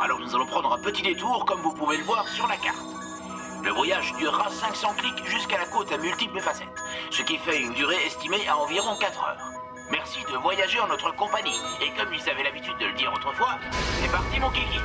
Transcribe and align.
alors 0.00 0.20
nous 0.20 0.32
allons 0.34 0.46
prendre 0.46 0.72
un 0.72 0.78
petit 0.78 1.02
détour, 1.02 1.44
comme 1.44 1.60
vous 1.60 1.72
pouvez 1.72 1.96
le 1.96 2.04
voir 2.04 2.28
sur 2.28 2.46
la 2.46 2.56
carte. 2.56 2.84
Le 3.64 3.70
voyage 3.72 4.12
durera 4.16 4.48
500 4.48 4.94
clics 4.96 5.26
jusqu'à 5.26 5.58
la 5.58 5.66
côte 5.66 5.90
à 5.90 5.98
multiples 5.98 6.40
facettes, 6.40 6.68
ce 7.10 7.22
qui 7.22 7.36
fait 7.36 7.60
une 7.60 7.72
durée 7.72 8.00
estimée 8.06 8.46
à 8.48 8.56
environ 8.56 8.96
4 9.00 9.24
heures. 9.24 9.50
Merci 9.90 10.20
de 10.30 10.36
voyager 10.36 10.78
en 10.78 10.86
notre 10.86 11.10
compagnie, 11.16 11.60
et 11.82 11.90
comme 11.98 12.14
ils 12.14 12.30
avaient 12.30 12.44
l'habitude 12.44 12.78
de 12.78 12.86
le 12.86 12.92
dire 12.92 13.12
autrefois, 13.12 13.58
c'est 14.00 14.12
parti 14.12 14.38
mon 14.38 14.50
kiki 14.50 14.78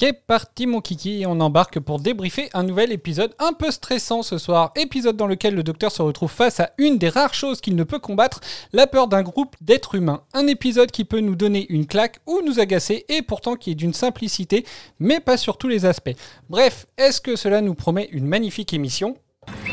C'est 0.00 0.12
parti 0.12 0.68
mon 0.68 0.80
kiki 0.80 1.22
et 1.22 1.26
on 1.26 1.40
embarque 1.40 1.80
pour 1.80 1.98
débriefer 1.98 2.50
un 2.54 2.62
nouvel 2.62 2.92
épisode 2.92 3.34
un 3.40 3.52
peu 3.52 3.72
stressant 3.72 4.22
ce 4.22 4.38
soir. 4.38 4.70
Épisode 4.76 5.16
dans 5.16 5.26
lequel 5.26 5.56
le 5.56 5.64
docteur 5.64 5.90
se 5.90 6.02
retrouve 6.02 6.30
face 6.30 6.60
à 6.60 6.70
une 6.78 6.98
des 6.98 7.08
rares 7.08 7.34
choses 7.34 7.60
qu'il 7.60 7.74
ne 7.74 7.82
peut 7.82 7.98
combattre, 7.98 8.38
la 8.72 8.86
peur 8.86 9.08
d'un 9.08 9.22
groupe 9.22 9.56
d'êtres 9.60 9.96
humains. 9.96 10.22
Un 10.34 10.46
épisode 10.46 10.92
qui 10.92 11.04
peut 11.04 11.18
nous 11.18 11.34
donner 11.34 11.66
une 11.68 11.84
claque 11.84 12.20
ou 12.28 12.42
nous 12.46 12.60
agacer 12.60 13.06
et 13.08 13.22
pourtant 13.22 13.56
qui 13.56 13.72
est 13.72 13.74
d'une 13.74 13.92
simplicité 13.92 14.64
mais 15.00 15.18
pas 15.18 15.36
sur 15.36 15.58
tous 15.58 15.66
les 15.66 15.84
aspects. 15.84 16.14
Bref, 16.48 16.86
est-ce 16.96 17.20
que 17.20 17.34
cela 17.34 17.60
nous 17.60 17.74
promet 17.74 18.08
une 18.12 18.28
magnifique 18.28 18.72
émission? 18.72 19.16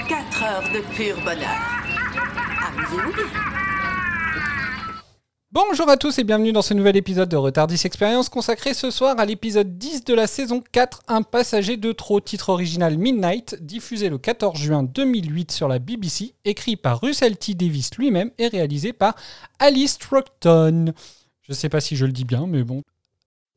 4 0.09 0.43
heures 0.43 0.73
de 0.73 0.79
pur 0.95 1.17
bonheur. 1.17 1.61
Amusez-vous. 2.67 3.54
Bonjour 5.55 5.87
à 5.87 5.95
tous 5.95 6.19
et 6.19 6.25
bienvenue 6.25 6.51
dans 6.51 6.61
ce 6.61 6.73
nouvel 6.73 6.97
épisode 6.97 7.29
de 7.29 7.37
Retardis 7.37 7.79
Experience 7.85 8.27
consacré 8.27 8.73
ce 8.73 8.91
soir 8.91 9.17
à 9.17 9.25
l'épisode 9.25 9.77
10 9.77 10.03
de 10.03 10.13
la 10.13 10.27
saison 10.27 10.61
4, 10.73 11.03
Un 11.07 11.21
passager 11.21 11.77
de 11.77 11.93
trop, 11.93 12.19
titre 12.19 12.49
original 12.49 12.97
Midnight, 12.97 13.55
diffusé 13.61 14.09
le 14.09 14.17
14 14.17 14.59
juin 14.59 14.83
2008 14.83 15.53
sur 15.53 15.69
la 15.69 15.79
BBC, 15.79 16.33
écrit 16.43 16.75
par 16.75 16.99
Russell 16.99 17.37
T. 17.37 17.53
Davis 17.53 17.91
lui-même 17.97 18.31
et 18.37 18.49
réalisé 18.49 18.91
par 18.91 19.15
Alice 19.57 19.97
Troughton. 19.97 20.93
Je 21.43 21.53
sais 21.53 21.69
pas 21.69 21.79
si 21.79 21.95
je 21.95 22.05
le 22.05 22.11
dis 22.11 22.25
bien, 22.25 22.47
mais 22.47 22.63
bon. 22.63 22.81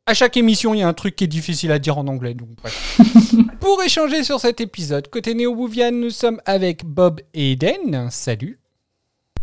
À 0.06 0.14
chaque 0.14 0.36
émission, 0.36 0.74
il 0.74 0.78
y 0.78 0.82
a 0.84 0.88
un 0.88 0.94
truc 0.94 1.16
qui 1.16 1.24
est 1.24 1.26
difficile 1.26 1.72
à 1.72 1.80
dire 1.80 1.98
en 1.98 2.06
anglais, 2.06 2.34
donc 2.34 2.50
bref. 2.62 3.00
Pour 3.60 3.82
échanger 3.82 4.22
sur 4.22 4.38
cet 4.38 4.60
épisode, 4.60 5.08
côté 5.10 5.34
Néo-Bouvian, 5.34 5.90
nous 5.90 6.10
sommes 6.10 6.40
avec 6.46 6.84
Bob 6.84 7.20
et 7.34 7.50
Eden. 7.52 8.06
Salut. 8.12 8.60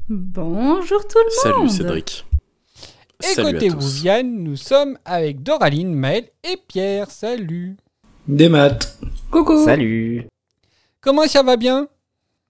Bonjour 0.08 1.06
tout 1.06 1.20
le 1.20 1.32
Salut 1.32 1.58
monde. 1.58 1.70
Cédric. 1.70 2.26
Et 3.24 3.28
Salut 3.28 3.54
côté. 3.54 3.70
Bouvian, 3.70 4.24
nous 4.24 4.56
sommes 4.56 4.98
avec 5.06 5.42
Doraline, 5.44 5.94
Maël 5.94 6.30
et 6.44 6.58
Pierre. 6.68 7.10
Salut. 7.12 7.78
Des 8.28 8.50
maths. 8.50 9.00
Coucou. 9.32 9.64
Salut. 9.64 10.28
Comment 11.02 11.28
ça 11.28 11.44
va 11.44 11.56
bien? 11.58 11.88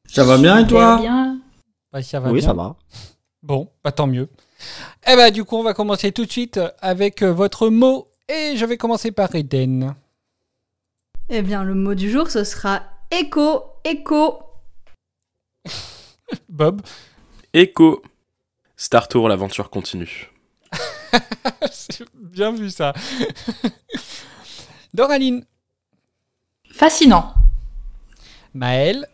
Ça 0.08 0.24
va 0.24 0.38
bien 0.38 0.60
et 0.60 0.68
toi? 0.68 0.98
bien. 1.00 1.40
Bah, 1.92 2.02
ça 2.02 2.20
va 2.20 2.30
Oui, 2.32 2.40
bien. 2.40 2.48
ça 2.48 2.54
va. 2.54 2.76
Bon, 3.44 3.70
bah 3.84 3.92
tant 3.92 4.08
mieux. 4.08 4.28
Eh 5.08 5.16
bah 5.16 5.30
du 5.32 5.44
coup, 5.44 5.56
on 5.58 5.64
va 5.64 5.74
commencer 5.74 6.12
tout 6.12 6.26
de 6.26 6.32
suite 6.32 6.60
avec 6.82 7.22
euh, 7.22 7.32
votre 7.32 7.70
mot. 7.70 8.08
Et 8.28 8.56
je 8.58 8.66
vais 8.66 8.78
commencer 8.78 9.12
par 9.12 9.36
Eden. 9.36 9.94
Eh 11.30 11.42
bien, 11.44 11.64
le 11.64 11.76
mot 11.76 11.94
du 11.94 12.10
jour, 12.10 12.32
ce 12.32 12.44
sera 12.44 12.82
écho, 13.12 13.64
écho. 13.84 14.40
Bob? 16.50 16.82
Echo. 17.54 18.02
Star 18.78 19.08
Tour, 19.08 19.30
l'aventure 19.30 19.70
continue. 19.70 20.32
Bien 22.16 22.52
vu 22.52 22.70
ça. 22.70 22.94
Doraline. 24.94 25.46
Fascinant. 26.72 27.34
Maël. 28.54 29.08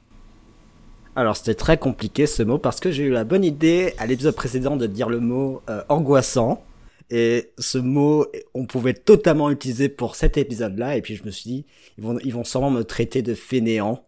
Alors 1.15 1.35
c'était 1.35 1.55
très 1.55 1.77
compliqué 1.77 2.25
ce 2.25 2.41
mot 2.43 2.57
parce 2.57 2.79
que 2.79 2.91
j'ai 2.91 3.03
eu 3.03 3.09
la 3.11 3.23
bonne 3.23 3.43
idée 3.43 3.93
à 3.97 4.05
l'épisode 4.05 4.35
précédent 4.35 4.77
de 4.77 4.87
dire 4.87 5.09
le 5.09 5.19
mot 5.19 5.61
euh, 5.69 5.83
angoissant 5.89 6.63
et 7.09 7.51
ce 7.57 7.77
mot 7.77 8.25
on 8.53 8.65
pouvait 8.65 8.93
totalement 8.93 9.49
l'utiliser 9.49 9.89
pour 9.89 10.15
cet 10.15 10.37
épisode-là 10.37 10.95
et 10.95 11.01
puis 11.01 11.15
je 11.15 11.25
me 11.25 11.31
suis 11.31 11.49
dit 11.49 11.65
ils 11.97 12.03
vont 12.03 12.17
ils 12.23 12.33
vont 12.33 12.45
sûrement 12.45 12.71
me 12.71 12.83
traiter 12.83 13.21
de 13.21 13.33
fainéant. 13.33 14.05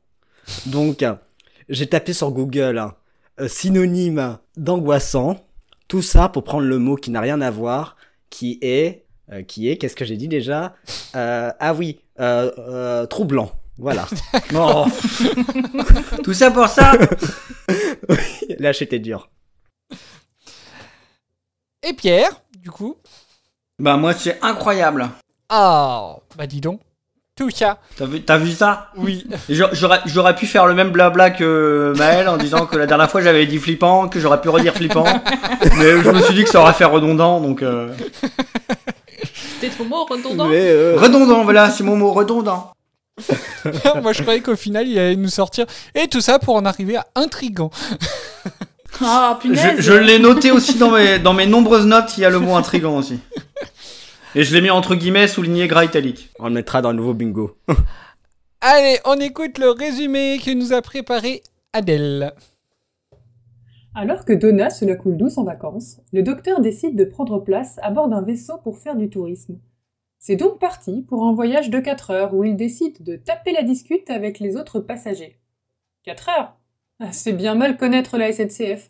Donc 0.67 1.03
j'ai 1.67 1.87
tapé 1.87 2.13
sur 2.13 2.31
Google 2.31 2.77
hein, 2.77 2.95
euh, 3.39 3.47
synonyme 3.47 4.37
d'angoissant, 4.55 5.45
tout 5.87 6.01
ça 6.01 6.29
pour 6.29 6.43
prendre 6.43 6.65
le 6.65 6.79
mot 6.79 6.95
qui 6.95 7.11
n'a 7.11 7.21
rien 7.21 7.41
à 7.41 7.51
voir 7.51 7.97
qui 8.29 8.57
est 8.61 9.05
euh, 9.31 9.41
qui 9.41 9.69
est 9.69 9.77
qu'est-ce 9.77 9.95
que 9.95 10.05
j'ai 10.05 10.17
dit 10.17 10.27
déjà? 10.27 10.75
Euh, 11.15 11.51
ah 11.59 11.73
oui 11.73 11.99
euh, 12.19 12.51
euh, 12.57 13.05
troublant. 13.05 13.51
Voilà. 13.77 14.07
Tout 16.23 16.33
ça 16.33 16.51
pour 16.51 16.67
ça 16.67 16.93
Là 18.59 18.71
j'étais 18.71 18.99
dur. 18.99 19.29
Et 21.81 21.93
Pierre, 21.93 22.41
du 22.57 22.71
coup? 22.71 22.97
Bah 23.79 23.97
moi 23.97 24.13
c'est 24.13 24.41
incroyable. 24.41 25.09
Ah, 25.49 26.17
bah 26.37 26.47
dis 26.47 26.61
donc. 26.61 26.81
Tout 27.35 27.49
ça. 27.49 27.79
T'as 27.97 28.05
vu, 28.05 28.21
t'as 28.21 28.37
vu 28.37 28.51
ça 28.51 28.91
Oui. 28.95 29.25
J'a- 29.49 29.69
J'aurais 29.73 30.01
j'aurais 30.05 30.35
pu 30.35 30.45
faire 30.45 30.67
le 30.67 30.75
même 30.75 30.91
blabla 30.91 31.31
que 31.31 31.91
Maël 31.97 32.27
en 32.29 32.37
disant 32.37 32.67
que 32.67 32.75
la 32.77 32.85
dernière 32.85 33.09
fois 33.09 33.21
j'avais 33.21 33.47
dit 33.47 33.57
flippant, 33.57 34.07
que 34.07 34.19
j'aurais 34.19 34.39
pu 34.39 34.49
redire 34.49 34.75
flippant. 34.75 35.03
mais 35.77 35.99
je 36.03 36.09
me 36.11 36.21
suis 36.21 36.35
dit 36.35 36.43
que 36.43 36.49
ça 36.51 36.61
aurait 36.61 36.73
fait 36.73 36.85
redondant 36.85 37.41
donc... 37.41 37.63
Euh... 37.63 37.89
C'était 39.59 39.75
ton 39.75 39.85
mot 39.85 40.05
redondant 40.05 40.47
Mais, 40.47 40.61
euh, 40.69 40.95
Redondant, 40.99 41.43
voilà, 41.43 41.71
c'est 41.71 41.83
mon 41.83 41.95
mot, 41.95 42.11
redondant. 42.13 42.71
Moi, 44.01 44.13
je 44.13 44.21
croyais 44.21 44.41
qu'au 44.41 44.55
final, 44.55 44.87
il 44.87 44.99
allait 44.99 45.15
nous 45.15 45.29
sortir. 45.29 45.65
Et 45.95 46.07
tout 46.07 46.21
ça 46.21 46.37
pour 46.39 46.55
en 46.55 46.65
arriver 46.65 46.97
à 46.97 47.05
intrigant. 47.15 47.71
Ah, 49.01 49.37
punaise. 49.41 49.75
Je, 49.77 49.81
je 49.81 49.93
l'ai 49.93 50.19
noté 50.19 50.51
aussi 50.51 50.75
dans 50.77 50.91
mes, 50.91 51.17
dans 51.19 51.33
mes 51.33 51.45
nombreuses 51.47 51.85
notes, 51.85 52.17
il 52.17 52.21
y 52.21 52.25
a 52.25 52.29
le 52.29 52.39
mot 52.39 52.55
intrigant 52.55 52.97
aussi. 52.97 53.19
Et 54.35 54.43
je 54.43 54.55
l'ai 54.55 54.61
mis 54.61 54.71
entre 54.71 54.95
guillemets 54.95 55.27
souligné 55.27 55.67
gras 55.67 55.85
italique. 55.85 56.31
On 56.39 56.47
le 56.47 56.53
mettra 56.53 56.81
dans 56.81 56.89
le 56.89 56.97
nouveau 56.97 57.13
bingo. 57.13 57.55
Allez, 58.61 58.97
on 59.05 59.19
écoute 59.19 59.59
le 59.59 59.69
résumé 59.69 60.39
que 60.43 60.51
nous 60.51 60.73
a 60.73 60.81
préparé 60.81 61.43
Adèle. 61.71 62.33
Alors 63.93 64.25
que 64.25 64.33
Donna 64.33 64.71
se 64.71 64.85
la 64.85 64.95
coule 64.95 65.17
douce 65.17 65.37
en 65.37 65.43
vacances, 65.43 65.97
le 66.11 66.23
docteur 66.23 66.61
décide 66.61 66.95
de 66.95 67.05
prendre 67.05 67.37
place 67.39 67.77
à 67.83 67.91
bord 67.91 68.07
d'un 68.07 68.23
vaisseau 68.23 68.57
pour 68.63 68.79
faire 68.79 68.95
du 68.95 69.07
tourisme. 69.07 69.59
C'est 70.17 70.35
donc 70.35 70.57
parti 70.57 71.03
pour 71.03 71.25
un 71.25 71.33
voyage 71.33 71.69
de 71.69 71.79
4 71.79 72.09
heures 72.09 72.33
où 72.33 72.43
il 72.43 72.55
décide 72.55 73.03
de 73.03 73.17
taper 73.17 73.51
la 73.51 73.61
discute 73.61 74.09
avec 74.09 74.39
les 74.39 74.55
autres 74.55 74.79
passagers. 74.79 75.37
4 76.05 76.29
heures? 76.29 76.57
Ah, 76.99 77.11
C'est 77.11 77.33
bien 77.33 77.53
mal 77.53 77.77
connaître 77.77 78.17
la 78.17 78.31
SNCF, 78.31 78.89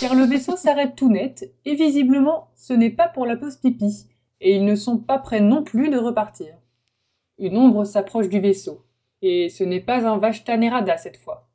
car 0.00 0.14
le 0.14 0.24
vaisseau 0.24 0.56
s'arrête 0.56 0.96
tout 0.96 1.10
net 1.10 1.52
et 1.66 1.74
visiblement 1.74 2.48
ce 2.56 2.72
n'est 2.72 2.88
pas 2.88 3.08
pour 3.08 3.26
la 3.26 3.36
pause 3.36 3.56
pipi, 3.56 4.06
et 4.40 4.54
ils 4.56 4.64
ne 4.64 4.74
sont 4.74 4.98
pas 4.98 5.18
prêts 5.18 5.40
non 5.40 5.62
plus 5.62 5.90
de 5.90 5.98
repartir. 5.98 6.54
Une 7.38 7.56
ombre 7.56 7.84
s'approche 7.84 8.28
du 8.28 8.40
vaisseau, 8.40 8.84
et 9.22 9.48
ce 9.48 9.64
n'est 9.64 9.80
pas 9.80 10.06
un 10.06 10.18
Vashta 10.18 10.56
Nerada 10.56 10.96
cette 10.96 11.16
fois. 11.16 11.48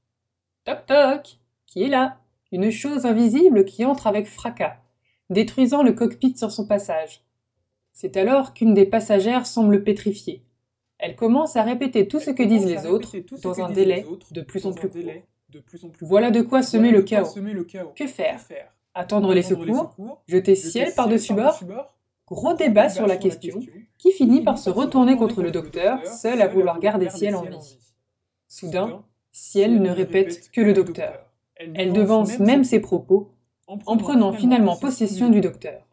Toc 0.65 0.85
toc 0.85 1.39
Qui 1.65 1.83
est 1.83 1.89
là? 1.89 2.17
Une 2.51 2.71
chose 2.71 3.05
invisible 3.05 3.65
qui 3.65 3.83
entre 3.83 4.07
avec 4.07 4.27
fracas, 4.27 4.77
détruisant 5.29 5.83
le 5.83 5.93
cockpit 5.93 6.37
sur 6.37 6.51
son 6.51 6.67
passage. 6.67 7.23
C'est 7.93 8.17
alors 8.17 8.53
qu'une 8.53 8.73
des 8.73 8.85
passagères 8.85 9.45
semble 9.45 9.83
pétrifiée. 9.83 10.43
Elle 10.99 11.15
commence 11.15 11.55
à 11.55 11.63
répéter 11.63 12.07
tout 12.07 12.19
ce 12.19 12.31
que 12.31 12.43
disent 12.43 12.65
les 12.65 12.85
autres 12.85 13.15
dans 13.41 13.61
un 13.61 13.69
délai 13.69 14.05
de 14.31 14.41
plus 14.41 14.65
en 14.65 14.71
plus 14.71 14.89
court. 14.89 15.01
Voilà 16.01 16.31
de 16.31 16.41
quoi 16.41 16.63
semer 16.63 16.91
le 16.91 17.01
chaos. 17.01 17.33
Que 17.95 18.07
faire? 18.07 18.39
Attendre 18.93 19.33
les 19.33 19.41
secours? 19.41 19.95
Jeter 20.27 20.55
ciel 20.55 20.93
par-dessus 20.95 21.33
bord? 21.33 21.59
Gros 22.33 22.55
débat 22.55 22.89
sur 22.89 23.05
la 23.05 23.17
question, 23.17 23.59
qui 23.99 24.11
finit 24.11 24.41
par 24.41 24.57
se 24.57 24.71
retourner 24.71 25.15
contre 25.15 25.43
le 25.43 25.51
docteur, 25.51 26.03
seul 26.07 26.41
à 26.41 26.47
vouloir 26.47 26.79
garder 26.79 27.09
ciel 27.09 27.35
en 27.35 27.43
vie. 27.43 27.77
Soudain, 28.47 29.03
ciel 29.31 29.79
ne 29.79 29.91
répète 29.91 30.49
que 30.51 30.61
le 30.61 30.73
docteur. 30.73 31.29
Elle 31.75 31.93
devance 31.93 32.39
même 32.39 32.63
ses 32.63 32.79
propos 32.79 33.29
en 33.67 33.97
prenant 33.97 34.33
finalement 34.33 34.75
possession 34.75 35.29
du 35.29 35.41
docteur. 35.41 35.87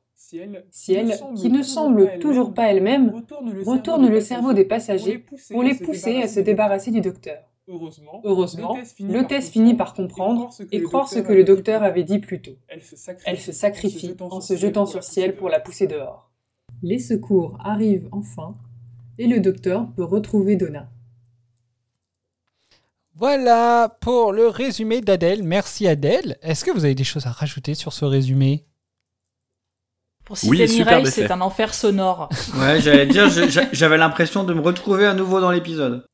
Si 0.70 0.94
elle, 0.94 1.20
qui 1.36 1.50
ne 1.50 1.62
semble 1.62 2.18
toujours 2.20 2.54
pas 2.54 2.70
elle-même, 2.70 3.22
retourne 3.66 4.08
le 4.08 4.20
cerveau 4.22 4.54
des 4.54 4.64
passagers 4.64 5.24
pour 5.50 5.62
les 5.62 5.74
pousser 5.74 6.22
à 6.22 6.28
se 6.28 6.40
débarrasser 6.40 6.90
du 6.90 7.02
docteur. 7.02 7.42
Heureusement, 8.24 8.78
l'hôtesse 8.98 9.50
finit 9.50 9.74
par 9.74 9.92
comprendre 9.92 10.50
et 10.72 10.82
croire 10.82 11.08
ce 11.08 11.18
que 11.18 11.34
le 11.34 11.44
docteur 11.44 11.82
avait 11.82 12.04
dit 12.04 12.18
plus 12.18 12.40
tôt. 12.40 12.56
Elle 13.26 13.38
se 13.38 13.52
sacrifie 13.52 14.16
en 14.18 14.40
se 14.40 14.56
jetant 14.56 14.86
sur 14.86 15.04
ciel 15.04 15.36
pour 15.36 15.50
la 15.50 15.60
pousser 15.60 15.86
dehors. 15.86 16.29
Les 16.82 16.98
secours 16.98 17.58
arrivent 17.62 18.08
enfin 18.10 18.56
et 19.18 19.26
le 19.26 19.40
docteur 19.40 19.88
peut 19.92 20.04
retrouver 20.04 20.56
Donna. 20.56 20.88
Voilà 23.14 23.94
pour 24.00 24.32
le 24.32 24.48
résumé 24.48 25.02
d'Adèle. 25.02 25.42
Merci 25.42 25.86
Adèle. 25.86 26.38
Est-ce 26.40 26.64
que 26.64 26.70
vous 26.70 26.86
avez 26.86 26.94
des 26.94 27.04
choses 27.04 27.26
à 27.26 27.32
rajouter 27.32 27.74
sur 27.74 27.92
ce 27.92 28.06
résumé? 28.06 28.64
Pour 30.24 30.38
citer 30.38 30.68
Mireille, 30.68 31.06
c'est 31.06 31.30
un 31.30 31.40
enfer 31.42 31.74
sonore. 31.74 32.30
Ouais, 32.56 32.80
j'allais 32.80 33.06
dire, 33.06 33.28
j'avais 33.72 33.98
l'impression 33.98 34.44
de 34.44 34.54
me 34.54 34.60
retrouver 34.60 35.04
à 35.04 35.12
nouveau 35.12 35.40
dans 35.40 35.50
l'épisode. 35.50 36.06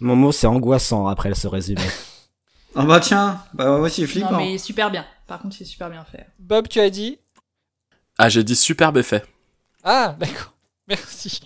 Mon 0.00 0.16
mot, 0.16 0.32
c'est 0.32 0.48
angoissant 0.48 1.06
après 1.06 1.34
ce 1.34 1.48
résumé. 1.48 1.86
Ah 2.74 2.84
bah 2.84 3.00
tiens, 3.00 3.40
bah 3.54 3.66
moi 3.66 3.78
aussi 3.78 4.06
flippant. 4.06 4.32
Non 4.32 4.38
mais 4.38 4.58
super 4.58 4.90
bien. 4.90 5.06
Par 5.26 5.40
contre, 5.40 5.54
c'est 5.56 5.64
super 5.64 5.88
bien 5.88 6.04
fait. 6.04 6.26
Bob, 6.38 6.68
tu 6.68 6.80
as 6.80 6.90
dit? 6.90 7.18
Ah, 8.18 8.28
j'ai 8.28 8.44
dit 8.44 8.56
superbe 8.56 8.98
effet. 8.98 9.22
Ah, 9.84 10.16
d'accord. 10.18 10.54
Merci. 10.88 11.40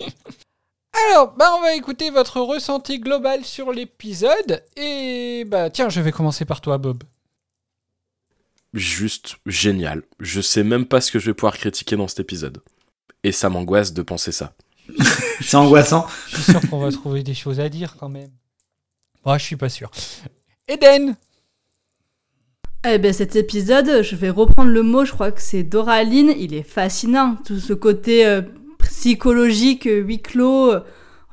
Alors, 1.11 1.35
bah 1.37 1.52
on 1.56 1.61
va 1.61 1.75
écouter 1.75 2.11
votre 2.11 2.40
ressenti 2.40 2.99
global 2.99 3.44
sur 3.44 3.73
l'épisode. 3.73 4.64
Et 4.76 5.44
bah 5.46 5.70
tiens, 5.70 5.88
je 5.88 6.00
vais 6.00 6.12
commencer 6.12 6.44
par 6.44 6.61
toi, 6.61 6.79
Bob. 6.79 7.02
Juste 8.75 9.37
génial. 9.46 10.02
Je 10.20 10.40
sais 10.40 10.62
même 10.62 10.87
pas 10.87 11.00
ce 11.00 11.11
que 11.11 11.19
je 11.19 11.26
vais 11.26 11.35
pouvoir 11.35 11.56
critiquer 11.56 11.96
dans 11.96 12.08
cet 12.08 12.20
épisode. 12.20 12.62
Et 13.25 13.32
ça 13.32 13.49
m'angoisse 13.49 13.93
de 13.93 14.02
penser 14.02 14.32
ça. 14.32 14.55
C'est 15.40 15.56
angoissant. 15.56 16.06
Je 16.29 16.37
suis 16.37 16.52
sûr 16.52 16.70
qu'on 16.70 16.79
va 16.79 16.93
trouver 16.93 17.23
des 17.23 17.35
choses 17.35 17.61
à 17.61 17.69
dire 17.69 17.96
quand 17.99 18.08
même. 18.08 18.31
Moi, 19.25 19.38
je 19.38 19.44
suis 19.44 19.56
pas 19.56 19.69
sûr. 19.69 19.90
Eden 20.69 21.17
Eh 22.86 22.98
ben 22.98 23.12
cet 23.12 23.34
épisode, 23.34 24.02
je 24.02 24.14
vais 24.14 24.30
reprendre 24.30 24.70
le 24.70 24.84
mot, 24.84 25.04
je 25.04 25.10
crois 25.10 25.32
que 25.32 25.42
c'est 25.42 25.64
Doraline, 25.64 26.32
il 26.38 26.54
est 26.54 26.62
fascinant. 26.62 27.34
Tout 27.44 27.58
ce 27.58 27.72
côté 27.72 28.25
euh, 28.25 28.42
psychologique, 28.78 29.88
euh, 29.88 29.98
huis 29.98 30.22
clos, 30.22 30.70
euh, 30.70 30.80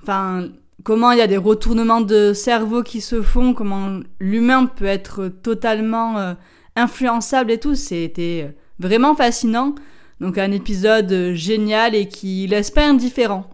enfin, 0.01 0.49
comment 0.83 1.11
il 1.11 1.19
y 1.19 1.21
a 1.21 1.27
des 1.27 1.37
retournements 1.37 2.01
de 2.01 2.33
cerveau 2.33 2.81
qui 2.81 2.99
se 2.99 3.21
font, 3.21 3.53
comment 3.53 3.99
l'humain 4.19 4.65
peut 4.65 4.85
être 4.85 5.27
totalement 5.27 6.35
influençable 6.75 7.51
et 7.51 7.59
tout, 7.59 7.75
c'était 7.75 8.55
vraiment 8.79 9.15
fascinant. 9.15 9.75
Donc 10.21 10.39
un 10.39 10.51
épisode 10.51 11.33
génial 11.35 11.93
et 11.93 12.07
qui 12.07 12.47
laisse 12.47 12.71
pas 12.71 12.87
indifférent. 12.87 13.47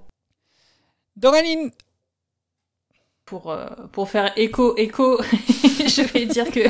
Doraline 1.17 1.71
pour, 3.25 3.55
pour 3.91 4.09
faire 4.09 4.31
écho, 4.37 4.77
écho, 4.77 5.21
je 5.23 6.13
vais 6.13 6.25
dire 6.25 6.49
que 6.49 6.61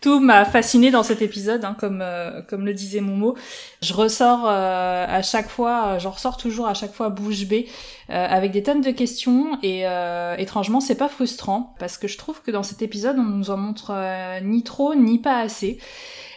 tout, 0.00 0.20
m'a 0.20 0.44
fasciné 0.44 0.90
dans 0.90 1.02
cet 1.02 1.22
épisode, 1.22 1.64
hein, 1.64 1.76
comme, 1.78 2.00
euh, 2.02 2.40
comme 2.42 2.64
le 2.64 2.74
disait 2.74 3.00
Momo. 3.00 3.36
Je 3.82 3.94
ressors 3.94 4.46
euh, 4.46 5.06
à 5.08 5.22
chaque 5.22 5.48
fois, 5.48 5.98
j'en 5.98 6.10
ressors 6.10 6.36
toujours 6.36 6.68
à 6.68 6.74
chaque 6.74 6.94
fois 6.94 7.08
bouche 7.08 7.46
bée, 7.46 7.68
avec 8.08 8.52
des 8.52 8.62
tonnes 8.62 8.80
de 8.80 8.90
questions, 8.90 9.58
et 9.62 9.84
étrangement, 10.38 10.80
c'est 10.80 10.94
pas 10.94 11.08
frustrant, 11.08 11.74
parce 11.78 11.98
que 11.98 12.08
je 12.08 12.16
trouve 12.16 12.40
que 12.40 12.50
dans 12.50 12.62
cet 12.62 12.80
épisode, 12.80 13.18
on 13.18 13.24
nous 13.24 13.50
en 13.50 13.58
montre 13.58 13.92
ni 14.42 14.62
trop, 14.62 14.94
ni 14.94 15.18
pas 15.18 15.40
assez. 15.40 15.78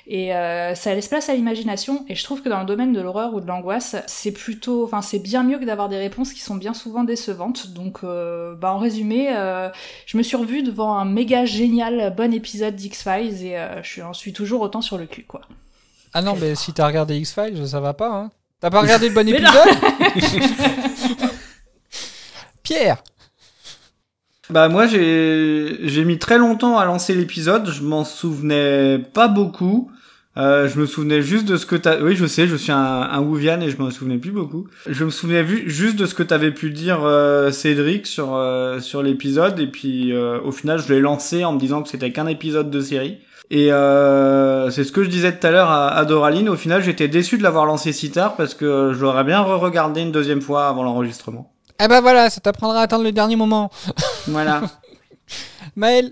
Et 0.07 0.35
euh, 0.35 0.75
ça 0.75 0.93
laisse 0.93 1.07
place 1.07 1.29
à 1.29 1.35
l'imagination. 1.35 2.05
Et 2.09 2.15
je 2.15 2.23
trouve 2.23 2.41
que 2.41 2.49
dans 2.49 2.59
le 2.59 2.65
domaine 2.65 2.93
de 2.93 3.01
l'horreur 3.01 3.33
ou 3.33 3.41
de 3.41 3.47
l'angoisse, 3.47 3.95
c'est 4.07 4.31
plutôt, 4.31 4.83
enfin, 4.83 5.01
c'est 5.01 5.19
bien 5.19 5.43
mieux 5.43 5.59
que 5.59 5.65
d'avoir 5.65 5.89
des 5.89 5.97
réponses 5.97 6.33
qui 6.33 6.41
sont 6.41 6.55
bien 6.55 6.73
souvent 6.73 7.03
décevantes. 7.03 7.71
Donc, 7.73 7.99
euh, 8.03 8.55
bah, 8.55 8.73
en 8.73 8.77
résumé, 8.77 9.29
euh, 9.35 9.69
je 10.05 10.17
me 10.17 10.23
suis 10.23 10.37
revue 10.37 10.63
devant 10.63 10.95
un 10.95 11.05
méga 11.05 11.45
génial 11.45 12.13
bon 12.15 12.33
épisode 12.33 12.75
d'X-Files 12.75 13.45
et 13.45 13.57
je 13.83 14.01
suis 14.13 14.33
toujours 14.33 14.61
autant 14.61 14.81
sur 14.81 14.97
le 14.97 15.05
cul, 15.05 15.23
quoi. 15.23 15.41
Ah 16.13 16.21
non, 16.21 16.35
mais 16.39 16.55
si 16.55 16.73
t'as 16.73 16.87
regardé 16.87 17.17
X-Files, 17.17 17.67
ça 17.67 17.79
va 17.79 17.93
pas, 17.93 18.09
hein. 18.09 18.31
T'as 18.59 18.69
pas 18.69 18.81
regardé 18.81 19.09
le 19.09 19.15
bon 19.15 19.27
épisode 19.27 19.51
Pierre 22.63 23.03
bah 24.51 24.67
moi 24.69 24.85
j'ai 24.85 26.03
mis 26.05 26.19
très 26.19 26.37
longtemps 26.37 26.77
à 26.77 26.85
lancer 26.85 27.15
l'épisode, 27.15 27.69
je 27.71 27.83
m'en 27.83 28.03
souvenais 28.03 28.99
pas 29.13 29.27
beaucoup. 29.27 29.91
Euh, 30.37 30.69
je 30.69 30.79
me 30.79 30.85
souvenais 30.85 31.21
juste 31.21 31.45
de 31.45 31.57
ce 31.57 31.65
que 31.65 31.75
t'as. 31.75 31.99
Oui, 31.99 32.15
je 32.15 32.25
sais, 32.25 32.47
je 32.47 32.55
suis 32.55 32.71
un, 32.71 32.77
un 32.77 33.19
Wuvian 33.19 33.59
et 33.59 33.69
je 33.69 33.77
m'en 33.77 33.91
souvenais 33.91 34.17
plus 34.17 34.31
beaucoup. 34.31 34.67
Je 34.87 35.03
me 35.03 35.09
souvenais 35.09 35.45
juste 35.67 35.97
de 35.97 36.05
ce 36.05 36.15
que 36.15 36.23
t'avais 36.23 36.51
pu 36.51 36.71
dire 36.71 37.01
euh, 37.03 37.51
Cédric 37.51 38.07
sur 38.07 38.35
euh, 38.35 38.79
sur 38.79 39.03
l'épisode 39.03 39.59
et 39.59 39.67
puis 39.67 40.13
euh, 40.13 40.39
au 40.41 40.53
final 40.53 40.79
je 40.79 40.93
l'ai 40.93 41.01
lancé 41.01 41.43
en 41.43 41.53
me 41.53 41.59
disant 41.59 41.81
que 41.81 41.89
c'était 41.89 42.11
qu'un 42.11 42.27
épisode 42.27 42.69
de 42.69 42.79
série. 42.79 43.17
Et 43.49 43.67
c'est 43.67 44.83
ce 44.85 44.91
que 44.93 45.03
je 45.03 45.09
disais 45.09 45.37
tout 45.37 45.45
à 45.45 45.51
l'heure 45.51 45.69
à, 45.69 45.89
à, 45.89 46.05
Doraline. 46.05 46.47
Au 46.47 46.55
final, 46.55 46.81
j'étais 46.81 47.09
déçu 47.09 47.37
de 47.37 47.43
l'avoir 47.43 47.65
lancé 47.65 47.91
si 47.91 48.09
tard 48.09 48.37
parce 48.37 48.53
que 48.53 48.93
je 48.93 49.01
l'aurais 49.01 49.25
bien 49.25 49.41
re-regardé 49.41 49.99
une 49.99 50.13
deuxième 50.13 50.41
fois 50.41 50.69
avant 50.69 50.83
l'enregistrement. 50.83 51.51
Eh 51.83 51.87
ben 51.87 51.99
voilà, 51.99 52.29
ça 52.29 52.39
t'apprendra 52.41 52.81
à 52.81 52.83
attendre 52.83 53.03
le 53.03 53.11
dernier 53.11 53.35
moment. 53.35 53.71
Voilà. 54.27 54.61
Maël 55.75 56.11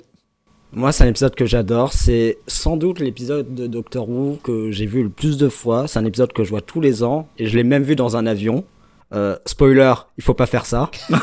Moi, 0.72 0.92
c'est 0.92 1.04
un 1.04 1.08
épisode 1.08 1.36
que 1.36 1.46
j'adore. 1.46 1.94
C'est 1.94 2.40
sans 2.48 2.76
doute 2.76 3.00
l'épisode 3.00 3.54
de 3.54 3.68
Doctor 3.68 4.10
Who 4.10 4.40
que 4.44 4.72
j'ai 4.72 4.88
vu 4.88 5.04
le 5.04 5.10
plus 5.10 5.38
de 5.38 5.48
fois. 5.48 5.88
C'est 5.88 6.00
un 6.00 6.06
épisode 6.06 6.34
que 6.34 6.44
je 6.44 6.50
vois 6.50 6.62
tous 6.62 6.82
les 6.82 7.04
ans 7.04 7.28
et 7.38 7.46
je 7.46 7.56
l'ai 7.56 7.64
même 7.64 7.84
vu 7.84 7.96
dans 7.96 8.18
un 8.18 8.26
avion. 8.26 8.66
Euh, 9.14 9.38
spoiler, 9.46 9.94
il 10.18 10.24
faut 10.24 10.34
pas 10.34 10.48
faire 10.48 10.66
ça. 10.66 10.90
le, 11.10 11.16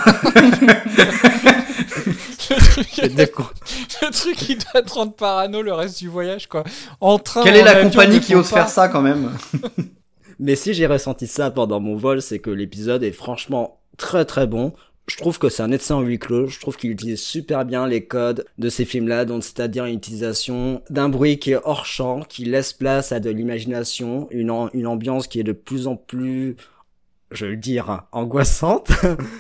truc, 3.27 3.47
le 4.03 4.11
truc, 4.11 4.49
il 4.49 4.59
doit 4.59 4.83
te 4.83 4.93
rendre 4.93 5.13
parano 5.13 5.63
le 5.63 5.73
reste 5.73 5.99
du 5.99 6.09
voyage, 6.09 6.49
quoi. 6.49 6.63
En 7.01 7.19
train. 7.19 7.43
Quelle 7.43 7.57
est 7.57 7.65
la 7.65 7.83
compagnie 7.83 8.21
qui 8.21 8.37
ose 8.37 8.49
faire 8.49 8.69
ça, 8.69 8.89
quand 8.89 9.03
même? 9.03 9.33
Mais 10.39 10.55
si 10.55 10.75
j'ai 10.75 10.87
ressenti 10.87 11.27
ça 11.27 11.51
pendant 11.51 11.81
mon 11.81 11.97
vol, 11.97 12.21
c'est 12.21 12.39
que 12.39 12.51
l'épisode 12.51 13.03
est 13.03 13.13
franchement 13.13 13.81
très 13.97 14.25
très 14.25 14.47
bon 14.47 14.73
je 15.09 15.17
trouve 15.17 15.39
que 15.39 15.49
c'est 15.49 15.63
un 15.63 15.71
excellent 15.71 16.01
huis 16.01 16.19
clos. 16.19 16.49
Je 16.49 16.61
trouve 16.61 16.77
qu'il 16.77 16.91
utilise 16.91 17.21
super 17.21 17.65
bien 17.65 17.87
les 17.87 18.07
codes 18.07 18.45
de 18.59 18.69
ces 18.69 18.85
films-là, 18.85 19.25
donc 19.25 19.45
c'est-à-dire 19.45 19.85
une 19.85 19.95
utilisation 19.95 20.83
d'un 20.91 21.09
bruit 21.09 21.39
qui 21.39 21.53
est 21.53 21.61
hors 21.63 21.87
champ, 21.87 22.21
qui 22.23 22.45
laisse 22.45 22.73
place 22.73 23.13
à 23.13 23.21
de 23.21 23.31
l'imagination, 23.31 24.27
une, 24.31 24.51
une 24.73 24.87
ambiance 24.87 25.29
qui 25.29 25.39
est 25.39 25.45
de 25.45 25.53
plus 25.53 25.87
en 25.87 25.97
plus, 25.97 26.57
je 27.31 27.47
vais 27.47 27.53
le 27.53 27.57
dire, 27.57 28.07
angoissante. 28.11 28.91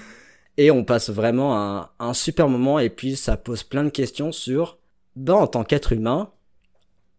et 0.56 0.70
on 0.70 0.84
passe 0.84 1.10
vraiment 1.10 1.58
un, 1.58 1.90
un 1.98 2.14
super 2.14 2.48
moment 2.48 2.78
et 2.78 2.88
puis 2.88 3.16
ça 3.16 3.36
pose 3.36 3.64
plein 3.64 3.84
de 3.84 3.90
questions 3.90 4.30
sur, 4.30 4.78
ben, 5.16 5.34
en 5.34 5.46
tant 5.48 5.64
qu'être 5.64 5.92
humain, 5.92 6.30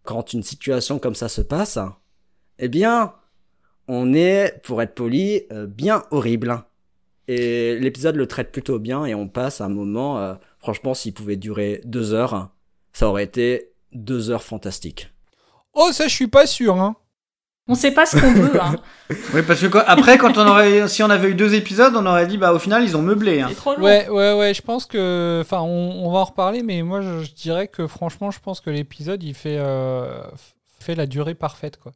quand 0.03 0.31
une 0.31 0.43
situation 0.43 0.99
comme 0.99 1.15
ça 1.15 1.27
se 1.27 1.41
passe, 1.41 1.77
eh 2.59 2.69
bien, 2.69 3.13
on 3.89 4.13
est, 4.13 4.61
pour 4.63 4.81
être 4.81 4.95
poli, 4.95 5.41
euh, 5.51 5.67
bien 5.67 6.03
horrible. 6.11 6.63
Et 7.27 7.77
l'épisode 7.79 8.15
le 8.15 8.25
traite 8.25 8.51
plutôt 8.51 8.79
bien 8.79 9.05
et 9.05 9.13
on 9.13 9.27
passe 9.27 9.59
un 9.59 9.69
moment, 9.69 10.19
euh, 10.19 10.35
franchement, 10.59 10.93
s'il 10.93 11.13
pouvait 11.13 11.35
durer 11.35 11.81
deux 11.83 12.13
heures, 12.13 12.49
ça 12.93 13.09
aurait 13.09 13.25
été 13.25 13.71
deux 13.93 14.29
heures 14.31 14.43
fantastiques. 14.43 15.11
Oh, 15.73 15.91
ça, 15.91 16.07
je 16.07 16.13
suis 16.13 16.27
pas 16.27 16.47
sûr, 16.47 16.79
hein. 16.79 16.95
On 17.69 17.75
sait 17.75 17.91
pas 17.91 18.05
ce 18.05 18.17
qu'on 18.17 18.31
veut, 18.31 18.61
hein. 18.61 18.77
oui, 19.33 19.41
parce 19.45 19.59
que 19.59 19.77
après, 19.85 20.17
quand 20.17 20.37
on 20.37 20.47
aurait, 20.47 20.87
si 20.87 21.03
on 21.03 21.09
avait 21.09 21.31
eu 21.31 21.35
deux 21.35 21.53
épisodes, 21.53 21.93
on 21.97 22.05
aurait 22.05 22.25
dit, 22.25 22.37
bah, 22.37 22.53
au 22.53 22.59
final, 22.59 22.83
ils 22.83 22.95
ont 22.95 23.01
meublé, 23.01 23.41
hein. 23.41 23.49
Trop 23.57 23.75
long. 23.75 23.83
Ouais, 23.83 24.07
ouais, 24.07 24.33
ouais, 24.33 24.53
je 24.53 24.61
pense 24.61 24.85
que, 24.85 25.39
enfin, 25.41 25.59
on, 25.59 26.09
va 26.09 26.19
en 26.19 26.23
reparler, 26.23 26.63
mais 26.63 26.81
moi, 26.81 27.01
je, 27.01 27.29
dirais 27.33 27.67
que, 27.67 27.85
franchement, 27.85 28.31
je 28.31 28.39
pense 28.39 28.61
que 28.61 28.69
l'épisode, 28.69 29.21
il 29.21 29.33
fait, 29.33 29.57
euh, 29.59 30.23
fait 30.79 30.95
la 30.95 31.05
durée 31.07 31.35
parfaite, 31.35 31.77
quoi. 31.77 31.91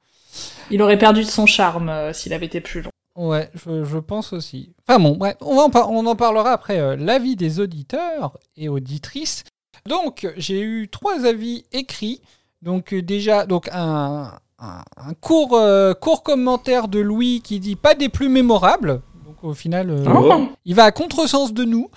Il 0.71 0.81
aurait 0.81 0.97
perdu 0.97 1.23
de 1.23 1.29
son 1.29 1.45
charme 1.45 1.89
euh, 1.89 2.13
s'il 2.13 2.33
avait 2.33 2.45
été 2.45 2.59
plus 2.59 2.81
long. 2.81 2.91
Ouais, 3.15 3.49
je, 3.55 3.97
pense 3.97 4.31
aussi. 4.31 4.73
Enfin 4.87 4.99
bon, 4.99 5.17
bref, 5.17 5.35
on, 5.41 5.57
en, 5.57 5.71
on 5.89 6.05
en 6.05 6.15
parlera 6.15 6.51
après 6.51 6.79
euh, 6.79 6.95
l'avis 6.95 7.35
des 7.35 7.59
auditeurs 7.59 8.37
et 8.55 8.69
auditrices. 8.69 9.43
Donc, 9.85 10.31
j'ai 10.37 10.61
eu 10.61 10.87
trois 10.89 11.25
avis 11.25 11.65
écrits. 11.73 12.21
Donc, 12.61 12.93
euh, 12.93 13.01
déjà, 13.01 13.45
donc 13.45 13.67
un, 13.73 14.31
un, 14.59 15.13
court, 15.19 15.55
euh, 15.55 15.93
court 15.93 16.23
commentaire 16.23 16.87
de 16.87 16.99
Louis 16.99 17.41
qui 17.43 17.59
dit 17.59 17.75
pas 17.75 17.95
des 17.95 18.07
plus 18.07 18.29
mémorables. 18.29 19.01
Donc, 19.25 19.43
au 19.43 19.53
final, 19.53 20.03
oh. 20.07 20.47
il 20.63 20.75
va 20.75 20.85
à 20.85 20.91
contresens 20.91 21.53
de 21.53 21.65
nous. 21.65 21.89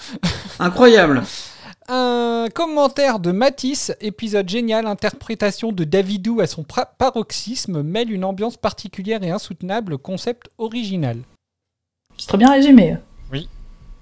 Incroyable. 0.59 1.23
Un 1.89 2.47
commentaire 2.55 3.19
de 3.19 3.31
Matisse, 3.31 3.93
épisode 4.01 4.49
génial, 4.49 4.87
interprétation 4.87 5.71
de 5.71 5.85
Davidou 5.85 6.41
à 6.41 6.47
son 6.47 6.65
paroxysme, 6.99 7.83
mêle 7.83 8.11
une 8.11 8.25
ambiance 8.25 8.57
particulière 8.57 9.23
et 9.23 9.31
insoutenable, 9.31 9.99
concept 9.99 10.49
original. 10.57 11.19
C'est 12.17 12.29
très 12.29 12.39
bien 12.39 12.53
résumé. 12.53 12.97
Oui. 13.31 13.49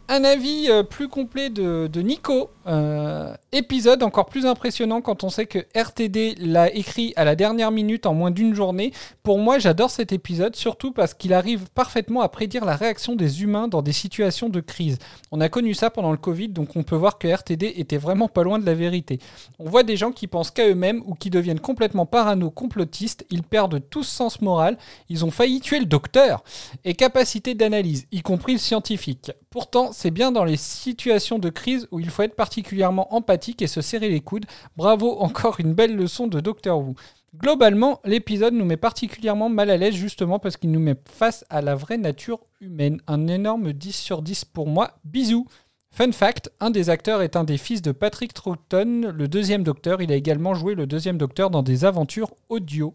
Un 0.08 0.24
avis 0.24 0.66
euh, 0.68 0.82
plus 0.82 1.08
complet 1.08 1.48
de, 1.48 1.88
Nico, 2.02 2.50
euh, 2.66 3.34
Épisode 3.52 4.02
encore 4.02 4.26
plus 4.26 4.46
impressionnant 4.46 5.00
quand 5.00 5.24
on 5.24 5.30
sait 5.30 5.46
que 5.46 5.60
RTD 5.74 6.36
l'a 6.38 6.74
écrit 6.74 7.12
à 7.16 7.24
la 7.24 7.36
dernière 7.36 7.70
minute 7.70 8.06
en 8.06 8.14
moins 8.14 8.30
d'une 8.30 8.54
journée. 8.54 8.92
Pour 9.22 9.38
moi, 9.38 9.58
j'adore 9.58 9.90
cet 9.90 10.12
épisode, 10.12 10.56
surtout 10.56 10.90
parce 10.90 11.14
qu'il 11.14 11.32
arrive 11.32 11.70
parfaitement 11.74 12.22
à 12.22 12.28
prédire 12.28 12.64
la 12.64 12.76
réaction 12.76 13.14
des 13.14 13.42
humains 13.42 13.68
dans 13.68 13.82
des 13.82 13.92
situations 13.92 14.48
de 14.48 14.60
crise. 14.60 14.98
On 15.30 15.40
a 15.40 15.48
connu 15.48 15.74
ça 15.74 15.90
pendant 15.90 16.10
le 16.10 16.16
Covid, 16.16 16.48
donc 16.48 16.76
on 16.76 16.82
peut 16.82 16.96
voir 16.96 17.18
que 17.18 17.28
RTD 17.28 17.74
était 17.76 17.98
vraiment 17.98 18.28
pas 18.28 18.42
loin 18.42 18.58
de 18.58 18.66
la 18.66 18.74
vérité. 18.74 19.18
On 19.58 19.68
voit 19.68 19.82
des 19.82 19.96
gens 19.96 20.12
qui 20.12 20.26
pensent 20.26 20.50
qu'à 20.50 20.66
eux-mêmes 20.68 21.02
ou 21.06 21.14
qui 21.14 21.30
deviennent 21.30 21.60
complètement 21.60 22.06
parano 22.06 22.50
complotistes, 22.50 23.24
ils 23.30 23.42
perdent 23.42 23.80
tout 23.88 24.04
sens 24.04 24.40
moral, 24.40 24.78
ils 25.08 25.24
ont 25.24 25.30
failli 25.30 25.60
tuer 25.60 25.78
le 25.78 25.86
docteur, 25.86 26.42
et 26.84 26.94
capacité 26.94 27.54
d'analyse, 27.54 28.06
y 28.12 28.22
compris 28.22 28.54
le 28.54 28.58
scientifique. 28.58 29.30
Pourtant, 29.50 29.91
c'est 29.92 30.10
bien 30.10 30.32
dans 30.32 30.44
les 30.44 30.56
situations 30.56 31.38
de 31.38 31.50
crise 31.50 31.86
où 31.90 32.00
il 32.00 32.10
faut 32.10 32.22
être 32.22 32.36
particulièrement 32.36 33.14
empathique 33.14 33.62
et 33.62 33.66
se 33.66 33.80
serrer 33.80 34.08
les 34.08 34.20
coudes. 34.20 34.46
Bravo, 34.76 35.18
encore 35.20 35.60
une 35.60 35.74
belle 35.74 35.96
leçon 35.96 36.26
de 36.26 36.40
Docteur 36.40 36.78
Who. 36.78 36.94
Globalement, 37.36 38.00
l'épisode 38.04 38.52
nous 38.52 38.64
met 38.64 38.76
particulièrement 38.76 39.48
mal 39.48 39.70
à 39.70 39.76
l'aise 39.76 39.94
justement 39.94 40.38
parce 40.38 40.56
qu'il 40.56 40.70
nous 40.70 40.80
met 40.80 40.96
face 41.06 41.44
à 41.48 41.62
la 41.62 41.74
vraie 41.74 41.96
nature 41.96 42.40
humaine. 42.60 43.00
Un 43.06 43.26
énorme 43.26 43.72
10 43.72 43.92
sur 43.92 44.22
10 44.22 44.44
pour 44.44 44.66
moi. 44.66 44.98
Bisous. 45.04 45.46
Fun 45.90 46.12
fact, 46.12 46.50
un 46.60 46.70
des 46.70 46.90
acteurs 46.90 47.22
est 47.22 47.36
un 47.36 47.44
des 47.44 47.58
fils 47.58 47.82
de 47.82 47.92
Patrick 47.92 48.32
Troughton, 48.32 49.12
le 49.14 49.28
deuxième 49.28 49.62
docteur. 49.62 50.00
Il 50.00 50.10
a 50.10 50.16
également 50.16 50.54
joué 50.54 50.74
le 50.74 50.86
deuxième 50.86 51.18
docteur 51.18 51.50
dans 51.50 51.62
des 51.62 51.84
aventures 51.84 52.34
audio. 52.48 52.94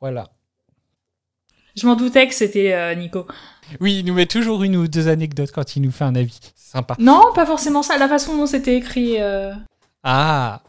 Voilà. 0.00 0.30
Je 1.76 1.86
m'en 1.86 1.94
doutais 1.96 2.26
que 2.28 2.34
c'était 2.34 2.72
euh, 2.72 2.94
Nico. 2.94 3.26
Oui, 3.80 3.98
il 4.00 4.04
nous 4.04 4.14
met 4.14 4.26
toujours 4.26 4.62
une 4.64 4.76
ou 4.76 4.88
deux 4.88 5.08
anecdotes 5.08 5.52
quand 5.52 5.76
il 5.76 5.82
nous 5.82 5.90
fait 5.92 6.04
un 6.04 6.14
avis. 6.16 6.38
C'est 6.56 6.72
sympa. 6.72 6.96
Non, 6.98 7.22
pas 7.34 7.46
forcément 7.46 7.82
ça. 7.82 7.96
La 7.98 8.08
façon 8.08 8.36
dont 8.36 8.46
c'était 8.46 8.76
écrit. 8.76 9.20
euh, 9.20 9.52
Ah 10.02 10.62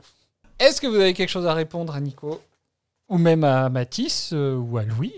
Est-ce 0.60 0.80
que 0.82 0.88
vous 0.88 0.96
avez 0.96 1.14
quelque 1.14 1.30
chose 1.30 1.48
à 1.48 1.54
répondre 1.54 1.96
à 1.96 2.00
Nico 2.00 2.40
Ou 3.10 3.18
même 3.18 3.44
à 3.44 3.70
Mathis 3.70 4.32
euh, 4.34 4.56
ou 4.56 4.78
à 4.78 4.84
Louis? 4.84 5.14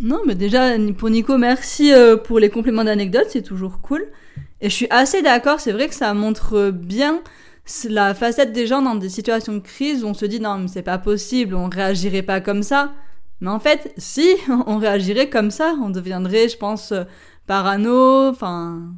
Non, 0.00 0.20
mais 0.26 0.34
déjà, 0.34 0.70
pour 0.96 1.10
Nico, 1.10 1.36
merci 1.36 1.92
euh, 1.92 2.16
pour 2.16 2.38
les 2.38 2.48
compléments 2.48 2.84
d'anecdotes, 2.84 3.26
c'est 3.28 3.42
toujours 3.42 3.80
cool. 3.82 4.06
Et 4.62 4.70
je 4.70 4.74
suis 4.74 4.86
assez 4.90 5.20
d'accord, 5.20 5.60
c'est 5.60 5.72
vrai 5.72 5.88
que 5.88 5.94
ça 5.94 6.14
montre 6.14 6.70
bien 6.70 7.20
la 7.88 8.14
facette 8.14 8.52
des 8.52 8.66
gens 8.66 8.80
dans 8.82 8.94
des 8.94 9.08
situations 9.10 9.52
de 9.52 9.58
crise 9.58 10.02
où 10.02 10.08
on 10.08 10.14
se 10.14 10.24
dit 10.24 10.40
non, 10.40 10.58
mais 10.58 10.68
c'est 10.68 10.82
pas 10.82 10.98
possible, 10.98 11.54
on 11.54 11.68
réagirait 11.68 12.22
pas 12.22 12.40
comme 12.40 12.62
ça. 12.62 12.92
Mais 13.42 13.50
en 13.50 13.60
fait, 13.60 13.92
si, 13.98 14.26
on 14.66 14.78
réagirait 14.78 15.28
comme 15.28 15.50
ça, 15.50 15.74
on 15.82 15.90
deviendrait, 15.90 16.48
je 16.48 16.56
pense, 16.56 16.92
euh, 16.92 17.04
parano, 17.46 18.28
enfin, 18.28 18.94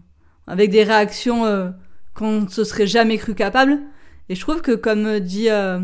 avec 0.46 0.70
des 0.70 0.84
réactions 0.84 1.44
euh, 1.46 1.70
qu'on 2.14 2.42
ne 2.42 2.48
se 2.48 2.62
serait 2.62 2.86
jamais 2.86 3.18
cru 3.18 3.34
capable. 3.34 3.80
Et 4.28 4.36
je 4.36 4.40
trouve 4.40 4.62
que, 4.62 4.72
comme 4.72 5.18
dit 5.18 5.50
euh, 5.50 5.80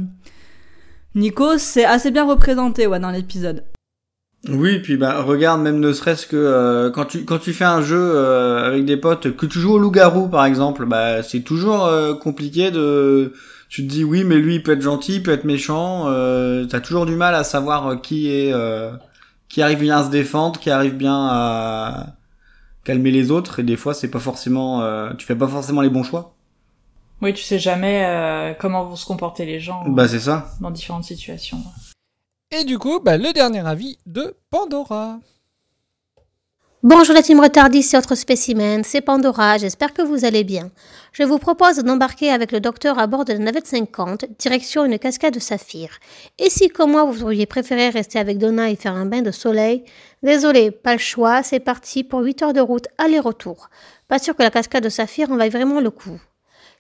Nico, 1.15 1.59
c'est 1.59 1.85
assez 1.85 2.11
bien 2.11 2.27
représenté 2.27 2.87
ouais, 2.87 3.01
dans 3.01 3.11
l'épisode. 3.11 3.65
Oui, 4.49 4.79
puis 4.79 4.97
bah 4.97 5.21
regarde 5.21 5.61
même 5.61 5.81
ne 5.81 5.93
serait-ce 5.93 6.27
que 6.27 6.37
euh, 6.37 6.91
quand 6.91 7.05
tu 7.05 7.27
quand 7.27 7.39
tu 7.39 7.53
fais 7.53 7.67
un 7.67 7.83
jeu 7.83 7.99
euh, 8.01 8.65
avec 8.67 8.87
des 8.87 8.97
potes 8.97 9.37
que 9.37 9.45
tu 9.45 9.59
joues 9.59 9.75
au 9.75 9.79
loup-garou 9.79 10.29
par 10.29 10.47
exemple, 10.47 10.87
bah 10.87 11.23
c'est 11.23 11.41
toujours 11.41 11.85
euh, 11.85 12.15
compliqué 12.15 12.71
de 12.71 13.35
tu 13.71 13.87
te 13.87 13.91
dis 13.91 14.05
oui 14.05 14.25
mais 14.25 14.37
lui 14.37 14.57
il 14.57 14.63
peut 14.63 14.73
être 14.73 14.83
gentil, 14.83 15.15
il 15.17 15.23
peut 15.23 15.31
être 15.33 15.45
méchant, 15.45 16.09
euh, 16.09 16.67
t'as 16.67 16.81
toujours 16.81 17.07
du 17.07 17.15
mal 17.17 17.35
à 17.35 17.45
savoir 17.45 17.87
euh, 17.87 17.97
qui 17.97 18.29
est 18.31 18.53
euh, 18.53 18.91
qui 19.49 19.63
arrive 19.63 19.79
bien 19.81 19.99
à 19.99 20.05
se 20.05 20.11
défendre, 20.11 20.61
qui 20.61 20.69
arrive 20.71 20.97
bien 20.97 21.27
à 21.31 22.17
calmer 22.85 23.11
les 23.11 23.31
autres 23.31 23.61
et 23.61 23.63
des 23.63 23.77
fois 23.77 23.95
c'est 23.95 24.11
pas 24.11 24.19
forcément 24.19 24.83
euh, 24.83 25.13
tu 25.15 25.25
fais 25.25 25.37
pas 25.37 25.49
forcément 25.49 25.81
les 25.81 25.89
bons 25.91 26.03
choix. 26.03 26.35
Oui, 27.23 27.35
tu 27.35 27.43
sais 27.43 27.59
jamais 27.59 28.05
euh, 28.07 28.55
comment 28.59 28.85
vont 28.87 28.97
se 28.97 29.05
comporter 29.07 29.45
les 29.45 29.61
gens 29.61 29.85
Bah 29.89 30.09
c'est 30.09 30.21
ça. 30.21 30.49
dans 30.61 30.71
différentes 30.71 31.05
situations. 31.05 31.59
Et 32.51 32.65
du 32.65 32.79
coup, 32.79 32.99
bah, 32.99 33.17
le 33.19 33.33
dernier 33.35 33.61
avis 33.65 33.99
de 34.07 34.35
Pandora. 34.51 35.21
Bonjour 36.83 37.15
la 37.15 37.21
team 37.21 37.41
Retardis 37.41 37.91
et 37.93 37.99
autres 37.99 38.15
spécimens, 38.15 38.85
c'est 38.85 39.03
Pandora, 39.03 39.59
j'espère 39.59 39.93
que 39.93 40.01
vous 40.01 40.25
allez 40.25 40.45
bien. 40.45 40.71
Je 41.13 41.25
vous 41.25 41.37
propose 41.37 41.77
d'embarquer 41.77 42.31
avec 42.31 42.53
le 42.53 42.61
docteur 42.61 42.99
à 42.99 43.07
bord 43.07 43.27
de 43.27 43.35
la 43.35 43.39
navette 43.39 43.67
50, 43.67 44.25
direction 44.39 44.87
une 44.87 44.99
cascade 44.99 45.35
de 45.35 45.41
saphir. 45.41 45.91
Et 46.39 46.49
si 46.49 46.71
comme 46.71 46.93
moi 46.93 47.05
vous 47.05 47.23
auriez 47.23 47.45
préféré 47.45 47.91
rester 47.91 48.19
avec 48.19 48.39
Donna 48.39 48.71
et 48.71 48.77
faire 48.77 48.95
un 48.95 49.05
bain 49.05 49.21
de 49.21 49.31
soleil, 49.31 49.85
désolé, 50.23 50.71
pas 50.71 50.95
le 50.95 50.99
choix, 50.99 51.43
c'est 51.43 51.61
parti 51.61 52.03
pour 52.03 52.21
8 52.21 52.45
heures 52.45 52.53
de 52.55 52.61
route 52.61 52.89
aller-retour. 52.97 53.69
Pas 54.09 54.19
sûr 54.19 54.35
que 54.35 54.43
la 54.43 54.51
cascade 54.51 54.83
de 54.83 54.89
saphir 54.89 55.31
en 55.31 55.37
vaille 55.37 55.51
vraiment 55.51 55.81
le 55.81 55.91
coup. 55.91 56.19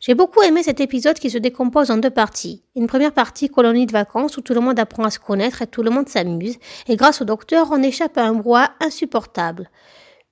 J'ai 0.00 0.14
beaucoup 0.14 0.40
aimé 0.40 0.62
cet 0.62 0.80
épisode 0.80 1.18
qui 1.18 1.28
se 1.28 1.36
décompose 1.36 1.90
en 1.90 1.98
deux 1.98 2.08
parties. 2.08 2.62
Une 2.74 2.86
première 2.86 3.12
partie 3.12 3.50
colonie 3.50 3.84
de 3.84 3.92
vacances 3.92 4.38
où 4.38 4.40
tout 4.40 4.54
le 4.54 4.60
monde 4.60 4.78
apprend 4.78 5.04
à 5.04 5.10
se 5.10 5.18
connaître 5.18 5.60
et 5.60 5.66
tout 5.66 5.82
le 5.82 5.90
monde 5.90 6.08
s'amuse, 6.08 6.56
et 6.88 6.96
grâce 6.96 7.20
au 7.20 7.26
docteur 7.26 7.68
on 7.70 7.82
échappe 7.82 8.16
à 8.16 8.24
un 8.24 8.32
brouhaha 8.32 8.70
insupportable. 8.80 9.68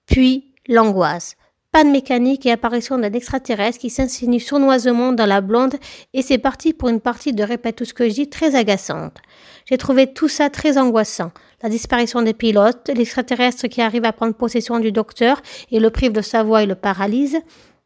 Puis 0.07 0.55
l'angoisse. 0.69 1.37
Panne 1.71 1.93
mécanique 1.93 2.47
et 2.47 2.51
apparition 2.51 2.97
d'un 2.97 3.13
extraterrestre 3.13 3.79
qui 3.79 3.91
s'insinue 3.91 4.41
sournoisement 4.41 5.13
dans 5.13 5.27
la 5.27 5.43
blonde 5.43 5.75
et 6.15 6.23
c'est 6.23 6.39
parti 6.39 6.73
pour 6.73 6.89
une 6.89 7.01
partie 7.01 7.35
de 7.35 7.43
répète 7.43 7.77
tout 7.77 7.85
ce 7.85 7.93
que 7.93 8.09
je 8.09 8.15
dis 8.15 8.31
très 8.31 8.55
agaçante. 8.55 9.19
J'ai 9.67 9.77
trouvé 9.77 10.07
tout 10.15 10.29
ça 10.29 10.49
très 10.49 10.79
angoissant. 10.79 11.31
La 11.63 11.69
disparition 11.69 12.23
des 12.23 12.33
pilotes, 12.33 12.89
l'extraterrestre 12.95 13.67
qui 13.67 13.83
arrive 13.83 14.07
à 14.07 14.15
prendre 14.15 14.33
possession 14.33 14.79
du 14.79 14.93
docteur 14.93 15.43
et 15.71 15.79
le 15.79 15.91
prive 15.91 16.13
de 16.13 16.23
sa 16.23 16.43
voix 16.43 16.63
et 16.63 16.67
le 16.67 16.75
paralyse, 16.75 17.39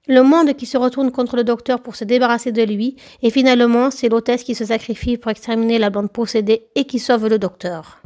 le 0.08 0.22
monde 0.22 0.54
qui 0.54 0.66
se 0.66 0.76
retourne 0.76 1.12
contre 1.12 1.36
le 1.36 1.44
docteur 1.44 1.80
pour 1.80 1.94
se 1.94 2.04
débarrasser 2.04 2.50
de 2.50 2.62
lui, 2.62 2.96
et 3.22 3.30
finalement, 3.30 3.90
c'est 3.90 4.08
l'hôtesse 4.08 4.42
qui 4.42 4.54
se 4.54 4.64
sacrifie 4.64 5.16
pour 5.16 5.30
exterminer 5.30 5.78
la 5.78 5.90
blonde 5.90 6.10
possédée 6.10 6.66
et 6.74 6.84
qui 6.84 6.98
sauve 6.98 7.28
le 7.28 7.38
docteur. 7.38 8.02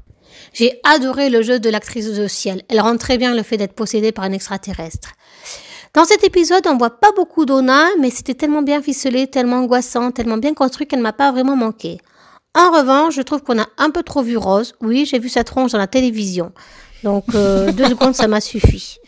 J'ai 0.53 0.81
adoré 0.85 1.31
le 1.31 1.43
jeu 1.43 1.59
de 1.59 1.71
l'actrice 1.71 2.13
de 2.13 2.29
ciel. 2.29 2.63
Elle 2.69 2.81
rend 2.81 2.97
très 2.99 3.17
bien 3.17 3.35
le 3.35 3.43
fait 3.43 3.57
d'être 3.57 3.73
possédée 3.73 4.13
par 4.13 4.25
un 4.25 4.33
extraterrestre. 4.33 5.13
Dans 5.95 6.05
cet 6.05 6.25
épisode, 6.25 6.67
on 6.67 6.77
voit 6.77 7.01
pas 7.01 7.13
beaucoup 7.13 7.47
d'Ona, 7.47 7.87
mais 7.99 8.11
c'était 8.11 8.35
tellement 8.35 8.61
bien 8.61 8.83
ficelé, 8.83 9.29
tellement 9.29 9.61
angoissant, 9.61 10.11
tellement 10.11 10.37
bien 10.37 10.53
construit 10.53 10.87
qu'elle 10.87 11.01
m'a 11.01 11.15
pas 11.15 11.33
vraiment 11.33 11.57
manqué. 11.57 11.99
En 12.55 12.71
revanche, 12.71 13.15
je 13.15 13.23
trouve 13.23 13.43
qu'on 13.43 13.59
a 13.59 13.69
un 13.79 13.91
peu 13.91 14.03
trop 14.03 14.23
vu 14.23 14.37
Rose. 14.37 14.75
Oui, 14.83 15.07
j'ai 15.07 15.19
vu 15.19 15.29
sa 15.31 15.45
tronche 15.45 15.73
dans 15.73 15.79
la 15.79 15.87
télévision. 15.87 16.53
Donc, 17.03 17.25
euh, 17.35 17.73
deux 17.73 17.89
secondes, 17.89 18.15
ça 18.15 18.27
m'a 18.27 18.41
suffi. 18.41 18.99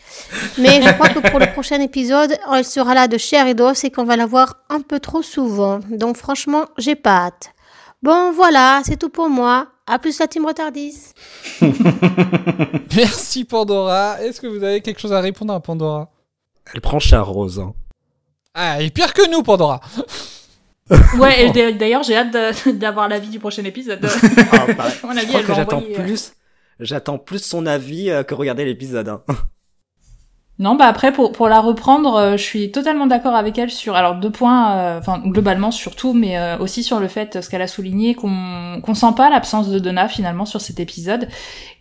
Mais 0.57 0.81
je 0.81 0.91
crois 0.93 1.09
que 1.09 1.19
pour 1.29 1.39
le 1.39 1.51
prochain 1.51 1.79
épisode, 1.81 2.35
elle 2.53 2.65
sera 2.65 2.93
là 2.93 3.07
de 3.07 3.17
chair 3.17 3.47
et 3.47 3.53
d'os 3.53 3.83
et 3.83 3.91
qu'on 3.91 4.03
va 4.05 4.15
la 4.15 4.25
voir 4.25 4.57
un 4.69 4.81
peu 4.81 4.99
trop 4.99 5.21
souvent. 5.21 5.79
Donc, 5.89 6.17
franchement, 6.17 6.65
j'ai 6.77 6.95
pas 6.95 7.25
hâte. 7.25 7.53
Bon, 8.01 8.31
voilà, 8.31 8.81
c'est 8.85 8.97
tout 8.97 9.09
pour 9.09 9.29
moi. 9.29 9.67
À 9.85 9.97
plus 9.97 10.19
la 10.19 10.27
team 10.27 10.45
Retardis. 10.45 11.13
Merci 12.95 13.43
Pandora. 13.43 14.21
Est-ce 14.21 14.39
que 14.39 14.47
vous 14.47 14.63
avez 14.63 14.81
quelque 14.81 14.99
chose 14.99 15.13
à 15.13 15.19
répondre 15.19 15.53
à 15.53 15.59
Pandora? 15.59 16.09
Elle 16.73 16.81
prend 16.81 16.99
cher 16.99 17.25
rose. 17.25 17.59
Hein. 17.59 17.73
Ah, 18.53 18.81
et 18.81 18.91
pire 18.91 19.13
que 19.13 19.29
nous, 19.29 19.43
Pandora. 19.43 19.81
Ouais, 21.19 21.45
et 21.45 21.73
d'ailleurs, 21.73 22.01
j'ai 22.01 22.15
hâte 22.15 22.35
d'avoir 22.67 23.07
l'avis 23.07 23.27
du 23.27 23.37
prochain 23.37 23.63
épisode. 23.63 23.99
Ah, 24.51 24.63
avis, 24.63 24.91
Je 24.91 24.97
crois 24.97 25.13
elle 25.15 25.45
que 25.45 25.53
j'attends 25.53 25.83
euh, 25.87 26.03
plus. 26.03 26.33
J'attends 26.79 27.17
plus 27.17 27.43
son 27.43 27.65
avis 27.65 28.09
euh, 28.09 28.23
que 28.23 28.33
regarder 28.35 28.65
l'épisode. 28.65 29.09
hein. 29.09 29.23
Non, 30.61 30.75
bah 30.75 30.87
après 30.87 31.13
pour 31.13 31.31
pour 31.31 31.47
la 31.47 31.61
reprendre, 31.61 32.15
euh, 32.17 32.31
je 32.35 32.43
suis 32.43 32.69
totalement 32.69 33.07
d'accord 33.07 33.33
avec 33.33 33.57
elle 33.57 33.71
sur 33.71 33.95
alors 33.95 34.15
deux 34.15 34.29
points, 34.29 34.75
euh, 34.77 34.99
enfin 34.99 35.19
globalement 35.25 35.71
surtout, 35.71 36.11
mais 36.11 36.37
euh, 36.37 36.57
aussi 36.57 36.83
sur 36.83 36.99
le 36.99 37.07
fait 37.07 37.37
euh, 37.37 37.41
ce 37.41 37.49
qu'elle 37.49 37.61
a 37.61 37.67
souligné 37.67 38.13
qu'on 38.13 38.81
qu'on 38.83 38.93
sent 38.93 39.13
pas 39.15 39.29
l'absence 39.29 39.69
de 39.69 39.79
Donna 39.79 40.09
finalement 40.09 40.43
sur 40.45 40.59
cet 40.59 40.81
épisode 40.81 41.29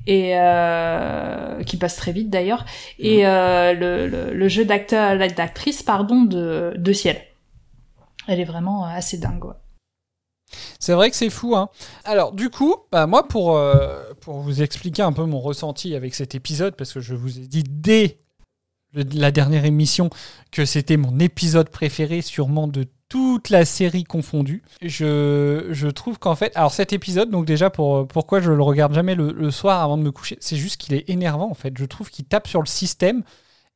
et 0.07 0.39
euh, 0.39 1.61
qui 1.65 1.77
passe 1.77 1.97
très 1.97 2.13
vite 2.13 2.31
d'ailleurs 2.31 2.65
et 3.01 3.27
euh, 3.27 3.73
le, 3.75 4.07
le 4.07 4.33
le 4.33 4.49
jeu 4.49 4.65
d'acteur 4.65 5.19
d'actrice 5.35 5.83
pardon 5.83 6.23
de 6.23 6.73
de 6.77 6.93
ciel. 6.93 7.21
Elle 8.29 8.39
est 8.39 8.45
vraiment 8.45 8.85
assez 8.85 9.19
dingue. 9.19 9.45
ouais. 9.45 9.55
C'est 10.79 10.93
vrai 10.93 11.11
que 11.11 11.17
c'est 11.17 11.31
fou. 11.31 11.57
Hein. 11.57 11.69
Alors, 12.05 12.33
du 12.33 12.51
coup, 12.51 12.75
bah, 12.93 13.07
moi, 13.07 13.27
pour, 13.27 13.57
euh, 13.57 14.03
pour 14.21 14.41
vous 14.41 14.63
expliquer 14.63 15.03
un 15.03 15.13
peu 15.13 15.25
mon 15.25 15.41
ressenti 15.41 15.95
avec 15.95 16.15
cet 16.15 16.35
épisode, 16.35 16.77
parce 16.77 16.93
que 16.93 17.01
je 17.01 17.15
vous 17.15 17.39
ai 17.39 17.47
dit 17.47 17.65
dès 17.65 18.19
la 18.95 19.31
dernière 19.31 19.65
émission 19.65 20.11
que 20.51 20.65
c'était 20.65 20.97
mon 20.97 21.19
épisode 21.19 21.69
préféré, 21.69 22.23
sûrement 22.23 22.67
de 22.67 22.87
toute 23.09 23.49
la 23.51 23.65
série 23.65 24.05
confondue. 24.05 24.63
Je, 24.83 25.69
je 25.71 25.89
trouve 25.89 26.19
qu'en 26.19 26.35
fait, 26.35 26.53
alors 26.57 26.73
cet 26.73 26.93
épisode, 26.93 27.31
donc 27.31 27.47
déjà 27.47 27.71
pour 27.71 28.07
pourquoi 28.07 28.41
je 28.41 28.51
le 28.53 28.63
regarde 28.63 28.95
jamais 28.95 29.15
le, 29.15 29.33
le 29.33 29.51
soir 29.51 29.83
avant 29.83 29.97
de 29.97 30.03
me 30.03 30.11
coucher, 30.11 30.37
c'est 30.41 30.57
juste 30.57 30.79
qu'il 30.79 30.95
est 30.95 31.09
énervant 31.09 31.51
en 31.51 31.55
fait. 31.55 31.77
Je 31.77 31.85
trouve 31.85 32.11
qu'il 32.11 32.27
tape 32.27 32.47
sur 32.49 32.61
le 32.61 32.67
système 32.67 33.23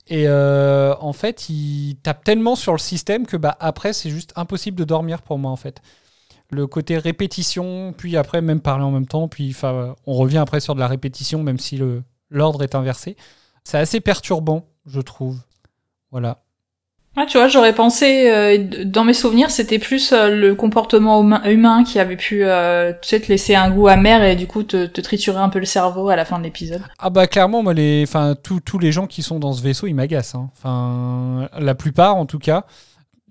et 0.08 0.24
euh, 0.26 0.94
en 1.00 1.12
fait, 1.12 1.48
il 1.48 1.96
tape 2.02 2.24
tellement 2.24 2.56
sur 2.56 2.72
le 2.72 2.78
système 2.78 3.26
que 3.26 3.36
bah 3.36 3.56
après 3.60 3.92
c'est 3.92 4.10
juste 4.10 4.32
impossible 4.36 4.76
de 4.76 4.84
dormir 4.84 5.22
pour 5.22 5.38
moi 5.38 5.50
en 5.50 5.56
fait 5.56 5.80
le 6.52 6.66
côté 6.66 6.98
répétition, 6.98 7.94
puis 7.96 8.16
après 8.16 8.40
même 8.40 8.60
parler 8.60 8.84
en 8.84 8.90
même 8.90 9.06
temps, 9.06 9.26
puis 9.28 9.56
on 10.06 10.14
revient 10.14 10.38
après 10.38 10.60
sur 10.60 10.74
de 10.74 10.80
la 10.80 10.86
répétition, 10.88 11.42
même 11.42 11.58
si 11.58 11.80
l'ordre 12.30 12.62
est 12.62 12.74
inversé. 12.74 13.16
C'est 13.64 13.78
assez 13.78 14.00
perturbant, 14.00 14.66
je 14.86 15.00
trouve. 15.00 15.38
Voilà. 16.10 16.38
Ah, 17.14 17.26
tu 17.28 17.36
vois, 17.36 17.46
j'aurais 17.46 17.74
pensé, 17.74 18.30
euh, 18.30 18.84
dans 18.86 19.04
mes 19.04 19.12
souvenirs, 19.12 19.50
c'était 19.50 19.78
plus 19.78 20.12
euh, 20.12 20.34
le 20.34 20.54
comportement 20.54 21.20
humain, 21.20 21.42
humain 21.44 21.84
qui 21.84 21.98
avait 21.98 22.16
pu, 22.16 22.42
euh, 22.42 22.92
tu 23.02 23.08
sais, 23.10 23.20
te 23.20 23.28
laisser 23.28 23.54
un 23.54 23.70
goût 23.70 23.86
amer 23.88 24.24
et 24.24 24.34
du 24.34 24.46
coup 24.46 24.62
te, 24.62 24.86
te 24.86 25.00
triturer 25.02 25.36
un 25.36 25.50
peu 25.50 25.58
le 25.58 25.66
cerveau 25.66 26.08
à 26.08 26.16
la 26.16 26.24
fin 26.24 26.38
de 26.38 26.44
l'épisode. 26.44 26.80
Ah 26.98 27.10
bah 27.10 27.26
clairement, 27.26 27.62
moi, 27.62 27.74
les, 27.74 28.06
tous 28.42 28.60
tous 28.60 28.78
les 28.78 28.92
gens 28.92 29.06
qui 29.06 29.22
sont 29.22 29.38
dans 29.38 29.52
ce 29.52 29.62
vaisseau, 29.62 29.86
ils 29.86 29.94
m'agacent. 29.94 30.34
hein. 30.34 30.48
Enfin, 30.56 31.50
la 31.58 31.74
plupart, 31.74 32.16
en 32.16 32.24
tout 32.24 32.38
cas. 32.38 32.64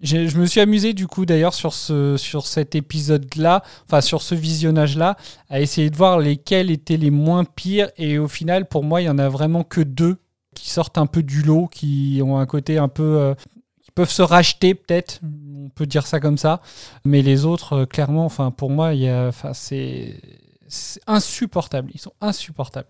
Je 0.02 0.38
me 0.38 0.46
suis 0.48 0.60
amusé 0.60 0.94
du 0.94 1.06
coup 1.06 1.26
d'ailleurs 1.26 1.54
sur 1.54 1.74
ce 1.74 2.18
sur 2.18 2.48
cet 2.48 2.74
épisode-là, 2.74 3.64
enfin 3.86 4.02
sur 4.02 4.22
ce 4.22 4.34
visionnage-là, 4.34 5.16
à 5.50 5.62
essayer 5.62 5.92
de 5.92 5.96
voir 5.96 6.20
lesquels 6.20 6.72
étaient 6.72 6.98
les 6.98 7.12
moins 7.12 7.46
pires. 7.46 7.90
Et 7.98 8.18
au 8.18 8.28
final, 8.28 8.68
pour 8.68 8.84
moi, 8.84 9.02
il 9.02 9.06
y 9.06 9.10
en 9.10 9.20
a 9.20 9.30
vraiment 9.30 9.64
que 9.64 9.82
deux 9.82 10.18
qui 10.56 10.70
sortent 10.70 10.98
un 10.98 11.06
peu 11.06 11.22
du 11.22 11.44
lot, 11.44 11.68
qui 11.68 12.20
ont 12.24 12.38
un 12.38 12.46
côté 12.46 12.78
un 12.78 12.88
peu, 12.88 13.04
euh, 13.04 13.36
qui 13.84 13.92
peuvent 13.92 14.10
se 14.10 14.24
racheter 14.24 14.74
peut-être. 14.74 15.20
On 15.24 15.70
peut 15.70 15.86
dire 15.86 16.08
ça 16.08 16.20
comme 16.20 16.38
ça. 16.38 16.62
Mais 17.06 17.22
les 17.22 17.46
autres, 17.46 17.74
euh, 17.74 17.86
clairement, 17.86 18.26
enfin 18.26 18.50
pour 18.50 18.72
moi, 18.72 18.96
il 18.96 19.02
y 19.02 19.10
a, 19.10 19.28
enfin 19.28 19.54
c'est 19.54 20.20
c'est 20.68 21.02
insupportable. 21.06 21.92
Ils 21.94 22.02
sont 22.02 22.14
insupportables. 22.22 22.90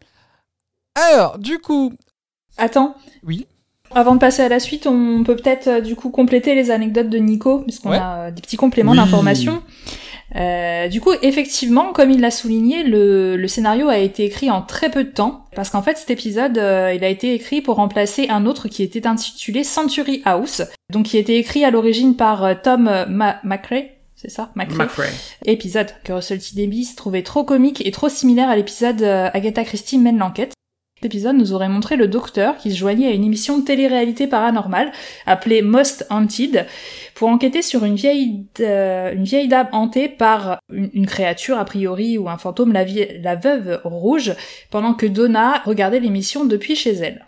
Alors, 0.95 1.39
du 1.39 1.59
coup, 1.59 1.93
Attends. 2.57 2.95
Oui. 3.23 3.47
Avant 3.93 4.15
de 4.15 4.19
passer 4.19 4.41
à 4.41 4.49
la 4.49 4.59
suite, 4.59 4.87
on 4.87 5.23
peut 5.23 5.35
peut-être 5.35 5.67
euh, 5.67 5.81
du 5.81 5.95
coup 5.95 6.09
compléter 6.09 6.55
les 6.55 6.71
anecdotes 6.71 7.09
de 7.09 7.17
Nico, 7.17 7.59
puisqu'on 7.59 7.89
Ouais. 7.91 7.97
a 7.97 8.15
euh, 8.27 8.31
des 8.31 8.41
petits 8.41 8.57
compléments 8.57 8.91
Oui. 8.91 8.97
d'information. 8.97 9.61
Euh, 10.37 10.87
du 10.87 11.01
coup, 11.01 11.11
effectivement, 11.21 11.91
comme 11.91 12.09
il 12.09 12.21
l'a 12.21 12.31
souligné, 12.31 12.83
le, 12.83 13.35
le 13.35 13.47
scénario 13.49 13.89
a 13.89 13.97
été 13.97 14.23
écrit 14.23 14.49
en 14.49 14.61
très 14.61 14.89
peu 14.89 15.03
de 15.03 15.09
temps, 15.09 15.45
parce 15.55 15.69
qu'en 15.69 15.81
fait, 15.81 15.97
cet 15.97 16.09
épisode, 16.09 16.57
euh, 16.57 16.93
il 16.95 17.03
a 17.03 17.09
été 17.09 17.33
écrit 17.33 17.61
pour 17.61 17.75
remplacer 17.75 18.29
un 18.29 18.45
autre 18.45 18.69
qui 18.69 18.81
était 18.81 19.07
intitulé 19.07 19.65
Century 19.65 20.21
House, 20.23 20.61
donc 20.89 21.07
qui 21.07 21.17
était 21.17 21.35
écrit 21.37 21.65
à 21.65 21.69
l'origine 21.71 22.15
par 22.15 22.45
euh, 22.45 22.53
Tom 22.63 22.89
Ma- 23.09 23.39
McRae, 23.43 23.89
c'est 24.15 24.31
ça? 24.31 24.51
McRae 24.55 24.77
McRae. 24.77 25.09
épisode 25.45 25.87
que 26.05 26.13
Russell 26.13 26.39
T. 26.39 26.55
Davies 26.55 26.95
trouvait 26.95 27.23
trop 27.23 27.43
comique 27.43 27.85
et 27.85 27.91
trop 27.91 28.07
similaire 28.07 28.49
à 28.49 28.55
l'épisode 28.55 29.03
Agatha 29.03 29.65
Christie 29.65 29.97
mène 29.97 30.17
l'enquête. 30.19 30.53
Cet 31.01 31.15
épisode 31.15 31.35
nous 31.35 31.51
aurait 31.53 31.67
montré 31.67 31.95
le 31.95 32.07
docteur 32.07 32.57
qui 32.57 32.69
se 32.71 32.77
joignait 32.77 33.07
à 33.07 33.11
une 33.11 33.23
émission 33.23 33.57
de 33.57 33.65
télé-réalité 33.65 34.27
paranormale 34.27 34.91
appelée 35.25 35.63
Most 35.63 36.05
Haunted 36.11 36.67
pour 37.15 37.29
enquêter 37.29 37.63
sur 37.63 37.85
une 37.85 37.95
vieille, 37.95 38.45
euh, 38.59 39.11
une 39.11 39.23
vieille 39.23 39.47
dame 39.47 39.67
hantée 39.71 40.09
par 40.09 40.59
une, 40.71 40.91
une 40.93 41.07
créature 41.07 41.57
a 41.57 41.65
priori 41.65 42.19
ou 42.19 42.29
un 42.29 42.37
fantôme, 42.37 42.71
la, 42.71 42.83
vie- 42.83 43.07
la 43.23 43.35
veuve 43.35 43.81
rouge, 43.83 44.35
pendant 44.69 44.93
que 44.93 45.07
Donna 45.07 45.63
regardait 45.65 45.99
l'émission 45.99 46.45
depuis 46.45 46.75
chez 46.75 46.91
elle. 46.93 47.25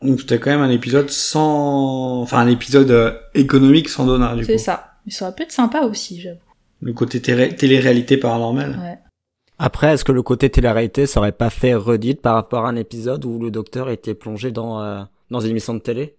Donc 0.00 0.20
c'était 0.20 0.38
quand 0.38 0.48
même 0.50 0.62
un 0.62 0.70
épisode 0.70 1.10
sans, 1.10 2.22
enfin 2.22 2.38
un 2.38 2.48
épisode 2.48 2.90
euh, 2.92 3.12
économique 3.34 3.90
sans 3.90 4.06
Donna 4.06 4.34
du 4.34 4.44
C'est 4.46 4.54
coup. 4.54 4.58
ça. 4.58 4.94
Mais 5.04 5.12
ça 5.12 5.26
aurait 5.26 5.34
pu 5.34 5.42
être 5.42 5.52
sympa 5.52 5.80
aussi, 5.82 6.18
j'avoue. 6.18 6.38
Le 6.80 6.94
côté 6.94 7.20
télé- 7.20 7.54
télé-réalité 7.54 8.16
paranormale. 8.16 8.78
Ouais. 8.82 8.98
Après, 9.62 9.88
est-ce 9.92 10.04
que 10.04 10.12
le 10.12 10.22
côté 10.22 10.48
télé-réalité 10.48 11.06
serait 11.06 11.32
pas 11.32 11.50
fait 11.50 11.74
redite 11.74 12.22
par 12.22 12.34
rapport 12.34 12.64
à 12.64 12.70
un 12.70 12.76
épisode 12.76 13.26
où 13.26 13.38
le 13.38 13.50
docteur 13.50 13.90
était 13.90 14.14
plongé 14.14 14.52
dans, 14.52 14.80
euh, 14.82 15.02
dans 15.30 15.40
une 15.40 15.50
émission 15.50 15.74
de 15.74 15.80
télé? 15.80 16.16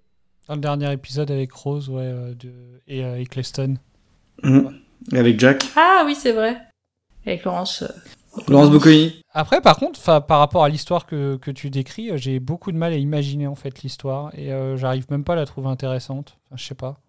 Dans 0.47 0.53
le 0.53 0.61
dernier 0.61 0.91
épisode 0.93 1.31
avec 1.31 1.51
Rose 1.51 1.89
ouais, 1.89 2.03
euh, 2.03 2.35
de... 2.35 2.51
et 2.87 3.03
euh, 3.03 3.19
Eccleston. 3.19 3.77
Mhm. 4.43 4.75
Et 5.11 5.17
Avec 5.17 5.39
Jack. 5.39 5.63
Ah 5.75 6.03
oui, 6.05 6.13
c'est 6.13 6.33
vrai. 6.33 6.55
Avec 7.25 7.43
Laurence. 7.43 7.81
euh, 7.81 8.41
Laurence 8.47 8.69
Bocconi. 8.69 9.21
Après, 9.33 9.59
par 9.59 9.77
contre, 9.77 9.99
par 10.27 10.37
rapport 10.37 10.63
à 10.63 10.69
l'histoire 10.69 11.07
que, 11.07 11.37
que 11.37 11.49
tu 11.49 11.71
décris, 11.71 12.11
j'ai 12.19 12.39
beaucoup 12.39 12.71
de 12.71 12.77
mal 12.77 12.93
à 12.93 12.97
imaginer 12.97 13.47
en 13.47 13.55
fait 13.55 13.81
l'histoire 13.81 14.29
et 14.37 14.53
euh, 14.53 14.77
j'arrive 14.77 15.05
même 15.09 15.23
pas 15.23 15.33
à 15.33 15.37
la 15.37 15.45
trouver 15.47 15.69
intéressante. 15.69 16.37
Enfin, 16.45 16.57
je 16.57 16.63
sais 16.65 16.75
pas. 16.75 16.99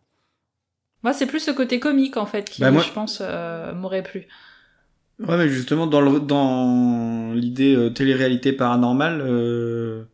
Moi, 1.03 1.13
c'est 1.13 1.27
plus 1.27 1.41
ce 1.41 1.51
côté 1.51 1.79
comique, 1.79 2.17
en 2.17 2.27
fait, 2.27 2.49
qui, 2.49 2.63
Bah, 2.63 2.71
moi- 2.71 2.83
je 2.83 2.93
pense, 2.93 3.19
euh, 3.21 3.75
m'aurait 3.75 4.03
plu. 4.05 4.29
Ouais, 5.29 5.37
mais 5.37 5.49
justement, 5.49 5.87
dans 5.87 6.01
le, 6.01 6.21
dans 6.21 7.33
l'idée 7.35 7.75
euh, 7.75 7.91
télé-réalité 7.91 8.53
paranormale, 8.53 9.21
euh, 9.21 10.05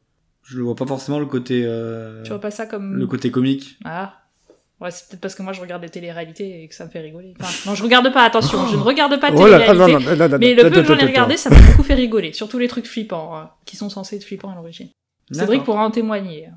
je 0.45 0.59
le 0.59 0.65
vois 0.65 0.77
pas 0.77 0.87
forcément 0.87 1.19
le 1.19 1.27
côté, 1.27 1.63
euh, 1.65 2.23
Tu 2.23 2.31
vois 2.31 2.41
pas 2.41 2.51
ça 2.51 2.67
comme... 2.67 2.95
le 2.97 3.07
côté 3.07 3.31
comique. 3.31 3.79
Ah. 3.85 4.15
Ouais, 4.81 4.93
c'est 4.93 5.09
peut-être 5.09 5.21
parce 5.21 5.35
que 5.35 5.43
moi, 5.43 5.53
je 5.53 5.61
regarde 5.61 5.83
des 5.83 5.89
téléréalités 5.89 6.63
et 6.63 6.69
que 6.69 6.75
ça 6.75 6.85
me 6.85 6.91
fait 6.91 7.01
rigoler. 7.01 7.35
Enfin, 7.41 7.69
non, 7.69 7.75
je 7.75 7.83
regarde 7.83 8.13
pas, 8.13 8.23
attention, 8.23 8.65
je 8.69 8.77
ne 8.77 8.81
regarde 8.81 9.19
pas 9.19 9.31
de 9.33 9.37
Oh 9.37 9.45
téléréalité. 9.45 10.39
mais 10.39 10.55
le 10.55 10.71
peu 10.71 10.83
que 10.83 10.87
j'en 10.87 10.99
ai 10.99 11.07
regardé, 11.07 11.37
ça 11.37 11.51
m'a 11.51 11.61
beaucoup 11.61 11.83
fait 11.83 11.95
rigoler. 11.95 12.33
Surtout 12.33 12.59
les 12.59 12.69
trucs 12.69 12.87
flippants, 12.87 13.37
euh, 13.37 13.43
qui 13.65 13.77
sont 13.77 13.91
censés 13.91 14.17
être 14.17 14.25
flippants 14.25 14.53
à 14.53 14.55
l'origine. 14.55 14.89
Cédric 15.33 15.65
pourra 15.65 15.85
en 15.85 15.91
témoigner. 15.91 16.49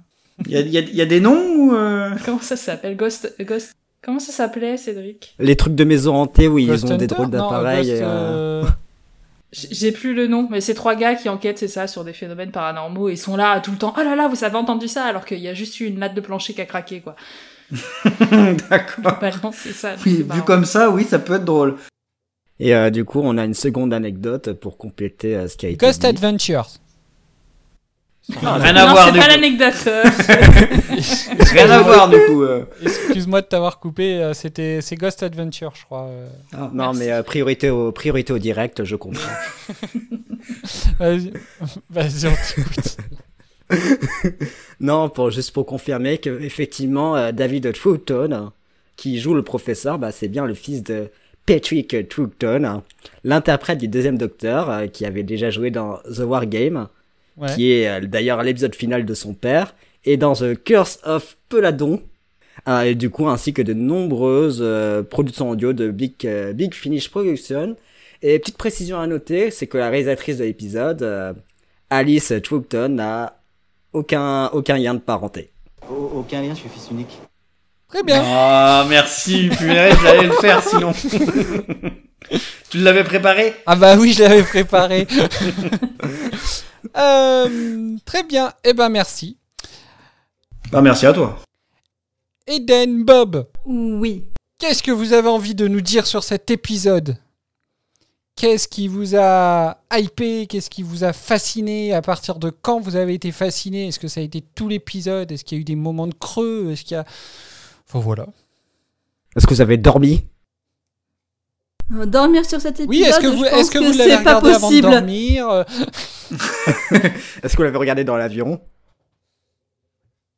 Il 0.45 0.51
y 0.51 0.57
a, 0.57 0.59
il 0.61 0.69
y, 0.69 0.77
a, 0.77 0.81
y 0.81 1.01
a 1.01 1.05
des 1.05 1.19
noms 1.19 1.55
ou 1.55 1.75
euh... 1.75 2.11
Comment 2.25 2.39
ça 2.39 2.55
s'appelle? 2.55 2.95
Ghost... 2.95 3.35
Ghost... 3.41 3.73
Comment 4.03 4.19
ça 4.19 4.31
s'appelait, 4.31 4.77
Cédric? 4.77 5.35
Les 5.39 5.55
trucs 5.55 5.75
de 5.75 5.83
maison 5.83 6.15
hantée 6.15 6.47
où 6.47 6.59
Ghost 6.59 6.85
ils 6.85 6.93
ont 6.93 6.97
des 6.97 7.07
drôles? 7.07 7.29
D'appareils. 7.29 7.91
Euh, 7.91 8.63
euh, 8.63 8.65
J'ai 9.51 9.91
plus 9.91 10.13
le 10.13 10.27
nom, 10.27 10.47
mais 10.49 10.61
c'est 10.61 10.73
trois 10.73 10.95
gars 10.95 11.15
qui 11.15 11.29
enquêtent, 11.29 11.59
c'est 11.59 11.67
ça, 11.67 11.85
sur 11.85 12.03
des 12.03 12.13
phénomènes 12.13 12.51
paranormaux 12.51 13.09
et 13.09 13.15
sont 13.15 13.35
là 13.35 13.59
tout 13.59 13.71
le 13.71 13.77
temps. 13.77 13.93
Oh 13.97 14.01
là 14.01 14.15
là, 14.15 14.27
vous 14.27 14.43
avez 14.43 14.55
entendu 14.55 14.87
ça 14.87 15.03
alors 15.03 15.25
qu'il 15.25 15.39
y 15.39 15.49
a 15.49 15.53
juste 15.53 15.79
eu 15.81 15.85
une 15.85 15.99
latte 15.99 16.15
de 16.15 16.21
plancher 16.21 16.53
qui 16.53 16.61
a 16.61 16.65
craqué, 16.65 17.01
quoi. 17.01 17.15
D'accord. 18.69 19.17
Bah 19.21 19.31
c'est 19.53 19.73
ça. 19.73 19.95
Oui, 20.05 20.25
vu 20.29 20.41
comme 20.43 20.65
ça, 20.65 20.89
oui, 20.89 21.03
ça 21.03 21.19
peut 21.19 21.35
être 21.35 21.45
drôle. 21.45 21.75
Et 22.59 22.75
euh, 22.75 22.89
du 22.89 23.05
coup, 23.05 23.21
on 23.23 23.37
a 23.37 23.43
une 23.43 23.53
seconde 23.53 23.93
anecdote 23.93 24.53
pour 24.53 24.77
compléter 24.77 25.35
euh, 25.35 25.47
ce 25.47 25.57
qui 25.57 25.65
a 25.65 25.69
été 25.69 25.85
Ghost 25.85 26.01
dit. 26.01 26.07
Adventures. 26.07 26.67
Rien 28.29 28.75
à 28.75 28.85
non, 28.85 28.91
voir 28.91 29.05
c'est 29.07 29.11
du 29.13 29.19
pas 29.19 29.25
coup. 29.25 29.31
l'anecdote. 29.31 29.83
euh. 29.87 30.03
Rien 31.51 31.69
à 31.69 31.81
voir 31.81 32.09
du 32.09 32.17
coup. 32.27 32.43
euh. 32.43 32.63
Excuse-moi 32.81 33.41
de 33.41 33.47
t'avoir 33.47 33.79
coupé. 33.79 34.21
euh, 34.21 34.33
C'était 34.33 34.79
c'est 34.81 34.95
Ghost 34.95 35.23
Adventure, 35.23 35.73
je 35.75 35.83
crois. 35.85 36.05
euh. 36.07 36.27
Ah, 36.53 36.69
Non, 36.73 36.93
mais 36.93 37.11
euh, 37.11 37.23
priorité, 37.23 37.69
au, 37.69 37.91
priorité 37.91 38.31
au 38.31 38.37
direct, 38.39 38.83
je 38.83 38.95
comprends. 38.95 39.21
Vas-y, 40.99 41.33
vas-y, 41.89 42.27
on 42.27 42.33
t'écoute. 42.55 42.97
non, 44.79 45.09
pour, 45.09 45.31
juste 45.31 45.51
pour 45.51 45.65
confirmer 45.65 46.17
que 46.17 46.41
effectivement 46.41 47.15
euh, 47.15 47.31
David 47.31 47.71
Troughton, 47.73 48.51
qui 48.97 49.19
joue 49.19 49.33
le 49.33 49.43
professeur, 49.43 49.97
bah, 49.99 50.11
c'est 50.11 50.27
bien 50.27 50.45
le 50.45 50.53
fils 50.53 50.83
de 50.83 51.09
Patrick 51.45 52.07
Troughton, 52.09 52.81
l'interprète 53.23 53.79
du 53.79 53.87
deuxième 53.87 54.17
Docteur, 54.17 54.83
qui 54.91 55.05
avait 55.05 55.23
déjà 55.23 55.49
joué 55.49 55.71
dans 55.71 55.97
The 56.05 56.19
War 56.19 56.45
Game, 56.45 56.87
Ouais. 57.37 57.53
qui 57.55 57.71
est 57.71 57.87
euh, 57.87 58.01
d'ailleurs 58.01 58.43
l'épisode 58.43 58.75
final 58.75 59.05
de 59.05 59.13
son 59.13 59.33
père, 59.33 59.73
et 60.05 60.17
dans 60.17 60.33
The 60.33 60.61
Curse 60.61 60.99
of 61.05 61.37
Peladon, 61.49 62.01
euh, 62.67 62.81
et 62.81 62.95
du 62.95 63.09
coup 63.09 63.27
ainsi 63.27 63.53
que 63.53 63.61
de 63.61 63.73
nombreuses 63.73 64.59
euh, 64.61 65.01
productions 65.03 65.49
audio 65.49 65.73
de 65.73 65.89
Big, 65.89 66.13
euh, 66.25 66.53
Big 66.53 66.73
Finish 66.73 67.09
Production. 67.09 67.75
Et 68.23 68.37
petite 68.37 68.57
précision 68.57 68.99
à 68.99 69.07
noter, 69.07 69.49
c'est 69.49 69.65
que 69.65 69.77
la 69.79 69.89
réalisatrice 69.89 70.37
de 70.37 70.43
l'épisode, 70.43 71.01
euh, 71.01 71.33
Alice 71.89 72.31
Troughton, 72.43 72.89
n'a 72.89 73.39
aucun, 73.93 74.47
aucun 74.49 74.77
lien 74.77 74.93
de 74.93 74.99
parenté. 74.99 75.49
Aucun 75.89 76.41
lien, 76.41 76.53
je 76.53 76.59
suis 76.59 76.69
fils 76.69 76.89
unique. 76.91 77.19
Très 77.87 78.03
bien. 78.03 78.21
Ah, 78.23 78.85
merci, 78.87 79.49
punaise, 79.57 79.95
j'allais 80.03 80.27
le 80.27 80.33
faire 80.33 80.61
sinon. 80.63 80.91
tu 82.69 82.77
l'avais 82.77 83.03
préparé? 83.03 83.55
Ah 83.65 83.75
bah 83.75 83.95
oui, 83.97 84.13
je 84.13 84.21
l'avais 84.21 84.43
préparé. 84.43 85.07
Euh, 86.97 87.95
très 88.05 88.23
bien. 88.23 88.51
Eh 88.63 88.73
ben 88.73 88.89
merci. 88.89 89.37
Bah, 90.71 90.81
merci 90.81 91.05
à 91.05 91.13
toi. 91.13 91.39
Eden, 92.47 93.03
Bob, 93.03 93.47
Oui. 93.65 94.25
qu'est-ce 94.57 94.81
que 94.83 94.91
vous 94.91 95.13
avez 95.13 95.27
envie 95.29 95.55
de 95.55 95.67
nous 95.67 95.81
dire 95.81 96.07
sur 96.07 96.23
cet 96.23 96.49
épisode? 96.51 97.17
Qu'est-ce 98.35 98.67
qui 98.67 98.87
vous 98.87 99.15
a 99.15 99.77
hypé? 99.93 100.47
Qu'est-ce 100.47 100.69
qui 100.69 100.81
vous 100.81 101.03
a 101.03 101.13
fasciné? 101.13 101.93
À 101.93 102.01
partir 102.01 102.39
de 102.39 102.49
quand 102.49 102.79
vous 102.79 102.95
avez 102.95 103.13
été 103.13 103.31
fasciné? 103.31 103.87
Est-ce 103.87 103.99
que 103.99 104.07
ça 104.07 104.21
a 104.21 104.23
été 104.23 104.41
tout 104.41 104.67
l'épisode? 104.67 105.31
Est-ce 105.31 105.43
qu'il 105.43 105.57
y 105.57 105.59
a 105.59 105.61
eu 105.61 105.65
des 105.65 105.75
moments 105.75 106.07
de 106.07 106.13
creux? 106.13 106.71
Est-ce 106.71 106.83
qu'il 106.83 106.95
y 106.95 106.99
a... 106.99 107.05
Enfin 107.87 107.99
voilà. 107.99 108.25
Est-ce 109.35 109.45
que 109.45 109.53
vous 109.53 109.61
avez 109.61 109.77
dormi? 109.77 110.23
Dormir 111.91 112.45
sur 112.45 112.61
cet 112.61 112.79
épisode, 112.79 112.89
Oui, 112.89 113.03
est-ce 113.03 113.19
que 113.19 113.27
vous, 113.27 113.43
je 113.43 113.49
pense 113.49 113.59
est-ce 113.59 113.71
que 113.71 113.79
vous 113.79 113.97
l'avez 113.97 114.23
pas 114.23 114.39
regardé 114.39 114.51
avant 114.51 114.71
de 114.71 114.79
dormir 114.79 115.49
Euh, 115.49 115.63
Est-ce 117.43 117.53
que 117.53 117.57
vous 117.57 117.63
l'avez 117.63 117.77
regardé 117.77 118.05
dans 118.05 118.15
l'avion 118.15 118.61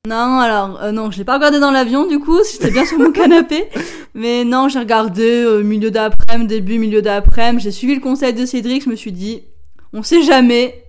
Non, 0.08 0.39
alors, 0.39 0.82
euh, 0.82 0.92
non, 0.92 1.12
je 1.12 1.20
l'ai 1.20 1.24
pas 1.24 1.36
regardé 1.36 1.60
dans 1.60 1.70
l'avion, 1.70 2.08
du 2.08 2.18
coup, 2.18 2.39
j'étais 2.52 2.72
bien 2.72 2.86
sur 2.86 2.98
mon 2.98 3.12
canapé. 3.13 3.70
Mais 4.16 4.44
non, 4.46 4.68
j'ai 4.68 4.80
regardé 4.80 5.44
euh, 5.44 5.62
milieu 5.62 5.92
d'après-midi, 5.92 6.48
début, 6.48 6.80
milieu 6.80 7.04
d'après-midi. 7.04 7.63
J'ai 7.63 7.72
suivi 7.72 7.94
le 7.94 8.02
conseil 8.02 8.34
de 8.34 8.46
Cédric, 8.48 8.86
je 8.86 8.89
me 8.89 8.96
suis 8.96 9.12
dit, 9.12 9.44
on 9.94 10.02
sait 10.02 10.24
jamais. 10.24 10.84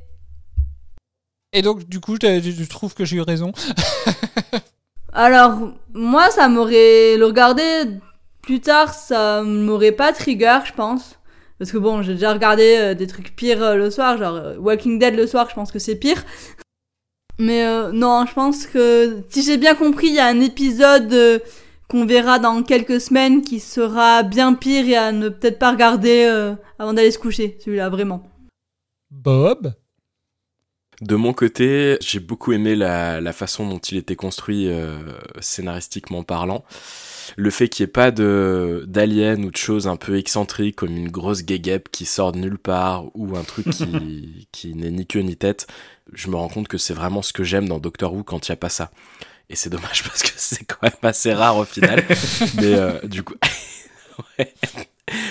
Et 1.52 1.60
donc, 1.60 1.86
du 1.86 2.00
coup, 2.00 2.16
je 2.20 2.40
je 2.40 2.68
trouve 2.70 2.94
que 2.94 3.04
j'ai 3.04 3.16
eu 3.16 3.20
raison? 3.20 3.52
Alors, 5.12 5.58
moi, 5.92 6.30
ça 6.30 6.48
m'aurait, 6.48 7.16
le 7.16 7.26
regarder 7.26 7.84
plus 8.44 8.60
tard, 8.60 8.92
ça 8.94 9.42
m'aurait 9.42 9.92
pas 9.92 10.12
trigger, 10.12 10.60
je 10.64 10.72
pense. 10.72 11.18
Parce 11.58 11.72
que 11.72 11.78
bon, 11.78 12.02
j'ai 12.02 12.14
déjà 12.14 12.32
regardé 12.32 12.76
euh, 12.78 12.94
des 12.94 13.06
trucs 13.06 13.34
pires 13.36 13.62
euh, 13.62 13.74
le 13.76 13.90
soir, 13.90 14.18
genre 14.18 14.34
euh, 14.34 14.56
Walking 14.58 14.98
Dead 14.98 15.14
le 15.14 15.26
soir, 15.26 15.48
je 15.48 15.54
pense 15.54 15.70
que 15.72 15.78
c'est 15.78 15.96
pire. 15.96 16.24
Mais 17.38 17.64
euh, 17.64 17.92
non, 17.92 18.26
je 18.26 18.34
pense 18.34 18.66
que 18.66 19.22
si 19.30 19.42
j'ai 19.42 19.56
bien 19.56 19.74
compris, 19.74 20.08
il 20.08 20.14
y 20.14 20.18
a 20.18 20.26
un 20.26 20.40
épisode 20.40 21.12
euh, 21.12 21.38
qu'on 21.88 22.06
verra 22.06 22.38
dans 22.38 22.62
quelques 22.62 23.00
semaines 23.00 23.42
qui 23.42 23.60
sera 23.60 24.22
bien 24.22 24.54
pire 24.54 24.88
et 24.88 24.96
à 24.96 25.12
ne 25.12 25.28
peut-être 25.28 25.58
pas 25.58 25.70
regarder 25.70 26.26
euh, 26.28 26.54
avant 26.78 26.92
d'aller 26.92 27.10
se 27.10 27.18
coucher, 27.18 27.58
celui-là, 27.64 27.88
vraiment. 27.88 28.28
Bob? 29.10 29.74
De 31.00 31.16
mon 31.16 31.32
côté, 31.32 31.98
j'ai 32.00 32.20
beaucoup 32.20 32.52
aimé 32.52 32.76
la, 32.76 33.20
la 33.20 33.32
façon 33.32 33.68
dont 33.68 33.78
il 33.78 33.98
était 33.98 34.16
construit 34.16 34.68
euh, 34.68 34.98
scénaristiquement 35.40 36.22
parlant. 36.22 36.64
Le 37.36 37.50
fait 37.50 37.68
qu'il 37.68 37.84
n'y 37.84 37.88
ait 37.88 37.92
pas 37.92 38.10
de 38.10 38.84
d'alien 38.86 39.44
ou 39.44 39.50
de 39.50 39.56
choses 39.56 39.86
un 39.86 39.96
peu 39.96 40.18
excentriques 40.18 40.76
comme 40.76 40.96
une 40.96 41.10
grosse 41.10 41.44
guéguep 41.44 41.88
qui 41.90 42.04
sort 42.04 42.32
de 42.32 42.38
nulle 42.38 42.58
part 42.58 43.04
ou 43.14 43.36
un 43.36 43.42
truc 43.44 43.68
qui, 43.70 44.48
qui 44.52 44.74
n'est 44.74 44.90
ni 44.90 45.06
queue 45.06 45.20
ni 45.20 45.36
tête, 45.36 45.66
je 46.12 46.28
me 46.28 46.36
rends 46.36 46.48
compte 46.48 46.68
que 46.68 46.78
c'est 46.78 46.94
vraiment 46.94 47.22
ce 47.22 47.32
que 47.32 47.44
j'aime 47.44 47.68
dans 47.68 47.78
Doctor 47.78 48.12
Who 48.12 48.24
quand 48.24 48.48
il 48.48 48.50
n'y 48.50 48.54
a 48.54 48.56
pas 48.56 48.68
ça. 48.68 48.90
Et 49.50 49.56
c'est 49.56 49.70
dommage 49.70 50.02
parce 50.04 50.22
que 50.22 50.32
c'est 50.36 50.64
quand 50.64 50.82
même 50.82 50.92
assez 51.02 51.32
rare 51.32 51.56
au 51.56 51.64
final. 51.64 52.04
Mais 52.56 52.74
euh, 52.74 53.00
du 53.04 53.22
coup... 53.22 53.34
ouais. 54.38 54.52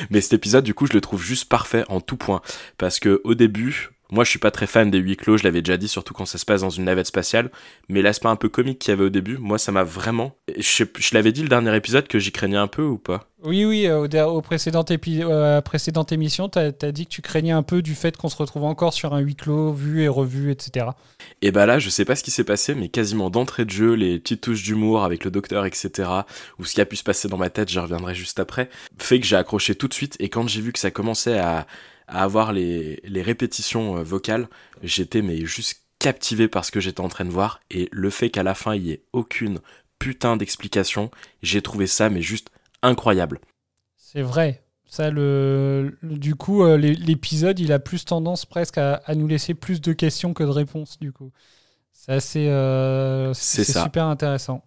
Mais 0.10 0.22
cet 0.22 0.34
épisode, 0.34 0.64
du 0.64 0.74
coup, 0.74 0.86
je 0.86 0.94
le 0.94 1.02
trouve 1.02 1.22
juste 1.22 1.50
parfait 1.50 1.84
en 1.90 2.00
tout 2.00 2.18
point. 2.18 2.42
Parce 2.78 3.00
que 3.00 3.22
au 3.24 3.34
début, 3.34 3.90
moi, 4.14 4.24
je 4.24 4.30
suis 4.30 4.40
pas 4.40 4.52
très 4.52 4.68
fan 4.68 4.92
des 4.92 5.00
huis 5.00 5.18
clos, 5.18 5.38
je 5.38 5.44
l'avais 5.44 5.64
déjà 5.64 5.76
dit, 5.76 5.88
surtout 5.88 6.14
quand 6.14 6.28
ça 6.28 6.38
se 6.38 6.46
passe 6.46 6.62
dans 6.62 6.70
une 6.70 6.84
navette 6.84 7.08
spatiale. 7.08 7.50
Mais 7.90 8.04
l'aspect 8.04 8.28
un 8.28 8.36
peu 8.36 8.48
comique 8.48 8.78
qu'il 8.78 8.92
y 8.92 8.94
avait 8.94 9.06
au 9.06 9.10
début, 9.10 9.38
moi, 9.40 9.58
ça 9.58 9.72
m'a 9.72 9.84
vraiment. 9.84 10.36
Je, 10.56 10.84
l'avais 11.14 11.32
dit 11.32 11.42
le 11.42 11.50
dernier 11.50 11.76
épisode 11.76 12.08
que 12.08 12.20
j'y 12.20 12.32
craignais 12.32 12.58
un 12.58 12.68
peu 12.68 12.84
ou 12.84 13.00
pas? 13.00 13.28
Oui, 13.44 13.66
oui, 13.66 13.88
euh, 13.88 14.08
au, 14.08 14.38
au 14.38 14.42
précédent 14.42 14.84
épi- 14.84 15.24
euh, 15.24 15.62
précédente 15.62 16.12
émission, 16.12 16.48
t'as 16.48 16.68
as 16.82 16.92
dit 16.92 17.06
que 17.06 17.12
tu 17.12 17.24
craignais 17.24 17.52
un 17.52 17.64
peu 17.64 17.82
du 17.82 17.96
fait 17.96 18.16
qu'on 18.16 18.30
se 18.30 18.38
retrouve 18.38 18.66
encore 18.66 18.94
sur 18.94 19.16
un 19.16 19.20
huis 19.20 19.36
clos, 19.36 19.74
vu 19.74 20.04
et 20.04 20.08
revu, 20.08 20.52
etc. 20.52 20.86
Et 21.42 21.52
bah 21.52 21.66
là, 21.66 21.80
je 21.80 21.90
sais 21.90 22.06
pas 22.06 22.16
ce 22.16 22.24
qui 22.24 22.32
s'est 22.32 22.44
passé, 22.44 22.76
mais 22.76 22.90
quasiment 22.90 23.32
d'entrée 23.32 23.66
de 23.66 23.72
jeu, 23.72 23.96
les 23.96 24.20
petites 24.20 24.42
touches 24.42 24.62
d'humour 24.62 25.04
avec 25.04 25.26
le 25.26 25.32
docteur, 25.32 25.66
etc., 25.66 26.10
ou 26.60 26.66
ce 26.66 26.76
qui 26.76 26.82
a 26.82 26.86
pu 26.86 26.96
se 26.98 27.04
passer 27.04 27.28
dans 27.28 27.38
ma 27.38 27.50
tête, 27.50 27.70
j'y 27.70 27.80
reviendrai 27.80 28.14
juste 28.14 28.40
après, 28.40 28.70
fait 29.00 29.20
que 29.20 29.26
j'ai 29.26 29.36
accroché 29.36 29.74
tout 29.74 29.88
de 29.88 29.94
suite. 29.94 30.16
Et 30.20 30.30
quand 30.30 30.48
j'ai 30.48 30.62
vu 30.62 30.72
que 30.72 30.80
ça 30.80 30.92
commençait 30.92 31.40
à, 31.40 31.66
à 32.14 32.24
avoir 32.24 32.54
les, 32.54 33.02
les 33.04 33.22
répétitions 33.22 33.98
euh, 33.98 34.04
vocales, 34.04 34.48
j'étais 34.84 35.22
mais 35.22 35.46
juste 35.46 35.82
captivé 36.00 36.48
par 36.48 36.66
ce 36.66 36.72
que 36.72 36.80
j'étais 36.80 37.02
en 37.02 37.10
train 37.10 37.26
de 37.26 37.32
voir. 37.32 37.62
Et 37.72 37.90
le 37.92 38.10
fait 38.10 38.30
qu'à 38.30 38.44
la 38.44 38.56
fin, 38.56 38.76
il 38.76 38.84
y 38.84 38.92
ait 38.92 39.04
aucune 39.14 39.60
putain 40.00 40.38
d'explication, 40.38 41.12
j'ai 41.42 41.62
trouvé 41.62 41.88
ça 41.88 42.10
mais 42.10 42.22
juste 42.22 42.50
incroyable. 42.82 43.40
C'est 43.98 44.22
vrai. 44.22 44.64
Ça, 44.86 45.10
le, 45.10 45.98
le- 46.02 46.18
du 46.18 46.36
coup, 46.36 46.64
euh, 46.64 46.78
l'é- 46.78 46.94
l'épisode, 46.96 47.60
il 47.60 47.72
a 47.72 47.80
plus 47.80 48.06
tendance 48.06 48.46
presque 48.46 48.78
à, 48.78 48.96
à 49.06 49.16
nous 49.16 49.28
laisser 49.28 49.54
plus 49.56 49.82
de 49.82 49.94
questions 49.94 50.34
que 50.34 50.44
de 50.44 50.50
réponses, 50.50 51.00
du 51.00 51.12
coup. 51.12 51.32
C'est 51.94 52.14
assez. 52.14 52.48
euh, 52.50 53.34
C'est 53.34 53.64
super 53.66 54.06
intéressant. 54.06 54.64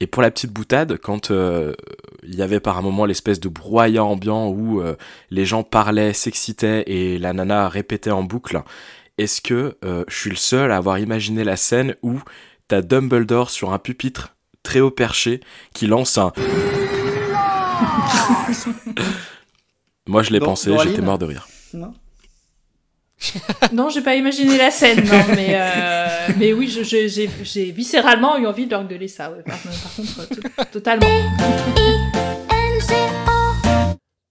Et 0.00 0.06
pour 0.06 0.22
la 0.22 0.30
petite 0.30 0.52
boutade, 0.52 0.98
quand 0.98 1.30
euh, 1.30 1.74
il 2.22 2.34
y 2.34 2.42
avait 2.42 2.60
par 2.60 2.78
un 2.78 2.82
moment 2.82 3.04
l'espèce 3.04 3.40
de 3.40 3.48
brouhaha 3.48 4.02
ambiant 4.02 4.48
où 4.48 4.80
euh, 4.80 4.96
les 5.30 5.44
gens 5.44 5.62
parlaient, 5.62 6.12
s'excitaient 6.12 6.84
et 6.86 7.18
la 7.18 7.32
nana 7.32 7.68
répétait 7.68 8.10
en 8.10 8.22
boucle, 8.22 8.62
est-ce 9.18 9.40
que 9.40 9.76
euh, 9.84 10.04
je 10.08 10.16
suis 10.16 10.30
le 10.30 10.36
seul 10.36 10.72
à 10.72 10.76
avoir 10.76 10.98
imaginé 10.98 11.44
la 11.44 11.56
scène 11.56 11.94
où 12.02 12.20
t'as 12.68 12.82
Dumbledore 12.82 13.50
sur 13.50 13.72
un 13.72 13.78
pupitre 13.78 14.34
très 14.62 14.80
haut 14.80 14.90
perché 14.90 15.40
qui 15.74 15.86
lance 15.86 16.18
un... 16.18 16.32
Moi 20.06 20.22
je 20.22 20.30
l'ai 20.32 20.40
pensé, 20.40 20.74
j'étais 20.82 21.02
mort 21.02 21.18
de 21.18 21.26
rire. 21.26 21.48
Non 21.72 21.94
Non, 23.72 23.88
j'ai 23.88 24.00
pas 24.02 24.14
imaginé 24.16 24.56
la 24.56 24.70
scène, 24.70 25.04
non, 25.04 25.24
mais, 25.34 25.50
euh, 25.52 26.06
mais 26.38 26.52
oui, 26.52 26.68
j'ai 26.68 27.70
viscéralement 27.70 28.36
eu 28.38 28.46
envie 28.46 28.66
de 28.66 28.70
leur 28.70 28.86
gueuler 28.86 29.08
ça, 29.08 29.30
par, 29.46 29.62
contre, 29.96 30.20
euh, 30.20 30.26
to- 30.34 30.64
totalement. 30.72 31.06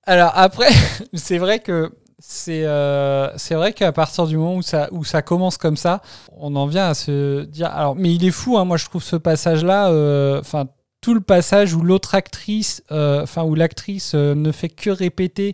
Alors 0.06 0.32
après, 0.36 0.70
c'est 1.14 1.38
vrai 1.38 1.60
que 1.60 1.92
euh, 2.50 3.30
c'est 3.36 3.56
vrai 3.56 3.74
qu'à 3.74 3.92
partir 3.92 4.28
du 4.28 4.38
moment 4.38 4.56
où 4.56 4.62
ça 4.62 4.88
où 4.92 5.04
ça 5.04 5.22
commence 5.22 5.58
comme 5.58 5.78
ça, 5.78 6.02
on 6.38 6.56
en 6.56 6.68
vient 6.68 6.88
à 6.90 6.94
se 6.94 7.44
dire 7.44 7.68
alors 7.74 7.96
mais 7.96 8.14
il 8.14 8.26
est 8.26 8.32
fou 8.32 8.58
hein, 8.58 8.66
moi 8.66 8.78
je 8.78 8.86
trouve 8.86 9.04
ce 9.04 9.16
passage 9.18 9.64
là 9.64 9.90
enfin 10.40 10.66
tout 11.02 11.14
le 11.14 11.20
passage 11.22 11.74
où 11.74 11.82
l'autre 11.82 12.16
actrice 12.16 12.82
enfin 12.90 13.44
où 13.44 13.56
l'actrice 13.56 14.14
ne 14.14 14.52
fait 14.54 14.70
que 14.70 14.90
répéter 14.90 15.54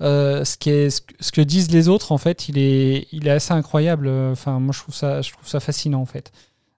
euh, 0.00 0.44
ce, 0.44 0.56
qui 0.56 0.70
ce, 0.90 1.32
que- 1.32 1.40
disent 1.40 1.70
les 1.70 1.88
autres 1.88 2.12
en 2.12 2.18
fait 2.18 2.48
il 2.48 2.58
est 2.58 3.08
il 3.12 3.26
est 3.26 3.30
assez 3.32 3.52
incroyable 3.52 4.08
enfin 4.08 4.60
moi 4.60 4.72
je 4.72 4.80
trouve 4.80 4.94
ça 4.94 5.22
je 5.22 5.32
trouve 5.32 5.48
ça 5.48 5.60
fascinant 5.60 6.00
en 6.00 6.06
fait 6.06 6.32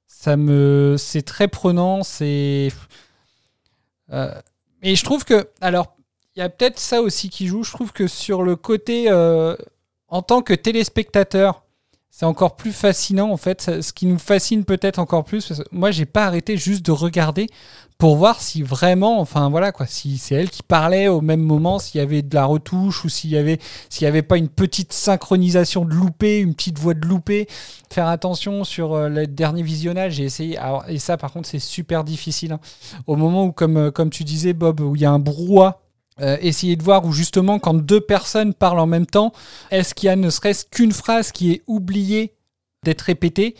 ça 0.06 0.36
me 0.36 0.96
c'est 0.98 1.22
très 1.22 1.48
prenant 1.48 2.02
c'est 2.02 2.68
euh, 4.12 4.32
et 4.82 4.96
je 4.96 5.04
trouve 5.04 5.24
que 5.24 5.48
alors 5.60 5.94
il 6.36 6.40
y 6.40 6.42
a 6.42 6.48
peut-être 6.48 6.78
ça 6.78 7.02
aussi 7.02 7.28
qui 7.28 7.46
joue. 7.46 7.64
Je 7.64 7.72
trouve 7.72 7.92
que 7.92 8.06
sur 8.06 8.42
le 8.42 8.56
côté, 8.56 9.10
euh, 9.10 9.56
en 10.08 10.22
tant 10.22 10.42
que 10.42 10.54
téléspectateur, 10.54 11.64
c'est 12.10 12.24
encore 12.24 12.56
plus 12.56 12.72
fascinant 12.72 13.30
en 13.30 13.36
fait. 13.36 13.80
Ce 13.82 13.92
qui 13.92 14.06
nous 14.06 14.18
fascine 14.18 14.64
peut-être 14.64 14.98
encore 14.98 15.24
plus, 15.24 15.46
parce 15.46 15.62
que 15.62 15.68
moi, 15.72 15.90
j'ai 15.90 16.06
pas 16.06 16.26
arrêté 16.26 16.56
juste 16.56 16.84
de 16.86 16.92
regarder 16.92 17.46
pour 18.00 18.16
voir 18.16 18.40
si 18.40 18.62
vraiment, 18.62 19.20
enfin 19.20 19.50
voilà 19.50 19.72
quoi, 19.72 19.86
si 19.86 20.16
c'est 20.16 20.34
elle 20.34 20.48
qui 20.48 20.62
parlait 20.62 21.06
au 21.08 21.20
même 21.20 21.42
moment, 21.42 21.78
s'il 21.78 22.00
y 22.00 22.02
avait 22.02 22.22
de 22.22 22.34
la 22.34 22.46
retouche 22.46 23.04
ou 23.04 23.10
s'il 23.10 23.28
y 23.28 23.36
avait, 23.36 23.58
s'il 23.90 24.06
y 24.06 24.08
avait 24.08 24.22
pas 24.22 24.38
une 24.38 24.48
petite 24.48 24.94
synchronisation 24.94 25.84
de 25.84 25.92
loupé, 25.92 26.38
une 26.38 26.54
petite 26.54 26.78
voix 26.78 26.94
de 26.94 27.06
loupé. 27.06 27.46
Faire 27.92 28.08
attention 28.08 28.64
sur 28.64 28.94
euh, 28.94 29.10
le 29.10 29.26
dernier 29.26 29.62
visionnage. 29.62 30.14
J'ai 30.14 30.24
essayé, 30.24 30.58
et 30.88 30.98
ça 30.98 31.18
par 31.18 31.30
contre, 31.30 31.46
c'est 31.46 31.58
super 31.58 32.02
difficile. 32.02 32.52
hein. 32.52 32.60
Au 33.06 33.16
moment 33.16 33.44
où, 33.44 33.52
comme, 33.52 33.76
euh, 33.76 33.90
comme 33.90 34.08
tu 34.08 34.24
disais, 34.24 34.54
Bob, 34.54 34.80
où 34.80 34.96
il 34.96 35.02
y 35.02 35.04
a 35.04 35.10
un 35.10 35.18
brouhaha 35.18 35.82
euh, 36.22 36.38
essayer 36.40 36.76
de 36.76 36.82
voir 36.82 37.04
où 37.04 37.12
justement 37.12 37.58
quand 37.58 37.74
deux 37.74 38.00
personnes 38.00 38.54
parlent 38.54 38.80
en 38.80 38.86
même 38.86 39.06
temps, 39.06 39.32
est-ce 39.70 39.94
qu'il 39.94 40.06
y 40.06 40.10
a 40.10 40.16
ne 40.16 40.30
serait-ce 40.30 40.64
qu'une 40.64 40.92
phrase 40.92 41.32
qui 41.32 41.52
est 41.52 41.62
oubliée 41.66 42.32
d'être 42.82 43.02
répétée? 43.02 43.56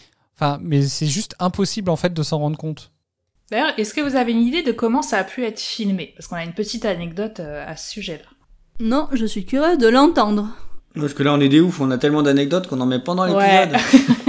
Mais 0.62 0.80
c'est 0.80 1.06
juste 1.06 1.36
impossible 1.38 1.90
en 1.90 1.96
fait 1.96 2.14
de 2.14 2.22
s'en 2.22 2.38
rendre 2.38 2.56
compte. 2.56 2.90
D'ailleurs, 3.50 3.72
est-ce 3.78 3.94
que 3.94 4.00
vous 4.00 4.16
avez 4.16 4.32
une 4.32 4.42
idée 4.42 4.62
de 4.62 4.72
comment 4.72 5.02
ça 5.02 5.18
a 5.18 5.24
pu 5.24 5.44
être 5.44 5.60
filmé? 5.60 6.12
Parce 6.16 6.28
qu'on 6.28 6.36
a 6.36 6.44
une 6.44 6.52
petite 6.52 6.84
anecdote 6.84 7.40
euh, 7.40 7.64
à 7.66 7.76
ce 7.76 7.90
sujet-là. 7.90 8.28
Non, 8.80 9.08
je 9.12 9.26
suis 9.26 9.44
curieuse 9.44 9.78
de 9.78 9.88
l'entendre. 9.88 10.48
Parce 10.94 11.14
que 11.14 11.22
là, 11.22 11.34
on 11.34 11.40
est 11.40 11.48
des 11.48 11.60
oufs, 11.60 11.80
on 11.80 11.90
a 11.90 11.98
tellement 11.98 12.22
d'anecdotes 12.22 12.66
qu'on 12.68 12.80
en 12.80 12.86
met 12.86 12.98
pendant 13.00 13.28
Ouais. 13.32 13.66
l'épisode. 13.66 13.80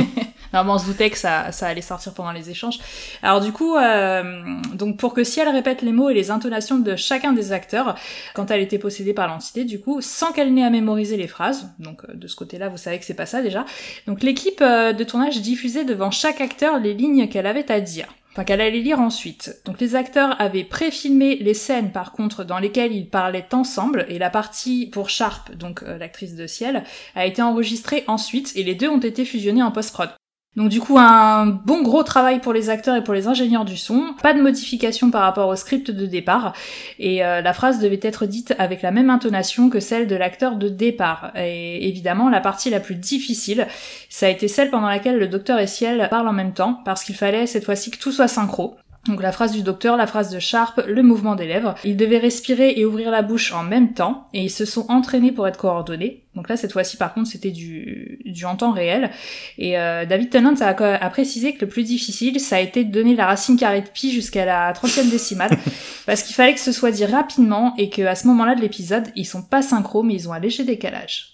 Non, 0.53 0.65
mais 0.65 0.71
on 0.71 0.77
se 0.79 0.85
doutait 0.87 1.09
que 1.09 1.17
ça, 1.17 1.53
ça 1.53 1.67
allait 1.67 1.81
sortir 1.81 2.13
pendant 2.13 2.33
les 2.33 2.49
échanges. 2.49 2.77
Alors 3.23 3.39
du 3.39 3.53
coup, 3.53 3.77
euh, 3.77 4.43
donc 4.73 4.97
pour 4.97 5.13
que 5.13 5.23
si 5.23 5.39
elle 5.39 5.47
répète 5.47 5.81
les 5.81 5.93
mots 5.93 6.09
et 6.09 6.13
les 6.13 6.29
intonations 6.29 6.77
de 6.77 6.97
chacun 6.97 7.31
des 7.31 7.53
acteurs, 7.53 7.95
quand 8.35 8.51
elle 8.51 8.59
était 8.59 8.77
possédée 8.77 9.13
par 9.13 9.29
l'entité, 9.29 9.63
du 9.63 9.79
coup, 9.79 10.01
sans 10.01 10.33
qu'elle 10.33 10.53
n'ait 10.53 10.65
à 10.65 10.69
mémoriser 10.69 11.15
les 11.15 11.29
phrases, 11.29 11.69
donc 11.79 12.01
euh, 12.03 12.15
de 12.15 12.27
ce 12.27 12.35
côté-là, 12.35 12.67
vous 12.67 12.75
savez 12.75 12.99
que 12.99 13.05
c'est 13.05 13.13
pas 13.13 13.25
ça 13.25 13.41
déjà. 13.41 13.63
Donc 14.07 14.23
l'équipe 14.23 14.59
euh, 14.59 14.91
de 14.91 15.03
tournage 15.05 15.39
diffusait 15.39 15.85
devant 15.85 16.11
chaque 16.11 16.41
acteur 16.41 16.79
les 16.81 16.93
lignes 16.95 17.29
qu'elle 17.29 17.47
avait 17.47 17.71
à 17.71 17.79
dire. 17.79 18.07
Enfin, 18.31 18.45
qu'elle 18.45 18.61
allait 18.61 18.79
lire 18.79 19.01
ensuite. 19.01 19.61
Donc 19.65 19.81
les 19.81 19.95
acteurs 19.95 20.39
avaient 20.39 20.63
pré-filmé 20.63 21.35
les 21.35 21.53
scènes, 21.53 21.91
par 21.91 22.13
contre, 22.13 22.45
dans 22.45 22.59
lesquelles 22.59 22.93
ils 22.93 23.09
parlaient 23.09 23.53
ensemble, 23.53 24.05
et 24.07 24.19
la 24.19 24.29
partie 24.29 24.85
pour 24.85 25.09
Sharp, 25.09 25.53
donc 25.55 25.83
euh, 25.83 25.97
l'actrice 25.97 26.35
de 26.35 26.47
Ciel, 26.47 26.85
a 27.15 27.25
été 27.25 27.41
enregistrée 27.41 28.05
ensuite, 28.07 28.53
et 28.55 28.63
les 28.63 28.75
deux 28.75 28.87
ont 28.87 28.99
été 28.99 29.25
fusionnés 29.25 29.63
en 29.63 29.71
post-prod. 29.71 30.11
Donc 30.57 30.67
du 30.67 30.81
coup, 30.81 30.97
un 30.99 31.45
bon 31.45 31.81
gros 31.81 32.03
travail 32.03 32.41
pour 32.41 32.51
les 32.51 32.69
acteurs 32.69 32.97
et 32.97 33.03
pour 33.03 33.13
les 33.13 33.27
ingénieurs 33.27 33.63
du 33.63 33.77
son. 33.77 34.13
Pas 34.21 34.33
de 34.33 34.41
modification 34.41 35.09
par 35.09 35.21
rapport 35.21 35.47
au 35.47 35.55
script 35.55 35.91
de 35.91 36.05
départ. 36.05 36.53
Et 36.99 37.23
euh, 37.23 37.41
la 37.41 37.53
phrase 37.53 37.79
devait 37.79 37.99
être 38.01 38.25
dite 38.25 38.53
avec 38.59 38.81
la 38.81 38.91
même 38.91 39.09
intonation 39.09 39.69
que 39.69 39.79
celle 39.79 40.07
de 40.07 40.15
l'acteur 40.15 40.57
de 40.57 40.67
départ. 40.67 41.31
Et 41.37 41.87
évidemment, 41.87 42.29
la 42.29 42.41
partie 42.41 42.69
la 42.69 42.81
plus 42.81 42.95
difficile, 42.95 43.65
ça 44.09 44.25
a 44.25 44.29
été 44.29 44.49
celle 44.49 44.69
pendant 44.69 44.89
laquelle 44.89 45.17
le 45.17 45.27
docteur 45.27 45.57
et 45.57 45.67
Ciel 45.67 46.07
parlent 46.09 46.27
en 46.27 46.33
même 46.33 46.53
temps, 46.53 46.81
parce 46.83 47.05
qu'il 47.05 47.15
fallait 47.15 47.47
cette 47.47 47.63
fois-ci 47.63 47.89
que 47.89 47.97
tout 47.97 48.11
soit 48.11 48.27
synchro. 48.27 48.75
Donc 49.07 49.23
la 49.23 49.31
phrase 49.31 49.51
du 49.51 49.63
docteur, 49.63 49.97
la 49.97 50.05
phrase 50.05 50.29
de 50.29 50.37
Sharp, 50.37 50.79
le 50.87 51.01
mouvement 51.01 51.33
des 51.33 51.47
lèvres. 51.47 51.73
Ils 51.83 51.97
devaient 51.97 52.19
respirer 52.19 52.73
et 52.77 52.85
ouvrir 52.85 53.09
la 53.09 53.23
bouche 53.23 53.51
en 53.51 53.63
même 53.63 53.93
temps, 53.93 54.27
et 54.33 54.43
ils 54.43 54.51
se 54.51 54.63
sont 54.63 54.85
entraînés 54.89 55.31
pour 55.31 55.47
être 55.47 55.57
coordonnés. 55.57 56.23
Donc 56.35 56.47
là, 56.47 56.55
cette 56.55 56.71
fois-ci, 56.71 56.97
par 56.97 57.13
contre, 57.13 57.27
c'était 57.27 57.49
du, 57.49 58.19
du 58.25 58.45
en 58.45 58.55
temps 58.55 58.71
réel. 58.71 59.09
Et 59.57 59.77
euh, 59.77 60.05
David 60.05 60.29
Tennant 60.29 60.53
a, 60.61 60.67
a 60.67 61.09
précisé 61.09 61.55
que 61.55 61.65
le 61.65 61.69
plus 61.69 61.83
difficile, 61.83 62.39
ça 62.39 62.57
a 62.57 62.59
été 62.59 62.83
de 62.83 62.91
donner 62.91 63.15
la 63.15 63.25
racine 63.25 63.57
carrée 63.57 63.81
de 63.81 63.89
pi 63.89 64.11
jusqu'à 64.11 64.45
la 64.45 64.71
30e 64.71 65.09
décimale, 65.09 65.57
parce 66.05 66.21
qu'il 66.21 66.35
fallait 66.35 66.53
que 66.53 66.59
ce 66.59 66.71
soit 66.71 66.91
dit 66.91 67.05
rapidement, 67.05 67.73
et 67.79 67.89
qu'à 67.89 68.13
ce 68.13 68.27
moment-là 68.27 68.53
de 68.53 68.61
l'épisode, 68.61 69.07
ils 69.15 69.25
sont 69.25 69.41
pas 69.41 69.63
synchro, 69.63 70.03
mais 70.03 70.13
ils 70.13 70.29
ont 70.29 70.33
un 70.33 70.39
léger 70.39 70.63
décalage. 70.63 71.33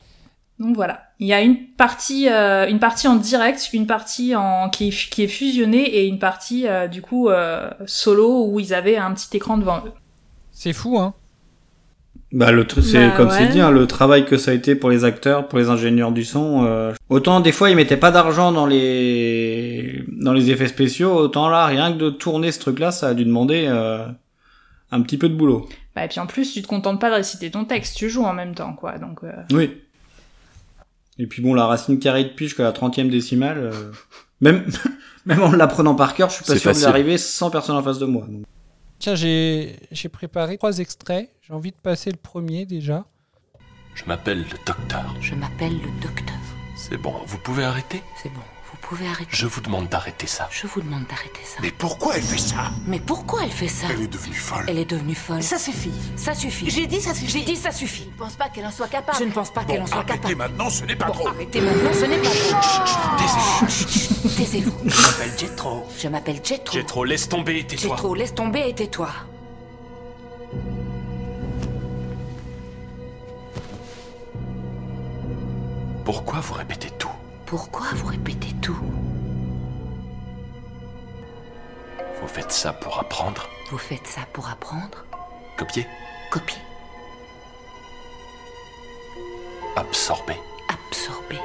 Donc 0.60 0.76
voilà, 0.76 1.04
il 1.20 1.28
y 1.28 1.34
a 1.34 1.42
une 1.42 1.68
partie, 1.78 2.30
euh, 2.30 2.68
une 2.68 2.80
partie 2.80 3.08
en 3.08 3.16
direct, 3.16 3.70
une 3.74 3.86
partie 3.86 4.36
en 4.36 4.70
qui 4.70 4.88
est, 4.88 5.28
fusionnée 5.28 5.84
et 5.84 6.08
une 6.08 6.18
partie 6.18 6.68
euh, 6.68 6.88
du 6.88 7.04
coup 7.04 7.30
euh, 7.30 7.70
solo 7.86 8.48
où 8.48 8.60
ils 8.60 8.74
avaient 8.74 8.98
un 8.98 9.14
petit 9.14 9.38
écran 9.38 9.60
devant 9.60 9.84
eux. 9.86 9.92
C'est 10.52 10.74
fou, 10.74 10.98
hein 10.98 11.14
Bah 12.32 12.52
le 12.52 12.66
truc, 12.66 12.84
c'est 12.84 13.10
bah 13.10 13.14
comme 13.16 13.30
c'est 13.30 13.50
dit, 13.50 13.62
hein, 13.62 13.70
le 13.70 13.86
travail 13.86 14.26
que 14.26 14.38
ça 14.38 14.50
a 14.50 14.56
été 14.56 14.74
pour 14.74 14.90
les 14.90 15.06
acteurs, 15.06 15.48
pour 15.48 15.60
les 15.60 15.70
ingénieurs 15.70 16.12
du 16.12 16.26
son. 16.26 16.66
Euh, 16.66 16.92
autant 17.10 17.40
des 17.40 17.52
fois 17.52 17.70
ils 17.70 17.76
mettaient 17.76 17.96
pas 17.96 18.10
d'argent 18.10 18.52
dans 18.52 18.66
les 18.66 20.04
dans 20.08 20.34
les 20.34 20.50
effets 20.50 20.68
spéciaux, 20.68 21.14
autant 21.14 21.50
là 21.50 21.68
rien 21.68 21.94
que 21.94 22.00
de 22.00 22.10
tourner 22.10 22.52
ce 22.52 22.60
truc-là, 22.60 22.90
ça 22.90 23.10
a 23.10 23.14
dû 23.14 23.26
demander 23.26 23.66
euh, 23.68 24.08
un 24.92 25.02
petit 25.02 25.18
peu 25.18 25.30
de 25.30 25.36
boulot. 25.36 25.68
Bah, 25.96 26.06
et 26.06 26.08
puis 26.08 26.20
en 26.20 26.28
plus, 26.28 26.54
tu 26.54 26.62
te 26.62 26.68
contentes 26.68 27.02
pas 27.02 27.10
de 27.10 27.16
réciter 27.16 27.50
ton 27.52 27.66
texte, 27.66 27.98
tu 27.98 28.10
joues 28.10 28.24
en 28.24 28.34
même 28.34 28.56
temps, 28.56 28.74
quoi. 28.74 28.98
Donc. 28.98 29.24
Euh. 29.24 29.32
Oui. 29.52 29.82
Et 31.20 31.28
puis 31.28 31.42
bon, 31.42 31.54
la 31.54 31.66
racine 31.66 32.00
carrée 32.00 32.24
de 32.24 32.30
pi 32.30 32.46
jusqu'à 32.46 32.64
la 32.64 32.72
30e 32.72 33.10
décimale, 33.10 33.58
euh, 33.58 33.92
même, 34.42 34.66
même 35.26 35.42
en 35.42 35.52
l'apprenant 35.52 35.96
par 35.96 36.14
cœur, 36.14 36.30
je 36.30 36.36
suis 36.36 36.46
pas 36.46 36.58
sûr 36.58 36.72
d'y 36.74 36.86
arriver 36.86 37.18
sans 37.18 37.50
personne 37.50 37.76
en 37.76 37.84
face 37.84 38.00
de 38.00 38.06
moi. 38.06 38.26
Donc. 38.28 38.44
Tiens, 39.00 39.16
j'ai 39.16 40.10
préparé 40.12 40.58
trois 40.58 40.80
extraits. 40.80 41.30
J'ai 41.42 41.54
envie 41.54 41.72
de 41.72 41.78
passer 41.78 42.10
le 42.10 42.18
premier 42.18 42.66
déjà. 42.66 43.06
Je 43.94 44.04
m'appelle 44.06 44.40
le 44.40 44.66
docteur. 44.66 45.16
Je 45.22 45.36
m'appelle 45.36 45.74
le 45.74 46.02
docteur. 46.02 46.36
C'est 46.76 46.98
bon, 46.98 47.14
vous 47.26 47.38
pouvez 47.40 47.64
arrêter? 47.64 48.02
C'est 48.22 48.30
bon. 48.30 48.42
Je 49.30 49.48
vous 49.48 49.60
demande 49.60 49.90
d'arrêter 49.90 50.28
ça. 50.28 50.48
Je 50.50 50.66
vous 50.66 50.82
demande 50.82 51.06
d'arrêter 51.08 51.42
ça. 51.44 51.60
Mais 51.62 51.72
pourquoi 51.72 52.16
elle 52.16 52.22
fait 52.22 52.38
ça? 52.38 52.72
Mais 52.86 53.00
pourquoi 53.00 53.44
elle 53.44 53.52
fait 53.52 53.68
ça? 53.68 53.88
Elle 53.92 54.04
est 54.04 54.08
devenue 54.08 54.36
folle. 54.36 54.66
Elle 54.68 54.78
est 54.78 54.86
devenue 54.86 55.16
folle. 55.16 55.44
Ça 55.44 55.58
suffit. 55.58 55.92
Ça 56.16 56.34
suffit. 56.34 56.70
J'ai 56.70 56.88
dit 56.88 57.02
ça 57.02 57.14
suffit. 57.14 57.28
J'ai 57.28 57.44
dit 57.44 57.56
ça 57.58 57.72
suffit. 57.72 58.04
Je 58.04 58.10
ne 58.10 58.18
pense 58.18 58.36
pas 58.36 58.48
qu'elle 58.50 58.66
en 58.66 58.72
soit 58.72 58.88
capable. 58.88 59.18
Je 59.20 59.26
ne 59.26 59.32
pense 59.32 59.52
pas 59.52 59.66
qu'elle 59.66 59.82
en 59.82 59.88
soit 59.88 59.98
arrêtez 59.98 60.14
capable. 60.14 60.26
Arrêtez 60.26 60.36
maintenant, 60.36 60.70
ce 60.70 60.86
n'est 60.86 60.96
pas 60.96 61.08
bon, 61.08 61.14
trop. 61.14 61.28
Arrêtez 61.28 61.60
maintenant, 61.62 61.94
ce 61.94 62.06
n'est 62.06 62.18
pas 62.18 62.30
trop. 62.30 63.66
Taisez-vous. 63.68 64.30
Taisez-vous. 64.38 64.74
Je 64.86 65.02
m'appelle 65.02 65.38
Jetro. 65.38 65.88
Je 65.98 66.08
m'appelle 66.08 66.40
Jetro. 66.44 66.78
Jetro, 66.78 67.04
laisse 67.04 67.28
tomber 67.28 67.60
et 67.60 67.68
tais-toi. 67.68 67.96
Jetro, 67.98 68.16
laisse 68.16 68.36
tomber 68.36 68.70
et 68.70 68.74
tais-toi. 68.74 69.10
Pourquoi 76.06 76.40
vous 76.40 76.54
répétez 76.54 76.90
tout? 76.98 77.10
Pourquoi 77.48 77.88
vous 77.96 78.08
répétez 78.08 78.54
tout 78.62 78.78
Vous 82.22 82.28
faites 82.28 82.52
ça 82.52 82.74
pour 82.74 83.00
apprendre 83.00 83.48
Vous 83.72 83.78
faites 83.78 84.06
ça 84.06 84.22
pour 84.34 84.50
apprendre 84.50 85.06
Copier 85.58 85.88
Copier. 86.30 86.60
Absorber. 89.78 90.36
Absorber. 90.68 91.40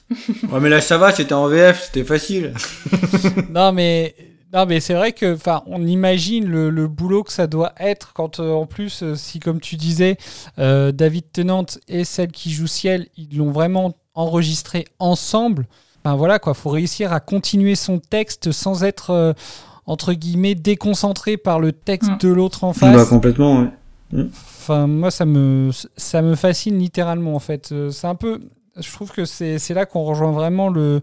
Ouais, 0.51 0.59
mais 0.59 0.69
là, 0.69 0.81
ça 0.81 0.97
va, 0.97 1.11
c'était 1.11 1.33
en 1.33 1.47
VF, 1.47 1.85
c'était 1.85 2.03
facile. 2.03 2.53
non, 3.49 3.71
mais, 3.71 4.15
non, 4.53 4.65
mais 4.65 4.79
c'est 4.79 4.93
vrai 4.93 5.11
que, 5.11 5.35
enfin, 5.35 5.63
on 5.65 5.85
imagine 5.85 6.47
le, 6.47 6.69
le 6.69 6.87
boulot 6.87 7.23
que 7.23 7.31
ça 7.33 7.47
doit 7.47 7.73
être 7.79 8.13
quand, 8.13 8.39
euh, 8.39 8.51
en 8.51 8.65
plus, 8.65 9.03
euh, 9.03 9.15
si, 9.15 9.39
comme 9.39 9.59
tu 9.59 9.75
disais, 9.75 10.17
euh, 10.59 10.91
David 10.91 11.31
Tennant 11.31 11.65
et 11.87 12.03
celle 12.05 12.31
qui 12.31 12.51
joue 12.51 12.67
Ciel, 12.67 13.07
ils 13.17 13.37
l'ont 13.37 13.51
vraiment 13.51 13.93
enregistré 14.13 14.85
ensemble. 14.99 15.67
Ben 16.03 16.15
voilà, 16.15 16.39
quoi, 16.39 16.53
faut 16.53 16.69
réussir 16.69 17.11
à 17.11 17.19
continuer 17.19 17.75
son 17.75 17.99
texte 17.99 18.51
sans 18.53 18.83
être, 18.85 19.35
entre 19.87 20.13
guillemets, 20.13 20.53
déconcentré 20.55 21.37
par 21.37 21.59
le 21.59 21.71
texte 21.71 22.11
Mm. 22.11 22.17
de 22.19 22.29
l'autre 22.29 22.63
en 22.63 22.73
face. 22.73 22.95
Bah, 22.95 23.05
complètement, 23.05 23.61
ouais. 23.61 23.69
Mm. 24.11 24.27
Enfin, 24.31 24.85
moi, 24.87 25.09
ça 25.11 25.25
me, 25.25 25.71
ça 25.95 26.21
me 26.21 26.35
fascine 26.35 26.77
littéralement, 26.77 27.33
en 27.35 27.39
fait. 27.39 27.71
Euh, 27.71 27.89
C'est 27.89 28.07
un 28.07 28.15
peu. 28.15 28.41
Je 28.79 28.91
trouve 28.91 29.11
que 29.11 29.25
c'est 29.25 29.57
c'est 29.57 29.73
là 29.73 29.85
qu'on 29.87 30.03
rejoint 30.03 30.31
vraiment 30.31 30.69
le, 30.69 31.01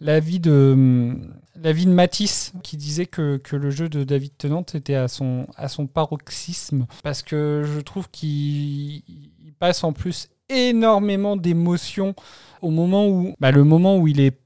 l'avis 0.00 0.40
de, 0.40 1.16
l'avis 1.62 1.86
de 1.86 1.90
Matisse, 1.92 2.52
qui 2.62 2.76
disait 2.76 3.06
que, 3.06 3.38
que 3.38 3.56
le 3.56 3.70
jeu 3.70 3.88
de 3.88 4.04
David 4.04 4.32
Tennant 4.36 4.66
était 4.74 4.94
à 4.96 5.08
son, 5.08 5.46
à 5.56 5.68
son 5.68 5.86
paroxysme. 5.86 6.86
Parce 7.02 7.22
que 7.22 7.62
je 7.64 7.80
trouve 7.80 8.10
qu'il 8.10 9.02
il 9.06 9.54
passe 9.58 9.84
en 9.84 9.92
plus 9.94 10.28
énormément 10.50 11.36
d'émotions 11.36 12.14
au 12.60 12.70
moment 12.70 13.06
où. 13.08 13.34
Bah, 13.40 13.52
le 13.52 13.64
moment 13.64 13.96
où 13.96 14.06
il 14.08 14.20
est, 14.20 14.36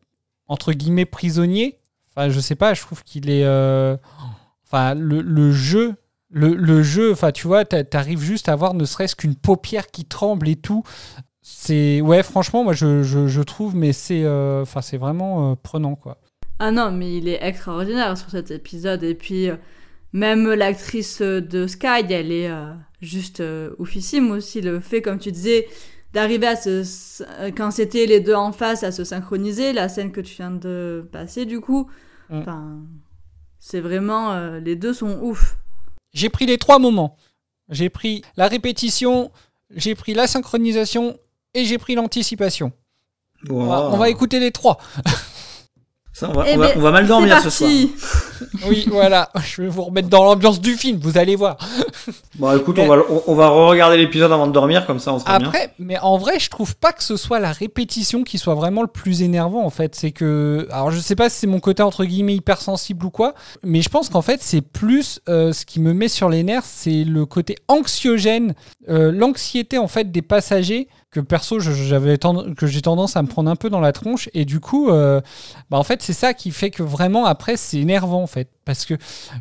entre 0.46 0.72
guillemets, 0.72 1.07
prisonnier. 1.07 1.79
Enfin, 2.18 2.31
je 2.31 2.40
sais 2.40 2.57
pas, 2.57 2.74
je 2.74 2.81
trouve 2.81 3.04
qu'il 3.04 3.31
est. 3.31 3.44
euh, 3.44 3.96
Enfin, 4.66 4.94
le, 4.94 5.52
jeu 5.52 5.94
le, 6.31 6.52
le 6.54 6.83
jeu, 6.83 7.12
enfin, 7.12 7.31
tu 7.31 7.46
vois, 7.46 7.64
t'a- 7.64 7.85
t'arrives 7.85 8.20
juste 8.20 8.48
à 8.48 8.57
voir 8.57 8.74
ne 8.74 8.85
serait-ce 8.85 9.14
qu'une 9.16 9.37
paupière 9.37 9.87
qui 9.87 10.04
tremble 10.04 10.48
et 10.48 10.57
tout. 10.57 10.83
C'est 11.40 12.00
ouais, 12.00 12.22
franchement, 12.24 12.64
moi 12.64 12.72
je, 12.74 13.02
je, 13.04 13.40
trouve, 13.42 13.74
mais 13.76 13.92
c'est 13.92 14.24
euh, 14.24 14.62
enfin 14.62 14.83
c'est 14.83 14.98
vraiment 14.98 15.52
euh, 15.52 15.54
prenant 15.62 15.94
quoi. 15.94 16.18
Ah 16.59 16.72
non, 16.72 16.90
mais 16.90 17.16
il 17.18 17.28
est 17.28 17.38
extraordinaire 17.40 18.18
sur 18.18 18.31
cet 18.31 18.50
épisode. 18.50 19.04
Et 19.04 19.14
puis, 19.14 19.48
même 20.12 20.52
l'actrice 20.52 21.22
de 21.22 21.66
Sky, 21.68 22.04
elle 22.11 22.33
est 22.33 22.50
juste 23.00 23.42
oufissime 23.78 24.33
aussi. 24.33 24.61
Le 24.61 24.81
fait, 24.81 25.00
comme 25.02 25.20
tu 25.20 25.31
disais, 25.31 25.68
d'arriver 26.12 26.48
à 26.48 26.57
se. 26.57 26.83
Quand 27.57 27.70
c'était 27.70 28.07
les 28.07 28.18
deux 28.20 28.35
en 28.35 28.50
face, 28.50 28.83
à 28.83 28.90
se 28.90 29.04
synchroniser, 29.04 29.72
la 29.72 29.88
scène 29.88 30.11
que 30.11 30.20
tu 30.20 30.35
viens 30.35 30.50
de 30.50 31.09
passer, 31.12 31.46
du 31.46 31.61
coup. 31.61 31.88
Mm. 32.30 32.38
Enfin. 32.38 32.78
C'est 33.58 33.80
vraiment. 33.80 34.32
euh, 34.32 34.60
les 34.60 34.76
deux 34.76 34.94
sont 34.94 35.18
ouf. 35.20 35.56
J'ai 36.12 36.28
pris 36.28 36.46
les 36.46 36.58
trois 36.58 36.78
moments. 36.78 37.16
J'ai 37.68 37.90
pris 37.90 38.22
la 38.36 38.48
répétition, 38.48 39.30
j'ai 39.74 39.94
pris 39.94 40.14
la 40.14 40.26
synchronisation 40.26 41.18
et 41.54 41.64
j'ai 41.66 41.76
pris 41.76 41.94
l'anticipation. 41.94 42.72
Bon, 43.44 43.62
On, 43.62 43.66
va, 43.66 43.90
on 43.90 43.96
va 43.98 44.08
écouter 44.08 44.40
les 44.40 44.52
trois. 44.52 44.78
Ça, 46.18 46.28
on, 46.31 46.33
va, 46.33 46.44
Eh 46.48 46.57
on, 46.57 46.59
va, 46.59 46.68
on 46.74 46.81
va 46.81 46.90
mal 46.90 47.07
dormir 47.07 47.40
ce 47.40 47.48
soir. 47.50 47.70
Oui, 48.68 48.87
voilà, 48.90 49.31
je 49.44 49.62
vais 49.62 49.68
vous 49.68 49.83
remettre 49.83 50.09
dans 50.09 50.24
l'ambiance 50.24 50.61
du 50.61 50.74
film, 50.74 50.98
vous 51.00 51.16
allez 51.18 51.37
voir. 51.37 51.57
Bon, 52.37 52.57
écoute, 52.57 52.76
Mais- 52.76 52.85
on 52.85 52.88
va, 52.88 53.02
on, 53.11 53.22
on 53.28 53.35
va 53.35 53.48
re-regarder 53.48 53.96
l'épisode 53.96 54.31
avant 54.33 54.46
de 54.46 54.52
dormir, 54.52 54.87
comme 54.87 54.98
ça 55.00 55.12
on 55.12 55.18
sera 55.18 55.38
bien. 55.38 55.48
Après, 55.48 55.72
mais 55.78 55.98
en 55.98 56.16
vrai, 56.18 56.38
je 56.38 56.48
trouve 56.50 56.76
pas 56.76 56.92
que 56.92 57.02
ce 57.04 57.16
soit 57.16 57.38
la 57.40 57.52
répétition 57.52 58.22
qui 58.24 58.38
soit 58.38 58.54
vraiment 58.54 58.83
le 58.83 58.88
plus 58.88 59.22
énervant 59.22 59.64
en 59.64 59.70
fait. 59.70 59.94
C'est 59.94 60.11
que, 60.12 60.66
alors 60.70 60.90
je 60.90 60.98
sais 61.00 61.14
pas 61.16 61.28
si 61.31 61.38
c'est 61.40 61.46
mon 61.46 61.61
côté 61.61 61.83
entre 61.83 62.04
guillemets 62.04 62.35
hypersensible 62.37 63.07
ou 63.07 63.11
quoi, 63.11 63.35
mais 63.62 63.83
je 63.83 63.88
pense 63.88 64.09
qu'en 64.09 64.22
fait 64.22 64.40
c'est 64.42 64.61
plus 64.62 65.20
euh, 65.28 65.52
ce 65.52 65.66
qui 65.66 65.81
me 65.81 65.92
met 65.92 66.09
sur 66.09 66.28
les 66.28 66.42
nerfs, 66.42 66.64
c'est 66.64 67.04
le 67.04 67.26
côté 67.26 67.57
anxiogène, 67.68 68.54
euh, 68.88 69.12
l'anxiété 69.12 69.78
en 69.78 69.88
fait 69.88 70.11
des 70.11 70.22
passagers 70.22 70.88
que 71.20 71.26
perso 71.26 71.59
j'avais 71.61 72.18
que 72.57 72.66
j'ai 72.66 72.83
tendance 72.83 73.16
à 73.16 73.22
me 73.22 73.28
prendre 73.28 73.50
un 73.50 73.57
peu 73.57 73.70
dans 73.70 73.81
la 73.81 73.92
tronche. 73.92 74.28
Et 74.35 74.44
du 74.44 74.61
coup, 74.61 74.90
euh, 74.90 75.20
bah 75.70 75.78
en 75.78 75.85
fait 75.85 76.02
c'est 76.02 76.12
ça 76.12 76.35
qui 76.35 76.50
fait 76.50 76.70
que 76.70 76.83
vraiment 76.83 77.26
après 77.26 77.57
c'est 77.57 77.78
énervant 77.78 78.22
en 78.22 78.26
fait. 78.26 78.48
Parce 78.64 78.85
que 78.85 78.94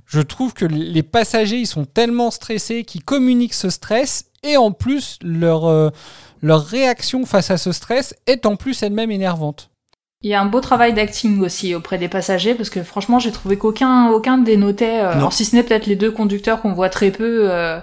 je 0.06 0.22
trouve 0.22 0.54
que 0.54 0.66
les 0.66 1.04
passagers 1.04 1.58
ils 1.58 1.68
sont 1.68 1.86
tellement 1.86 2.32
stressés 2.32 2.84
qu'ils 2.84 3.04
communiquent 3.04 3.54
ce 3.54 3.70
stress. 3.70 4.26
Et 4.44 4.56
en 4.56 4.72
plus 4.72 5.18
leur 5.22 5.66
euh, 5.66 5.90
leur 6.42 6.63
réaction 6.66 7.26
face 7.26 7.52
à 7.52 7.58
ce 7.58 7.72
stress 7.72 8.16
est 8.28 8.46
en 8.46 8.56
plus 8.56 8.82
elle-même 8.84 9.12
énervante. 9.12 9.70
Il 10.23 10.32
y 10.32 10.34
a 10.34 10.41
un 10.41 10.47
beau 10.47 10.62
travail 10.62 10.95
d'acting 10.95 11.41
aussi 11.41 11.75
auprès 11.75 11.99
des 11.99 12.08
passagers 12.08 12.56
parce 12.56 12.71
que 12.71 12.82
franchement 12.82 13.19
j'ai 13.19 13.32
trouvé 13.32 13.56
qu'aucun 13.56 14.10
aucun 14.10 14.39
dénotait, 14.39 14.99
euh, 15.01 15.12
alors 15.12 15.32
si 15.32 15.45
ce 15.45 15.56
n'est 15.56 15.62
peut-être 15.62 15.86
les 15.86 15.95
deux 15.95 16.10
conducteurs 16.10 16.60
qu'on 16.62 16.73
voit 16.73 16.89
très 16.89 17.12
peu 17.12 17.51
euh, 17.51 17.77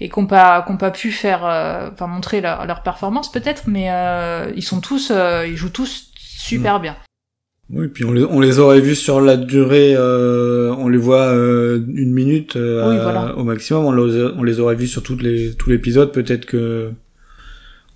et 0.00 0.08
qu'on 0.08 0.26
pas 0.26 0.62
qu'on 0.62 0.78
pas 0.78 0.90
pu 0.90 1.12
faire, 1.12 1.44
euh, 1.44 1.90
enfin 1.92 2.06
montrer 2.06 2.40
leur, 2.40 2.64
leur 2.64 2.82
performance 2.82 3.30
peut-être, 3.30 3.64
mais 3.66 3.88
euh, 3.90 4.50
ils 4.56 4.62
sont 4.62 4.80
tous, 4.80 5.12
euh, 5.14 5.46
ils 5.46 5.56
jouent 5.58 5.68
tous 5.68 6.08
super 6.16 6.80
bien. 6.80 6.96
Oui, 7.70 7.88
puis 7.88 8.04
on 8.04 8.12
les, 8.12 8.24
on 8.24 8.40
les 8.40 8.58
aurait 8.60 8.80
vus 8.80 8.96
sur 8.96 9.20
la 9.20 9.36
durée, 9.36 9.94
euh, 9.94 10.74
on 10.78 10.88
les 10.88 10.98
voit 10.98 11.26
euh, 11.34 11.84
une 11.94 12.12
minute 12.12 12.56
euh, 12.56 12.90
Oui, 12.90 12.96
à- 12.98 13.02
voilà. 13.02 13.36
au 13.36 13.44
maximum, 13.44 13.84
on 13.84 13.92
les, 13.92 14.22
on 14.38 14.42
les 14.42 14.58
aurait 14.58 14.74
vus 14.74 14.86
sur 14.88 15.02
toutes 15.02 15.22
les, 15.22 15.54
tout 15.54 15.68
l'épisode, 15.68 16.12
peut-être 16.12 16.46
que 16.46 16.92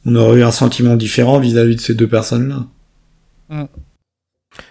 on 0.05 0.15
aurait 0.15 0.41
eu 0.41 0.43
un 0.43 0.51
sentiment 0.51 0.97
différent 0.97 1.39
vis-à-vis 1.39 1.77
de 1.77 1.81
ces 1.81 1.95
deux 1.95 2.07
personnes-là. 2.07 2.67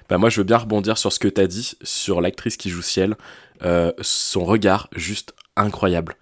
Bah 0.10 0.18
moi 0.18 0.30
je 0.30 0.38
veux 0.42 0.44
bien 0.44 0.58
rebondir 0.58 0.98
sur 0.98 1.13
ce 1.13 1.20
que 1.20 1.28
t'as 1.28 1.48
dit 1.48 1.74
sur 1.84 2.20
l'actrice 2.22 2.58
qui 2.58 2.70
joue 2.70 2.82
Ciel, 2.82 3.16
Euh, 3.63 3.92
son 4.02 4.46
regard 4.46 4.88
juste 4.96 5.34
incroyable. 5.56 6.16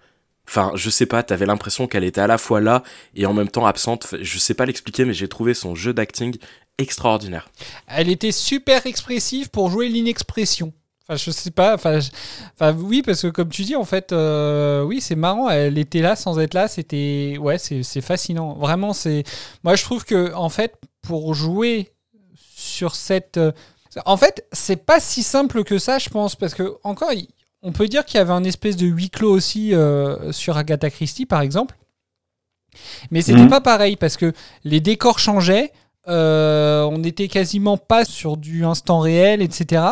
Enfin 0.48 0.70
je 0.74 0.88
sais 0.90 1.06
pas, 1.06 1.22
t'avais 1.22 1.44
l'impression 1.46 1.86
qu'elle 1.86 2.04
était 2.04 2.20
à 2.20 2.26
la 2.26 2.38
fois 2.38 2.60
là 2.60 2.82
et 3.14 3.26
en 3.26 3.34
même 3.34 3.48
temps 3.48 3.66
absente. 3.66 4.14
Je 4.22 4.38
sais 4.38 4.54
pas 4.54 4.64
l'expliquer 4.66 5.04
mais 5.04 5.12
j'ai 5.14 5.28
trouvé 5.28 5.52
son 5.54 5.74
jeu 5.74 5.92
d'acting 5.92 6.36
extraordinaire. 6.78 7.48
Elle 7.86 8.08
était 8.10 8.32
super 8.32 8.86
expressive 8.86 9.50
pour 9.50 9.70
jouer 9.70 9.88
l'inexpression. 9.88 10.72
Enfin, 11.08 11.16
je 11.16 11.30
sais 11.30 11.50
pas. 11.50 11.74
Enfin, 11.74 12.00
je- 12.00 12.10
enfin, 12.54 12.72
oui, 12.76 13.00
parce 13.02 13.22
que 13.22 13.28
comme 13.28 13.48
tu 13.48 13.62
dis, 13.62 13.76
en 13.76 13.84
fait, 13.84 14.12
euh, 14.12 14.82
oui, 14.82 15.00
c'est 15.00 15.14
marrant. 15.14 15.48
Elle 15.48 15.78
était 15.78 16.00
là 16.00 16.16
sans 16.16 16.38
être 16.40 16.52
là. 16.52 16.66
C'était, 16.66 17.36
ouais, 17.40 17.58
c'est 17.58 17.84
c'est 17.84 18.00
fascinant. 18.00 18.54
Vraiment, 18.54 18.92
c'est. 18.92 19.22
Moi, 19.62 19.76
je 19.76 19.84
trouve 19.84 20.04
que, 20.04 20.34
en 20.34 20.48
fait, 20.48 20.74
pour 21.02 21.32
jouer 21.34 21.92
sur 22.76 22.94
cette. 22.94 23.36
euh, 23.38 23.52
En 24.04 24.16
fait, 24.18 24.44
c'est 24.52 24.76
pas 24.84 25.00
si 25.00 25.22
simple 25.22 25.64
que 25.64 25.78
ça, 25.78 25.98
je 25.98 26.08
pense, 26.10 26.36
parce 26.36 26.54
que 26.54 26.76
encore, 26.84 27.10
on 27.62 27.72
peut 27.72 27.88
dire 27.88 28.04
qu'il 28.04 28.18
y 28.18 28.20
avait 28.20 28.32
un 28.34 28.44
espèce 28.44 28.76
de 28.76 28.86
huis 28.86 29.08
clos 29.10 29.32
aussi 29.32 29.74
euh, 29.74 30.30
sur 30.32 30.56
Agatha 30.58 30.90
Christie, 30.90 31.24
par 31.26 31.40
exemple. 31.40 31.74
Mais 33.10 33.22
c'était 33.22 33.44
Mhm. 33.44 33.48
pas 33.50 33.62
pareil 33.62 33.96
parce 33.96 34.16
que 34.18 34.32
les 34.64 34.80
décors 34.80 35.18
changeaient, 35.18 35.72
euh, 36.08 36.82
on 36.84 36.98
n'était 36.98 37.28
quasiment 37.28 37.78
pas 37.78 38.04
sur 38.04 38.36
du 38.36 38.64
instant 38.66 39.00
réel, 39.00 39.40
etc. 39.40 39.82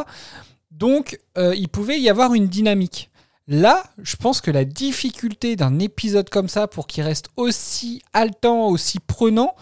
Donc, 0.71 1.19
euh, 1.39 1.55
il 1.57 1.69
pouvait 1.69 1.99
y 1.99 2.11
avoir 2.11 2.35
une 2.35 2.47
dynamique. 2.49 3.11
Là, 3.49 3.83
je 4.03 4.17
pense 4.17 4.41
que 4.41 4.51
la 4.51 4.65
difficulté 4.65 5.57
d'un 5.57 5.79
épisode 5.79 6.29
comme 6.31 6.49
ça 6.49 6.67
pour 6.67 6.87
qu'il 6.87 7.05
reste 7.05 7.29
aussi 7.37 8.03
haletant, 8.13 8.69
aussi 8.69 9.01
prenant, 9.01 9.55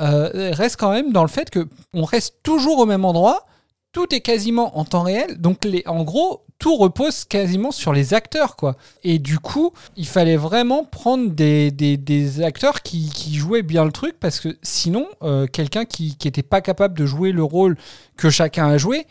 euh, 0.00 0.52
reste 0.52 0.76
quand 0.76 0.90
même 0.92 1.12
dans 1.12 1.22
le 1.22 1.28
fait 1.28 1.50
que 1.50 1.68
on 1.92 2.04
reste 2.04 2.36
toujours 2.42 2.78
au 2.78 2.86
même 2.86 3.04
endroit, 3.04 3.46
tout 3.92 4.14
est 4.14 4.20
quasiment 4.20 4.78
en 4.78 4.84
temps 4.84 5.02
réel, 5.02 5.40
donc 5.40 5.64
les, 5.64 5.82
en 5.86 6.04
gros, 6.04 6.44
tout 6.58 6.76
repose 6.76 7.24
quasiment 7.24 7.70
sur 7.70 7.92
les 7.92 8.14
acteurs, 8.14 8.56
quoi. 8.56 8.76
Et 9.04 9.18
du 9.18 9.38
coup, 9.38 9.72
il 9.96 10.06
fallait 10.06 10.36
vraiment 10.36 10.84
prendre 10.84 11.30
des, 11.30 11.70
des- 11.70 12.42
acteurs 12.42 12.82
qui, 12.82 13.10
jouaient 13.34 13.62
bien 13.62 13.84
le 13.84 13.92
truc, 13.92 14.16
parce 14.18 14.40
que 14.40 14.56
sinon, 14.62 15.06
euh, 15.22 15.46
quelqu'un 15.46 15.84
qui 15.84 16.16
n'était 16.24 16.42
pas 16.42 16.60
capable 16.60 16.98
de 16.98 17.06
jouer 17.06 17.32
le 17.32 17.44
rôle 17.44 17.76
que 18.16 18.28
chacun 18.28 18.66
a 18.66 18.76
joué, 18.76 19.06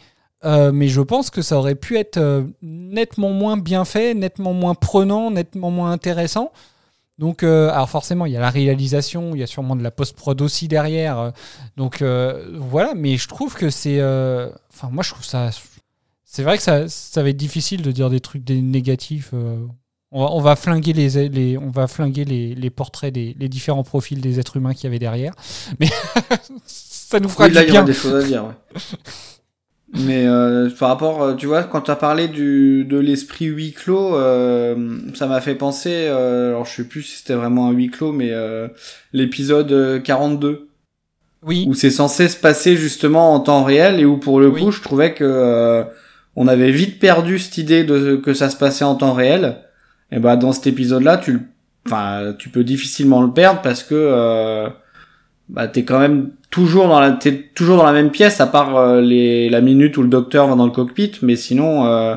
euh, 0.45 0.71
mais 0.71 0.89
je 0.89 1.01
pense 1.01 1.29
que 1.29 1.41
ça 1.41 1.57
aurait 1.57 1.75
pu 1.75 1.97
être 1.97 2.45
nettement 2.61 3.29
moins 3.29 3.57
bien 3.57 3.85
fait, 3.85 4.13
nettement 4.13 4.53
moins 4.53 4.75
prenant, 4.75 5.31
nettement 5.31 5.71
moins 5.71 5.91
intéressant. 5.91 6.51
Donc, 7.19 7.41
euh, 7.43 7.69
alors 7.71 7.89
forcément, 7.89 8.25
il 8.27 8.33
y 8.33 8.37
a 8.37 8.39
la 8.39 8.51
réalisation, 8.51 9.33
il 9.33 9.39
y 9.39 9.43
a 9.43 9.47
sûrement 9.47 9.75
de 9.75 9.81
la 9.83 9.89
post-prod 9.91 10.39
aussi 10.41 10.67
derrière. 10.67 11.17
euh, 11.19 11.31
donc 11.75 12.01
euh, 12.01 12.47
voilà, 12.59 12.93
mais 12.95 13.17
je 13.17 13.27
trouve 13.27 13.55
que 13.55 13.69
c'est. 13.69 13.99
euh, 13.99 14.49
Enfin, 14.73 14.89
moi, 14.91 15.03
je 15.03 15.09
trouve 15.11 15.25
ça. 15.25 15.49
C'est 16.23 16.43
vrai 16.43 16.57
que 16.57 16.63
ça, 16.63 16.87
ça 16.87 17.23
va 17.23 17.29
être 17.29 17.37
difficile 17.37 17.81
de 17.81 17.91
dire 17.91 18.09
des 18.11 18.19
trucs 18.19 18.43
des 18.43 18.61
négatifs. 18.61 19.31
on, 20.11 20.21
va, 20.23 20.31
on 20.31 20.41
va 20.41 20.55
flinguer 20.55 20.93
les, 20.93 21.29
les- 21.29 21.57
on 21.57 21.71
va 21.71 21.87
flinguer 21.87 22.25
les, 22.25 22.53
les 22.53 22.69
portraits 22.69 23.11
des 23.13 23.35
les 23.39 23.49
différents 23.49 23.83
profils 23.83 24.21
des 24.21 24.39
êtres 24.39 24.57
humains 24.57 24.73
qu'il 24.75 24.83
y 24.83 24.87
avait 24.87 24.99
derrière. 24.99 25.33
Mais 25.79 25.87
ça 26.67 27.19
nous 27.19 27.29
fera 27.29 27.45
Oui, 27.47 27.53
là, 27.53 27.61
du 27.63 27.67
il 27.69 27.69
y 27.69 27.71
aura 27.71 27.83
bien. 27.83 27.83
des 27.85 27.93
choses 27.93 28.23
à 28.23 28.27
dire, 28.27 28.45
ouais. 28.45 28.53
Mais 29.93 30.27
euh, 30.27 30.69
par 30.77 30.89
rapport, 30.89 31.21
euh, 31.23 31.33
tu 31.35 31.45
vois, 31.45 31.63
quand 31.63 31.81
tu 31.81 31.91
as 31.91 31.95
parlé 31.95 32.27
du, 32.27 32.83
de 32.83 32.97
l'esprit 32.97 33.45
huis 33.45 33.71
clos, 33.71 34.15
euh, 34.15 34.97
ça 35.13 35.27
m'a 35.27 35.39
fait 35.39 35.55
penser, 35.55 36.07
euh, 36.07 36.49
alors 36.49 36.65
je 36.65 36.75
sais 36.75 36.83
plus 36.83 37.03
si 37.03 37.17
c'était 37.17 37.35
vraiment 37.35 37.69
un 37.69 37.71
huis 37.71 37.89
clos, 37.89 38.11
mais 38.11 38.31
euh, 38.31 38.67
l'épisode 39.13 39.71
euh, 39.71 39.99
42. 39.99 40.67
Oui. 41.43 41.65
Où 41.69 41.73
c'est 41.73 41.91
censé 41.91 42.27
se 42.27 42.35
passer 42.35 42.75
justement 42.75 43.33
en 43.33 43.39
temps 43.39 43.63
réel 43.63 43.99
et 43.99 44.05
où 44.05 44.17
pour 44.17 44.39
le 44.39 44.51
coup, 44.51 44.71
je 44.71 44.81
trouvais 44.81 45.13
que 45.13 45.23
euh, 45.23 45.83
on 46.35 46.47
avait 46.47 46.71
vite 46.71 46.99
perdu 46.99 47.39
cette 47.39 47.57
idée 47.57 47.83
de 47.83 48.15
que 48.17 48.33
ça 48.33 48.49
se 48.49 48.57
passait 48.57 48.83
en 48.83 48.95
temps 48.95 49.13
réel. 49.13 49.59
Et 50.11 50.19
bah 50.19 50.35
dans 50.35 50.51
cet 50.51 50.67
épisode-là, 50.67 51.17
tu, 51.17 51.39
enfin, 51.85 52.33
tu 52.37 52.49
peux 52.49 52.63
difficilement 52.63 53.21
le 53.21 53.31
perdre 53.31 53.61
parce 53.61 53.83
que 53.83 53.95
euh, 53.95 54.67
bah 55.49 55.67
t'es 55.67 55.83
quand 55.83 55.99
même 55.99 56.31
toujours 56.49 56.87
dans 56.87 56.99
la 56.99 57.11
t'es 57.11 57.49
toujours 57.55 57.77
dans 57.77 57.85
la 57.85 57.93
même 57.93 58.11
pièce 58.11 58.41
à 58.41 58.47
part 58.47 58.75
euh, 58.75 59.01
les 59.01 59.49
la 59.49 59.61
minute 59.61 59.97
où 59.97 60.01
le 60.01 60.09
docteur 60.09 60.47
va 60.47 60.55
dans 60.55 60.65
le 60.65 60.71
cockpit 60.71 61.13
mais 61.21 61.35
sinon 61.35 61.85
euh, 61.85 62.15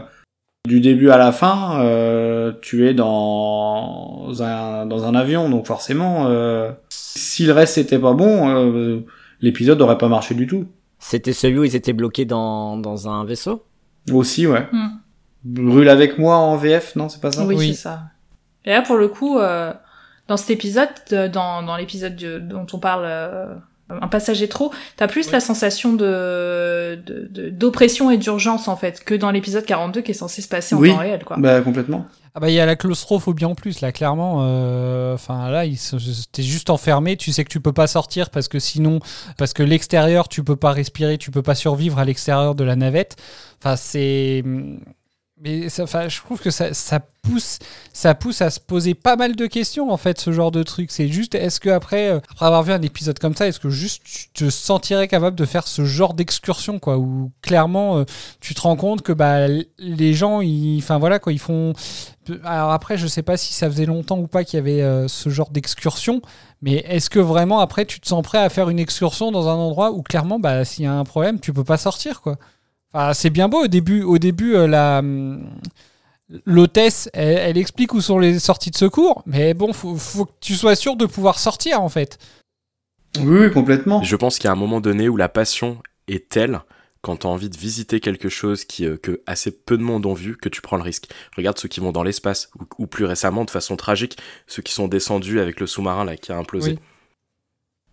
du 0.69 0.81
début 0.81 1.11
à 1.11 1.17
la 1.17 1.33
fin 1.33 1.81
euh, 1.81 2.53
tu 2.61 2.89
es 2.89 2.95
dans 2.95 4.29
un 4.41 4.87
dans 4.87 5.05
un 5.05 5.15
avion 5.15 5.49
donc 5.49 5.67
forcément 5.67 6.27
euh, 6.27 6.73
si 6.89 7.47
le 7.47 7.53
reste 7.53 7.79
était 7.79 7.99
pas 7.99 8.15
bon 8.15 8.49
euh, 8.49 9.01
l'épisode 9.41 9.81
aurait 9.81 9.99
pas 9.99 10.09
marché 10.09 10.35
du 10.35 10.47
tout. 10.47 10.67
C'était 10.99 11.33
celui 11.33 11.59
où 11.59 11.65
ils 11.65 11.77
étaient 11.77 11.95
bloqués 11.95 12.27
dans, 12.27 12.77
dans 12.77 13.09
un 13.09 13.25
vaisseau? 13.25 13.65
Aussi 14.13 14.47
ouais. 14.47 14.67
Hmm. 14.71 14.89
brûle 15.45 15.89
avec 15.89 16.19
moi 16.19 16.37
en 16.37 16.57
VF 16.57 16.95
non 16.97 17.09
c'est 17.09 17.21
pas 17.21 17.33
ça? 17.33 17.47
Oui, 17.47 17.69
c'est 17.69 17.83
ça. 17.83 18.03
Et 18.65 18.71
là, 18.71 18.83
pour 18.83 18.97
le 18.97 19.09
coup, 19.09 19.39
euh, 19.39 19.73
dans 20.31 20.37
cet 20.39 20.49
épisode, 20.51 20.89
euh, 21.13 21.29
dans, 21.29 21.63
dans 21.63 21.77
l'épisode 21.77 22.17
de- 22.17 22.39
dont 22.39 22.67
on 22.73 22.79
parle, 22.79 23.03
euh, 23.05 23.53
un 23.91 24.07
passager 24.07 24.49
trop, 24.49 24.73
t'as 24.97 25.09
plus 25.09 25.33
la 25.33 25.41
sensation 25.41 25.93
de 25.93 26.97
de- 27.05 27.27
de- 27.29 27.51
d'oppression 27.51 28.09
et 28.13 28.19
d'urgence 28.19 28.69
en 28.69 28.77
fait 28.77 29.03
que 29.03 29.17
dans 29.17 29.33
l'épisode 29.33 29.65
42 29.67 30.01
qui 30.03 30.13
est 30.13 30.15
censé 30.15 30.43
se 30.43 30.47
passer 30.49 30.77
en 30.77 30.79
oui. 30.79 30.91
temps 30.91 30.99
réel, 30.99 31.25
quoi. 31.25 31.37
bah 31.39 31.61
complètement. 31.61 32.07
Ah 32.37 32.39
bah 32.39 32.49
il 32.51 32.55
y 32.55 32.61
a 32.61 32.67
la 32.67 32.77
claustrophobie 32.77 33.45
en 33.45 33.57
plus 33.57 33.81
là 33.81 33.91
clairement 33.91 34.43
euh, 34.45 35.15
enfin 35.15 35.51
là 35.51 35.65
il 35.65 35.77
se- 35.77 35.97
t'es 36.31 36.45
juste 36.45 36.71
enfermé 36.71 37.17
tu 37.17 37.33
sais 37.33 37.43
que 37.43 37.49
tu 37.49 37.61
peux 37.61 37.73
pas 37.73 37.89
sortir 37.89 38.31
parce 38.31 38.47
que 38.47 38.61
sinon 38.61 39.01
parce 39.37 39.53
que 39.53 39.65
l'extérieur 39.65 40.29
tu 40.29 40.45
peux 40.45 40.55
pas 40.55 40.71
respirer 40.71 41.19
tu 41.19 41.33
peux 41.33 41.43
pas 41.43 41.57
survivre 41.57 41.99
à 41.99 42.05
l'extérieur 42.05 42.55
de 42.55 42.63
la 42.63 42.77
navette. 42.77 43.17
Enfin 43.61 43.75
c'est 43.75 44.45
mais 45.43 45.71
ça, 45.71 46.09
je 46.09 46.19
trouve 46.19 46.41
que 46.41 46.51
ça, 46.51 46.75
ça 46.75 47.01
pousse 47.23 47.59
ça 47.93 48.15
pousse 48.15 48.43
à 48.43 48.51
se 48.51 48.61
poser 48.61 48.95
pas 48.95 49.17
mal 49.17 49.37
de 49.37 49.47
questions 49.47 49.91
en 49.91 49.97
fait 49.97 50.21
ce 50.21 50.33
genre 50.33 50.51
de 50.51 50.63
truc. 50.63 50.91
C'est 50.91 51.09
juste 51.09 51.35
est-ce 51.35 51.61
que 51.61 51.71
après 51.71 52.09
euh, 52.11 52.21
après 52.31 52.47
avoir 52.47 52.63
vu 52.63 52.73
un 52.73 52.83
épisode 52.83 53.19
comme 53.19 53.35
ça 53.35 53.49
est-ce 53.49 53.61
que 53.61 53.71
juste 53.71 54.03
tu 54.05 54.29
te 54.31 54.51
sentirais 54.51 55.09
capable 55.09 55.37
de 55.37 55.45
faire 55.45 55.67
ce 55.67 55.85
genre 55.85 56.15
d'excursion 56.15 56.79
quoi? 56.79 56.99
Où 56.99 57.33
clairement 57.43 57.99
euh, 57.99 58.05
tu 58.41 58.55
te 58.55 58.61
rends 58.61 58.77
compte 58.77 59.03
que 59.03 59.13
bah 59.13 59.49
les 59.79 60.15
gens 60.15 60.41
enfin 60.79 60.99
voilà 60.99 61.19
quoi 61.19 61.33
ils 61.33 61.39
font 61.39 61.73
alors 62.45 62.73
après 62.73 62.97
je 62.99 63.07
sais 63.07 63.23
pas 63.23 63.37
si 63.37 63.55
ça 63.55 63.69
faisait 63.71 63.87
longtemps 63.87 64.19
ou 64.19 64.27
pas 64.27 64.45
qu'il 64.45 64.59
y 64.59 64.61
avait 64.61 64.83
euh, 64.83 65.09
ce 65.09 65.31
genre 65.31 65.51
d'excursion 65.51 66.21
mais 66.63 66.85
est-ce 66.89 67.09
que 67.09 67.19
vraiment 67.19 67.61
après 67.61 67.87
tu 67.87 68.01
te 68.01 68.07
sens 68.07 68.23
prêt 68.23 68.39
à 68.39 68.49
faire 68.51 68.69
une 68.69 68.79
excursion 68.79 69.33
dans 69.33 69.49
un 69.49 69.55
endroit 69.55 69.93
où 69.93 70.03
clairement 70.03 70.39
bah 70.39 70.65
s'il 70.65 70.85
y 70.85 70.89
a 70.89 70.93
un 70.93 71.05
problème 71.05 71.41
tu 71.41 71.53
peux 71.53 71.65
pas 71.65 71.79
sortir 71.79 72.21
quoi? 72.21 72.37
Enfin, 72.93 73.13
c'est 73.15 73.31
bien 73.31 73.49
beau 73.49 73.65
au 73.65 73.69
début. 73.69 74.03
Au 74.03 74.19
début, 74.19 74.55
euh, 74.55 74.67
la 74.67 74.99
hum, 74.99 75.49
l'hôtesse, 76.45 77.09
elle, 77.13 77.39
elle 77.39 77.59
explique 77.59 77.95
où 77.95 78.01
sont 78.01 78.19
les 78.19 78.39
sorties 78.39 78.71
de 78.71 78.77
secours, 78.77 79.23
mais 79.27 79.55
bon, 79.55 79.73
faut, 79.73 79.97
faut 79.97 80.27
que 80.27 80.33
tu 80.41 80.55
sois 80.55 80.77
sûr 80.77 80.97
de 80.97 81.07
pouvoir 81.07 81.39
sortir 81.39 81.83
en 81.83 81.89
fait. 81.89 82.19
oui, 83.19 83.41
oui 83.41 83.51
complètement 83.51 84.03
Je 84.03 84.17
pense 84.17 84.39
qu'il 84.39 84.47
y 84.47 84.49
a 84.49 84.53
un 84.53 84.57
moment 84.57 84.81
donné 84.81 85.09
où 85.09 85.17
la 85.17 85.29
passion 85.29 85.79
est 86.09 86.29
telle 86.29 86.61
quand 87.03 87.19
tu 87.19 87.27
as 87.27 87.31
envie 87.31 87.49
de 87.49 87.57
visiter 87.57 87.99
quelque 88.01 88.29
chose 88.29 88.65
qui, 88.65 88.85
euh, 88.85 88.97
que 88.97 89.23
assez 89.27 89.51
peu 89.51 89.79
de 89.79 89.83
monde 89.83 90.05
ont 90.05 90.15
vu, 90.15 90.37
que 90.37 90.49
tu 90.49 90.61
prends 90.61 90.77
le 90.77 90.83
risque. 90.83 91.09
Regarde 91.37 91.59
ceux 91.59 91.69
qui 91.69 91.81
vont 91.81 91.93
dans 91.93 92.03
l'espace, 92.03 92.51
ou, 92.59 92.83
ou 92.83 92.87
plus 92.87 93.07
récemment, 93.07 93.45
de 93.45 93.51
façon 93.51 93.77
tragique, 93.77 94.19
ceux 94.47 94.63
qui 94.63 94.73
sont 94.73 94.87
descendus 94.87 95.41
avec 95.41 95.61
le 95.61 95.67
sous-marin 95.67 96.05
là 96.05 96.17
qui 96.17 96.31
a 96.31 96.37
implosé. 96.37 96.73
Oui. 96.73 96.79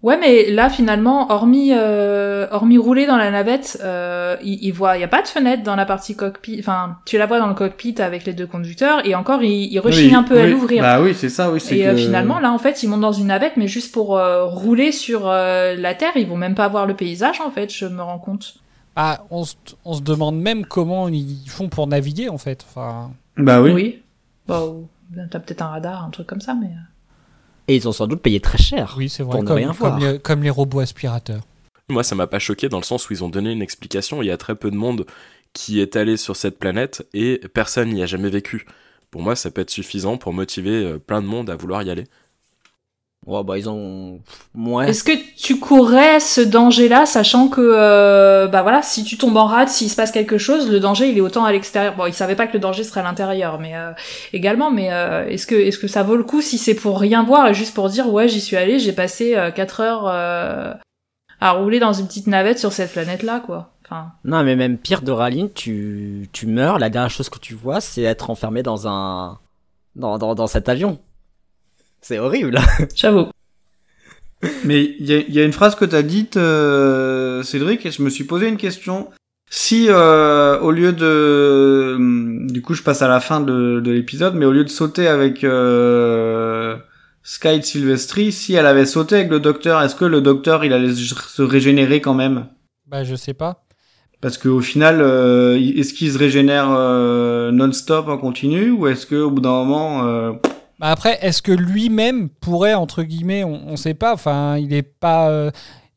Ouais, 0.04 0.16
mais 0.20 0.52
là 0.52 0.70
finalement, 0.70 1.32
hormis 1.32 1.72
euh, 1.74 2.46
hormis 2.52 2.78
rouler 2.78 3.08
dans 3.08 3.18
la 3.18 3.32
navette, 3.32 3.80
euh, 3.84 4.38
il, 4.44 4.64
il 4.64 4.72
voit, 4.72 4.96
il 4.96 5.02
y 5.02 5.04
a 5.04 5.08
pas 5.08 5.24
de 5.24 5.28
fenêtre 5.28 5.64
dans 5.64 5.76
la 5.76 5.86
partie 5.86 6.16
cockpit. 6.16 6.58
Enfin, 6.60 6.98
tu 7.06 7.18
la 7.18 7.26
vois 7.26 7.40
dans 7.40 7.48
le 7.48 7.56
cockpit 7.56 7.96
avec 8.00 8.24
les 8.26 8.34
deux 8.34 8.46
conducteurs, 8.46 9.04
et 9.08 9.16
encore, 9.16 9.42
il, 9.42 9.72
il 9.74 9.80
rechigne 9.80 10.10
Oui, 10.10 10.16
un 10.16 10.22
peu 10.24 10.40
à 10.40 10.46
l'ouvrir. 10.46 10.84
bah 10.84 11.02
oui 11.02 11.16
c'est 11.16 11.30
ça 11.30 11.52
oui 11.52 11.60
c'est 11.60 11.78
Et 11.80 11.88
euh, 11.88 11.94
que- 11.94 11.98
finalement, 11.98 12.40
là, 12.40 12.52
en 12.52 12.60
fait, 12.60 12.84
ils 12.84 12.88
montent 12.90 13.02
dans 13.02 13.12
une 13.12 13.28
navette, 13.28 13.54
mais 13.58 13.68
juste 13.68 13.92
pour 13.92 14.18
euh, 14.18 14.46
rouler 14.46 14.92
sur 14.92 15.28
euh, 15.28 15.76
la 15.76 15.96
Terre, 15.96 16.12
ils 16.16 16.28
vont 16.28 16.38
même 16.38 16.56
pas 16.56 16.68
voir 16.68 16.86
le 16.86 16.94
paysage, 16.96 17.42
en 17.42 17.50
fait, 17.50 17.74
je 17.74 17.88
me 17.88 18.02
rends 18.04 18.20
compte. 18.20 18.58
Ah, 18.96 19.22
on, 19.32 19.46
se- 19.46 19.56
on 19.84 19.94
se 19.94 20.02
demande 20.02 20.40
même 20.40 20.66
comment 20.68 21.08
ils 21.08 21.44
font 21.50 21.70
pour 21.70 21.88
naviguer 21.88 22.30
en 22.30 22.38
fait. 22.38 22.64
Enfin, 22.70 23.10
bah 23.36 23.62
oui, 23.64 23.72
Oui. 23.72 24.02
Bah, 24.48 24.62
ou- 24.64 24.88
t'as 25.32 25.40
peut-être 25.40 25.64
un 25.64 25.68
radar, 25.70 26.04
un 26.06 26.10
truc 26.12 26.28
comme 26.28 26.42
ça, 26.42 26.54
mais... 26.54 26.70
Et 27.68 27.76
ils 27.76 27.88
ont 27.88 27.92
sans 27.92 28.08
doute 28.08 28.22
payé 28.22 28.40
très 28.40 28.58
cher. 28.58 28.96
oui, 28.98 29.10
c'est 29.10 29.24
vrai. 29.24 29.32
Pour 29.34 29.44
ne 29.44 29.48
Comme, 29.48 29.58
rien 29.58 29.72
voir. 29.72 30.00
comme 30.00 30.08
les, 30.08 30.20
comme 30.20 30.44
les 30.44 30.50
robots 30.50 30.80
aspirateurs. 30.80 31.42
Moi, 31.90 32.04
ça 32.04 32.16
m'a 32.16 32.28
pas 32.28 32.40
choqué 32.40 32.70
dans 32.70 32.78
le 32.80 32.84
sens 32.84 33.10
où 33.10 33.14
ils 33.14 33.24
ont 33.24 33.30
donné 33.30 33.52
une 33.52 33.62
explication. 33.62 34.22
Il 34.22 34.28
y 34.28 34.32
a 34.32 34.38
très 34.38 34.56
peu 34.56 34.72
de 34.72 34.76
monde 34.76 35.06
qui 35.54 35.80
est 35.80 35.96
allé 35.96 36.18
sur 36.18 36.36
cette 36.36 36.60
planète 36.60 37.08
et 37.14 37.40
personne 37.54 37.90
n'y 37.90 38.04
a 38.04 38.06
jamais 38.06 38.30
vécu. 38.30 38.66
Pour 39.12 39.22
moi, 39.22 39.36
ça 39.36 39.52
peut 39.52 39.62
être 39.62 39.70
suffisant 39.70 40.18
pour 40.18 40.34
motiver 40.34 40.84
euh, 40.84 41.00
plein 41.00 41.22
de 41.22 41.28
monde 41.28 41.50
à 41.50 41.56
vouloir 41.56 41.84
y 41.84 41.90
aller. 41.90 42.04
Ouais, 43.28 43.44
bah 43.44 43.58
ils 43.58 43.68
ont. 43.68 44.22
Ouais. 44.56 44.90
Est-ce 44.90 45.04
que 45.04 45.12
tu 45.36 45.60
courrais 45.60 46.22
ce 46.22 46.40
danger-là, 46.40 47.06
sachant 47.06 47.50
que, 47.50 47.60
euh, 47.62 48.48
bah 48.48 48.62
voilà, 48.62 48.82
si 48.82 49.04
tu 49.04 49.18
tombes 49.18 49.36
en 49.36 49.48
rade, 49.48 49.68
s'il 49.68 49.90
se 49.90 49.98
passe 49.98 50.12
quelque 50.12 50.38
chose, 50.38 50.72
le 50.72 50.80
danger, 50.80 51.10
il 51.10 51.18
est 51.18 51.22
autant 51.22 51.44
à 51.44 51.52
l'extérieur. 51.52 51.94
Bon, 51.98 52.06
ils 52.06 52.14
savaient 52.14 52.38
pas 52.38 52.48
que 52.48 52.54
le 52.54 52.60
danger 52.60 52.86
serait 52.86 53.02
à 53.02 53.04
l'intérieur, 53.04 53.60
mais 53.60 53.76
euh, 53.76 53.92
également. 54.32 54.72
Mais 54.72 54.94
euh, 54.94 55.28
est-ce 55.28 55.46
que, 55.46 55.56
est-ce 55.56 55.78
que 55.78 55.90
ça 55.90 56.04
vaut 56.04 56.16
le 56.16 56.24
coup 56.24 56.42
si 56.42 56.58
c'est 56.58 56.74
pour 56.74 57.02
rien 57.02 57.24
voir 57.24 57.50
et 57.50 57.54
juste 57.54 57.76
pour 57.76 57.90
dire, 57.90 58.12
ouais, 58.14 58.30
j'y 58.30 58.40
suis 58.40 58.56
allé, 58.56 58.80
j'ai 58.80 58.94
passé 58.94 59.36
euh, 59.36 59.52
4 59.52 59.82
heures 59.82 60.08
euh, 60.08 60.74
à 61.42 61.52
rouler 61.52 61.80
dans 61.80 61.92
une 61.92 62.08
petite 62.08 62.28
navette 62.28 62.60
sur 62.60 62.72
cette 62.72 62.94
planète-là, 62.94 63.42
quoi. 63.46 63.74
Enfin, 63.86 64.14
Non, 64.24 64.44
mais 64.44 64.56
même 64.56 64.78
pire, 64.78 65.02
Doraline, 65.02 65.52
tu, 65.54 66.30
tu 66.32 66.48
meurs, 66.48 66.80
la 66.80 66.90
dernière 66.90 67.12
chose 67.12 67.28
que 67.28 67.40
tu 67.40 67.56
vois, 67.56 67.82
c'est 67.82 68.04
être 68.04 68.30
enfermé 68.30 68.64
dans 68.64 68.88
un. 68.88 69.38
dans, 69.98 70.18
dans, 70.18 70.34
dans 70.34 70.48
cet 70.48 70.70
avion. 70.70 71.00
C'est 72.08 72.20
horrible. 72.20 72.58
j'avoue. 72.96 73.28
Mais 74.64 74.96
il 74.98 75.06
y 75.06 75.14
a, 75.14 75.18
il 75.18 75.34
y 75.34 75.42
a 75.42 75.44
une 75.44 75.52
phrase 75.52 75.76
que 75.76 75.84
t'as 75.84 76.04
dite, 76.04 76.38
euh, 76.38 77.44
Cédric, 77.44 77.86
et 77.86 77.92
je 77.92 78.02
me 78.02 78.10
suis 78.10 78.24
posé 78.24 78.48
une 78.48 78.56
question. 78.56 79.10
Si 79.50 79.88
euh, 79.90 80.58
au 80.62 80.72
lieu 80.72 80.94
de, 80.94 81.96
hum, 81.98 82.50
du 82.50 82.62
coup, 82.62 82.76
je 82.76 82.84
passe 82.84 83.02
à 83.02 83.10
la 83.10 83.20
fin 83.20 83.42
de, 83.42 83.82
de 83.82 83.92
l'épisode, 83.92 84.36
mais 84.36 84.46
au 84.46 84.54
lieu 84.54 84.64
de 84.64 84.70
sauter 84.70 85.10
avec 85.10 85.44
euh, 85.44 86.78
Sky 87.24 87.62
Silvestri, 87.62 88.32
si 88.32 88.54
elle 88.54 88.68
avait 88.68 88.86
sauté 88.86 89.16
avec 89.16 89.30
le 89.30 89.42
docteur, 89.42 89.82
est-ce 89.82 89.96
que 89.96 90.06
le 90.06 90.22
docteur 90.22 90.64
il 90.64 90.72
allait 90.72 90.96
se 90.96 91.42
régénérer 91.42 92.00
quand 92.00 92.14
même? 92.14 92.48
Bah, 92.86 93.04
je 93.04 93.16
sais 93.16 93.34
pas. 93.34 93.66
Parce 94.22 94.38
qu'au 94.38 94.62
final, 94.62 95.02
euh, 95.02 95.60
est-ce 95.60 95.94
qu'il 95.94 96.10
se 96.10 96.18
régénère 96.18 96.70
euh, 96.72 97.52
non-stop 97.52 98.08
en 98.08 98.18
continu 98.18 98.72
ou 98.72 98.88
est-ce 98.88 99.06
qu'au 99.06 99.30
bout 99.30 99.42
d'un 99.42 99.66
moment... 99.66 100.40
Bah 100.80 100.92
après, 100.92 101.18
est-ce 101.26 101.42
que 101.42 101.52
lui-même 101.52 102.30
pourrait, 102.30 102.76
entre 102.76 103.02
guillemets, 103.04 103.44
on, 103.44 103.68
on 103.70 103.76
sait 103.78 103.96
pas, 103.96 104.14
enfin, 104.14 104.58
il 104.58 104.74
est 104.74 104.84
pas. 104.84 105.30
euh, 105.30 105.50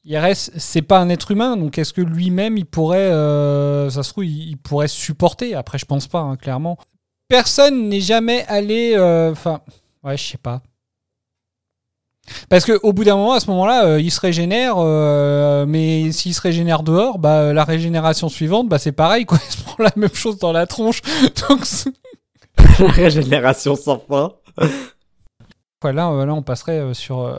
il 0.05 0.17
reste, 0.17 0.53
c'est 0.57 0.81
pas 0.83 0.99
un 0.99 1.11
être 1.11 1.31
humain, 1.31 1.57
donc 1.59 1.77
est-ce 1.77 1.93
que 1.93 2.01
lui-même 2.01 2.57
il 2.57 2.65
pourrait, 2.65 2.99
euh, 3.13 3.91
ça 3.91 4.03
se 4.03 4.11
trouve, 4.13 4.25
il, 4.25 4.49
il 4.49 4.57
pourrait 4.57 4.89
supporter? 4.89 5.55
Après, 5.55 5.77
je 5.79 5.85
pense 5.85 6.09
pas, 6.09 6.21
hein, 6.21 6.37
clairement. 6.37 6.79
Personne 7.29 7.89
n'est 7.91 8.01
jamais 8.01 8.45
allé, 8.49 8.95
euh, 8.97 9.31
enfin, 9.33 9.61
ouais, 10.03 10.17
je 10.17 10.25
sais 10.25 10.39
pas. 10.39 10.63
Parce 12.49 12.65
que 12.65 12.79
au 12.83 12.93
bout 12.93 13.05
d'un 13.05 13.17
moment, 13.17 13.33
à 13.35 13.41
ce 13.41 13.49
moment-là, 13.51 13.85
euh, 13.87 14.01
il 14.01 14.11
se 14.11 14.21
régénère, 14.21 14.77
mais 15.67 16.13
s'il 16.13 16.35
se 16.35 16.41
régénère 16.41 16.83
dehors, 16.83 17.19
bah 17.19 17.53
la 17.53 17.65
régénération 17.65 18.29
suivante, 18.29 18.69
bah 18.69 18.79
c'est 18.79 18.93
pareil, 18.93 19.27
quoi. 19.27 19.39
Il 19.49 19.53
se 19.53 19.63
prend 19.63 19.83
la 19.83 19.93
même 19.97 20.15
chose 20.15 20.39
dans 20.39 20.53
la 20.53 20.67
tronche. 20.67 21.03
C'est- 21.65 21.93
Régénération 22.79 23.75
sans 23.77 23.99
fin. 23.99 24.33
Ouais, 25.83 25.95
là, 25.95 26.11
euh, 26.11 26.27
là, 26.27 26.35
on 26.35 26.43
passerait 26.43 26.79
euh, 26.79 26.93
sur, 26.93 27.21
euh, 27.23 27.37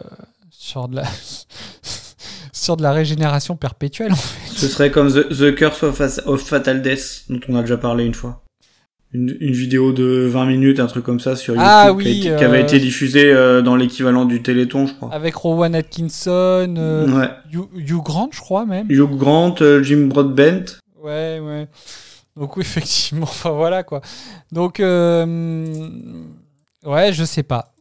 sur, 0.49 0.87
de 0.87 0.95
la, 0.95 1.03
sur 2.53 2.75
de 2.75 2.81
la 2.81 2.91
régénération 2.91 3.55
perpétuelle, 3.55 4.11
en 4.13 4.15
fait. 4.15 4.51
Ce 4.51 4.67
serait 4.67 4.89
comme 4.89 5.11
The, 5.11 5.29
The 5.29 5.53
Curse 5.55 5.83
of, 5.83 6.01
of 6.25 6.41
Fatal 6.41 6.81
Death, 6.81 7.25
dont 7.29 7.39
on 7.49 7.55
a 7.55 7.61
déjà 7.61 7.77
parlé 7.77 8.03
une 8.05 8.15
fois. 8.15 8.41
Une, 9.13 9.35
une 9.41 9.53
vidéo 9.53 9.91
de 9.91 10.25
20 10.27 10.45
minutes, 10.45 10.79
un 10.79 10.87
truc 10.87 11.03
comme 11.05 11.19
ça 11.19 11.35
sur 11.35 11.53
YouTube, 11.53 11.67
Ah 11.69 11.91
qui, 12.01 12.09
été- 12.27 12.35
qui 12.35 12.43
avait 12.43 12.61
été 12.61 12.79
diffusé 12.79 13.31
euh, 13.31 13.61
dans 13.61 13.75
l'équivalent 13.75 14.25
du 14.25 14.41
Téléthon, 14.41 14.87
je 14.87 14.93
crois. 14.95 15.13
Avec 15.13 15.35
Rowan 15.35 15.75
Atkinson, 15.75 16.73
euh, 16.77 17.07
Ouais. 17.19 17.29
Hugh, 17.53 17.67
Hugh 17.75 18.01
Grant, 18.01 18.29
je 18.31 18.39
crois, 18.39 18.65
même. 18.65 18.87
Hugh 18.89 19.17
Grant, 19.17 19.55
Jim 19.83 20.07
Broadbent. 20.07 20.65
Ouais, 21.03 21.39
ouais. 21.43 21.67
Donc, 22.37 22.53
effectivement, 22.57 23.23
enfin, 23.25 23.51
voilà, 23.51 23.83
quoi. 23.83 24.01
Donc, 24.51 24.79
euh, 24.79 25.89
ouais, 26.83 27.13
je 27.13 27.23
sais 27.23 27.43
pas. 27.43 27.73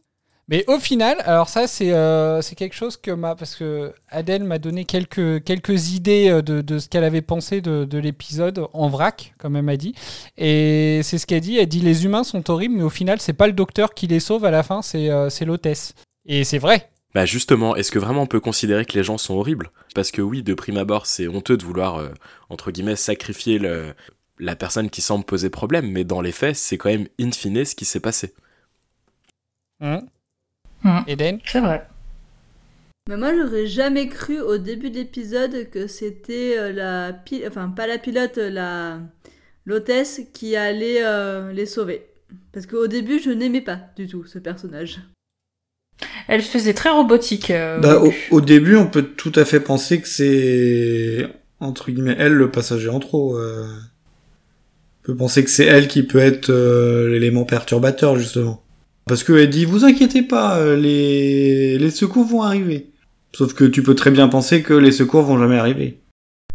Mais 0.47 0.65
au 0.67 0.79
final, 0.79 1.17
alors 1.23 1.47
ça, 1.47 1.65
c'est 1.65 1.93
euh, 1.93 2.41
c'est 2.41 2.55
quelque 2.55 2.73
chose 2.75 2.97
que 2.97 3.11
m'a. 3.11 3.35
Parce 3.35 3.55
que 3.55 3.93
Adèle 4.09 4.43
m'a 4.43 4.59
donné 4.59 4.83
quelques, 4.83 5.43
quelques 5.45 5.91
idées 5.91 6.29
euh, 6.29 6.41
de, 6.41 6.61
de 6.61 6.77
ce 6.77 6.89
qu'elle 6.89 7.05
avait 7.05 7.21
pensé 7.21 7.61
de, 7.61 7.85
de 7.85 7.97
l'épisode 7.97 8.67
en 8.73 8.89
vrac, 8.89 9.33
comme 9.37 9.55
elle 9.55 9.63
m'a 9.63 9.77
dit. 9.77 9.93
Et 10.37 10.99
c'est 11.03 11.17
ce 11.19 11.25
qu'elle 11.25 11.39
dit. 11.41 11.57
Elle 11.57 11.67
dit 11.67 11.79
les 11.79 12.03
humains 12.03 12.25
sont 12.25 12.49
horribles, 12.49 12.75
mais 12.75 12.83
au 12.83 12.89
final, 12.89 13.21
c'est 13.21 13.33
pas 13.33 13.47
le 13.47 13.53
docteur 13.53 13.93
qui 13.93 14.07
les 14.07 14.19
sauve 14.19 14.43
à 14.43 14.51
la 14.51 14.61
fin, 14.63 14.81
c'est 14.81 15.09
euh, 15.09 15.29
l'hôtesse. 15.45 15.93
Et 16.25 16.43
c'est 16.43 16.57
vrai. 16.57 16.89
Bah 17.13 17.25
justement, 17.25 17.75
est-ce 17.75 17.91
que 17.91 17.99
vraiment 17.99 18.23
on 18.23 18.27
peut 18.27 18.39
considérer 18.39 18.85
que 18.85 18.97
les 18.97 19.03
gens 19.03 19.17
sont 19.17 19.35
horribles? 19.35 19.71
Parce 19.95 20.11
que 20.11 20.21
oui, 20.21 20.43
de 20.43 20.53
prime 20.53 20.77
abord, 20.77 21.05
c'est 21.05 21.27
honteux 21.27 21.57
de 21.57 21.63
vouloir, 21.63 22.09
entre 22.49 22.71
guillemets, 22.71 22.95
sacrifier 22.95 23.57
le- 23.59 23.93
la 24.39 24.55
personne 24.55 24.89
qui 24.89 25.01
semble 25.01 25.23
poser 25.23 25.49
problème, 25.49 25.91
mais 25.91 26.03
dans 26.03 26.21
les 26.21 26.31
faits, 26.31 26.55
c'est 26.55 26.77
quand 26.77 26.89
même 26.89 27.07
in 27.19 27.31
fine 27.31 27.63
ce 27.65 27.75
qui 27.75 27.85
s'est 27.85 27.99
passé. 27.99 28.33
Hein 29.81 30.01
Hum, 30.83 31.03
Eden 31.07 31.39
C'est 31.45 31.59
vrai. 31.59 31.87
Mais 33.09 33.17
moi, 33.17 33.33
j'aurais 33.35 33.67
jamais 33.67 34.07
cru 34.07 34.39
au 34.39 34.57
début 34.57 34.89
de 34.89 34.95
l'épisode 34.95 35.69
que 35.69 35.87
c'était 35.87 36.55
euh, 36.57 36.71
la 36.71 37.13
pi- 37.13 37.43
enfin 37.47 37.69
pas 37.69 37.87
la 37.87 37.97
pilote, 37.97 38.37
euh, 38.37 38.49
la 38.49 38.99
l'hôtesse 39.65 40.21
qui 40.33 40.55
allait 40.55 41.03
euh, 41.03 41.51
les 41.51 41.65
sauver. 41.67 42.05
Parce 42.51 42.65
qu'au 42.65 42.87
début, 42.87 43.19
je 43.19 43.29
n'aimais 43.29 43.61
pas 43.61 43.79
du 43.95 44.07
tout 44.07 44.25
ce 44.25 44.39
personnage. 44.39 44.99
Elle 46.27 46.41
faisait 46.41 46.73
très 46.73 46.89
robotique. 46.89 47.51
euh, 47.51 47.79
Bah, 47.79 47.99
au 47.99 48.11
au 48.31 48.41
début, 48.41 48.75
on 48.75 48.87
peut 48.87 49.03
tout 49.03 49.33
à 49.35 49.45
fait 49.45 49.59
penser 49.59 50.01
que 50.01 50.07
c'est, 50.07 51.27
entre 51.59 51.91
guillemets, 51.91 52.15
elle 52.17 52.33
le 52.33 52.49
passager 52.49 52.89
en 52.89 52.99
trop. 52.99 53.37
euh. 53.37 53.67
On 55.01 55.03
peut 55.03 55.15
penser 55.15 55.43
que 55.43 55.49
c'est 55.49 55.65
elle 55.65 55.87
qui 55.87 56.03
peut 56.03 56.19
être 56.19 56.49
euh, 56.49 57.09
l'élément 57.09 57.43
perturbateur, 57.45 58.15
justement. 58.17 58.63
Parce 59.07 59.23
qu'elle 59.23 59.49
dit, 59.49 59.65
vous 59.65 59.85
inquiétez 59.85 60.21
pas, 60.21 60.59
euh, 60.59 60.75
les... 60.77 61.89
secours 61.89 62.25
vont 62.25 62.43
arriver. 62.43 62.91
Sauf 63.33 63.53
que 63.53 63.63
tu 63.63 63.81
peux 63.83 63.95
très 63.95 64.11
bien 64.11 64.27
penser 64.27 64.61
que 64.61 64.73
les 64.73 64.91
secours 64.91 65.23
vont 65.23 65.37
jamais 65.37 65.57
arriver. 65.57 65.99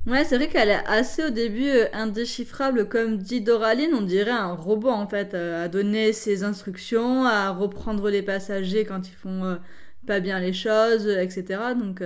Ouais, 0.07 0.25
c'est 0.25 0.37
vrai 0.37 0.47
qu'elle 0.47 0.69
est 0.69 0.87
assez 0.87 1.25
au 1.25 1.31
début 1.31 1.69
euh, 1.69 1.87
indéchiffrable, 1.93 2.89
comme 2.89 3.17
dit 3.19 3.41
Doraline, 3.41 3.93
on 3.93 4.03
dirait 4.03 4.31
un 4.31 4.53
robot 4.53 4.91
en 4.91 5.09
fait, 5.09 5.35
euh, 5.35 5.65
à 5.65 5.69
donner 5.69 6.13
ses 6.13 6.45
instructions, 6.45 7.25
à 7.25 7.51
reprendre 7.51 8.09
les 8.09 8.23
passagers 8.23 8.85
quand 8.85 9.09
ils 9.09 9.17
font 9.17 9.59
pas 10.07 10.21
bien 10.21 10.39
les 10.39 10.53
choses, 10.53 11.09
etc. 11.09 11.61
Donc 11.77 12.01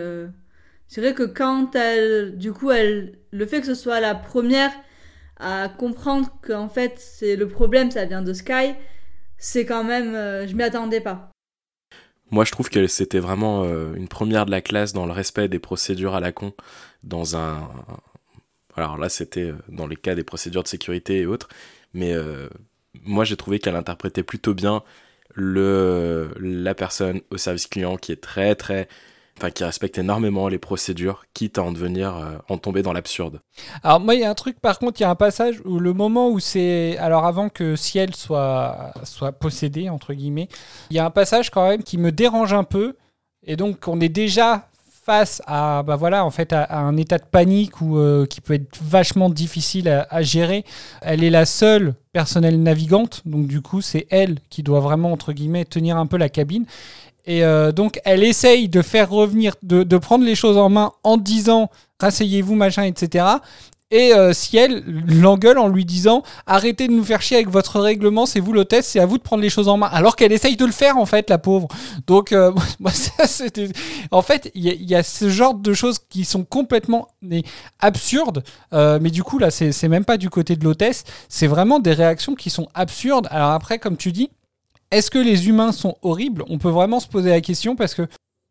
c'est 0.88 1.03
vrai 1.03 1.12
que 1.12 1.24
quand 1.24 1.76
elle, 1.76 2.38
du 2.38 2.53
coup, 2.53 2.70
elle, 2.70 3.18
le 3.30 3.47
fait 3.47 3.61
que 3.61 3.66
ce 3.66 3.74
soit 3.74 4.01
la 4.01 4.14
première 4.14 4.72
à 5.38 5.68
comprendre 5.68 6.28
qu'en 6.43 6.68
fait 6.68 6.95
c'est 6.97 7.36
le 7.36 7.49
problème, 7.49 7.91
ça 7.91 8.07
vient 8.07 8.22
de 8.22 8.32
Sky, 8.32 8.74
c'est 9.41 9.64
quand 9.64 9.82
même, 9.82 10.14
euh, 10.14 10.47
je 10.47 10.55
m'y 10.55 10.62
attendais 10.62 11.01
pas. 11.01 11.32
Moi, 12.30 12.45
je 12.45 12.53
trouve 12.53 12.68
que 12.68 12.86
c'était 12.86 13.18
vraiment 13.18 13.64
euh, 13.64 13.95
une 13.95 14.07
première 14.07 14.47
de 14.47 14.53
la 14.53 14.61
classe 14.61 14.93
dans 14.93 15.07
le 15.07 15.12
respect 15.12 15.49
des 15.49 15.59
procédures 15.59 16.14
à 16.14 16.20
la 16.20 16.30
con, 16.30 16.53
dans 17.03 17.36
un... 17.36 17.68
Alors 18.76 18.99
là, 18.99 19.09
c'était 19.09 19.51
euh, 19.51 19.57
dans 19.68 19.88
les 19.88 19.97
cas 19.97 20.14
des 20.14 20.22
procédures 20.22 20.62
de 20.62 20.68
sécurité 20.68 21.18
et 21.20 21.26
autres, 21.26 21.49
mais 21.93 22.14
moi, 23.03 23.24
j'ai 23.24 23.36
trouvé 23.36 23.59
qu'elle 23.59 23.74
interprétait 23.74 24.22
plutôt 24.22 24.55
bien 24.55 24.84
le 25.34 26.32
la 26.38 26.74
personne 26.74 27.20
au 27.30 27.36
service 27.36 27.66
client 27.66 27.97
qui 27.97 28.12
est 28.12 28.20
très 28.20 28.55
très... 28.55 28.88
Enfin, 29.41 29.51
qui 29.51 29.64
respecte 29.64 29.97
énormément 29.97 30.49
les 30.49 30.59
procédures, 30.59 31.24
quitte 31.32 31.57
à 31.57 31.62
en 31.62 31.72
devenir, 31.72 32.14
euh, 32.14 32.36
en 32.51 32.59
tomber 32.59 32.82
dans 32.82 32.93
l'absurde. 32.93 33.41
Alors 33.82 33.99
moi, 33.99 34.14
il 34.14 34.20
y 34.20 34.24
a 34.24 34.28
un 34.28 34.34
truc, 34.34 34.61
par 34.61 34.78
contre, 34.78 35.01
il 35.01 35.05
y 35.05 35.07
a 35.07 35.11
un 35.11 35.14
passage 35.14 35.62
où 35.64 35.78
le 35.78 35.95
moment 35.95 36.28
où 36.28 36.41
c'est... 36.41 36.99
Alors 36.99 37.24
avant 37.24 37.49
que 37.49 37.74
Ciel 37.74 38.14
soit, 38.14 38.93
soit 39.05 39.32
possédé, 39.32 39.88
entre 39.88 40.12
guillemets, 40.12 40.49
il 40.91 40.97
y 40.97 40.99
a 40.99 41.07
un 41.07 41.11
passage 41.11 41.49
quand 41.49 41.66
même 41.66 41.82
qui 41.82 41.97
me 41.97 42.12
dérange 42.12 42.53
un 42.53 42.64
peu. 42.64 42.97
Et 43.43 43.57
donc 43.57 43.88
on 43.88 43.99
est 43.99 44.11
déjà 44.11 44.68
face 45.07 45.41
à, 45.47 45.82
bah 45.84 45.97
voilà, 45.97 46.26
en 46.26 46.30
fait, 46.30 46.53
à, 46.53 46.78
un 46.78 46.99
état 46.99 47.16
de 47.16 47.24
panique 47.24 47.80
ou 47.80 47.99
qui 48.28 48.43
peut 48.43 48.55
être 48.55 48.78
vachement 48.82 49.30
difficile 49.30 49.88
à, 49.88 50.07
à 50.11 50.20
gérer. 50.20 50.66
Elle 51.01 51.24
est 51.24 51.30
la 51.30 51.47
seule 51.47 51.95
personnelle 52.12 52.62
navigante, 52.62 53.22
donc 53.24 53.47
du 53.47 53.62
coup 53.62 53.80
c'est 53.80 54.07
elle 54.11 54.36
qui 54.51 54.62
doit 54.62 54.80
vraiment, 54.80 55.12
entre 55.12 55.32
guillemets, 55.32 55.64
tenir 55.64 55.97
un 55.97 56.07
peu 56.07 56.18
la 56.18 56.28
cabine. 56.28 56.66
Et 57.27 57.45
euh, 57.45 57.73
donc, 57.73 58.01
elle 58.05 58.23
essaye 58.23 58.68
de 58.68 58.83
faire 58.83 59.11
revenir, 59.11 59.55
de, 59.62 59.99
prendre 59.99 60.25
les 60.25 60.35
choses 60.35 60.57
en 60.57 60.68
main 60.68 60.93
en 61.05 61.16
disant 61.16 61.71
rasseyez-vous, 62.01 62.55
machin, 62.55 62.85
etc. 62.85 63.27
Et 63.93 64.14
euh, 64.14 64.33
Ciel 64.33 64.85
l'engueule 64.87 65.59
en 65.59 65.66
lui 65.66 65.85
disant 65.85 66.23
arrêtez 66.47 66.87
de 66.87 66.93
nous 66.93 67.03
faire 67.03 67.21
chier 67.21 67.39
avec 67.39 67.49
votre 67.49 67.81
règlement, 67.81 68.25
c'est 68.25 68.39
vous 68.39 68.53
l'hôtesse, 68.53 68.87
c'est 68.87 69.01
à 69.01 69.07
vous 69.07 69.18
de 69.18 69.23
prendre 69.23 69.43
les 69.43 69.51
choses 69.51 69.66
en 69.66 69.77
main. 69.79 69.89
Alors 69.89 70.14
qu'elle 70.14 70.31
essaye 70.31 70.57
de 70.57 70.64
le 70.64 70.71
faire, 70.73 70.97
en 70.97 71.07
fait, 71.07 71.29
la 71.29 71.39
pauvre. 71.39 71.66
Donc, 72.07 72.31
euh, 72.33 72.53
moi, 72.79 72.93
ça, 72.93 73.27
c'était. 73.27 73.68
En 74.12 74.23
fait, 74.23 74.51
il 74.55 74.64
y, 74.64 74.95
a- 74.95 75.03
ce 75.03 75.29
genre 75.29 75.55
de 75.55 75.75
choses 75.75 75.99
qui 76.09 76.25
sont 76.25 76.45
complètement 76.45 77.09
absurdes. 77.81 78.45
Euh, 78.73 78.99
mais 79.03 79.11
du 79.11 79.25
coup, 79.25 79.39
là, 79.39 79.51
c'est 79.51 79.73
c'est 79.73 79.89
même 79.89 80.05
pas 80.05 80.16
du 80.18 80.31
côté 80.31 80.55
de 80.55 80.64
l'hôtesse, 80.64 81.05
c'est 81.29 81.49
vraiment 81.49 81.81
des 81.81 81.93
réactions 81.93 82.35
qui 82.37 82.49
sont 82.49 82.68
absurdes. 82.75 83.27
Alors 83.31 83.51
après, 83.51 83.79
comme 83.79 83.97
tu 83.97 84.12
dis, 84.12 84.31
est-ce 84.91 85.11
que 85.11 85.18
les 85.18 85.49
humains 85.49 85.72
sont 85.72 85.97
horribles? 86.03 86.45
On 86.49 86.59
peut 86.59 86.70
vraiment 86.70 87.01
se 87.01 87.09
poser 87.09 87.30
la 87.30 87.41
question 87.41 87.76
parce 87.76 87.95
que 87.95 88.07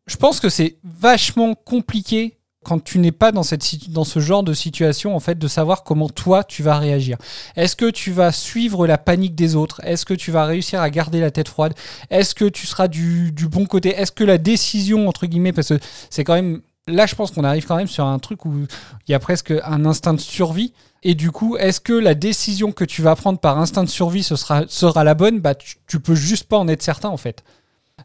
je 0.06 0.16
pense 0.16 0.40
que 0.40 0.48
c'est 0.48 0.78
vachement 0.82 1.54
compliqué 1.54 2.40
quand 2.64 2.82
tu 2.82 2.98
n'es 2.98 3.12
pas 3.12 3.32
dans, 3.32 3.42
ce 3.42 4.20
genre 4.20 4.42
de 4.42 4.52
situation, 4.52 5.16
en 5.16 5.20
fait, 5.20 5.38
de 5.38 5.48
savoir 5.48 5.82
comment 5.82 6.10
toi 6.10 6.44
tu 6.44 6.62
vas 6.62 6.78
réagir. 6.78 7.16
Est-ce 7.56 7.74
que 7.74 7.90
tu 7.90 8.10
vas 8.10 8.32
suivre 8.32 8.86
la 8.86 8.98
panique 8.98 9.34
des 9.34 9.56
autres? 9.56 9.80
Est-ce 9.82 10.04
que 10.04 10.12
tu 10.12 10.30
vas 10.30 10.44
réussir 10.44 10.82
à 10.82 10.90
garder 10.90 11.20
la 11.20 11.30
tête 11.30 11.48
froide? 11.48 11.72
Est-ce 12.10 12.34
que 12.34 12.44
tu 12.44 12.66
seras 12.66 12.88
du, 12.88 13.32
du 13.32 13.48
bon 13.48 13.64
côté? 13.64 13.90
Est-ce 13.90 14.12
que 14.12 14.24
la 14.24 14.36
décision, 14.36 15.08
entre 15.08 15.26
guillemets, 15.26 15.52
parce 15.52 15.68
que 15.68 15.78
c'est 16.10 16.24
quand 16.24 16.34
même. 16.34 16.60
Là, 16.86 17.06
je 17.06 17.14
pense 17.14 17.30
qu'on 17.30 17.44
arrive 17.44 17.66
quand 17.66 17.76
même 17.76 17.86
sur 17.86 18.04
un 18.06 18.18
truc 18.18 18.44
où 18.44 18.66
il 19.06 19.12
y 19.12 19.14
a 19.14 19.18
presque 19.18 19.52
un 19.64 19.84
instinct 19.84 20.14
de 20.14 20.20
survie. 20.20 20.72
Et 21.02 21.14
du 21.14 21.30
coup, 21.30 21.56
est-ce 21.56 21.80
que 21.80 21.92
la 21.92 22.14
décision 22.14 22.72
que 22.72 22.84
tu 22.84 23.00
vas 23.02 23.14
prendre 23.16 23.38
par 23.38 23.58
instinct 23.58 23.84
de 23.84 23.88
survie 23.88 24.22
sera, 24.22 25.04
la 25.04 25.14
bonne? 25.14 25.40
Bah, 25.40 25.54
tu, 25.54 25.76
tu 25.86 26.00
peux 26.00 26.14
juste 26.14 26.44
pas 26.44 26.58
en 26.58 26.68
être 26.68 26.82
certain, 26.82 27.08
en 27.08 27.16
fait. 27.16 27.44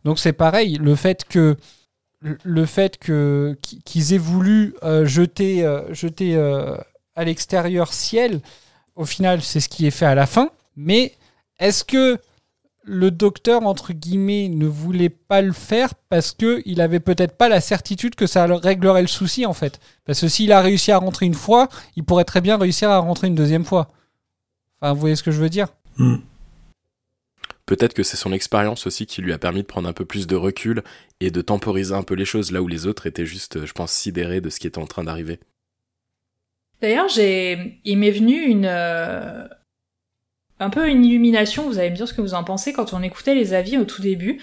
Donc 0.03 0.19
c'est 0.19 0.33
pareil, 0.33 0.77
le 0.77 0.95
fait 0.95 1.23
que 1.25 1.57
le 2.21 2.65
fait 2.65 2.97
que 2.97 3.57
qu'ils 3.61 4.13
aient 4.13 4.17
voulu 4.17 4.75
euh, 4.83 5.05
jeter 5.05 5.63
euh, 5.63 5.93
jeter 5.93 6.35
euh, 6.35 6.75
à 7.15 7.23
l'extérieur 7.23 7.93
ciel, 7.93 8.41
au 8.95 9.05
final, 9.05 9.41
c'est 9.41 9.59
ce 9.59 9.69
qui 9.69 9.85
est 9.85 9.91
fait 9.91 10.05
à 10.05 10.15
la 10.15 10.25
fin. 10.25 10.49
Mais 10.75 11.13
est-ce 11.59 11.83
que 11.83 12.19
le 12.85 13.11
docteur 13.11 13.63
entre 13.63 13.93
guillemets 13.93 14.47
ne 14.47 14.67
voulait 14.67 15.09
pas 15.09 15.41
le 15.41 15.51
faire 15.51 15.93
parce 16.09 16.31
que 16.31 16.61
il 16.65 16.81
avait 16.81 16.99
peut-être 16.99 17.35
pas 17.35 17.49
la 17.49 17.59
certitude 17.61 18.15
que 18.15 18.27
ça 18.27 18.45
réglerait 18.45 19.01
le 19.01 19.07
souci 19.07 19.45
en 19.45 19.53
fait. 19.53 19.79
Parce 20.05 20.21
que 20.21 20.27
s'il 20.27 20.51
a 20.51 20.61
réussi 20.61 20.91
à 20.91 20.97
rentrer 20.97 21.25
une 21.25 21.33
fois, 21.33 21.67
il 21.95 22.03
pourrait 22.03 22.25
très 22.25 22.41
bien 22.41 22.57
réussir 22.57 22.89
à 22.89 22.99
rentrer 22.99 23.27
une 23.27 23.35
deuxième 23.35 23.65
fois. 23.65 23.89
Enfin, 24.79 24.93
vous 24.93 24.99
voyez 24.99 25.15
ce 25.15 25.23
que 25.23 25.31
je 25.31 25.41
veux 25.41 25.49
dire? 25.49 25.67
Peut-être 27.65 27.95
que 27.95 28.03
c'est 28.03 28.17
son 28.17 28.31
expérience 28.31 28.85
aussi 28.85 29.07
qui 29.07 29.21
lui 29.21 29.33
a 29.33 29.39
permis 29.39 29.61
de 29.61 29.67
prendre 29.67 29.89
un 29.89 29.93
peu 29.93 30.05
plus 30.05 30.27
de 30.27 30.35
recul 30.35 30.83
et 31.19 31.31
de 31.31 31.41
temporiser 31.41 31.95
un 31.95 32.03
peu 32.03 32.13
les 32.13 32.25
choses 32.25 32.51
là 32.51 32.61
où 32.61 32.67
les 32.67 32.85
autres 32.85 33.07
étaient 33.07 33.25
juste, 33.25 33.65
je 33.65 33.73
pense, 33.73 33.91
sidérés 33.91 34.41
de 34.41 34.49
ce 34.51 34.59
qui 34.59 34.67
était 34.67 34.77
en 34.77 34.85
train 34.85 35.03
d'arriver. 35.03 35.39
D'ailleurs, 36.81 37.07
j'ai, 37.07 37.79
il 37.85 37.97
m'est 37.97 38.11
venu 38.11 38.35
une, 38.35 38.67
euh, 38.67 39.47
un 40.59 40.69
peu 40.69 40.87
une 40.87 41.03
illumination. 41.03 41.63
Vous 41.63 41.79
allez 41.79 41.89
me 41.89 41.95
dire 41.95 42.07
ce 42.07 42.13
que 42.13 42.21
vous 42.21 42.33
en 42.33 42.43
pensez 42.43 42.73
quand 42.73 42.93
on 42.93 43.01
écoutait 43.03 43.35
les 43.35 43.53
avis 43.53 43.77
au 43.77 43.85
tout 43.85 44.01
début. 44.01 44.39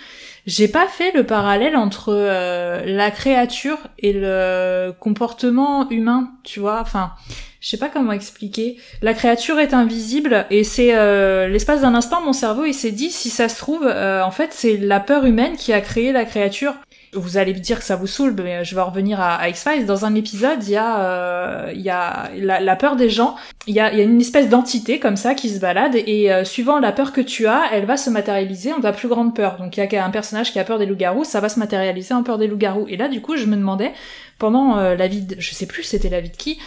J'ai 0.46 0.68
pas 0.68 0.88
fait 0.88 1.12
le 1.12 1.24
parallèle 1.24 1.76
entre 1.76 2.12
euh, 2.12 2.82
la 2.84 3.10
créature 3.10 3.78
et 3.98 4.12
le 4.12 4.92
comportement 4.98 5.88
humain, 5.90 6.32
tu 6.42 6.58
vois. 6.60 6.80
Enfin, 6.80 7.12
je 7.60 7.68
sais 7.68 7.76
pas 7.76 7.88
comment 7.88 8.10
expliquer. 8.10 8.76
La 9.02 9.14
créature 9.14 9.60
est 9.60 9.72
invisible 9.72 10.46
et 10.50 10.64
c'est 10.64 10.96
euh, 10.96 11.46
l'espace 11.46 11.82
d'un 11.82 11.94
instant, 11.94 12.20
mon 12.20 12.32
cerveau 12.32 12.64
il 12.64 12.74
s'est 12.74 12.90
dit 12.90 13.10
si 13.10 13.30
ça 13.30 13.48
se 13.48 13.56
trouve, 13.56 13.86
euh, 13.86 14.22
en 14.24 14.32
fait 14.32 14.52
c'est 14.52 14.76
la 14.76 14.98
peur 14.98 15.24
humaine 15.26 15.56
qui 15.56 15.72
a 15.72 15.80
créé 15.80 16.10
la 16.10 16.24
créature. 16.24 16.74
Vous 17.14 17.36
allez 17.36 17.52
me 17.52 17.58
dire 17.58 17.78
que 17.78 17.84
ça 17.84 17.94
vous 17.94 18.06
saoule, 18.06 18.34
mais 18.42 18.64
je 18.64 18.74
vais 18.74 18.80
revenir 18.80 19.20
à, 19.20 19.34
à 19.34 19.48
X-Files. 19.50 19.84
Dans 19.84 20.06
un 20.06 20.14
épisode, 20.14 20.64
il 20.64 20.70
y 20.70 20.76
a, 20.76 21.00
euh, 21.00 21.72
y 21.74 21.90
a 21.90 22.30
la, 22.38 22.76
peur 22.76 22.96
des 22.96 23.10
gens. 23.10 23.36
Il 23.66 23.74
y 23.74 23.80
a, 23.80 23.92
y 23.92 24.00
a 24.00 24.04
une 24.04 24.20
espèce 24.20 24.48
d'entité 24.48 24.98
comme 24.98 25.16
ça 25.16 25.34
qui 25.34 25.50
se 25.50 25.60
balade 25.60 25.94
et 25.94 26.32
euh, 26.32 26.44
suivant 26.44 26.78
la 26.78 26.90
peur 26.90 27.12
que 27.12 27.20
tu 27.20 27.46
as, 27.46 27.64
elle 27.72 27.84
va 27.84 27.98
se 27.98 28.08
matérialiser 28.08 28.72
en 28.72 28.80
ta 28.80 28.92
plus 28.92 29.08
grande 29.08 29.36
peur. 29.36 29.58
Donc 29.58 29.76
il 29.76 29.92
y 29.92 29.96
a 29.96 30.04
un 30.04 30.10
personnage 30.10 30.52
qui 30.52 30.58
a 30.58 30.64
peur 30.64 30.78
des 30.78 30.86
loups-garous, 30.86 31.24
ça 31.24 31.40
va 31.40 31.50
se 31.50 31.58
matérialiser 31.58 32.14
en 32.14 32.22
peur 32.22 32.38
des 32.38 32.46
loups-garous. 32.46 32.86
Et 32.88 32.96
là, 32.96 33.08
du 33.08 33.20
coup, 33.20 33.36
je 33.36 33.44
me 33.44 33.56
demandais 33.56 33.92
pendant 34.38 34.78
euh, 34.78 34.96
la 34.96 35.06
vie, 35.06 35.20
de, 35.20 35.36
je 35.38 35.52
sais 35.52 35.66
plus, 35.66 35.82
c'était 35.82 36.08
la 36.08 36.20
vie 36.20 36.30
de 36.30 36.36
qui. 36.36 36.58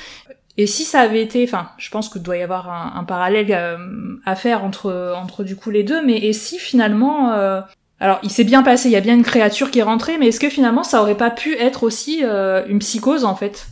Et 0.57 0.67
si 0.67 0.83
ça 0.83 1.01
avait 1.01 1.21
été, 1.21 1.43
enfin, 1.43 1.69
je 1.77 1.89
pense 1.89 2.07
qu'il 2.07 2.21
doit 2.21 2.37
y 2.37 2.43
avoir 2.43 2.69
un, 2.69 2.99
un 2.99 3.03
parallèle 3.03 3.47
euh, 3.49 3.77
à 4.25 4.35
faire 4.35 4.63
entre 4.63 5.13
entre 5.17 5.43
du 5.43 5.55
coup 5.55 5.69
les 5.69 5.83
deux, 5.83 6.05
mais 6.05 6.17
et 6.17 6.33
si 6.33 6.57
finalement 6.57 7.33
euh, 7.33 7.61
alors, 7.99 8.19
il 8.23 8.29
s'est 8.29 8.43
bien 8.43 8.61
passé, 8.61 8.89
il 8.89 8.91
y 8.91 8.97
a 8.97 9.01
bien 9.01 9.13
une 9.13 9.23
créature 9.23 9.71
qui 9.71 9.79
est 9.79 9.83
rentrée, 9.83 10.17
mais 10.17 10.27
est-ce 10.27 10.39
que 10.39 10.49
finalement 10.49 10.83
ça 10.83 11.01
aurait 11.01 11.15
pas 11.15 11.31
pu 11.31 11.55
être 11.55 11.83
aussi 11.83 12.21
euh, 12.23 12.65
une 12.67 12.79
psychose 12.79 13.23
en 13.23 13.35
fait? 13.35 13.67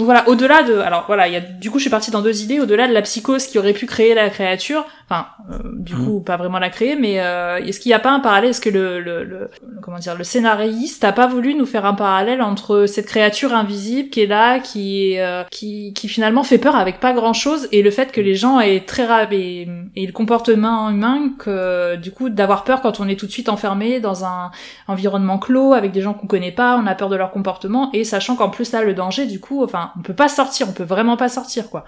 Donc 0.00 0.06
voilà, 0.06 0.26
au-delà 0.30 0.62
de, 0.62 0.78
alors 0.78 1.04
voilà, 1.08 1.28
il 1.28 1.34
y 1.34 1.36
a 1.36 1.40
du 1.40 1.70
coup 1.70 1.76
je 1.76 1.82
suis 1.82 1.90
partie 1.90 2.10
dans 2.10 2.22
deux 2.22 2.42
idées, 2.42 2.58
au-delà 2.58 2.88
de 2.88 2.94
la 2.94 3.02
psychose 3.02 3.46
qui 3.46 3.58
aurait 3.58 3.74
pu 3.74 3.84
créer 3.84 4.14
la 4.14 4.30
créature, 4.30 4.86
enfin 5.04 5.26
euh, 5.52 5.58
du 5.76 5.94
coup 5.94 6.20
pas 6.20 6.38
vraiment 6.38 6.58
la 6.58 6.70
créer, 6.70 6.96
mais 6.96 7.20
euh, 7.20 7.58
est-ce 7.58 7.80
qu'il 7.80 7.90
n'y 7.90 7.94
a 7.94 7.98
pas 7.98 8.10
un 8.10 8.20
parallèle? 8.20 8.48
Est-ce 8.48 8.62
que 8.62 8.70
le, 8.70 8.98
le, 8.98 9.24
le, 9.24 9.50
comment 9.82 9.98
dire 9.98 10.14
le 10.16 10.24
scénariste 10.24 11.04
a 11.04 11.12
pas 11.12 11.26
voulu 11.26 11.54
nous 11.54 11.66
faire 11.66 11.84
un 11.84 11.92
parallèle 11.92 12.40
entre 12.40 12.86
cette 12.86 13.04
créature 13.04 13.52
invisible 13.52 14.08
qui 14.08 14.22
est 14.22 14.26
là, 14.26 14.58
qui 14.58 15.12
est, 15.12 15.50
qui 15.50 15.92
qui 15.92 16.08
finalement 16.08 16.44
fait 16.44 16.56
peur 16.56 16.76
avec 16.76 16.98
pas 16.98 17.12
grand-chose, 17.12 17.68
et 17.70 17.82
le 17.82 17.90
fait 17.90 18.10
que 18.10 18.22
les 18.22 18.36
gens 18.36 18.58
aient 18.58 18.86
très 18.86 19.06
et, 19.32 19.68
et 19.96 20.06
le 20.06 20.12
comportement 20.12 20.88
humain 20.88 21.32
que 21.38 21.96
du 21.96 22.10
coup 22.10 22.30
d'avoir 22.30 22.64
peur 22.64 22.80
quand 22.80 23.00
on 23.00 23.08
est 23.08 23.16
tout 23.16 23.26
de 23.26 23.32
suite 23.32 23.50
enfermé 23.50 24.00
dans 24.00 24.24
un 24.24 24.50
environnement 24.88 25.38
clos 25.38 25.74
avec 25.74 25.92
des 25.92 26.00
gens 26.00 26.14
qu'on 26.14 26.26
connaît 26.26 26.52
pas, 26.52 26.80
on 26.82 26.86
a 26.86 26.94
peur 26.94 27.10
de 27.10 27.16
leur 27.16 27.32
comportement 27.32 27.90
et 27.92 28.04
sachant 28.04 28.34
qu'en 28.34 28.48
plus 28.48 28.72
là 28.72 28.82
le 28.82 28.94
danger 28.94 29.26
du 29.26 29.40
coup, 29.40 29.62
enfin 29.62 29.89
on 29.98 30.02
peut 30.02 30.14
pas 30.14 30.28
sortir, 30.28 30.68
on 30.68 30.72
peut 30.72 30.84
vraiment 30.84 31.16
pas 31.16 31.28
sortir 31.28 31.70
quoi. 31.70 31.84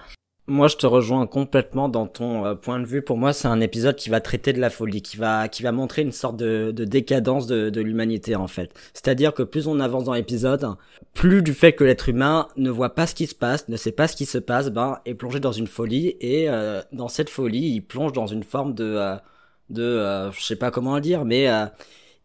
Moi, 0.48 0.66
je 0.66 0.74
te 0.76 0.86
rejoins 0.86 1.28
complètement 1.28 1.88
dans 1.88 2.08
ton 2.08 2.44
euh, 2.44 2.54
point 2.56 2.80
de 2.80 2.84
vue. 2.84 3.00
Pour 3.00 3.16
moi, 3.16 3.32
c'est 3.32 3.46
un 3.46 3.60
épisode 3.60 3.94
qui 3.94 4.10
va 4.10 4.20
traiter 4.20 4.52
de 4.52 4.60
la 4.60 4.70
folie, 4.70 5.00
qui 5.00 5.16
va, 5.16 5.46
qui 5.46 5.62
va 5.62 5.70
montrer 5.70 6.02
une 6.02 6.10
sorte 6.10 6.36
de, 6.36 6.72
de 6.72 6.84
décadence 6.84 7.46
de, 7.46 7.80
l'humanité, 7.80 8.34
en 8.34 8.48
fait. 8.48 8.74
C'est-à-dire 8.92 9.34
que 9.34 9.44
plus 9.44 9.68
on 9.68 9.78
avance 9.78 10.02
dans 10.02 10.14
l'épisode, 10.14 10.66
plus 11.14 11.42
du 11.42 11.54
fait 11.54 11.72
que 11.74 11.84
l'être 11.84 12.08
humain 12.08 12.48
ne 12.56 12.70
voit 12.70 12.94
pas 12.96 13.06
ce 13.06 13.14
qui 13.14 13.28
se 13.28 13.36
passe, 13.36 13.68
ne 13.68 13.76
sait 13.76 13.92
pas 13.92 14.08
ce 14.08 14.16
qui 14.16 14.26
se 14.26 14.38
passe, 14.38 14.70
ben, 14.70 14.98
est 15.04 15.14
plongé 15.14 15.38
dans 15.38 15.52
une 15.52 15.68
folie, 15.68 16.16
et 16.20 16.50
euh, 16.50 16.82
dans 16.92 17.08
cette 17.08 17.30
folie, 17.30 17.74
il 17.76 17.82
plonge 17.82 18.12
dans 18.12 18.26
une 18.26 18.42
forme 18.42 18.74
de, 18.74 18.84
euh, 18.84 19.16
de, 19.70 19.82
euh, 19.82 20.32
je 20.32 20.42
sais 20.42 20.56
pas 20.56 20.72
comment 20.72 20.96
le 20.96 21.00
dire, 21.00 21.24
mais 21.24 21.48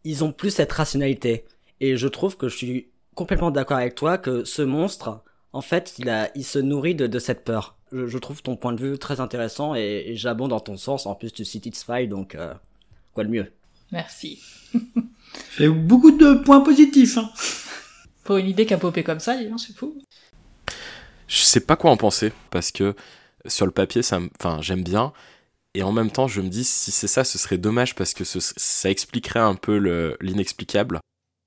ils 0.04 0.24
ont 0.24 0.32
plus 0.32 0.50
cette 0.50 0.72
rationalité. 0.72 1.44
Et 1.80 1.96
je 1.96 2.08
trouve 2.08 2.36
que 2.36 2.48
je 2.48 2.56
suis 2.56 2.88
complètement 3.14 3.52
d'accord 3.52 3.76
avec 3.76 3.94
toi 3.94 4.18
que 4.18 4.44
ce 4.44 4.62
monstre, 4.62 5.22
en 5.52 5.62
fait, 5.62 5.94
il 5.98 6.08
a, 6.08 6.30
il 6.34 6.44
se 6.44 6.58
nourrit 6.58 6.94
de, 6.94 7.06
de 7.06 7.18
cette 7.18 7.44
peur 7.44 7.78
je, 7.92 8.06
je, 8.06 8.18
trouve 8.18 8.42
ton 8.42 8.56
point 8.56 8.72
de 8.72 8.82
vue 8.82 8.98
très 8.98 9.20
intéressant 9.20 9.74
et, 9.74 10.04
et 10.06 10.16
j'abonde 10.16 10.50
dans 10.50 10.60
ton 10.60 10.76
sens. 10.76 11.06
En 11.06 11.14
plus, 11.14 11.32
tu 11.32 11.44
cites 11.44 11.66
X-File, 11.66 12.08
donc 12.08 12.34
euh, 12.34 12.52
quoi 13.14 13.24
de 13.24 13.30
mieux? 13.30 13.52
Merci. 13.92 14.42
J'ai 15.58 15.68
beaucoup 15.68 16.10
de 16.10 16.34
points 16.34 16.60
positifs. 16.60 17.18
Hein. 17.18 17.30
Pour 18.24 18.36
une 18.36 18.48
idée 18.48 18.66
qui 18.66 18.74
a 18.74 18.78
popé 18.78 19.02
comme 19.02 19.20
ça, 19.20 19.36
c'est 19.56 19.74
fou. 19.74 19.96
Je 21.26 21.38
sais 21.42 21.60
pas 21.60 21.76
quoi 21.76 21.90
en 21.90 21.96
penser 21.96 22.32
parce 22.50 22.70
que 22.70 22.94
sur 23.46 23.64
le 23.64 23.72
papier, 23.72 24.02
ça, 24.02 24.20
enfin, 24.38 24.60
j'aime 24.60 24.82
bien. 24.82 25.12
Et 25.74 25.82
en 25.82 25.92
même 25.92 26.10
temps, 26.10 26.28
je 26.28 26.40
me 26.40 26.48
dis, 26.48 26.64
si 26.64 26.90
c'est 26.90 27.06
ça, 27.06 27.24
ce 27.24 27.38
serait 27.38 27.58
dommage 27.58 27.94
parce 27.94 28.12
que 28.12 28.24
ce, 28.24 28.38
ça 28.40 28.90
expliquerait 28.90 29.40
un 29.40 29.54
peu 29.54 30.16
l'inexplicable. 30.20 31.00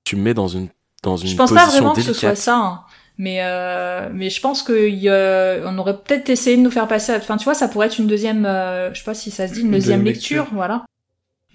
Tu 0.04 0.16
me 0.16 0.22
mets 0.22 0.34
dans 0.34 0.48
une, 0.48 0.68
dans 1.02 1.16
une 1.16 1.28
je 1.28 1.36
pense 1.36 1.50
position 1.50 1.68
pas 1.68 1.72
vraiment 1.72 1.92
délicate. 1.92 2.14
que 2.14 2.20
ce 2.20 2.26
soit 2.26 2.34
ça. 2.34 2.56
Hein. 2.56 2.84
Mais 3.18 3.38
euh, 3.42 4.08
mais 4.12 4.30
je 4.30 4.40
pense 4.40 4.62
que 4.62 4.88
y 4.88 5.08
a, 5.08 5.60
on 5.66 5.76
aurait 5.78 5.98
peut-être 5.98 6.28
essayé 6.30 6.56
de 6.56 6.62
nous 6.62 6.70
faire 6.70 6.88
passer. 6.88 7.14
Enfin, 7.14 7.36
tu 7.36 7.44
vois, 7.44 7.54
ça 7.54 7.68
pourrait 7.68 7.86
être 7.88 7.98
une 7.98 8.06
deuxième. 8.06 8.46
Euh, 8.46 8.92
je 8.94 8.98
sais 8.98 9.04
pas 9.04 9.14
si 9.14 9.30
ça 9.30 9.46
se 9.48 9.52
dit 9.54 9.60
une 9.60 9.70
deuxième, 9.70 10.00
Deuxième 10.00 10.04
lecture, 10.04 10.36
lecture. 10.42 10.54
voilà. 10.56 10.84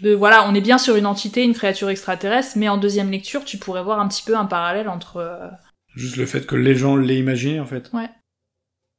De 0.02 0.14
voilà, 0.14 0.48
on 0.48 0.54
est 0.54 0.62
bien 0.62 0.78
sur 0.78 0.96
une 0.96 1.08
entité, 1.08 1.44
une 1.44 1.56
créature 1.56 1.90
extraterrestre, 1.90 2.54
mais 2.56 2.70
en 2.70 2.78
deuxième 2.78 3.10
lecture, 3.10 3.44
tu 3.44 3.58
pourrais 3.58 3.82
voir 3.84 4.00
un 4.00 4.08
petit 4.08 4.22
peu 4.24 4.38
un 4.38 4.46
parallèle 4.46 4.88
entre. 4.90 5.18
euh, 5.18 5.48
Juste 5.96 6.18
le 6.18 6.28
fait 6.28 6.46
que 6.46 6.56
les 6.56 6.76
gens 6.76 6.96
l'aient 6.96 7.18
imaginé, 7.18 7.60
en 7.60 7.66
fait. 7.66 7.90
Ouais. 7.94 8.10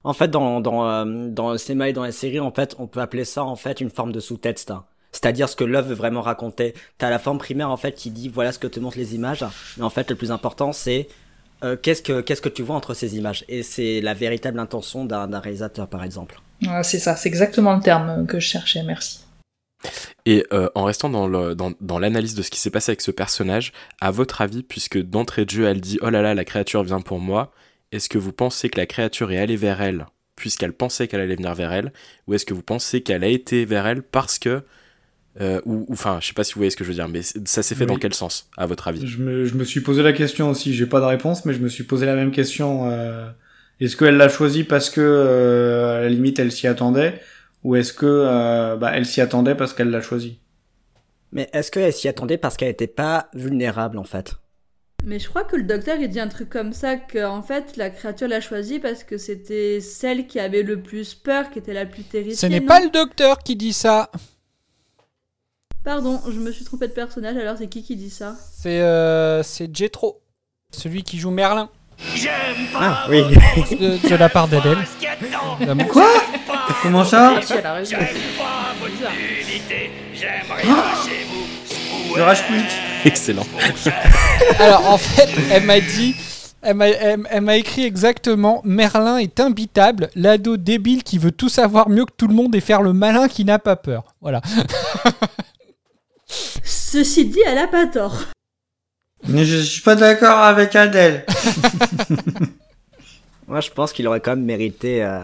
En 0.03 0.13
fait, 0.13 0.29
dans, 0.29 0.61
dans, 0.61 0.89
euh, 0.89 1.29
dans 1.31 1.53
le 1.53 1.59
cinéma 1.59 1.89
et 1.89 1.93
dans 1.93 2.03
la 2.03 2.11
série, 2.13 2.41
en 2.41 2.51
fait, 2.51 2.75
on 2.81 2.89
peut 2.89 3.01
appeler 3.01 3.25
ça, 3.25 3.45
en 3.45 3.55
fait, 3.55 3.81
une 3.81 3.91
forme 3.91 4.11
de 4.11 4.19
sous-texte. 4.19 4.73
hein. 4.73 4.85
C'est-à-dire 5.13 5.49
ce 5.49 5.55
que 5.57 5.65
l'œuvre 5.65 5.89
veut 5.91 5.95
vraiment 5.95 6.21
raconter. 6.21 6.75
T'as 6.99 7.11
la 7.11 7.21
forme 7.21 7.39
primaire, 7.39 7.71
en 7.71 7.77
fait, 7.77 7.93
qui 7.93 8.11
dit 8.11 8.29
voilà 8.29 8.51
ce 8.53 8.59
que 8.59 8.67
te 8.67 8.81
montrent 8.81 8.99
les 8.99 9.15
images. 9.15 9.45
Mais 9.77 9.85
en 9.85 9.91
fait, 9.91 10.11
le 10.11 10.17
plus 10.17 10.33
important, 10.33 10.73
c'est 10.73 11.09
euh, 11.65 11.77
qu'est-ce 11.81 12.03
que 12.03 12.21
qu'est-ce 12.21 12.43
que 12.43 12.49
tu 12.49 12.63
vois 12.63 12.77
entre 12.77 12.95
ces 12.95 13.17
images? 13.17 13.45
Et 13.49 13.63
c'est 13.63 14.01
la 14.01 14.15
véritable 14.15 14.59
intention 14.59 15.05
d'un 15.05 15.39
réalisateur, 15.41 15.89
par 15.89 16.05
exemple. 16.05 16.41
Ouais, 16.63 16.83
c'est 16.83 16.99
ça, 16.99 17.17
c'est 17.17 17.29
exactement 17.29 17.75
le 17.75 17.81
terme 17.81 18.27
que 18.27 18.41
je 18.41 18.47
cherchais. 18.49 18.83
Merci. 18.83 19.21
Et 20.27 20.45
euh, 20.53 20.69
en 20.75 20.85
restant 20.85 21.09
dans 21.09 21.27
le- 21.29 21.55
dans- 21.55 21.73
dans 21.81 21.99
l'analyse 21.99 22.35
de 22.35 22.43
ce 22.43 22.51
qui 22.51 22.59
s'est 22.61 22.71
passé 22.71 22.91
avec 22.91 23.01
ce 23.01 23.11
personnage, 23.13 23.73
à 24.01 24.11
votre 24.11 24.41
avis, 24.41 24.63
puisque 24.63 24.99
d'entrée 25.01 25.45
de 25.45 25.51
jeu 25.51 25.67
elle 25.67 25.81
dit 25.81 25.99
oh 26.03 26.11
là 26.11 26.21
là 26.21 26.35
la 26.35 26.45
créature 26.45 26.83
vient 26.83 27.01
pour 27.01 27.21
moi, 27.21 27.53
est-ce 27.93 28.09
que 28.09 28.19
vous 28.19 28.33
pensez 28.33 28.69
que 28.69 28.79
la 28.79 28.87
créature 28.87 29.31
est 29.33 29.39
allée 29.39 29.57
vers 29.57 29.81
elle 29.81 30.07
puisqu'elle 30.37 30.73
pensait 30.73 31.09
qu'elle 31.09 31.21
allait 31.21 31.35
venir 31.35 31.53
vers 31.55 31.73
elle, 31.73 31.93
ou 32.29 32.35
est-ce 32.35 32.47
que 32.47 32.55
vous 32.55 32.63
pensez 32.63 33.01
qu'elle 33.01 33.25
a 33.25 33.29
été 33.29 33.65
vers 33.65 33.89
elle 33.89 34.03
parce 34.03 34.39
que 34.39 34.63
euh, 35.41 35.61
ou 35.65 35.87
enfin 35.91 36.19
je 36.21 36.27
sais 36.29 36.33
pas 36.35 36.45
si 36.45 36.55
vous 36.55 36.59
voyez 36.59 36.71
ce 36.71 36.77
que 36.77 36.85
je 36.85 36.89
veux 36.89 36.95
dire, 36.95 37.09
mais 37.09 37.23
ça 37.23 37.63
s'est 37.63 37.75
fait 37.75 37.85
Oui. 37.85 37.89
dans 37.89 37.97
quel 37.99 38.15
sens 38.15 38.49
à 38.57 38.67
votre 38.67 38.89
avis? 38.89 39.07
Je 39.07 39.19
me, 39.19 39.45
je 39.45 39.55
me 39.55 39.65
suis 39.65 39.81
posé 39.81 40.03
la 40.03 40.13
question 40.13 40.51
aussi. 40.51 40.75
J'ai 40.75 40.87
pas 40.87 41.01
de 41.01 41.05
réponse, 41.07 41.45
mais 41.45 41.53
je 41.55 41.61
me 41.61 41.69
suis 41.69 41.85
posé 41.85 42.07
la 42.07 42.15
même 42.15 42.31
question. 42.31 42.91
euh, 42.91 43.29
est-ce 43.81 43.97
qu'elle 43.97 44.17
l'a 44.17 44.29
choisi 44.29 44.65
parce 44.65 44.91
que, 44.91 45.01
euh, 45.01 45.99
à 45.99 46.01
la 46.03 46.09
limite, 46.09 46.41
elle 46.41 46.51
s'y 46.51 46.67
attendait, 46.67 47.21
ou 47.63 47.77
est-ce 47.77 47.93
que, 47.93 48.07
euh, 48.07 48.77
bah, 48.77 48.91
elle 48.93 49.07
s'y 49.07 49.21
attendait 49.21 49.55
parce 49.55 49.73
qu'elle 49.73 49.91
l'a 49.91 50.01
choisi? 50.01 50.41
Mais 51.31 51.49
est-ce 51.53 51.71
qu'elle 51.71 51.93
s'y 51.93 52.09
attendait 52.09 52.39
parce 52.39 52.57
qu'elle 52.57 52.71
était 52.71 52.89
pas 52.89 53.29
vulnérable, 53.35 53.99
en 53.99 54.05
fait? 54.05 54.35
Mais 55.05 55.21
je 55.21 55.29
crois 55.29 55.45
que 55.45 55.55
le 55.55 55.63
docteur 55.63 55.97
il 56.01 56.09
dit 56.09 56.19
un 56.19 56.27
truc 56.27 56.51
comme 56.51 56.73
ça 56.73 56.97
que 56.97 57.25
en 57.25 57.41
fait 57.41 57.77
la 57.77 57.89
créature 57.89 58.27
l'a 58.27 58.41
choisie 58.41 58.81
parce 58.81 59.05
que 59.05 59.17
c'était 59.17 59.79
celle 59.81 60.27
qui 60.27 60.41
avait 60.41 60.65
le 60.65 60.83
plus 60.83 61.15
peur, 61.15 61.51
qui 61.51 61.61
était 61.61 61.73
la 61.73 61.87
plus 61.87 62.03
terrifiée. 62.03 62.35
Ce 62.35 62.47
n'est 62.47 62.61
pas 62.61 62.81
le 62.81 62.91
docteur 62.91 63.39
qui 63.39 63.55
dit 63.55 63.73
ça. 63.73 64.11
Pardon, 65.89 66.21
je 66.27 66.39
me 66.39 66.53
suis 66.53 66.67
trompé 66.67 66.87
de 66.87 66.93
personnage. 66.93 67.35
Alors 67.39 67.55
c'est 67.57 67.67
qui 67.67 67.83
qui 67.83 67.97
dit 67.97 68.11
ça 68.11 68.35
C'est 68.55 68.83
euh, 68.83 69.43
c'est 69.43 69.75
Jetro, 69.75 70.21
celui 70.71 71.03
qui 71.03 71.19
joue 71.19 71.31
Merlin. 71.31 71.71
Ah, 72.75 73.07
oui. 73.09 73.23
De, 73.71 74.07
de 74.07 74.15
la 74.15 74.29
part 74.29 74.49
d'Adèle. 74.49 74.77
D'amour. 75.63 75.89
Quoi 75.89 76.11
Comment 76.83 77.07
ça 77.07 77.41
Si, 77.41 77.55
elle 77.55 77.65
a 77.65 77.73
raison. 77.73 77.97
Le 82.15 82.23
rage 82.23 82.47
quit. 82.47 83.09
Excellent. 83.09 83.47
Alors 84.59 84.91
en 84.91 84.99
fait, 84.99 85.31
elle 85.51 85.65
m'a 85.65 85.81
dit, 85.81 86.15
elle 86.61 86.75
m'a, 86.75 86.89
elle, 86.89 87.21
elle 87.31 87.41
m'a 87.41 87.57
écrit 87.57 87.85
exactement 87.85 88.61
Merlin 88.63 89.17
est 89.17 89.41
imbitable, 89.41 90.11
l'ado 90.15 90.59
débile 90.59 91.03
qui 91.03 91.17
veut 91.17 91.33
tout 91.33 91.49
savoir 91.49 91.89
mieux 91.89 92.05
que 92.05 92.13
tout 92.15 92.29
le 92.29 92.35
monde 92.35 92.55
et 92.55 92.61
faire 92.61 92.83
le 92.83 92.93
malin 92.93 93.27
qui 93.27 93.47
n'a 93.47 93.59
pas 93.59 93.77
peur. 93.77 94.15
Voilà. 94.21 94.43
Ceci 96.29 97.27
dit, 97.27 97.41
elle 97.47 97.59
a 97.59 97.67
pas 97.67 97.87
tort. 97.87 98.25
Mais 99.27 99.45
je 99.45 99.57
suis 99.59 99.83
pas 99.83 99.97
d'accord 99.97 100.39
avec 100.39 100.77
Adèle. 100.77 101.25
Moi, 103.49 103.61
je 103.61 103.71
pense 103.71 103.93
qu'il 103.93 104.07
aurait 104.07 104.21
quand 104.21 104.33
même 104.37 104.45
mérité 104.45 105.03
euh, 105.03 105.21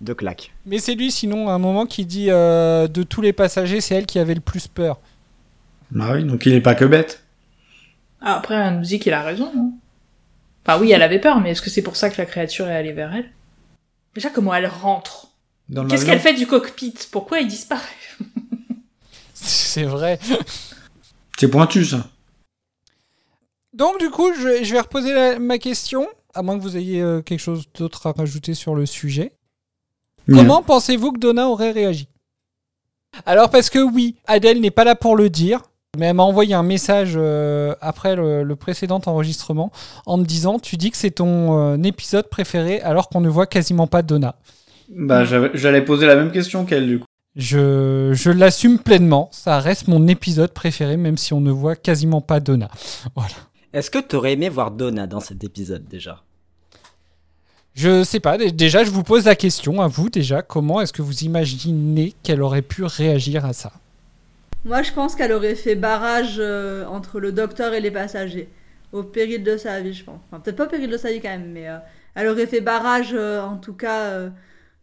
deux 0.00 0.14
claques. 0.14 0.52
Mais 0.66 0.78
c'est 0.78 0.94
lui 0.94 1.10
sinon 1.12 1.48
à 1.48 1.52
un 1.52 1.58
moment 1.58 1.86
qui 1.86 2.04
dit 2.04 2.30
euh, 2.30 2.88
de 2.88 3.02
tous 3.02 3.22
les 3.22 3.32
passagers, 3.32 3.80
c'est 3.80 3.94
elle 3.94 4.06
qui 4.06 4.18
avait 4.18 4.34
le 4.34 4.40
plus 4.40 4.66
peur. 4.68 4.98
Bah 5.90 6.10
oui, 6.14 6.24
donc 6.24 6.44
il 6.46 6.54
est 6.54 6.60
pas 6.60 6.74
que 6.74 6.84
bête. 6.84 7.22
Ah, 8.20 8.36
après, 8.36 8.54
elle 8.54 8.76
nous 8.76 8.82
dit 8.82 8.98
qu'il 8.98 9.12
a 9.12 9.22
raison. 9.22 9.50
hein. 9.56 9.70
Enfin, 10.66 10.80
oui, 10.80 10.92
elle 10.92 11.02
avait 11.02 11.18
peur, 11.20 11.40
mais 11.40 11.50
est-ce 11.50 11.62
que 11.62 11.70
c'est 11.70 11.82
pour 11.82 11.96
ça 11.96 12.08
que 12.10 12.18
la 12.18 12.26
créature 12.26 12.68
est 12.68 12.76
allée 12.76 12.92
vers 12.92 13.14
elle? 13.14 13.30
Déjà, 14.14 14.30
comment 14.30 14.54
elle 14.54 14.66
rentre? 14.66 15.28
Qu'est-ce 15.88 16.04
qu'elle 16.06 16.20
fait 16.20 16.34
du 16.34 16.46
cockpit? 16.46 16.94
Pourquoi 17.10 17.40
il 17.40 17.48
disparaît? 17.48 17.82
C'est 19.46 19.84
vrai. 19.84 20.18
C'est 21.38 21.48
pointu, 21.48 21.84
ça. 21.84 22.06
Donc 23.74 23.98
du 23.98 24.10
coup, 24.10 24.32
je, 24.34 24.62
je 24.64 24.72
vais 24.72 24.80
reposer 24.80 25.12
la- 25.12 25.38
ma 25.38 25.58
question. 25.58 26.06
À 26.34 26.42
moins 26.42 26.56
que 26.56 26.62
vous 26.62 26.76
ayez 26.76 27.00
euh, 27.00 27.20
quelque 27.22 27.40
chose 27.40 27.64
d'autre 27.76 28.06
à 28.06 28.12
rajouter 28.12 28.54
sur 28.54 28.74
le 28.74 28.86
sujet. 28.86 29.32
Comment 30.30 30.62
pensez-vous 30.62 31.12
que 31.12 31.18
Donna 31.18 31.48
aurait 31.48 31.72
réagi? 31.72 32.06
Alors 33.26 33.50
parce 33.50 33.68
que 33.70 33.78
oui, 33.80 34.14
Adèle 34.26 34.60
n'est 34.60 34.70
pas 34.70 34.84
là 34.84 34.94
pour 34.94 35.16
le 35.16 35.28
dire, 35.28 35.60
mais 35.98 36.06
elle 36.06 36.14
m'a 36.14 36.22
envoyé 36.22 36.54
un 36.54 36.62
message 36.62 37.14
euh, 37.16 37.74
après 37.80 38.14
le, 38.16 38.42
le 38.44 38.56
précédent 38.56 39.00
enregistrement 39.04 39.72
en 40.06 40.16
me 40.18 40.24
disant 40.24 40.58
tu 40.58 40.76
dis 40.76 40.90
que 40.90 40.96
c'est 40.96 41.10
ton 41.10 41.58
euh, 41.74 41.82
épisode 41.82 42.28
préféré 42.28 42.80
alors 42.80 43.08
qu'on 43.08 43.20
ne 43.20 43.28
voit 43.28 43.46
quasiment 43.46 43.86
pas 43.88 44.02
Donna. 44.02 44.36
Bah, 44.88 45.24
j'allais 45.24 45.82
poser 45.84 46.06
la 46.06 46.16
même 46.16 46.30
question 46.32 46.64
qu'elle, 46.64 46.86
du 46.86 46.98
coup. 47.00 47.06
Je, 47.36 48.10
je 48.12 48.30
l'assume 48.30 48.78
pleinement, 48.78 49.30
ça 49.32 49.58
reste 49.58 49.88
mon 49.88 50.06
épisode 50.06 50.52
préféré 50.52 50.96
même 50.98 51.16
si 51.16 51.32
on 51.32 51.40
ne 51.40 51.50
voit 51.50 51.76
quasiment 51.76 52.20
pas 52.20 52.40
Donna. 52.40 52.68
Voilà. 53.16 53.34
Est-ce 53.72 53.90
que 53.90 53.98
t'aurais 53.98 54.34
aimé 54.34 54.50
voir 54.50 54.70
Donna 54.70 55.06
dans 55.06 55.20
cet 55.20 55.42
épisode 55.44 55.86
déjà? 55.88 56.22
Je 57.74 58.04
sais 58.04 58.20
pas, 58.20 58.36
dé- 58.36 58.52
déjà 58.52 58.84
je 58.84 58.90
vous 58.90 59.02
pose 59.02 59.24
la 59.24 59.34
question 59.34 59.80
à 59.80 59.88
vous 59.88 60.10
déjà, 60.10 60.42
comment 60.42 60.82
est-ce 60.82 60.92
que 60.92 61.00
vous 61.00 61.20
imaginez 61.24 62.14
qu'elle 62.22 62.42
aurait 62.42 62.60
pu 62.60 62.84
réagir 62.84 63.46
à 63.46 63.54
ça? 63.54 63.72
Moi, 64.66 64.82
je 64.82 64.92
pense 64.92 65.16
qu'elle 65.16 65.32
aurait 65.32 65.54
fait 65.56 65.74
barrage 65.74 66.36
euh, 66.38 66.84
entre 66.86 67.18
le 67.18 67.32
docteur 67.32 67.72
et 67.72 67.80
les 67.80 67.90
passagers. 67.90 68.48
Au 68.92 69.02
péril 69.02 69.42
de 69.42 69.56
sa 69.56 69.80
vie, 69.80 69.94
je 69.94 70.04
pense. 70.04 70.20
Enfin, 70.30 70.38
peut-être 70.38 70.56
pas 70.56 70.66
au 70.66 70.68
péril 70.68 70.90
de 70.90 70.96
sa 70.98 71.10
vie 71.10 71.20
quand 71.20 71.30
même, 71.30 71.50
mais 71.50 71.66
euh, 71.68 71.78
elle 72.14 72.28
aurait 72.28 72.46
fait 72.46 72.60
barrage, 72.60 73.10
euh, 73.14 73.40
en 73.42 73.56
tout 73.56 73.72
cas, 73.72 74.02
euh, 74.02 74.28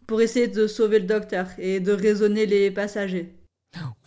pour 0.10 0.22
essayer 0.22 0.48
de 0.48 0.66
sauver 0.66 0.98
le 0.98 1.06
docteur 1.06 1.46
et 1.60 1.80
de 1.80 1.92
raisonner 1.92 2.48
les 2.48 2.72
passagers. 2.72 3.36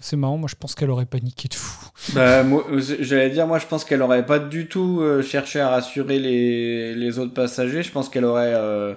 C'est 0.01 0.17
marrant, 0.17 0.37
moi 0.37 0.49
je 0.51 0.57
pense 0.57 0.75
qu'elle 0.75 0.91
aurait 0.91 1.07
paniqué 1.07 1.49
de 1.49 1.55
fou. 1.55 1.79
Bah, 2.15 2.43
moi, 2.43 2.65
j'allais 2.99 3.31
dire, 3.31 3.47
moi, 3.47 3.61
je 3.61 3.67
pense 3.67 3.85
qu'elle 3.85 4.03
aurait 4.03 4.27
pas 4.27 4.41
du 4.41 4.67
tout 4.67 4.99
euh, 5.01 5.23
cherché 5.23 5.61
à 5.61 5.69
rassurer 5.69 6.19
les, 6.19 6.97
les 6.97 7.19
autres 7.21 7.33
passagers. 7.33 7.85
Je 7.85 7.93
pense 7.93 8.09
qu'elle 8.09 8.25
aurait. 8.25 8.53
Euh... 8.53 8.95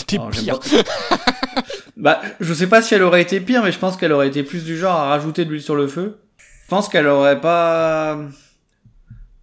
été 0.00 0.16
alors, 0.16 0.32
j'aime 0.32 0.42
pire. 0.42 0.58
pas- 0.58 1.16
bah, 1.96 2.20
je 2.40 2.52
sais 2.52 2.66
pas 2.66 2.82
si 2.82 2.96
elle 2.96 3.04
aurait 3.04 3.22
été 3.22 3.38
pire, 3.38 3.62
mais 3.62 3.70
je 3.70 3.78
pense 3.78 3.96
qu'elle 3.96 4.10
aurait 4.10 4.26
été 4.26 4.42
plus 4.42 4.64
du 4.64 4.76
genre 4.76 4.96
à 4.96 5.08
rajouter 5.10 5.44
de 5.44 5.50
l'huile 5.50 5.62
sur 5.62 5.76
le 5.76 5.86
feu. 5.86 6.18
Je 6.38 6.68
pense 6.68 6.88
qu'elle 6.88 7.06
aurait 7.06 7.40
pas. 7.40 8.18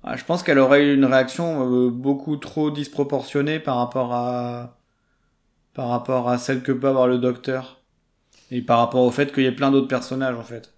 Ah, 0.03 0.17
je 0.17 0.25
pense 0.25 0.43
qu'elle 0.43 0.59
aurait 0.59 0.83
eu 0.83 0.95
une 0.95 1.05
réaction 1.05 1.65
euh, 1.71 1.89
beaucoup 1.89 2.35
trop 2.35 2.69
disproportionnée 2.69 3.59
par 3.59 3.77
rapport 3.77 4.13
à 4.13 4.77
par 5.75 5.89
rapport 5.89 6.29
à 6.29 6.39
celle 6.39 6.63
que 6.63 6.71
peut 6.71 6.87
avoir 6.87 7.07
le 7.07 7.19
docteur 7.19 7.81
et 8.49 8.61
par 8.61 8.79
rapport 8.79 9.03
au 9.03 9.11
fait 9.11 9.31
qu'il 9.31 9.43
y 9.43 9.45
ait 9.45 9.51
plein 9.51 9.71
d'autres 9.71 9.87
personnages 9.87 10.35
en 10.35 10.43
fait. 10.43 10.71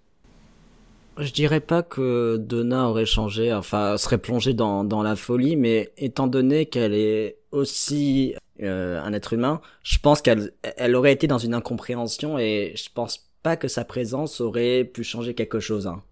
Je 1.16 1.32
dirais 1.32 1.60
pas 1.60 1.82
que 1.82 2.36
Donna 2.36 2.88
aurait 2.88 3.06
changé, 3.06 3.52
enfin 3.52 3.96
serait 3.96 4.18
plongée 4.18 4.54
dans, 4.54 4.84
dans 4.84 5.02
la 5.02 5.16
folie, 5.16 5.56
mais 5.56 5.92
étant 5.96 6.26
donné 6.26 6.66
qu'elle 6.66 6.94
est 6.94 7.38
aussi 7.50 8.34
euh, 8.62 9.02
un 9.02 9.12
être 9.12 9.32
humain, 9.32 9.60
je 9.82 9.98
pense 9.98 10.20
qu'elle 10.20 10.52
elle 10.76 10.94
aurait 10.94 11.12
été 11.12 11.26
dans 11.26 11.38
une 11.38 11.54
incompréhension 11.54 12.38
et 12.38 12.72
je 12.76 12.88
pense 12.92 13.28
pas 13.42 13.56
que 13.56 13.68
sa 13.68 13.84
présence 13.84 14.40
aurait 14.40 14.84
pu 14.84 15.02
changer 15.04 15.34
quelque 15.34 15.60
chose. 15.60 15.86
Hein. 15.86 16.02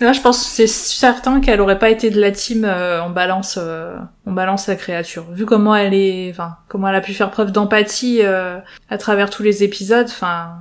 Là, 0.00 0.12
je 0.12 0.20
pense 0.20 0.38
que 0.38 0.44
c'est 0.48 0.66
certain 0.68 1.40
qu'elle 1.40 1.60
aurait 1.60 1.78
pas 1.78 1.90
été 1.90 2.10
de 2.10 2.20
la 2.20 2.30
team 2.30 2.64
euh, 2.64 3.02
on 3.02 3.10
balance 3.10 3.58
euh, 3.60 3.96
on 4.26 4.32
balance 4.32 4.68
la 4.68 4.76
créature. 4.76 5.30
Vu 5.32 5.44
comment 5.44 5.74
elle 5.74 5.92
est 5.94 6.30
enfin 6.30 6.56
comment 6.68 6.88
elle 6.88 6.94
a 6.94 7.00
pu 7.00 7.14
faire 7.14 7.30
preuve 7.30 7.50
d'empathie 7.50 8.20
euh, 8.22 8.58
à 8.90 8.98
travers 8.98 9.28
tous 9.30 9.42
les 9.42 9.64
épisodes, 9.64 10.06
enfin 10.08 10.56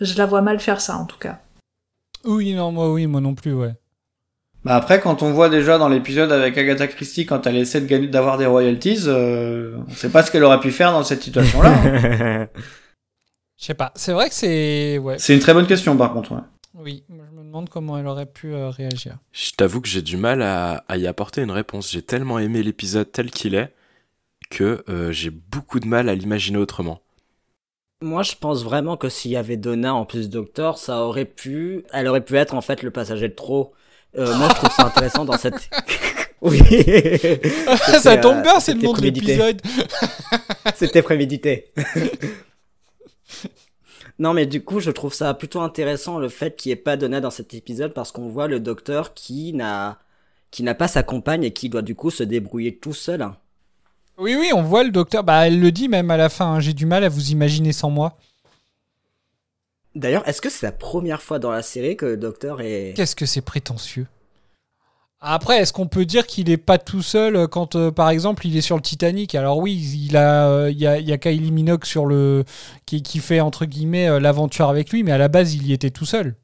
je 0.00 0.16
la 0.16 0.24
vois 0.26 0.40
mal 0.40 0.58
faire 0.58 0.80
ça 0.80 0.96
en 0.96 1.04
tout 1.04 1.18
cas. 1.18 1.38
Oui, 2.24 2.54
non, 2.54 2.72
moi 2.72 2.90
oui, 2.92 3.06
moi 3.06 3.20
non 3.20 3.34
plus, 3.34 3.52
ouais. 3.52 3.74
Bah 4.64 4.74
après, 4.74 5.00
quand 5.00 5.22
on 5.22 5.32
voit 5.32 5.48
déjà 5.48 5.78
dans 5.78 5.88
l'épisode 5.88 6.32
avec 6.32 6.58
Agatha 6.58 6.88
Christie, 6.88 7.26
quand 7.26 7.46
elle 7.46 7.56
essaie 7.56 7.80
de 7.80 7.86
gagner, 7.86 8.08
d'avoir 8.08 8.38
des 8.38 8.46
royalties, 8.46 9.04
euh, 9.06 9.76
on 9.88 9.92
sait 9.92 10.10
pas 10.10 10.22
ce 10.22 10.30
qu'elle 10.30 10.44
aurait 10.44 10.60
pu 10.60 10.72
faire 10.72 10.92
dans 10.92 11.04
cette 11.04 11.22
situation-là. 11.22 11.70
hein. 11.70 12.46
Je 13.56 13.64
sais 13.66 13.74
pas, 13.74 13.92
c'est 13.96 14.12
vrai 14.12 14.28
que 14.28 14.34
c'est... 14.34 14.98
Ouais. 14.98 15.16
C'est 15.18 15.34
une 15.34 15.40
très 15.40 15.52
bonne 15.52 15.66
question, 15.66 15.96
par 15.96 16.12
contre. 16.12 16.32
ouais. 16.32 16.40
Oui, 16.74 17.04
demande 17.48 17.68
comment 17.70 17.98
elle 17.98 18.06
aurait 18.06 18.26
pu 18.26 18.52
euh, 18.52 18.68
réagir. 18.68 19.16
Je 19.32 19.50
t'avoue 19.52 19.80
que 19.80 19.88
j'ai 19.88 20.02
du 20.02 20.16
mal 20.16 20.42
à, 20.42 20.84
à 20.88 20.96
y 20.98 21.06
apporter 21.06 21.42
une 21.42 21.50
réponse. 21.50 21.90
J'ai 21.90 22.02
tellement 22.02 22.38
aimé 22.38 22.62
l'épisode 22.62 23.10
tel 23.10 23.30
qu'il 23.30 23.54
est 23.54 23.72
que 24.50 24.84
euh, 24.88 25.12
j'ai 25.12 25.30
beaucoup 25.30 25.80
de 25.80 25.86
mal 25.86 26.08
à 26.08 26.14
l'imaginer 26.14 26.58
autrement. 26.58 27.00
Moi, 28.00 28.22
je 28.22 28.34
pense 28.38 28.62
vraiment 28.62 28.96
que 28.96 29.08
s'il 29.08 29.30
y 29.30 29.36
avait 29.36 29.56
Donna 29.56 29.94
en 29.94 30.04
plus 30.04 30.28
Docteur, 30.28 30.78
ça 30.78 31.02
aurait 31.02 31.24
pu, 31.24 31.84
elle 31.92 32.06
aurait 32.06 32.24
pu 32.24 32.36
être 32.36 32.54
en 32.54 32.60
fait 32.60 32.82
le 32.82 32.90
passager 32.90 33.28
de 33.28 33.34
trop. 33.34 33.72
Euh, 34.16 34.34
moi, 34.36 34.48
je 34.50 34.54
trouve 34.54 34.70
ça 34.70 34.86
intéressant 34.86 35.24
dans 35.24 35.36
cette. 35.36 35.70
oui. 36.40 36.60
ça 38.00 38.16
tombe 38.18 38.38
euh, 38.38 38.42
bien, 38.42 38.60
c'est 38.60 38.74
le 38.74 38.82
nom 38.82 38.92
de 38.92 39.00
l'épisode. 39.00 39.60
C'était 40.76 41.02
prémédité. 41.02 41.72
non, 44.18 44.34
mais 44.34 44.46
du 44.46 44.64
coup, 44.64 44.80
je 44.80 44.90
trouve 44.90 45.14
ça 45.14 45.32
plutôt 45.34 45.60
intéressant 45.60 46.18
le 46.18 46.28
fait 46.28 46.56
qu'il 46.56 46.70
n'y 46.70 46.72
ait 46.74 46.76
pas 46.76 46.96
Donna 46.96 47.20
dans 47.20 47.30
cet 47.30 47.54
épisode 47.54 47.94
parce 47.94 48.10
qu'on 48.12 48.28
voit 48.28 48.48
le 48.48 48.60
docteur 48.60 49.14
qui 49.14 49.52
n'a 49.52 49.98
qui 50.50 50.62
n'a 50.62 50.74
pas 50.74 50.88
sa 50.88 51.02
compagne 51.02 51.44
et 51.44 51.52
qui 51.52 51.68
doit 51.68 51.82
du 51.82 51.94
coup 51.94 52.10
se 52.10 52.22
débrouiller 52.22 52.76
tout 52.76 52.94
seul. 52.94 53.28
Oui, 54.16 54.34
oui, 54.34 54.50
on 54.54 54.62
voit 54.62 54.82
le 54.82 54.90
docteur. 54.90 55.22
Bah, 55.22 55.46
elle 55.46 55.60
le 55.60 55.70
dit 55.70 55.88
même 55.88 56.10
à 56.10 56.16
la 56.16 56.28
fin. 56.28 56.46
hein, 56.54 56.60
J'ai 56.60 56.72
du 56.72 56.86
mal 56.86 57.04
à 57.04 57.08
vous 57.08 57.30
imaginer 57.30 57.72
sans 57.72 57.90
moi. 57.90 58.16
D'ailleurs, 59.94 60.26
est-ce 60.28 60.40
que 60.40 60.48
c'est 60.50 60.66
la 60.66 60.72
première 60.72 61.22
fois 61.22 61.38
dans 61.38 61.50
la 61.50 61.62
série 61.62 61.96
que 61.96 62.06
le 62.06 62.16
docteur 62.16 62.60
est... 62.60 62.94
Qu'est-ce 62.96 63.14
que 63.16 63.26
c'est 63.26 63.40
prétentieux 63.42 64.06
Après, 65.20 65.58
est-ce 65.58 65.72
qu'on 65.72 65.88
peut 65.88 66.04
dire 66.04 66.26
qu'il 66.28 66.48
est 66.48 66.56
pas 66.56 66.78
tout 66.78 67.02
seul 67.02 67.34
euh, 67.34 67.46
quand, 67.48 67.74
euh, 67.74 67.90
par 67.90 68.08
exemple, 68.10 68.46
il 68.46 68.56
est 68.56 68.60
sur 68.60 68.76
le 68.76 68.82
Titanic? 68.82 69.34
Alors 69.34 69.58
oui, 69.58 69.74
il 70.08 70.16
a, 70.16 70.46
euh, 70.48 70.70
il 70.70 70.78
y 70.78 70.86
a, 70.86 70.98
il 70.98 71.08
y 71.08 71.12
a 71.12 71.18
Kylie 71.18 71.50
Minogue 71.50 71.84
sur 71.84 72.06
le 72.06 72.44
qui, 72.86 73.02
qui 73.02 73.18
fait 73.18 73.40
entre 73.40 73.64
guillemets 73.64 74.08
euh, 74.08 74.20
l'aventure 74.20 74.68
avec 74.68 74.90
lui, 74.92 75.02
mais 75.02 75.10
à 75.10 75.18
la 75.18 75.26
base, 75.26 75.54
il 75.54 75.66
y 75.66 75.72
était 75.72 75.90
tout 75.90 76.04
seul. 76.06 76.36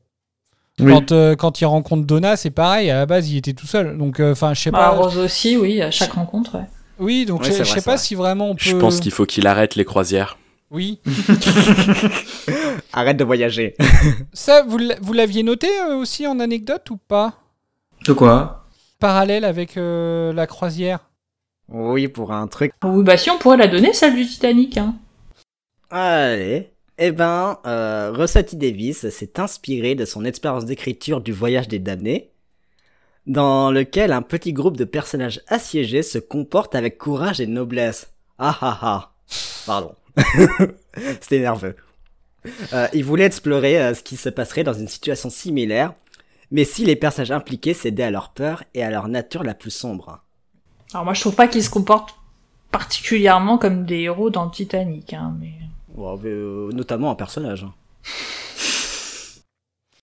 Oui. 0.80 0.90
Quand, 0.92 1.12
euh, 1.12 1.36
quand 1.36 1.60
il 1.60 1.66
rencontre 1.66 2.04
Donna, 2.04 2.36
c'est 2.36 2.50
pareil. 2.50 2.90
À 2.90 2.96
la 2.96 3.06
base, 3.06 3.30
il 3.30 3.36
était 3.36 3.52
tout 3.52 3.66
seul. 3.68 3.96
Donc, 3.96 4.18
euh, 4.18 4.32
enfin, 4.32 4.54
je 4.54 4.60
sais 4.62 4.70
Bah, 4.72 4.78
pas. 4.78 4.88
Rose 4.90 5.18
aussi, 5.18 5.56
oui, 5.56 5.80
à 5.80 5.92
chaque 5.92 6.14
rencontre, 6.14 6.56
ouais. 6.58 6.64
Oui, 6.98 7.26
donc 7.26 7.44
je 7.44 7.52
je 7.52 7.62
sais 7.62 7.80
pas 7.80 7.92
vrai. 7.92 7.98
si 7.98 8.16
vraiment 8.16 8.50
on 8.50 8.54
peut. 8.56 8.60
Je 8.64 8.76
pense 8.76 8.98
qu'il 8.98 9.12
faut 9.12 9.24
qu'il 9.26 9.46
arrête 9.46 9.76
les 9.76 9.84
croisières. 9.84 10.36
Oui. 10.72 10.98
Arrête 12.92 13.16
de 13.16 13.24
voyager. 13.24 13.76
Ça, 14.32 14.64
vous 14.66 14.78
l'a- 14.78 14.96
vous 15.00 15.12
l'aviez 15.12 15.42
noté 15.44 15.68
euh, 15.88 15.96
aussi 15.96 16.26
en 16.26 16.40
anecdote 16.40 16.88
ou 16.90 16.96
pas? 16.96 17.34
De 18.06 18.12
quoi? 18.12 18.63
Parallèle 19.04 19.44
avec 19.44 19.76
euh, 19.76 20.32
la 20.32 20.46
croisière. 20.46 21.10
oui, 21.68 22.08
pour 22.08 22.32
un 22.32 22.46
truc. 22.46 22.72
Oui, 22.82 23.04
bah 23.04 23.18
si, 23.18 23.28
on 23.28 23.36
pourrait 23.36 23.58
la 23.58 23.66
donner, 23.66 23.92
celle 23.92 24.14
du 24.14 24.26
Titanic, 24.26 24.78
hein. 24.78 24.94
Allez. 25.90 26.70
Eh 26.96 27.12
ben, 27.12 27.58
euh, 27.66 28.14
Rossetti 28.16 28.56
Davis 28.56 29.10
s'est 29.10 29.38
inspiré 29.38 29.94
de 29.94 30.06
son 30.06 30.24
expérience 30.24 30.64
d'écriture 30.64 31.20
du 31.20 31.32
Voyage 31.32 31.68
des 31.68 31.80
damnés, 31.80 32.30
dans 33.26 33.70
lequel 33.70 34.10
un 34.10 34.22
petit 34.22 34.54
groupe 34.54 34.78
de 34.78 34.84
personnages 34.84 35.42
assiégés 35.48 36.02
se 36.02 36.16
comporte 36.16 36.74
avec 36.74 36.96
courage 36.96 37.42
et 37.42 37.46
noblesse. 37.46 38.10
Ah 38.38 38.56
ah 38.62 38.78
ah. 38.80 39.12
Pardon. 39.66 39.94
C'était 41.20 41.40
nerveux. 41.40 41.76
Euh, 42.72 42.88
il 42.94 43.04
voulait 43.04 43.24
explorer 43.24 43.78
euh, 43.82 43.92
ce 43.92 44.02
qui 44.02 44.16
se 44.16 44.30
passerait 44.30 44.64
dans 44.64 44.72
une 44.72 44.88
situation 44.88 45.28
similaire, 45.28 45.92
mais 46.50 46.64
si 46.64 46.84
les 46.84 46.96
personnages 46.96 47.30
impliqués 47.32 47.74
cédaient 47.74 48.04
à 48.04 48.10
leur 48.10 48.30
peur 48.30 48.64
et 48.74 48.82
à 48.84 48.90
leur 48.90 49.08
nature 49.08 49.42
la 49.44 49.54
plus 49.54 49.70
sombre. 49.70 50.20
Alors 50.92 51.04
moi, 51.04 51.14
je 51.14 51.20
trouve 51.20 51.34
pas 51.34 51.48
qu'ils 51.48 51.64
se 51.64 51.70
comportent 51.70 52.14
particulièrement 52.70 53.58
comme 53.58 53.84
des 53.86 54.00
héros 54.00 54.30
dans 54.30 54.44
le 54.44 54.50
Titanic, 54.50 55.12
hein, 55.12 55.34
mais... 55.40 55.52
Ouais, 55.94 56.16
mais, 56.22 56.30
euh, 56.30 56.70
notamment 56.72 57.10
un 57.10 57.14
personnage. 57.14 57.64
hein. 57.64 57.72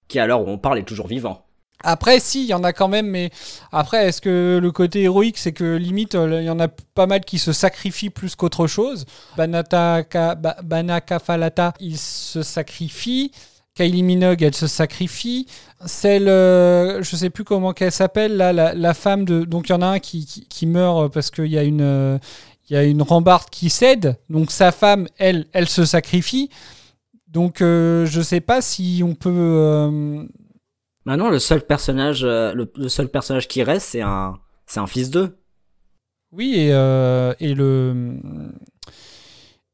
qui 0.07 0.19
alors 0.19 0.45
où 0.45 0.49
on 0.49 0.57
parle 0.57 0.79
est 0.79 0.83
toujours 0.83 1.07
vivant. 1.07 1.45
Après, 1.83 2.19
si, 2.19 2.43
il 2.43 2.47
y 2.47 2.53
en 2.53 2.63
a 2.63 2.73
quand 2.73 2.87
même, 2.87 3.07
mais 3.07 3.31
après, 3.71 4.05
est-ce 4.07 4.21
que 4.21 4.59
le 4.61 4.71
côté 4.71 5.01
héroïque, 5.01 5.39
c'est 5.39 5.51
que 5.51 5.77
limite, 5.77 6.13
euh, 6.13 6.41
il 6.41 6.45
y 6.45 6.49
en 6.51 6.59
a 6.59 6.67
pas 6.67 7.07
mal 7.07 7.21
qui 7.21 7.39
se 7.39 7.53
sacrifient 7.53 8.11
plus 8.11 8.35
qu'autre 8.35 8.67
chose? 8.67 9.05
Banata, 9.35 10.03
Ka- 10.03 10.35
Ba- 10.35 10.57
Banaka 10.63 11.17
Falata, 11.17 11.73
il 11.79 11.97
se 11.97 12.43
sacrifie. 12.43 13.31
Kylie 13.75 14.03
Minogue, 14.03 14.41
elle 14.43 14.55
se 14.55 14.67
sacrifie. 14.67 15.47
Celle, 15.85 16.27
euh, 16.27 17.01
je 17.01 17.15
sais 17.15 17.29
plus 17.29 17.43
comment 17.43 17.73
qu'elle 17.73 17.91
s'appelle, 17.91 18.35
là, 18.37 18.51
la, 18.53 18.73
la 18.73 18.93
femme 18.93 19.25
de. 19.25 19.43
Donc, 19.45 19.69
il 19.69 19.71
y 19.71 19.75
en 19.75 19.81
a 19.81 19.87
un 19.87 19.99
qui, 19.99 20.25
qui, 20.25 20.45
qui 20.47 20.65
meurt 20.67 21.11
parce 21.13 21.31
qu'il 21.31 21.47
y 21.47 21.57
a 21.57 21.63
une. 21.63 21.81
euh, 21.81 22.17
il 22.69 22.75
y 22.75 22.77
a 22.77 22.83
une 22.85 23.01
rambarde 23.01 23.49
qui 23.49 23.69
cède, 23.69 24.17
donc 24.29 24.49
sa 24.49 24.71
femme, 24.71 25.07
elle, 25.17 25.45
elle 25.51 25.67
se 25.67 25.83
sacrifie. 25.83 26.49
Donc 27.27 27.59
euh, 27.61 28.05
je 28.05 28.21
sais 28.21 28.39
pas 28.39 28.61
si 28.61 29.01
on 29.05 29.13
peut. 29.13 29.29
euh, 29.29 30.23
Maintenant, 31.03 31.29
le 31.29 31.39
seul 31.39 31.65
personnage, 31.65 32.23
euh, 32.23 32.53
le, 32.53 32.71
le 32.77 32.87
seul 32.87 33.09
personnage 33.09 33.49
qui 33.49 33.61
reste, 33.63 33.87
c'est 33.89 34.01
un, 34.01 34.39
c'est 34.67 34.79
un 34.79 34.87
fils 34.87 35.09
d'eux. 35.09 35.35
Oui, 36.31 36.53
et, 36.55 36.69
euh, 36.71 37.33
et 37.41 37.53
le. 37.55 38.19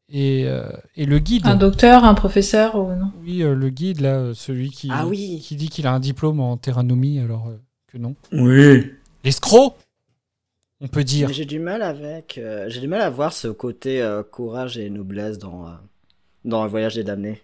Et, 0.09 0.45
euh, 0.47 0.69
et 0.95 1.05
le 1.05 1.19
guide. 1.19 1.45
Un 1.45 1.55
docteur, 1.55 2.05
un 2.05 2.13
professeur, 2.13 2.75
ou 2.75 2.89
non? 2.95 3.11
Oui, 3.23 3.43
euh, 3.43 3.53
le 3.53 3.69
guide, 3.69 3.99
là, 3.99 4.15
euh, 4.15 4.33
celui 4.33 4.69
qui, 4.69 4.89
Ah 4.91 5.05
oui. 5.05 5.41
qui 5.43 5.55
dit 5.57 5.67
qu'il 5.69 5.85
a 5.85 5.93
un 5.93 5.99
diplôme 5.99 6.39
en 6.39 6.55
terranomie, 6.55 7.19
alors 7.19 7.47
euh, 7.49 7.57
que 7.91 7.97
non. 7.97 8.15
Oui. 8.31 8.91
L'escroc 9.23 9.75
on 10.79 10.87
peut 10.87 11.03
dire. 11.03 11.29
J'ai 11.33 11.45
du 11.45 11.59
mal 11.59 11.81
avec, 11.81 12.37
euh, 12.37 12.65
j'ai 12.67 12.79
du 12.79 12.87
mal 12.87 13.01
à 13.01 13.09
voir 13.09 13.33
ce 13.33 13.47
côté 13.47 13.99
euh, 14.01 14.21
courage 14.23 14.77
et 14.77 14.89
noblesse 14.91 15.39
dans 15.39 15.65
euh, 15.65 15.71
dans 16.45 16.63
le 16.63 16.69
voyage 16.69 16.95
des 16.95 17.03
damnés. 17.03 17.41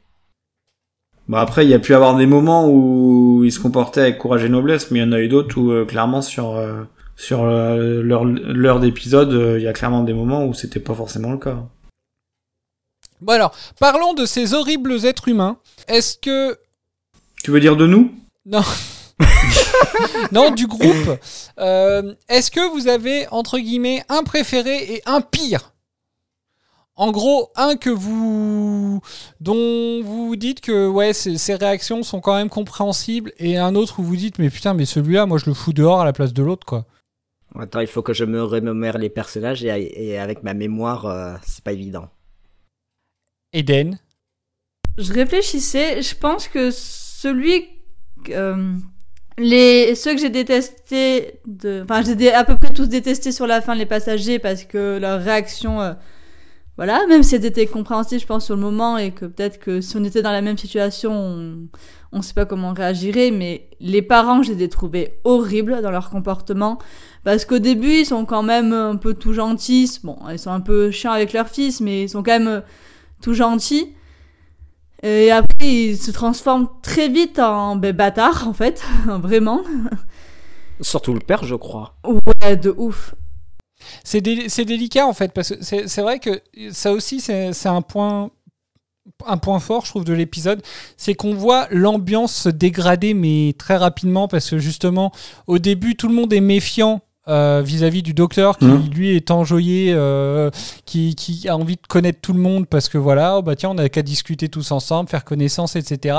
Bon 1.28 1.38
après, 1.38 1.66
il 1.66 1.70
y 1.70 1.74
a 1.74 1.80
pu 1.80 1.95
avoir 1.95 2.16
des 2.16 2.28
moments 2.28 2.70
où 2.70 3.41
il 3.43 3.51
se 3.51 3.59
comportait 3.59 4.01
avec 4.01 4.20
courage 4.20 4.43
et 4.43 4.49
noblesse, 4.49 4.91
mais 4.91 4.99
il 4.99 5.01
y 5.01 5.05
en 5.05 5.11
a 5.14 5.20
eu 5.20 5.30
d'autres 5.30 5.57
où 5.59 5.72
euh, 5.72 5.84
clairement 5.84 6.22
sur 6.22 6.55
euh, 6.55 6.84
sur 7.16 7.43
l'heure 7.45 8.80
d'épisode, 8.80 9.57
il 9.57 9.64
y 9.64 9.68
a 9.68 9.74
clairement 9.74 10.03
des 10.03 10.14
moments 10.14 10.45
où 10.45 10.53
c'était 10.53 10.80
pas 10.80 10.93
forcément 10.93 11.32
le 11.32 11.38
cas. 11.38 11.57
Bon 13.24 13.32
alors, 13.32 13.55
parlons 13.80 14.13
de 14.13 14.26
ces 14.26 14.53
horribles 14.53 15.05
êtres 15.05 15.30
humains. 15.30 15.57
Est-ce 15.88 16.17
que 16.17 16.57
Tu 17.41 17.51
veux 17.51 17.61
dire 17.61 17.78
de 17.78 17.88
nous? 17.88 18.13
Non. 18.45 18.61
non, 20.34 20.51
du 20.51 20.67
groupe. 20.67 21.17
Euh, 21.57 22.13
Est-ce 22.28 22.51
que 22.51 22.69
vous 22.74 22.89
avez, 22.89 23.26
entre 23.30 23.59
guillemets, 23.59 24.03
un 24.09 24.24
préféré 24.24 24.95
et 24.95 25.01
un 25.05 25.21
pire? 25.21 25.71
En 26.97 27.11
gros, 27.11 27.49
un 27.55 27.78
que 27.78 27.89
vous. 27.89 28.99
dont 29.39 30.01
vous 30.03 30.28
vous 30.28 30.36
dites 30.36 30.59
que 30.59 30.88
ouais, 30.89 31.13
ces 31.13 31.38
ces 31.38 31.55
réactions 31.55 32.03
sont 32.03 32.19
quand 32.19 32.36
même 32.36 32.49
compréhensibles, 32.49 33.32
et 33.39 33.57
un 33.57 33.74
autre 33.76 33.99
où 33.99 34.03
vous 34.03 34.17
dites, 34.17 34.38
mais 34.38 34.49
putain, 34.49 34.74
mais 34.74 34.86
celui-là, 34.86 35.26
moi 35.26 35.38
je 35.38 35.45
le 35.45 35.53
fous 35.53 35.74
dehors 35.74 36.01
à 36.01 36.05
la 36.05 36.11
place 36.13 36.34
de 36.34 36.43
l'autre, 36.43 36.65
quoi. 36.67 36.86
Attends, 37.57 37.80
il 37.80 37.88
faut 37.88 38.01
que 38.01 38.13
je 38.13 38.26
me 38.26 38.43
remémore 38.43 38.97
les 38.97 39.09
personnages 39.09 39.63
et, 39.63 40.09
et 40.09 40.19
avec 40.19 40.43
ma 40.43 40.53
mémoire, 40.53 41.05
euh, 41.05 41.36
c'est 41.47 41.63
pas 41.63 41.71
évident. 41.71 42.09
Eden 43.54 43.99
Je 44.97 45.14
réfléchissais, 45.14 46.01
je 46.01 46.16
pense 46.16 46.47
que 46.47 46.70
celui. 46.72 47.66
euh, 48.30 48.76
les, 49.38 49.95
ceux 49.95 50.14
que 50.14 50.22
j'ai 50.22 50.30
détestés, 50.30 51.39
enfin, 51.84 52.01
j'ai 52.04 52.32
à 52.34 52.43
peu 52.43 52.56
près 52.56 52.72
tous 52.74 52.88
détestés 52.88 53.32
sur 53.32 53.47
la 53.47 53.62
fin, 53.62 53.76
les 53.76 53.86
passagers, 53.88 54.39
parce 54.39 54.64
que 54.64 54.97
leur 54.99 55.22
réaction. 55.22 55.82
euh, 55.82 55.93
voilà, 56.76 57.06
même 57.08 57.22
si 57.22 57.36
elles 57.36 57.45
étaient 57.45 57.68
compréhensibles, 57.68 58.20
je 58.20 58.26
pense, 58.26 58.45
sur 58.45 58.56
le 58.56 58.62
moment, 58.62 58.97
et 58.97 59.12
que 59.12 59.26
peut-être 59.26 59.60
que 59.60 59.80
si 59.80 59.95
on 59.95 60.04
était 60.04 60.24
dans 60.24 60.32
la 60.32 60.41
même 60.41 60.58
situation, 60.58 61.12
on, 61.12 61.68
on 62.12 62.22
sait 62.24 62.34
pas 62.34 62.45
comment 62.45 62.70
on 62.70 62.74
réagirait, 62.74 63.30
mais 63.30 63.70
les 63.80 64.01
parents, 64.01 64.41
je 64.41 64.54
les 64.54 64.64
ai 64.64 64.70
trouvés 64.70 65.20
horribles 65.24 65.82
dans 65.84 65.91
leur 65.91 66.10
comportement, 66.10 66.80
parce 67.24 67.45
qu'au 67.45 67.60
début, 67.60 67.91
ils 67.99 68.06
sont 68.08 68.26
quand 68.26 68.41
même 68.41 68.74
un 68.74 68.95
peu 68.95 69.14
tout 69.14 69.34
gentils, 69.34 69.99
bon, 70.04 70.18
ils 70.32 70.39
sont 70.39 70.49
un 70.49 70.62
peu 70.62 70.89
chiants 70.89 71.12
avec 71.12 71.32
leur 71.34 71.47
fils, 71.47 71.80
mais 71.80 72.04
ils 72.06 72.10
sont 72.10 72.24
quand 72.24 72.39
même 72.39 72.64
tout 73.24 73.34
gentils. 73.34 73.95
Et 75.01 75.32
après, 75.32 75.67
ils 75.67 75.97
se 75.97 76.11
transforment 76.11 76.67
très 76.82 77.09
vite 77.09 77.39
en 77.39 77.76
ben, 77.76 77.93
bâtards, 77.95 78.47
en 78.47 78.53
fait, 78.53 78.84
vraiment. 79.07 79.61
Surtout 80.82 81.13
le 81.13 81.19
père, 81.19 81.43
je 81.45 81.55
crois. 81.55 81.95
Ouais, 82.05 82.55
de 82.55 82.74
ouf. 82.78 83.15
C'est 84.03 84.21
dé- 84.21 84.47
c'est 84.47 84.63
délicat 84.63 85.05
en 85.05 85.11
fait, 85.13 85.34
parce 85.34 85.49
que 85.49 85.55
c'est 85.61 85.89
c'est 85.89 86.01
vrai 86.01 86.19
que 86.19 86.41
ça 86.71 86.93
aussi, 86.93 87.19
c'est 87.19 87.51
c'est 87.51 87.67
un 87.67 87.82
point, 87.82 88.32
un 89.26 89.38
point 89.38 89.59
fort, 89.59 89.84
je 89.86 89.89
trouve, 89.91 90.05
de 90.05 90.13
l'épisode. 90.13 90.61
C'est 90.95 91.15
qu'on 91.15 91.34
voit 91.34 91.67
l'ambiance 91.69 92.34
se 92.34 92.49
dégrader, 92.49 93.13
mais 93.13 93.53
très 93.57 93.76
rapidement, 93.76 94.30
parce 94.30 94.49
que 94.49 94.57
justement, 94.57 95.11
au 95.47 95.59
début, 95.59 95.95
tout 95.97 96.07
le 96.07 96.13
monde 96.15 96.32
est 96.32 96.39
méfiant. 96.41 97.01
Euh, 97.30 97.61
vis-à-vis 97.63 98.03
du 98.03 98.13
docteur 98.13 98.57
qui 98.57 98.65
Mhm. 98.65 98.89
lui 98.93 99.15
est 99.15 99.32
enjoyé 99.32 99.93
euh, 99.93 100.49
qui, 100.86 101.15
qui 101.15 101.47
a 101.47 101.55
envie 101.55 101.76
de 101.78 101.88
connaître 101.88 102.19
tout 102.21 102.34
le 102.34 102.39
monde 102.39 102.67
parce 102.67 102.89
que 102.89 102.97
voilà 102.97 103.38
oh 103.38 103.41
bah 103.41 103.55
tiens 103.55 103.69
on 103.69 103.78
a 103.78 103.88
qu'à 103.88 104.01
discuter 104.01 104.49
tous 104.49 104.71
ensemble 104.71 105.09
faire 105.09 105.24
connaissance 105.24 105.76
etc 105.78 106.17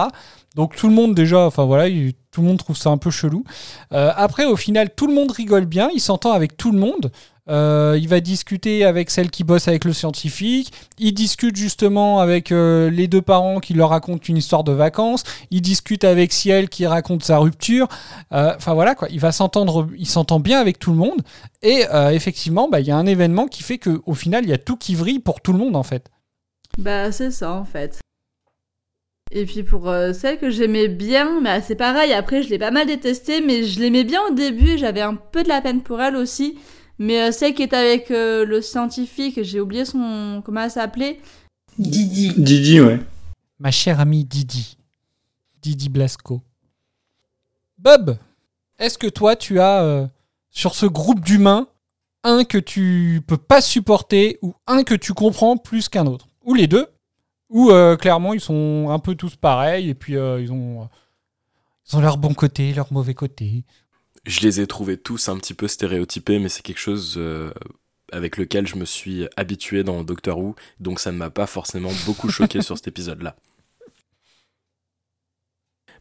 donc 0.55 0.76
tout 0.76 0.88
le 0.88 0.94
monde 0.94 1.14
déjà 1.14 1.40
enfin 1.46 1.64
voilà 1.64 1.88
il- 1.88 2.14
tout 2.30 2.40
le 2.40 2.48
monde 2.48 2.59
trouve 2.59 2.76
ça 2.76 2.90
un 2.90 2.96
peu 2.98 3.11
chelou. 3.12 3.44
Euh, 3.92 4.11
après 4.16 4.44
au 4.46 4.57
final 4.57 4.90
tout 4.96 5.07
le 5.07 5.14
monde 5.14 5.30
rigole 5.30 5.66
bien 5.66 5.88
il 5.94 6.00
s'entend 6.00 6.32
avec 6.32 6.57
tout 6.57 6.72
le 6.72 6.78
monde 6.78 7.12
euh, 7.49 7.99
il 8.01 8.09
va 8.09 8.20
discuter 8.20 8.84
avec 8.84 9.11
celle 9.11 9.30
qui 9.30 9.45
bosse 9.45 9.68
avec 9.68 9.84
le 9.84 9.92
scientifique. 9.92 10.72
Il 10.99 11.12
discute 11.12 11.57
justement 11.57 12.20
avec 12.20 12.53
euh, 12.53 12.88
les 12.88 13.07
deux 13.07 13.20
parents 13.20 13.61
qui 13.61 13.74
leur 13.74 13.90
racontent 13.90 14.24
une 14.26 14.38
histoire 14.38 14.64
de 14.64 14.72
vacances. 14.72 15.24
Il 15.51 15.61
discute 15.61 16.05
avec 16.05 16.32
Ciel 16.32 16.68
qui 16.68 16.86
raconte 16.86 17.22
sa 17.22 17.38
rupture. 17.38 17.88
Euh, 18.32 18.55
Enfin 18.57 18.74
voilà 18.74 18.95
quoi. 18.95 19.09
Il 19.11 19.20
va 19.20 19.32
s'entendre, 19.32 19.88
il 19.97 20.07
s'entend 20.07 20.40
bien 20.40 20.59
avec 20.59 20.78
tout 20.78 20.90
le 20.90 20.97
monde. 20.97 21.22
Et 21.62 21.84
effectivement, 22.12 22.68
bah, 22.68 22.80
il 22.80 22.86
y 22.86 22.90
a 22.90 22.97
un 22.97 23.07
événement 23.07 23.47
qui 23.47 23.62
fait 23.62 23.78
que 23.78 24.03
au 24.05 24.14
final, 24.14 24.45
il 24.45 24.51
y 24.51 24.53
a 24.53 24.59
tout 24.59 24.76
qui 24.76 24.95
vrille 24.95 25.18
pour 25.18 25.40
tout 25.40 25.53
le 25.53 25.59
monde 25.59 25.76
en 25.76 25.82
fait. 25.82 26.11
Bah, 26.76 27.11
c'est 27.11 27.30
ça, 27.30 27.53
en 27.53 27.64
fait. 27.64 28.01
Et 29.32 29.47
puis 29.47 29.62
pour 29.62 29.90
celle 30.12 30.38
que 30.38 30.51
j'aimais 30.51 30.88
bien, 30.88 31.40
bah, 31.42 31.62
c'est 31.62 31.74
pareil, 31.74 32.12
après 32.12 32.42
je 32.42 32.51
l'ai 32.51 32.59
pas 32.59 32.70
mal 32.70 32.86
détestée, 32.86 33.40
mais 33.40 33.64
je 33.64 33.80
l'aimais 33.80 34.05
bien 34.05 34.20
au 34.30 34.34
début, 34.34 34.72
et 34.72 34.78
j'avais 34.78 35.01
un 35.01 35.14
peu 35.14 35.42
de 35.42 35.49
la 35.49 35.61
peine 35.61 35.80
pour 35.82 36.01
elle 36.01 36.16
aussi. 36.16 36.59
Mais 36.99 37.20
euh, 37.20 37.32
celle 37.32 37.55
qui 37.55 37.62
est 37.62 37.74
avec 37.74 38.11
euh, 38.11 38.45
le 38.45 38.62
scientifique, 38.62 39.42
j'ai 39.42 39.61
oublié 39.61 39.84
son... 39.84 40.42
comment 40.45 40.62
elle 40.62 40.70
s'appelait 40.70 41.20
Didi. 41.78 42.32
Didi, 42.36 42.80
ouais. 42.80 43.01
Ma 43.59 43.70
chère 43.70 44.01
amie 44.01 44.24
Didi, 44.24 44.76
Didi 45.61 45.88
Blasco. 45.88 46.40
Bob, 47.78 48.16
est-ce 48.78 48.99
que 48.99 49.07
toi 49.07 49.36
tu 49.36 49.61
as 49.61 49.82
euh, 49.82 50.07
sur 50.51 50.74
ce 50.74 50.86
groupe 50.86 51.20
d'humains 51.20 51.68
un 52.22 52.45
que 52.45 52.59
tu 52.59 53.22
peux 53.26 53.36
pas 53.36 53.61
supporter 53.61 54.38
ou 54.42 54.55
un 54.66 54.84
que 54.84 54.95
tu 54.95 55.14
comprends 55.14 55.57
plus 55.57 55.88
qu'un 55.88 56.07
autre? 56.07 56.28
Ou 56.45 56.55
les 56.55 56.66
deux? 56.66 56.86
Ou 57.51 57.70
euh, 57.70 57.97
clairement 57.97 58.34
ils 58.34 58.40
sont 58.40 58.88
un 58.90 58.99
peu 58.99 59.14
tous 59.14 59.36
pareils 59.36 59.90
et 59.90 59.95
puis 59.95 60.16
euh, 60.16 60.40
ils 60.40 60.53
ont, 60.53 60.88
ils 61.88 61.97
ont 61.97 62.01
leur 62.01 62.18
bon 62.18 62.34
côté, 62.34 62.72
leur 62.72 62.92
mauvais 62.92 63.14
côté. 63.14 63.64
Je 64.27 64.41
les 64.41 64.61
ai 64.61 64.66
trouvés 64.66 64.97
tous 64.97 65.29
un 65.29 65.37
petit 65.39 65.55
peu 65.55 65.68
stéréotypés, 65.68 66.39
mais 66.39 66.49
c'est 66.49 66.62
quelque 66.62 66.79
chose 66.79 67.14
euh, 67.18 67.53
avec 68.11 68.37
lequel 68.37 68.66
je 68.66 68.77
me 68.77 68.85
suis 68.85 69.29
habitué 69.37 69.85
dans 69.85 70.03
Doctor 70.03 70.39
Who, 70.39 70.55
donc 70.81 71.01
ça 71.01 71.12
ne 71.12 71.18
m'a 71.18 71.31
pas 71.31 71.47
forcément 71.47 71.93
beaucoup 72.07 72.31
choqué 72.31 72.62
sur 72.62 72.77
cet 72.77 72.89
épisode-là. 72.89 73.37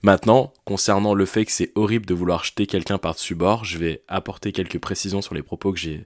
Maintenant, 0.04 0.54
concernant 0.66 1.14
le 1.14 1.26
fait 1.26 1.46
que 1.46 1.52
c'est 1.52 1.72
horrible 1.76 2.06
de 2.06 2.14
vouloir 2.14 2.44
jeter 2.44 2.68
quelqu'un 2.68 2.98
par-dessus 2.98 3.36
bord, 3.36 3.64
je 3.64 3.78
vais 3.78 4.04
apporter 4.10 4.52
quelques 4.52 4.80
précisions 4.80 5.22
sur 5.22 5.34
les 5.34 5.44
propos 5.44 5.72
que 5.72 5.80
j'ai 5.80 6.06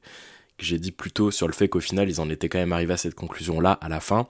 que 0.58 0.66
j'ai 0.66 0.80
dit 0.80 0.92
plus 0.92 1.12
tôt 1.12 1.30
sur 1.30 1.48
le 1.48 1.54
fait 1.54 1.70
qu'au 1.70 1.80
final 1.80 2.10
ils 2.10 2.20
en 2.20 2.30
étaient 2.32 2.50
quand 2.50 2.58
même 2.58 2.74
arrivés 2.74 2.94
à 2.94 2.98
cette 2.98 3.14
conclusion-là 3.14 3.74
à 3.74 3.90
la 3.90 4.00
fin. 4.00 4.28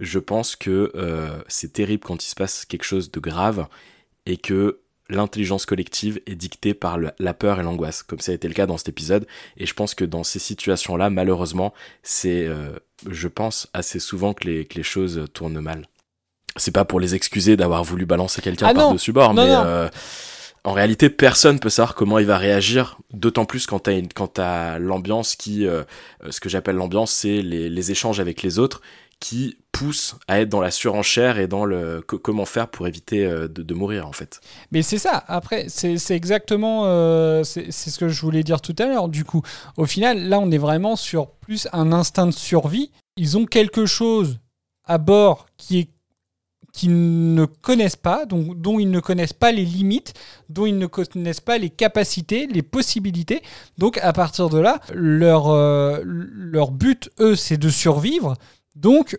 Je 0.00 0.18
pense 0.18 0.56
que 0.56 0.90
euh, 0.96 1.42
c'est 1.46 1.72
terrible 1.72 2.02
quand 2.04 2.24
il 2.24 2.28
se 2.28 2.34
passe 2.34 2.64
quelque 2.64 2.82
chose 2.82 3.10
de 3.12 3.20
grave 3.20 3.68
et 4.26 4.36
que 4.36 4.80
l'intelligence 5.10 5.66
collective 5.66 6.20
est 6.26 6.34
dictée 6.34 6.72
par 6.74 6.98
le- 6.98 7.10
la 7.18 7.34
peur 7.34 7.60
et 7.60 7.62
l'angoisse, 7.62 8.02
comme 8.02 8.20
ça 8.20 8.32
a 8.32 8.34
été 8.34 8.48
le 8.48 8.54
cas 8.54 8.66
dans 8.66 8.76
cet 8.78 8.88
épisode. 8.88 9.26
Et 9.56 9.66
je 9.66 9.74
pense 9.74 9.94
que 9.94 10.04
dans 10.04 10.24
ces 10.24 10.38
situations-là, 10.38 11.10
malheureusement, 11.10 11.74
c'est, 12.02 12.46
euh, 12.46 12.70
je 13.08 13.28
pense, 13.28 13.68
assez 13.74 13.98
souvent 14.00 14.32
que 14.34 14.44
les, 14.48 14.64
que 14.64 14.76
les 14.76 14.82
choses 14.82 15.24
tournent 15.34 15.60
mal. 15.60 15.86
C'est 16.56 16.72
pas 16.74 16.84
pour 16.84 16.98
les 17.00 17.14
excuser 17.14 17.56
d'avoir 17.56 17.84
voulu 17.84 18.06
balancer 18.06 18.40
quelqu'un 18.42 18.66
Ah 18.68 18.74
par-dessus 18.74 19.12
bord, 19.12 19.34
non, 19.34 19.42
mais 19.44 19.48
non. 19.50 19.62
euh, 19.64 19.88
en 20.64 20.72
réalité, 20.72 21.08
personne 21.08 21.58
peut 21.58 21.70
savoir 21.70 21.94
comment 21.94 22.18
il 22.18 22.26
va 22.26 22.36
réagir, 22.36 22.98
d'autant 23.12 23.44
plus 23.46 23.66
quand 23.66 23.78
t'as, 23.80 23.92
une, 23.98 24.08
quand 24.12 24.26
t'as 24.28 24.78
l'ambiance 24.78 25.36
qui, 25.36 25.66
euh, 25.66 25.84
ce 26.28 26.40
que 26.40 26.48
j'appelle 26.48 26.76
l'ambiance, 26.76 27.12
c'est 27.12 27.40
les, 27.40 27.70
les 27.70 27.90
échanges 27.92 28.20
avec 28.20 28.42
les 28.42 28.58
autres 28.58 28.82
qui 29.20 29.58
poussent 29.70 30.16
à 30.26 30.40
être 30.40 30.48
dans 30.48 30.60
la 30.60 30.70
surenchère 30.70 31.38
et 31.38 31.46
dans 31.46 31.64
le 31.64 32.02
co- 32.04 32.18
comment 32.18 32.46
faire 32.46 32.68
pour 32.68 32.88
éviter 32.88 33.24
euh, 33.24 33.48
de, 33.48 33.74
mourir 33.74 34.06
en 34.08 34.12
fait. 34.12 34.40
Mais 34.72 34.82
c'est 34.82 34.98
ça, 34.98 35.22
après, 35.28 35.66
c'est 35.68 35.96
exactement 36.10 36.86
euh, 36.86 37.44
c'est 37.44 37.70
ce 37.70 37.98
que 37.98 38.08
je 38.08 38.20
voulais 38.22 38.42
dire 38.42 38.60
tout 38.60 38.74
à 38.78 38.86
l'heure. 38.86 39.08
Du 39.08 39.24
coup, 39.24 39.42
au 39.76 39.86
final, 39.86 40.28
là, 40.28 40.40
on 40.40 40.50
est 40.50 40.58
vraiment 40.58 40.96
sur 40.96 41.30
plus 41.30 41.68
un 41.72 41.92
instinct 41.92 42.26
de 42.26 42.32
survie. 42.32 42.90
Ils 43.16 43.38
ont 43.38 43.46
quelque 43.46 43.86
chose 43.86 44.38
à 44.86 44.98
bord 44.98 45.46
qui 45.56 45.78
est 45.78 45.88
qu'ils 46.72 47.34
ne 47.34 47.44
connaissent 47.46 47.96
pas, 47.96 48.26
donc, 48.26 48.60
dont 48.60 48.78
ils 48.78 48.90
ne 48.90 49.00
connaissent 49.00 49.32
pas 49.32 49.52
les 49.52 49.64
limites, 49.64 50.14
dont 50.48 50.66
ils 50.66 50.78
ne 50.78 50.86
connaissent 50.86 51.40
pas 51.40 51.58
les 51.58 51.70
capacités, 51.70 52.46
les 52.46 52.62
possibilités. 52.62 53.42
Donc 53.76 53.98
à 53.98 54.12
partir 54.12 54.48
de 54.48 54.58
là, 54.58 54.80
leur, 54.94 55.48
euh, 55.48 56.00
leur 56.04 56.70
but, 56.70 57.10
eux, 57.18 57.34
c'est 57.34 57.58
de 57.58 57.68
survivre. 57.68 58.36
Donc 58.76 59.18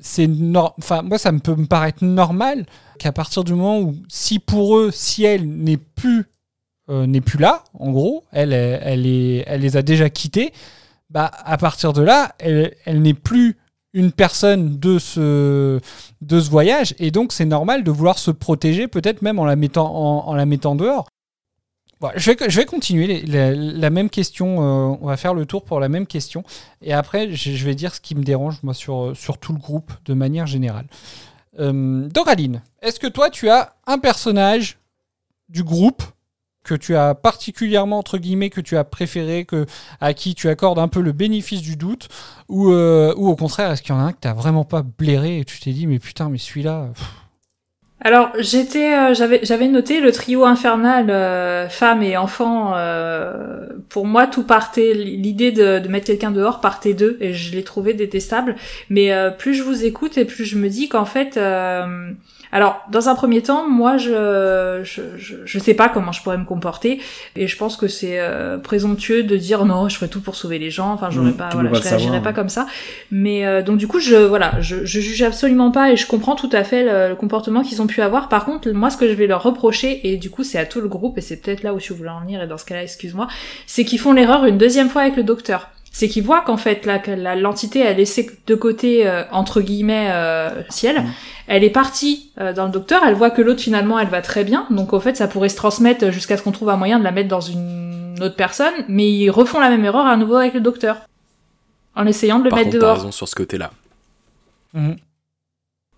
c'est 0.00 0.28
enfin 0.78 1.02
moi 1.02 1.18
ça 1.18 1.32
me 1.32 1.40
peut 1.40 1.56
me 1.56 1.66
paraître 1.66 2.04
normal 2.04 2.66
qu'à 2.98 3.12
partir 3.12 3.42
du 3.44 3.52
moment 3.52 3.80
où 3.80 3.96
si 4.08 4.38
pour 4.38 4.78
eux 4.78 4.90
si 4.92 5.24
elle 5.24 5.48
n'est 5.48 5.76
plus 5.76 6.26
euh, 6.88 7.20
plus 7.20 7.38
là 7.38 7.64
en 7.74 7.90
gros 7.90 8.24
elle 8.30 8.52
elle, 8.52 9.06
est 9.06 9.42
elle 9.48 9.62
les 9.62 9.76
a 9.76 9.82
déjà 9.82 10.08
quittés 10.08 10.52
bah 11.10 11.30
à 11.44 11.58
partir 11.58 11.92
de 11.92 12.02
là 12.02 12.32
elle, 12.38 12.76
elle 12.84 13.02
n'est 13.02 13.14
plus 13.14 13.56
une 13.92 14.12
personne 14.12 14.78
de 14.78 14.98
ce 14.98 15.80
de 16.20 16.40
ce 16.40 16.50
voyage. 16.50 16.94
Et 16.98 17.10
donc 17.10 17.32
c'est 17.32 17.44
normal 17.44 17.84
de 17.84 17.90
vouloir 17.90 18.18
se 18.18 18.30
protéger 18.30 18.88
peut-être 18.88 19.22
même 19.22 19.38
en 19.38 19.44
la 19.44 19.56
mettant 19.56 19.92
en 20.28 20.34
la 20.34 20.46
mettant 20.46 20.74
dehors 20.74 21.08
Je, 22.16 22.30
vais, 22.30 22.64
continuer 22.64 23.22
la, 23.26 23.90
même 23.90 24.08
question. 24.08 24.60
euh, 24.60 24.96
on 25.00 25.06
va 25.06 25.16
faire 25.16 25.34
le 25.34 25.46
tour 25.46 25.64
pour 25.64 25.80
la 25.80 25.88
même 25.88 26.06
question. 26.06 26.44
Et 26.80 26.92
après, 26.92 27.32
je, 27.32 27.64
vais 27.64 27.74
dire 27.74 27.94
ce 27.94 28.00
qui 28.00 28.14
me 28.14 28.22
dérange, 28.22 28.62
moi, 28.62 28.74
sur, 28.74 29.16
sur 29.16 29.38
tout 29.38 29.52
le 29.52 29.58
groupe, 29.58 29.92
de 30.04 30.14
manière 30.14 30.46
générale. 30.46 30.86
Euh, 31.58 32.08
Doraline, 32.08 32.62
est-ce 32.82 33.00
que 33.00 33.08
toi, 33.08 33.30
tu 33.30 33.48
as 33.48 33.74
un 33.86 33.98
personnage 33.98 34.78
du 35.48 35.64
groupe 35.64 36.02
que 36.62 36.74
tu 36.74 36.94
as 36.94 37.14
particulièrement, 37.14 37.98
entre 37.98 38.18
guillemets, 38.18 38.50
que 38.50 38.60
tu 38.60 38.76
as 38.76 38.84
préféré, 38.84 39.44
que, 39.44 39.66
à 40.00 40.14
qui 40.14 40.34
tu 40.34 40.48
accordes 40.48 40.78
un 40.78 40.88
peu 40.88 41.00
le 41.00 41.12
bénéfice 41.12 41.62
du 41.62 41.76
doute? 41.76 42.08
Ou, 42.48 42.70
euh, 42.70 43.12
ou 43.16 43.28
au 43.28 43.34
contraire, 43.34 43.72
est-ce 43.72 43.82
qu'il 43.82 43.94
y 43.94 43.98
en 43.98 44.00
a 44.00 44.04
un 44.04 44.12
que 44.12 44.20
tu 44.20 44.28
vraiment 44.28 44.64
pas 44.64 44.82
blairé 44.82 45.40
et 45.40 45.44
tu 45.44 45.58
t'es 45.58 45.72
dit, 45.72 45.88
mais 45.88 45.98
putain, 45.98 46.28
mais 46.28 46.38
celui-là. 46.38 46.90
Alors 48.00 48.30
j'étais, 48.38 48.94
euh, 48.94 49.12
j'avais, 49.12 49.40
j'avais 49.42 49.66
noté 49.66 50.00
le 50.00 50.12
trio 50.12 50.44
infernal, 50.44 51.10
euh, 51.10 51.68
femme 51.68 52.02
et 52.02 52.16
enfant. 52.16 52.72
euh, 52.76 53.66
pour 53.88 54.06
moi, 54.06 54.26
tout 54.28 54.44
partait. 54.44 54.92
L'idée 54.94 55.50
de, 55.50 55.80
de 55.80 55.88
mettre 55.88 56.06
quelqu'un 56.06 56.30
dehors 56.30 56.60
partait 56.60 56.94
d'eux, 56.94 57.16
et 57.20 57.32
je 57.34 57.56
l'ai 57.56 57.64
trouvé 57.64 57.94
détestable. 57.94 58.54
Mais 58.88 59.12
euh, 59.12 59.30
plus 59.30 59.54
je 59.54 59.64
vous 59.64 59.84
écoute, 59.84 60.16
et 60.16 60.24
plus 60.24 60.44
je 60.44 60.56
me 60.58 60.68
dis 60.68 60.88
qu'en 60.88 61.06
fait, 61.06 61.36
euh, 61.36 62.10
alors 62.52 62.80
dans 62.90 63.08
un 63.08 63.14
premier 63.16 63.42
temps, 63.42 63.68
moi, 63.68 63.96
je, 63.96 64.80
je, 64.84 65.02
je, 65.18 65.34
je 65.44 65.58
sais 65.58 65.74
pas 65.74 65.88
comment 65.88 66.12
je 66.12 66.22
pourrais 66.22 66.38
me 66.38 66.44
comporter, 66.44 67.00
et 67.34 67.48
je 67.48 67.56
pense 67.56 67.76
que 67.76 67.88
c'est 67.88 68.20
euh, 68.20 68.58
présomptueux 68.58 69.24
de 69.24 69.36
dire 69.36 69.64
non, 69.64 69.88
je 69.88 69.96
ferai 69.96 70.08
tout 70.08 70.20
pour 70.20 70.36
sauver 70.36 70.58
les 70.60 70.70
gens. 70.70 70.92
Enfin, 70.92 71.10
j'aurais 71.10 71.30
Mmh, 71.32 71.36
pas, 71.36 71.48
voilà, 71.52 71.72
je 71.72 71.82
réagirais 71.82 72.22
pas 72.22 72.32
comme 72.32 72.48
ça. 72.48 72.66
Mais 73.10 73.44
euh, 73.44 73.60
donc 73.62 73.76
du 73.78 73.88
coup, 73.88 73.98
je 73.98 74.14
voilà, 74.14 74.60
je, 74.60 74.84
je 74.84 75.00
juge 75.00 75.22
absolument 75.22 75.72
pas 75.72 75.90
et 75.90 75.96
je 75.96 76.06
comprends 76.06 76.36
tout 76.36 76.50
à 76.52 76.62
fait 76.62 76.84
le, 76.84 77.08
le 77.08 77.16
comportement 77.16 77.62
qu'ils 77.62 77.82
ont 77.82 77.87
pu 77.88 78.00
avoir. 78.02 78.28
Par 78.28 78.44
contre, 78.44 78.70
moi, 78.70 78.90
ce 78.90 78.96
que 78.96 79.08
je 79.08 79.14
vais 79.14 79.26
leur 79.26 79.42
reprocher, 79.42 80.08
et 80.08 80.16
du 80.16 80.30
coup, 80.30 80.44
c'est 80.44 80.58
à 80.58 80.64
tout 80.66 80.80
le 80.80 80.86
groupe, 80.88 81.18
et 81.18 81.20
c'est 81.20 81.38
peut-être 81.38 81.64
là 81.64 81.74
où 81.74 81.80
je 81.80 81.92
voulais 81.92 82.10
en 82.10 82.20
venir, 82.20 82.40
et 82.40 82.46
dans 82.46 82.56
ce 82.58 82.64
cas-là, 82.64 82.84
excuse-moi, 82.84 83.26
c'est 83.66 83.84
qu'ils 83.84 83.98
font 83.98 84.12
l'erreur 84.12 84.44
une 84.44 84.56
deuxième 84.58 84.88
fois 84.88 85.02
avec 85.02 85.16
le 85.16 85.24
docteur. 85.24 85.70
C'est 85.90 86.06
qu'ils 86.08 86.22
voient 86.22 86.42
qu'en 86.42 86.58
fait, 86.58 86.86
là, 86.86 87.00
que 87.00 87.10
la- 87.10 87.34
l'entité 87.34 87.84
a 87.84 87.92
laissé 87.92 88.30
de 88.46 88.54
côté, 88.54 89.06
euh, 89.08 89.24
entre 89.32 89.60
guillemets, 89.60 90.08
euh, 90.12 90.62
ciel. 90.68 91.02
Elle 91.48 91.64
est 91.64 91.70
partie 91.70 92.30
euh, 92.40 92.52
dans 92.52 92.66
le 92.66 92.70
docteur, 92.70 93.02
elle 93.04 93.14
voit 93.14 93.30
que 93.30 93.42
l'autre, 93.42 93.60
finalement, 93.62 93.98
elle 93.98 94.06
va 94.08 94.20
très 94.22 94.44
bien. 94.44 94.66
Donc, 94.70 94.92
au 94.92 95.00
fait, 95.00 95.16
ça 95.16 95.26
pourrait 95.26 95.48
se 95.48 95.56
transmettre 95.56 96.10
jusqu'à 96.12 96.36
ce 96.36 96.42
qu'on 96.42 96.52
trouve 96.52 96.68
un 96.68 96.76
moyen 96.76 96.98
de 97.00 97.04
la 97.04 97.10
mettre 97.10 97.28
dans 97.28 97.40
une 97.40 98.16
autre 98.20 98.36
personne. 98.36 98.74
Mais 98.86 99.10
ils 99.10 99.30
refont 99.30 99.58
la 99.58 99.70
même 99.70 99.84
erreur 99.84 100.06
à 100.06 100.16
nouveau 100.16 100.36
avec 100.36 100.54
le 100.54 100.60
docteur. 100.60 100.98
En 101.96 102.06
essayant 102.06 102.38
de 102.38 102.44
le 102.44 102.50
Par 102.50 102.58
mettre 102.60 102.70
contre, 102.70 102.80
t'as 102.80 102.86
dehors. 102.86 102.96
raison 102.98 103.10
sur 103.10 103.26
ce 103.26 103.34
côté-là. 103.34 103.70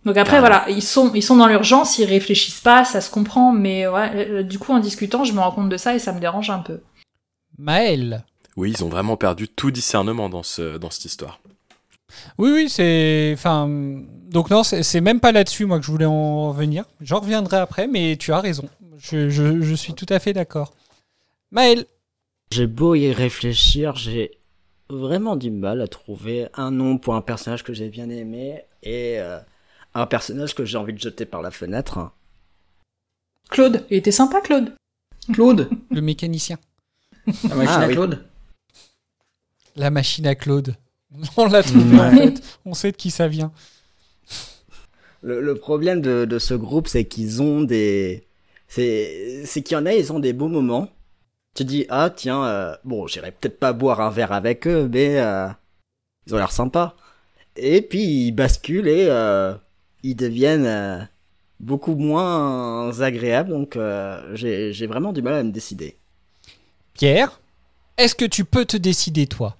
Donc 0.04 0.16
après 0.16 0.40
voilà, 0.40 0.64
ils 0.70 0.82
sont 0.82 1.12
ils 1.14 1.22
sont 1.22 1.36
dans 1.36 1.46
l'urgence, 1.46 1.98
ils 1.98 2.04
réfléchissent 2.06 2.60
pas, 2.60 2.84
ça 2.84 3.00
se 3.02 3.10
comprend, 3.10 3.52
mais 3.52 3.86
ouais, 3.86 4.10
euh, 4.14 4.42
du 4.42 4.58
coup 4.58 4.72
en 4.72 4.78
discutant, 4.78 5.24
je 5.24 5.32
me 5.34 5.40
rends 5.40 5.52
compte 5.52 5.68
de 5.68 5.76
ça 5.76 5.94
et 5.94 5.98
ça 5.98 6.12
me 6.12 6.20
dérange 6.20 6.48
un 6.50 6.60
peu. 6.60 6.80
Maël. 7.58 8.24
Oui, 8.56 8.70
ils 8.72 8.82
ont 8.84 8.88
vraiment 8.88 9.16
perdu 9.16 9.46
tout 9.48 9.70
discernement 9.70 10.28
dans, 10.28 10.42
ce, 10.42 10.76
dans 10.78 10.90
cette 10.90 11.04
histoire. 11.04 11.40
Oui, 12.38 12.50
oui, 12.52 12.68
c'est. 12.68 13.30
Enfin. 13.34 13.68
Donc, 13.68 14.50
non, 14.50 14.62
c'est 14.62 14.82
c'est 14.82 15.00
même 15.00 15.20
pas 15.20 15.32
là-dessus, 15.32 15.66
moi, 15.66 15.78
que 15.78 15.84
je 15.84 15.90
voulais 15.90 16.04
en 16.06 16.50
venir. 16.52 16.84
J'en 17.00 17.20
reviendrai 17.20 17.58
après, 17.58 17.86
mais 17.86 18.16
tu 18.16 18.32
as 18.32 18.40
raison. 18.40 18.68
Je, 18.98 19.28
je- 19.30 19.60
je 19.60 19.74
suis 19.74 19.92
tout 19.94 20.06
à 20.08 20.18
fait 20.18 20.32
d'accord. 20.32 20.72
Maël. 21.50 21.84
J'ai 22.52 22.66
beau 22.66 22.94
y 22.96 23.12
réfléchir, 23.12 23.94
j'ai 23.94 24.32
vraiment 24.88 25.36
du 25.36 25.50
mal 25.52 25.80
à 25.80 25.86
trouver 25.86 26.48
un 26.54 26.72
nom 26.72 26.98
pour 26.98 27.14
un 27.14 27.20
personnage 27.20 27.62
que 27.62 27.72
j'ai 27.72 27.88
bien 27.88 28.10
aimé 28.10 28.64
et 28.82 29.20
euh, 29.20 29.38
un 29.94 30.06
personnage 30.06 30.54
que 30.54 30.64
j'ai 30.64 30.78
envie 30.78 30.92
de 30.92 30.98
jeter 30.98 31.24
par 31.26 31.42
la 31.42 31.50
fenêtre. 31.50 32.10
Claude, 33.50 33.84
il 33.90 33.96
était 33.96 34.12
sympa 34.12 34.40
Claude. 34.40 34.74
Claude 35.32 35.68
Le 35.90 36.00
mécanicien. 36.00 36.58
La 37.48 37.54
machine 37.54 37.74
Ah, 37.76 37.80
à 37.82 37.86
oui. 37.88 37.94
Claude 37.94 38.24
La 39.76 39.90
machine 39.90 40.26
à 40.26 40.34
Claude. 40.34 40.76
On 41.36 41.46
l'a 41.46 41.62
trouvé, 41.62 41.96
Ouais. 41.96 42.06
en 42.06 42.10
fait. 42.12 42.58
On 42.64 42.74
sait 42.74 42.92
de 42.92 42.96
qui 42.96 43.10
ça 43.10 43.28
vient. 43.28 43.52
Le, 45.22 45.40
le 45.40 45.54
problème 45.56 46.00
de, 46.00 46.24
de 46.24 46.38
ce 46.38 46.54
groupe, 46.54 46.88
c'est 46.88 47.04
qu'ils 47.04 47.42
ont 47.42 47.60
des... 47.62 48.26
C'est 48.68 49.42
c'est 49.46 49.62
qu'il 49.62 49.74
y 49.76 49.80
en 49.80 49.84
a, 49.84 49.92
ils 49.92 50.12
ont 50.12 50.20
des 50.20 50.32
beaux 50.32 50.48
moments. 50.48 50.88
Tu 51.56 51.64
te 51.64 51.68
dis, 51.68 51.84
ah 51.88 52.08
tiens, 52.14 52.44
euh, 52.44 52.76
bon, 52.84 53.08
j'irai 53.08 53.32
peut-être 53.32 53.58
pas 53.58 53.72
boire 53.72 54.00
un 54.00 54.10
verre 54.10 54.30
avec 54.32 54.66
eux, 54.68 54.88
mais 54.90 55.18
euh, 55.18 55.48
ils 56.26 56.34
ont 56.34 56.38
l'air 56.38 56.52
sympas. 56.52 56.94
Et 57.56 57.82
puis 57.82 58.26
ils 58.28 58.32
basculent 58.32 58.86
et 58.86 59.06
euh, 59.10 59.54
ils 60.02 60.14
deviennent 60.14 60.66
euh, 60.66 60.98
beaucoup 61.60 61.94
moins 61.94 63.00
agréables, 63.00 63.50
donc 63.50 63.76
euh, 63.76 64.20
j'ai 64.34 64.86
vraiment 64.86 65.12
du 65.12 65.22
mal 65.22 65.34
à 65.34 65.42
me 65.42 65.52
décider. 65.52 65.96
Pierre, 66.94 67.40
est-ce 67.98 68.14
que 68.14 68.24
tu 68.24 68.44
peux 68.44 68.64
te 68.64 68.76
décider, 68.76 69.26
toi? 69.26 69.56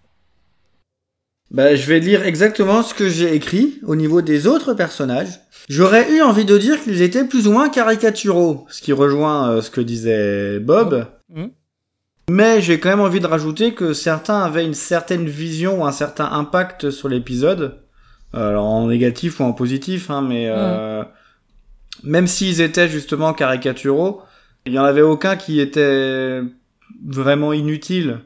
Bah, 1.51 1.75
je 1.75 1.87
vais 1.87 1.99
lire 1.99 2.25
exactement 2.25 2.83
ce 2.83 2.95
que 2.95 3.09
j'ai 3.09 3.35
écrit 3.35 3.81
au 3.85 3.97
niveau 3.97 4.23
des 4.23 4.47
autres 4.47 4.73
personnages. 4.73 5.41
J'aurais 5.69 6.11
eu 6.13 6.23
envie 6.23 6.45
de 6.45 6.57
dire 6.57 6.81
qu'ils 6.83 7.03
étaient 7.03 7.25
plus 7.25 7.49
ou 7.49 7.53
moins 7.53 7.69
caricaturaux, 7.69 8.67
ce 8.69 8.81
qui 8.81 8.93
rejoint 8.93 9.51
euh, 9.51 9.63
ce 9.63 9.71
que 9.71 9.81
disait 9.81 10.61
Bob. 10.61 11.07
Mhm. 11.29 11.51
Mais 12.31 12.63
j'ai 12.63 12.79
quand 12.79 12.91
même 12.91 13.01
envie 13.01 13.19
de 13.19 13.27
rajouter 13.27 13.75
que 13.75 13.93
certains 13.93 14.41
avaient 14.43 14.65
une 14.65 14.75
certaine 14.75 15.29
vision 15.29 15.81
ou 15.81 15.85
un 15.85 15.93
certain 15.93 16.31
impact 16.31 16.91
sur 16.91 17.09
l'épisode. 17.09 17.83
Alors 18.33 18.65
en 18.65 18.87
négatif 18.87 19.41
ou 19.41 19.45
en 19.45 19.53
positif, 19.53 20.11
hein, 20.11 20.23
mais 20.23 20.47
euh, 20.49 21.03
même 22.05 22.27
s'ils 22.27 22.61
étaient 22.61 22.89
justement 22.89 23.33
caricaturaux, 23.33 24.23
il 24.67 24.73
y 24.73 24.79
en 24.79 24.85
avait 24.85 25.03
aucun 25.03 25.37
qui 25.37 25.61
était 25.61 26.41
vraiment 27.05 27.53
inutile. 27.53 28.21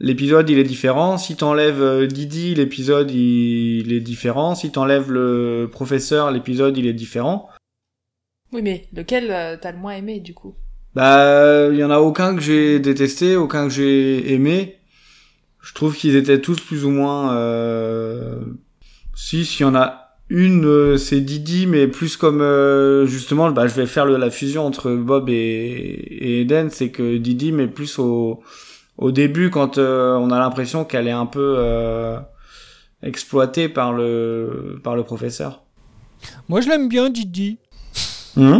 l'épisode 0.00 0.50
il 0.50 0.58
est 0.58 0.64
différent. 0.64 1.16
Si 1.16 1.36
t'enlèves 1.36 1.80
euh, 1.80 2.06
Didi, 2.06 2.54
l'épisode 2.54 3.10
il, 3.10 3.92
est 3.92 4.00
différent. 4.00 4.54
Si 4.54 4.70
t'enlèves 4.70 5.10
le 5.10 5.68
professeur, 5.72 6.30
l'épisode 6.30 6.76
il 6.76 6.86
est 6.86 6.92
différent. 6.92 7.48
Oui 8.52 8.60
mais 8.62 8.86
lequel 8.92 9.58
t'as 9.60 9.72
le 9.72 9.78
moins 9.78 9.94
aimé 9.94 10.20
du 10.20 10.34
coup? 10.34 10.54
Bah, 10.94 11.68
il 11.70 11.78
y 11.78 11.84
en 11.84 11.90
a 11.90 11.98
aucun 11.98 12.34
que 12.34 12.40
j'ai 12.40 12.78
détesté, 12.80 13.36
aucun 13.36 13.68
que 13.68 13.74
j'ai 13.74 14.32
aimé. 14.32 14.76
Je 15.62 15.74
trouve 15.74 15.96
qu'ils 15.96 16.16
étaient 16.16 16.40
tous 16.40 16.60
plus 16.60 16.84
ou 16.84 16.90
moins. 16.90 17.34
Euh... 17.34 18.40
Si, 19.14 19.44
s'il 19.44 19.66
y 19.66 19.68
en 19.68 19.74
a 19.74 20.16
une, 20.30 20.64
euh, 20.64 20.96
c'est 20.96 21.20
Didi, 21.20 21.66
mais 21.66 21.88
plus 21.88 22.16
comme 22.16 22.40
euh, 22.40 23.04
justement, 23.04 23.50
bah, 23.50 23.66
je 23.66 23.74
vais 23.74 23.86
faire 23.86 24.06
la 24.06 24.30
fusion 24.30 24.64
entre 24.64 24.92
Bob 24.92 25.28
et, 25.28 25.32
et 25.34 26.40
Eden, 26.40 26.70
c'est 26.70 26.90
que 26.90 27.18
Didi, 27.18 27.52
mais 27.52 27.66
plus 27.66 27.98
au 27.98 28.40
au 28.96 29.12
début 29.12 29.50
quand 29.50 29.78
euh, 29.78 30.14
on 30.14 30.30
a 30.30 30.38
l'impression 30.38 30.84
qu'elle 30.84 31.08
est 31.08 31.12
un 31.12 31.26
peu 31.26 31.54
euh, 31.58 32.18
exploitée 33.02 33.68
par 33.68 33.92
le 33.92 34.78
par 34.84 34.94
le 34.94 35.02
professeur. 35.02 35.62
Moi, 36.48 36.60
je 36.60 36.68
l'aime 36.68 36.88
bien, 36.88 37.10
Didi. 37.10 37.58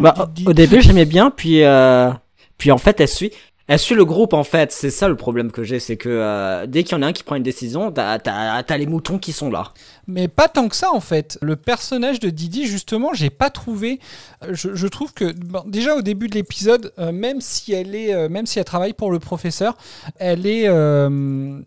Bah, 0.00 0.14
au- 0.46 0.52
début, 0.52 0.80
j'aimais 0.82 1.04
bien, 1.06 1.30
puis, 1.30 1.62
euh, 1.62 2.10
puis 2.58 2.70
en 2.72 2.78
fait, 2.78 3.00
elle 3.00 3.08
suit, 3.08 3.30
elle 3.66 3.78
suit 3.78 3.94
le 3.94 4.04
groupe, 4.04 4.32
en 4.32 4.42
fait. 4.42 4.72
C'est 4.72 4.90
ça 4.90 5.06
le 5.08 5.14
problème 5.16 5.52
que 5.52 5.62
j'ai, 5.62 5.78
c'est 5.78 5.96
que 5.96 6.08
euh, 6.08 6.66
dès 6.66 6.82
qu'il 6.82 6.96
y 6.96 6.98
en 6.98 7.02
a 7.02 7.06
un 7.06 7.12
qui 7.12 7.22
prend 7.22 7.36
une 7.36 7.44
décision, 7.44 7.92
t'as, 7.92 8.18
t'as, 8.18 8.60
t'as 8.64 8.76
les 8.76 8.86
moutons 8.86 9.18
qui 9.18 9.32
sont 9.32 9.48
là. 9.48 9.72
Mais 10.08 10.26
pas 10.26 10.48
tant 10.48 10.68
que 10.68 10.74
ça 10.74 10.92
en 10.92 10.98
fait. 11.00 11.38
Le 11.40 11.54
personnage 11.54 12.18
de 12.18 12.30
Didi, 12.30 12.66
justement, 12.66 13.14
j'ai 13.14 13.30
pas 13.30 13.48
trouvé. 13.48 14.00
euh, 14.42 14.48
Je, 14.54 14.74
je 14.74 14.86
trouve 14.88 15.12
que 15.14 15.32
bon, 15.32 15.62
déjà 15.66 15.94
au 15.94 16.02
début 16.02 16.26
de 16.26 16.34
l'épisode, 16.34 16.92
euh, 16.98 17.12
même 17.12 17.40
si 17.40 17.72
elle 17.72 17.94
est, 17.94 18.12
euh, 18.12 18.28
même 18.28 18.46
si 18.46 18.58
elle 18.58 18.64
travaille 18.64 18.92
pour 18.92 19.12
le 19.12 19.20
professeur, 19.20 19.76
elle 20.18 20.46
est, 20.46 20.64
euh, 20.66 21.60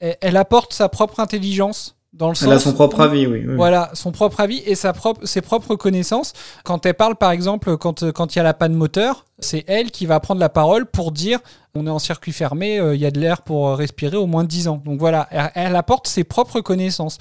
elle, 0.00 0.16
elle 0.22 0.36
apporte 0.38 0.72
sa 0.72 0.88
propre 0.88 1.20
intelligence. 1.20 1.96
Dans 2.12 2.28
le 2.28 2.34
Elle 2.42 2.52
a 2.52 2.58
son 2.58 2.74
propre 2.74 3.00
avis, 3.00 3.26
oui, 3.26 3.42
oui. 3.46 3.56
Voilà, 3.56 3.90
son 3.94 4.12
propre 4.12 4.40
avis 4.40 4.62
et 4.66 4.74
sa 4.74 4.92
propre, 4.92 5.24
ses 5.24 5.40
propres 5.40 5.76
connaissances. 5.76 6.34
Quand 6.62 6.84
elle 6.84 6.94
parle, 6.94 7.16
par 7.16 7.30
exemple, 7.30 7.78
quand 7.78 8.02
euh, 8.02 8.12
quand 8.12 8.34
il 8.34 8.38
y 8.38 8.40
a 8.40 8.42
la 8.42 8.52
panne 8.52 8.74
moteur, 8.74 9.24
c'est 9.38 9.64
elle 9.66 9.90
qui 9.90 10.04
va 10.04 10.20
prendre 10.20 10.40
la 10.40 10.50
parole 10.50 10.84
pour 10.84 11.10
dire 11.10 11.38
on 11.74 11.86
est 11.86 11.90
en 11.90 11.98
circuit 11.98 12.32
fermé, 12.32 12.78
euh, 12.78 12.94
il 12.94 13.00
y 13.00 13.06
a 13.06 13.10
de 13.10 13.18
l'air 13.18 13.40
pour 13.40 13.68
euh, 13.68 13.74
respirer 13.74 14.18
au 14.18 14.26
moins 14.26 14.44
10 14.44 14.68
ans. 14.68 14.82
Donc 14.84 14.98
voilà, 14.98 15.26
elle, 15.30 15.50
elle 15.54 15.76
apporte 15.76 16.06
ses 16.06 16.22
propres 16.22 16.60
connaissances. 16.60 17.16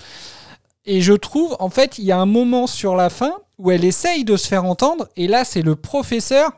Et 0.85 1.01
je 1.01 1.13
trouve, 1.13 1.55
en 1.59 1.69
fait, 1.69 1.97
il 1.97 2.05
y 2.05 2.11
a 2.11 2.19
un 2.19 2.25
moment 2.25 2.67
sur 2.67 2.95
la 2.95 3.09
fin 3.09 3.33
où 3.57 3.71
elle 3.71 3.85
essaye 3.85 4.25
de 4.25 4.35
se 4.35 4.47
faire 4.47 4.65
entendre, 4.65 5.07
et 5.15 5.27
là, 5.27 5.45
c'est 5.45 5.61
le 5.61 5.75
professeur 5.75 6.51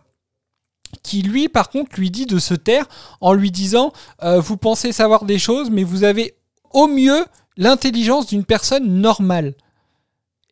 qui, 1.01 1.21
lui, 1.21 1.49
par 1.49 1.69
contre, 1.69 1.97
lui 1.97 2.11
dit 2.11 2.25
de 2.25 2.39
se 2.39 2.53
taire 2.53 2.87
en 3.19 3.33
lui 3.33 3.51
disant 3.51 3.91
euh, 4.23 4.39
Vous 4.39 4.57
pensez 4.57 4.91
savoir 4.91 5.25
des 5.25 5.39
choses, 5.39 5.69
mais 5.69 5.83
vous 5.83 6.03
avez 6.03 6.35
au 6.71 6.87
mieux 6.87 7.25
l'intelligence 7.57 8.27
d'une 8.27 8.45
personne 8.45 9.01
normale. 9.01 9.53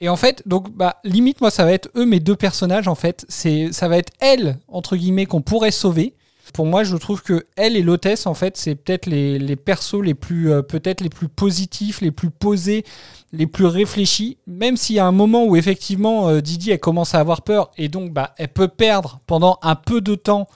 Et 0.01 0.09
en 0.09 0.15
fait, 0.15 0.41
donc, 0.47 0.71
bah, 0.71 0.97
limite, 1.03 1.41
moi, 1.41 1.51
ça 1.51 1.63
va 1.63 1.73
être 1.73 1.89
eux, 1.95 2.05
mes 2.05 2.19
deux 2.19 2.35
personnages, 2.35 2.87
en 2.87 2.95
fait. 2.95 3.23
C'est, 3.29 3.71
ça 3.71 3.87
va 3.87 3.97
être 3.97 4.11
elle, 4.19 4.57
entre 4.67 4.95
guillemets, 4.95 5.27
qu'on 5.27 5.41
pourrait 5.41 5.71
sauver. 5.71 6.15
Pour 6.53 6.65
moi, 6.65 6.83
je 6.83 6.97
trouve 6.97 7.21
que 7.21 7.45
elle 7.55 7.77
et 7.77 7.83
l'hôtesse, 7.83 8.25
en 8.25 8.33
fait, 8.33 8.57
c'est 8.57 8.75
peut-être 8.75 9.05
les, 9.05 9.37
les 9.37 9.55
persos 9.55 10.01
les 10.03 10.15
plus, 10.15 10.51
euh, 10.51 10.63
peut-être 10.63 11.01
les 11.01 11.09
plus 11.09 11.29
positifs, 11.29 12.01
les 12.01 12.11
plus 12.11 12.31
posés, 12.31 12.83
les 13.31 13.45
plus 13.45 13.65
réfléchis. 13.65 14.37
Même 14.47 14.75
s'il 14.75 14.95
y 14.95 14.99
a 14.99 15.05
un 15.05 15.11
moment 15.11 15.45
où, 15.45 15.55
effectivement, 15.55 16.27
euh, 16.27 16.41
Didi, 16.41 16.71
elle 16.71 16.79
commence 16.79 17.13
à 17.13 17.19
avoir 17.19 17.43
peur 17.43 17.71
et 17.77 17.87
donc, 17.87 18.11
bah, 18.11 18.33
elle 18.37 18.49
peut 18.49 18.67
perdre 18.67 19.21
pendant 19.27 19.59
un 19.61 19.75
peu 19.75 20.01
de 20.01 20.15
temps 20.15 20.47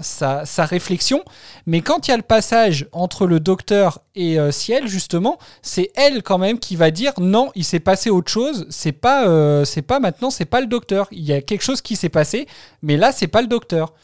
sa, 0.00 0.44
réflexion. 0.64 1.22
Mais 1.66 1.80
quand 1.80 2.06
il 2.06 2.10
y 2.10 2.14
a 2.14 2.16
le 2.16 2.22
passage 2.22 2.86
entre 2.92 3.26
le 3.26 3.40
docteur 3.40 4.00
et 4.14 4.38
euh, 4.38 4.50
Ciel, 4.50 4.86
justement, 4.88 5.38
c'est 5.62 5.90
elle 5.94 6.22
quand 6.22 6.38
même 6.38 6.58
qui 6.58 6.76
va 6.76 6.90
dire 6.90 7.12
non, 7.18 7.50
il 7.54 7.64
s'est 7.64 7.80
passé 7.80 8.10
autre 8.10 8.30
chose. 8.30 8.66
C'est 8.70 8.92
pas, 8.92 9.26
euh, 9.26 9.64
c'est 9.64 9.82
pas 9.82 10.00
maintenant, 10.00 10.30
c'est 10.30 10.44
pas 10.44 10.60
le 10.60 10.66
docteur. 10.66 11.08
Il 11.10 11.24
y 11.24 11.32
a 11.32 11.40
quelque 11.40 11.62
chose 11.62 11.80
qui 11.80 11.96
s'est 11.96 12.08
passé, 12.08 12.46
mais 12.82 12.96
là, 12.96 13.12
c'est 13.12 13.26
pas 13.28 13.42
le 13.42 13.48
docteur. 13.48 13.94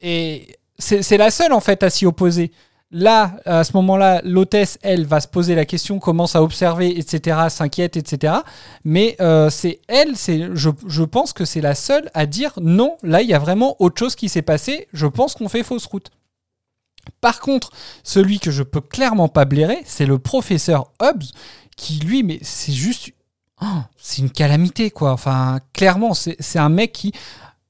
Et 0.00 0.58
c'est 0.78 1.02
c'est 1.02 1.16
la 1.16 1.30
seule 1.30 1.52
en 1.52 1.60
fait 1.60 1.82
à 1.82 1.90
s'y 1.90 2.06
opposer. 2.06 2.52
Là, 2.92 3.36
à 3.44 3.64
ce 3.64 3.72
moment-là, 3.74 4.20
l'hôtesse, 4.22 4.78
elle, 4.80 5.06
va 5.06 5.20
se 5.20 5.26
poser 5.26 5.56
la 5.56 5.64
question, 5.64 5.98
commence 5.98 6.36
à 6.36 6.42
observer, 6.42 6.96
etc., 6.96 7.38
s'inquiète, 7.48 7.96
etc. 7.96 8.34
Mais 8.84 9.16
euh, 9.20 9.50
c'est 9.50 9.80
elle, 9.88 10.14
je, 10.16 11.02
pense 11.02 11.32
que 11.32 11.44
c'est 11.44 11.60
la 11.60 11.74
seule 11.74 12.08
à 12.14 12.26
dire 12.26 12.52
non, 12.60 12.96
là, 13.02 13.22
il 13.22 13.28
y 13.28 13.34
a 13.34 13.40
vraiment 13.40 13.74
autre 13.80 13.98
chose 13.98 14.14
qui 14.14 14.28
s'est 14.28 14.42
passé, 14.42 14.86
je 14.92 15.06
pense 15.08 15.34
qu'on 15.34 15.48
fait 15.48 15.64
fausse 15.64 15.86
route. 15.86 16.10
Par 17.20 17.40
contre, 17.40 17.70
celui 18.04 18.38
que 18.38 18.52
je 18.52 18.62
peux 18.62 18.80
clairement 18.80 19.28
pas 19.28 19.46
blairer, 19.46 19.82
c'est 19.84 20.06
le 20.06 20.18
professeur 20.18 20.92
Hobbs, 21.00 21.24
qui 21.76 21.98
lui, 21.98 22.22
mais 22.22 22.38
c'est 22.42 22.72
juste. 22.72 23.10
oh, 23.62 23.82
c'est 23.96 24.22
une 24.22 24.30
calamité, 24.30 24.90
quoi. 24.90 25.12
Enfin, 25.12 25.58
clairement, 25.72 26.14
c'est 26.14 26.36
c'est 26.40 26.58
un 26.58 26.68
mec 26.68 26.92
qui. 26.92 27.12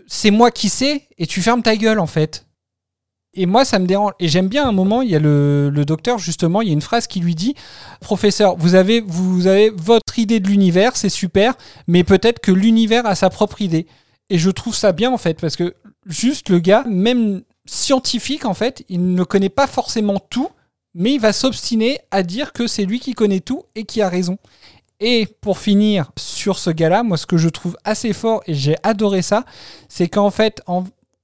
C'est 0.06 0.30
moi 0.30 0.50
qui 0.50 0.68
sais, 0.68 1.08
et 1.18 1.26
tu 1.26 1.42
fermes 1.42 1.62
ta 1.62 1.76
gueule, 1.76 1.98
en 1.98 2.06
fait 2.06 2.45
et 3.36 3.46
moi, 3.46 3.64
ça 3.64 3.78
me 3.78 3.86
dérange. 3.86 4.12
Et 4.18 4.28
j'aime 4.28 4.48
bien 4.48 4.66
un 4.66 4.72
moment, 4.72 5.02
il 5.02 5.10
y 5.10 5.14
a 5.14 5.18
le, 5.18 5.70
docteur, 5.86 6.18
justement, 6.18 6.62
il 6.62 6.68
y 6.68 6.70
a 6.70 6.74
une 6.74 6.82
phrase 6.82 7.06
qui 7.06 7.20
lui 7.20 7.34
dit 7.34 7.54
Professeur, 8.00 8.56
vous 8.56 8.74
avez, 8.74 9.00
vous 9.00 9.46
avez 9.46 9.70
votre 9.70 10.18
idée 10.18 10.40
de 10.40 10.48
l'univers, 10.48 10.96
c'est 10.96 11.10
super, 11.10 11.54
mais 11.86 12.02
peut-être 12.02 12.40
que 12.40 12.50
l'univers 12.50 13.06
a 13.06 13.14
sa 13.14 13.30
propre 13.30 13.60
idée. 13.62 13.86
Et 14.30 14.38
je 14.38 14.50
trouve 14.50 14.74
ça 14.74 14.92
bien, 14.92 15.12
en 15.12 15.18
fait, 15.18 15.40
parce 15.40 15.54
que 15.54 15.74
juste 16.06 16.48
le 16.48 16.58
gars, 16.58 16.84
même 16.88 17.42
scientifique, 17.66 18.44
en 18.44 18.54
fait, 18.54 18.84
il 18.88 19.14
ne 19.14 19.24
connaît 19.24 19.48
pas 19.50 19.66
forcément 19.66 20.18
tout, 20.30 20.48
mais 20.94 21.12
il 21.12 21.20
va 21.20 21.32
s'obstiner 21.32 22.00
à 22.10 22.22
dire 22.22 22.52
que 22.52 22.66
c'est 22.66 22.84
lui 22.84 23.00
qui 23.00 23.12
connaît 23.12 23.40
tout 23.40 23.64
et 23.74 23.84
qui 23.84 24.00
a 24.00 24.08
raison. 24.08 24.38
Et 24.98 25.28
pour 25.42 25.58
finir 25.58 26.10
sur 26.16 26.58
ce 26.58 26.70
gars-là, 26.70 27.02
moi, 27.02 27.18
ce 27.18 27.26
que 27.26 27.36
je 27.36 27.50
trouve 27.50 27.76
assez 27.84 28.14
fort, 28.14 28.42
et 28.46 28.54
j'ai 28.54 28.76
adoré 28.82 29.20
ça, 29.20 29.44
c'est 29.88 30.08
qu'en 30.08 30.30
fait, 30.30 30.62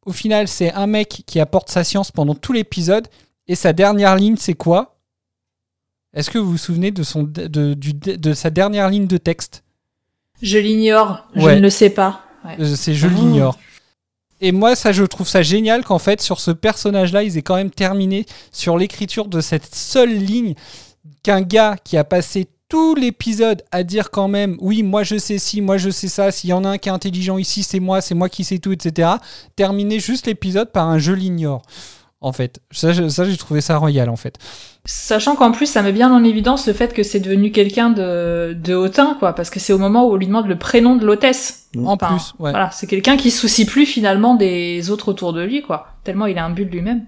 au 0.07 0.12
final, 0.12 0.48
c'est 0.48 0.72
un 0.72 0.86
mec 0.86 1.22
qui 1.26 1.40
apporte 1.40 1.70
sa 1.70 1.84
science 1.84 2.11
pendant 2.11 2.34
tout 2.34 2.53
l'épisode, 2.53 3.09
et 3.48 3.55
sa 3.55 3.72
dernière 3.72 4.16
ligne, 4.16 4.36
c'est 4.36 4.55
quoi? 4.55 4.96
Est-ce 6.14 6.30
que 6.30 6.38
vous 6.38 6.50
vous 6.53 6.59
souvenez 6.59 6.90
de, 6.90 7.03
son, 7.03 7.22
de, 7.22 7.74
du- 7.74 7.94
de 7.94 8.34
sa 8.34 8.50
dernière 8.50 8.88
ligne 8.90 9.07
de 9.07 9.16
texte? 9.16 9.64
Je 10.42 10.59
l'ignore, 10.59 11.26
je 11.34 11.40
Ouais. 11.44 11.57
ne 11.57 11.61
le 11.61 11.70
sais 11.70 11.90
pas. 11.90 12.22
Ouais. 12.44 12.57
Euh, 12.61 12.74
C'est 12.76 12.94
je 12.94 13.07
l'ignore. 13.07 13.59
Et 14.40 14.50
moi, 14.53 14.74
ça, 14.74 14.90
je 14.92 15.05
trouve 15.05 15.28
ça 15.28 15.42
génial 15.42 15.84
qu'en 15.84 16.00
fait, 16.00 16.20
sur 16.20 16.40
ce 16.40 16.50
personnage-là, 16.50 17.22
ils 17.22 17.38
aient 17.38 17.42
quand 17.42 17.55
même 17.55 17.70
terminé 17.70 18.26
sur 18.50 18.76
l'écriture 18.76 19.28
de 19.28 19.40
cette 19.40 19.72
seule 19.74 20.12
ligne 20.14 20.55
qu'un 21.22 21.40
gars 21.42 21.76
qui 21.82 21.96
a 21.96 22.03
passé 22.05 22.48
tout 22.72 22.94
l'épisode 22.94 23.62
à 23.70 23.82
dire 23.82 24.10
quand 24.10 24.28
même, 24.28 24.56
oui, 24.58 24.82
moi 24.82 25.02
je 25.02 25.18
sais 25.18 25.36
ci, 25.36 25.60
moi 25.60 25.76
je 25.76 25.90
sais 25.90 26.08
ça, 26.08 26.30
s'il 26.32 26.48
y 26.48 26.52
en 26.54 26.64
a 26.64 26.70
un 26.70 26.78
qui 26.78 26.88
est 26.88 26.92
intelligent 26.92 27.36
ici, 27.36 27.62
c'est 27.62 27.80
moi, 27.80 28.00
c'est 28.00 28.14
moi 28.14 28.30
qui 28.30 28.44
sais 28.44 28.58
tout, 28.60 28.72
etc. 28.72 29.10
Terminer 29.56 30.00
juste 30.00 30.26
l'épisode 30.26 30.72
par 30.72 30.88
un 30.88 30.96
je 30.96 31.12
l'ignore. 31.12 31.60
En 32.22 32.32
fait, 32.32 32.60
ça, 32.70 32.92
je- 32.94 33.08
ça 33.10 33.26
j'ai 33.26 33.36
trouvé 33.36 33.60
ça 33.60 33.76
royal 33.76 34.08
en 34.08 34.16
fait. 34.16 34.38
Sachant 34.86 35.36
qu'en 35.36 35.52
plus, 35.52 35.66
ça 35.66 35.82
met 35.82 35.92
bien 35.92 36.10
en 36.10 36.24
évidence 36.24 36.66
le 36.66 36.72
fait 36.72 36.94
que 36.94 37.02
c'est 37.02 37.20
devenu 37.20 37.52
quelqu'un 37.52 37.90
de, 37.90 38.56
de 38.58 38.74
hautain, 38.74 39.16
quoi, 39.18 39.34
parce 39.34 39.50
que 39.50 39.60
c'est 39.60 39.74
au 39.74 39.78
moment 39.78 40.06
où 40.08 40.12
on 40.12 40.16
lui 40.16 40.26
demande 40.26 40.46
le 40.46 40.56
prénom 40.56 40.96
de 40.96 41.04
l'hôtesse. 41.04 41.66
En 41.76 41.92
Enfin, 41.92 42.06
plus, 42.16 42.32
ouais. 42.38 42.52
Voilà, 42.52 42.70
c'est 42.70 42.86
quelqu'un 42.86 43.18
qui 43.18 43.30
se 43.30 43.38
soucie 43.38 43.66
plus 43.66 43.84
finalement 43.84 44.34
des 44.34 44.88
autres 44.90 45.08
autour 45.08 45.34
de 45.34 45.42
lui, 45.42 45.60
quoi. 45.62 45.88
Tellement 46.04 46.24
il 46.26 46.38
a 46.38 46.44
un 46.46 46.50
but 46.50 46.64
de 46.64 46.70
lui-même. 46.70 47.04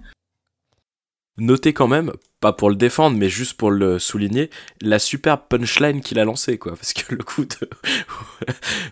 Notez 1.38 1.72
quand 1.72 1.88
même, 1.88 2.12
pas 2.44 2.52
pour 2.52 2.68
le 2.68 2.76
défendre, 2.76 3.16
mais 3.16 3.30
juste 3.30 3.54
pour 3.54 3.70
le 3.70 3.98
souligner, 3.98 4.50
la 4.82 4.98
superbe 4.98 5.40
punchline 5.48 6.02
qu'il 6.02 6.18
a 6.18 6.26
lancée, 6.26 6.58
quoi. 6.58 6.72
Parce 6.72 6.92
que 6.92 7.14
le 7.14 7.24
coup 7.24 7.46
de. 7.46 7.70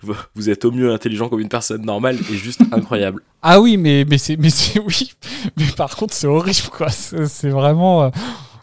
Vous 0.35 0.49
êtes 0.49 0.65
au 0.65 0.71
mieux 0.71 0.91
intelligent 0.91 1.29
comme 1.29 1.41
une 1.41 1.51
personne 1.51 1.85
normale 1.85 2.17
est 2.19 2.37
juste 2.37 2.63
incroyable. 2.73 3.23
Ah 3.43 3.61
oui, 3.61 3.77
mais, 3.77 4.07
mais 4.09 4.17
c'est 4.17 4.39
mais 4.39 4.49
oui. 4.87 5.13
Mais 5.59 5.67
par 5.77 5.97
contre, 5.97 6.15
c'est 6.15 6.27
horrible 6.27 6.71
quoi. 6.71 6.89
C'est 6.89 7.27
c'est 7.27 7.51
vraiment. 7.51 8.05
euh, 8.05 8.11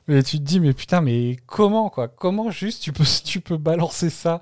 mais 0.08 0.24
tu 0.24 0.40
te 0.40 0.44
dis, 0.44 0.60
mais 0.60 0.74
putain, 0.74 1.02
mais 1.02 1.38
comment 1.46 1.92
quoi? 1.92 2.08
Comment 2.08 2.50
juste 2.50 2.82
tu 2.82 2.92
peux 2.92 3.04
tu 3.24 3.42
peux 3.42 3.58
balancer 3.58 4.10
ça? 4.10 4.40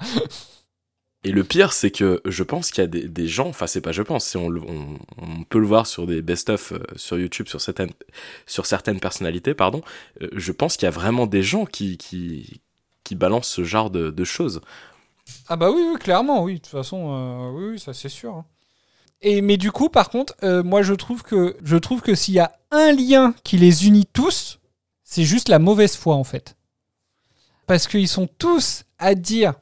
Et 1.24 1.32
le 1.32 1.44
pire, 1.44 1.74
c'est 1.74 1.92
que 1.92 2.22
je 2.26 2.44
pense 2.44 2.72
qu'il 2.72 2.84
y 2.84 2.86
a 2.86 2.88
des, 2.88 3.28
gens, 3.28 3.48
enfin 3.48 3.68
c'est 3.68 3.82
pas 3.82 3.92
je 3.92 4.04
pense, 4.04 4.36
on, 4.36 5.44
peut 5.50 5.60
le 5.60 5.66
voir 5.66 5.88
sur 5.88 6.06
des 6.06 6.22
best-of 6.22 6.72
euh, 6.72 6.80
sur 6.96 7.18
YouTube, 7.18 7.48
sur 7.48 7.60
certaines, 7.60 9.00
personnalités, 9.00 9.54
pardon, 9.54 9.82
euh, 10.22 10.30
je 10.34 10.52
pense 10.52 10.78
qu'il 10.78 10.86
y 10.86 10.88
a 10.88 10.92
vraiment 10.92 11.26
des 11.26 11.44
gens 11.44 11.66
qui, 11.66 12.62
balancent 13.12 13.50
ce 13.50 13.64
genre 13.64 13.90
de, 13.90 14.24
choses. 14.24 14.62
Ah 15.50 15.56
bah 15.56 15.72
oui, 15.72 15.84
clairement, 16.00 16.44
oui. 16.44 16.56
De 16.56 16.58
toute 16.60 16.68
façon, 16.68 17.12
euh, 17.12 17.72
oui, 17.72 17.80
ça 17.80 17.94
c'est 17.94 18.10
sûr. 18.10 18.34
hein. 18.34 18.46
Et 19.22 19.42
mais 19.42 19.58
du 19.58 19.72
coup, 19.72 19.90
par 19.90 20.10
contre, 20.10 20.36
moi 20.62 20.84
je 20.84 20.94
trouve 20.94 21.24
que 21.24 21.58
je 21.64 21.76
trouve 21.76 22.02
que 22.02 22.14
s'il 22.14 22.36
y 22.36 22.40
a 22.40 22.54
un 22.70 22.92
lien 22.92 23.34
qui 23.44 23.58
les 23.58 23.88
unit 23.88 24.06
tous, 24.06 24.60
c'est 25.04 25.24
juste 25.24 25.50
la 25.50 25.58
mauvaise 25.58 25.96
foi 25.96 26.16
en 26.16 26.24
fait. 26.24 26.56
Parce 27.66 27.88
qu'ils 27.88 28.08
sont 28.08 28.28
tous 28.28 28.84
à 29.00 29.16
dire, 29.16 29.56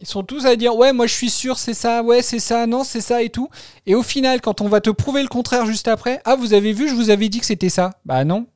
ils 0.00 0.06
sont 0.06 0.22
tous 0.22 0.46
à 0.46 0.56
dire, 0.56 0.74
ouais, 0.74 0.92
moi 0.92 1.06
je 1.06 1.14
suis 1.14 1.30
sûr, 1.30 1.58
c'est 1.58 1.74
ça, 1.74 2.02
ouais, 2.02 2.22
c'est 2.22 2.38
ça, 2.38 2.66
non, 2.66 2.84
c'est 2.84 3.00
ça 3.00 3.22
et 3.22 3.28
tout. 3.28 3.48
Et 3.86 3.94
au 3.94 4.02
final, 4.02 4.40
quand 4.40 4.60
on 4.60 4.68
va 4.68 4.80
te 4.80 4.90
prouver 4.90 5.22
le 5.22 5.28
contraire 5.28 5.66
juste 5.66 5.88
après, 5.88 6.20
ah, 6.24 6.36
vous 6.36 6.54
avez 6.54 6.72
vu, 6.72 6.88
je 6.88 6.94
vous 6.94 7.10
avais 7.10 7.28
dit 7.28 7.40
que 7.40 7.46
c'était 7.46 7.68
ça. 7.68 7.90
Bah 8.04 8.24
non. 8.24 8.46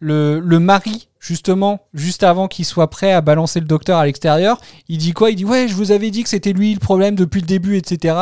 Le, 0.00 0.38
le 0.38 0.58
mari, 0.60 1.08
justement, 1.18 1.80
juste 1.94 2.22
avant 2.22 2.46
qu'il 2.46 2.64
soit 2.64 2.90
prêt 2.90 3.12
à 3.12 3.20
balancer 3.20 3.58
le 3.58 3.66
docteur 3.66 3.98
à 3.98 4.06
l'extérieur, 4.06 4.60
il 4.88 4.98
dit 4.98 5.12
quoi? 5.12 5.30
Il 5.30 5.36
dit 5.36 5.44
ouais, 5.44 5.66
je 5.66 5.74
vous 5.74 5.90
avais 5.90 6.10
dit 6.10 6.22
que 6.22 6.28
c'était 6.28 6.52
lui 6.52 6.72
le 6.74 6.78
problème 6.78 7.14
depuis 7.14 7.40
le 7.40 7.46
début, 7.46 7.76
etc. 7.76 8.16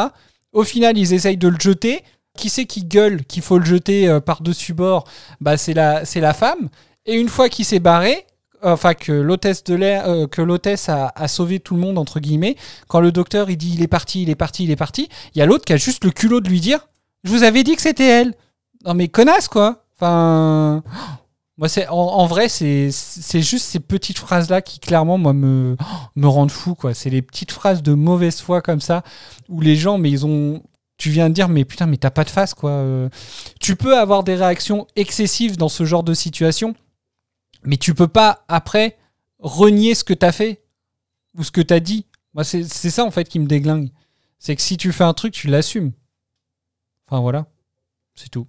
Au 0.52 0.64
final, 0.64 0.96
ils 0.96 1.12
essayent 1.12 1.36
de 1.36 1.48
le 1.48 1.58
jeter. 1.60 2.02
Qui 2.38 2.50
c'est 2.50 2.66
qui 2.66 2.84
gueule 2.84 3.24
qu'il 3.24 3.42
faut 3.42 3.58
le 3.58 3.64
jeter 3.64 4.08
euh, 4.08 4.20
par-dessus 4.20 4.74
bord? 4.74 5.04
Bah 5.40 5.56
c'est 5.56 5.72
la, 5.72 6.04
c'est 6.04 6.20
la 6.20 6.34
femme. 6.34 6.68
Et 7.06 7.14
une 7.14 7.30
fois 7.30 7.48
qu'il 7.48 7.64
s'est 7.64 7.78
barré, 7.78 8.26
enfin 8.62 8.94
que 8.94 9.12
l'hôtesse 9.12 9.64
de 9.64 9.74
l'air, 9.74 10.08
euh, 10.08 10.26
que 10.26 10.42
l'hôtesse 10.42 10.88
a, 10.88 11.12
a 11.14 11.28
sauvé 11.28 11.60
tout 11.60 11.74
le 11.74 11.80
monde 11.80 11.98
entre 11.98 12.20
guillemets, 12.20 12.56
quand 12.88 13.00
le 13.00 13.12
docteur 13.12 13.50
il 13.50 13.56
dit 13.56 13.72
il 13.74 13.82
est 13.82 13.88
parti, 13.88 14.22
il 14.22 14.30
est 14.30 14.34
parti, 14.34 14.64
il 14.64 14.70
est 14.70 14.76
parti, 14.76 15.08
il 15.34 15.38
y 15.38 15.42
a 15.42 15.46
l'autre 15.46 15.64
qui 15.64 15.72
a 15.72 15.76
juste 15.76 16.04
le 16.04 16.10
culot 16.10 16.40
de 16.40 16.48
lui 16.48 16.60
dire 16.60 16.86
je 17.26 17.30
vous 17.30 17.42
avais 17.42 17.64
dit 17.64 17.74
que 17.74 17.82
c'était 17.82 18.06
elle. 18.06 18.34
Non 18.84 18.94
mais 18.94 19.08
connasse 19.08 19.48
quoi. 19.48 19.84
Enfin, 19.96 20.82
moi 21.58 21.68
c'est 21.68 21.88
en, 21.88 22.26
vrai 22.26 22.48
c'est 22.48 22.90
c'est 22.92 23.42
juste 23.42 23.66
ces 23.66 23.80
petites 23.80 24.18
phrases 24.18 24.48
là 24.48 24.62
qui 24.62 24.78
clairement 24.78 25.18
moi 25.18 25.32
me 25.32 25.76
me 26.16 26.28
rendent 26.28 26.52
fou 26.52 26.74
quoi. 26.74 26.94
C'est 26.94 27.10
les 27.10 27.22
petites 27.22 27.52
phrases 27.52 27.82
de 27.82 27.94
mauvaise 27.94 28.40
foi 28.40 28.62
comme 28.62 28.80
ça 28.80 29.02
où 29.48 29.60
les 29.60 29.76
gens 29.76 29.98
mais 29.98 30.10
ils 30.10 30.24
ont 30.24 30.62
tu 30.98 31.10
viens 31.10 31.28
de 31.28 31.34
dire 31.34 31.48
mais 31.48 31.64
putain 31.64 31.86
mais 31.86 31.96
t'as 31.96 32.10
pas 32.10 32.24
de 32.24 32.30
face 32.30 32.54
quoi. 32.54 32.70
Euh, 32.70 33.08
Tu 33.60 33.76
peux 33.76 33.98
avoir 33.98 34.22
des 34.22 34.36
réactions 34.36 34.86
excessives 34.94 35.56
dans 35.56 35.68
ce 35.68 35.84
genre 35.84 36.04
de 36.04 36.14
situation, 36.14 36.74
mais 37.66 37.76
tu 37.76 37.94
peux 37.94 38.08
pas 38.08 38.44
après 38.48 38.96
renier 39.38 39.94
ce 39.94 40.04
que 40.04 40.14
t'as 40.14 40.32
fait 40.32 40.62
ou 41.36 41.44
ce 41.44 41.50
que 41.50 41.60
t'as 41.60 41.80
dit. 41.80 42.06
Moi 42.34 42.44
c'est 42.44 42.64
c'est 42.64 42.90
ça 42.90 43.04
en 43.04 43.10
fait 43.10 43.28
qui 43.28 43.38
me 43.38 43.46
déglingue. 43.46 43.90
C'est 44.38 44.54
que 44.56 44.62
si 44.62 44.76
tu 44.76 44.92
fais 44.92 45.04
un 45.04 45.14
truc 45.14 45.32
tu 45.34 45.48
l'assumes. 45.48 45.92
Enfin 47.08 47.20
voilà, 47.20 47.46
c'est 48.14 48.28
tout. 48.30 48.46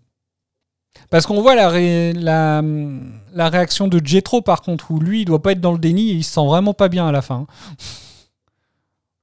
Parce 1.11 1.27
qu'on 1.27 1.41
voit 1.41 1.53
la, 1.55 1.69
ré- 1.69 2.13
la, 2.13 2.63
la 3.33 3.49
réaction 3.49 3.87
de 3.87 4.01
Jetro 4.03 4.41
par 4.41 4.61
contre, 4.61 4.89
où 4.91 4.99
lui 4.99 5.21
il 5.21 5.25
doit 5.25 5.41
pas 5.41 5.51
être 5.51 5.61
dans 5.61 5.71
le 5.73 5.77
déni 5.77 6.09
et 6.09 6.13
il 6.13 6.23
se 6.23 6.33
sent 6.33 6.45
vraiment 6.45 6.73
pas 6.73 6.87
bien 6.87 7.07
à 7.07 7.11
la 7.11 7.21
fin. 7.21 7.45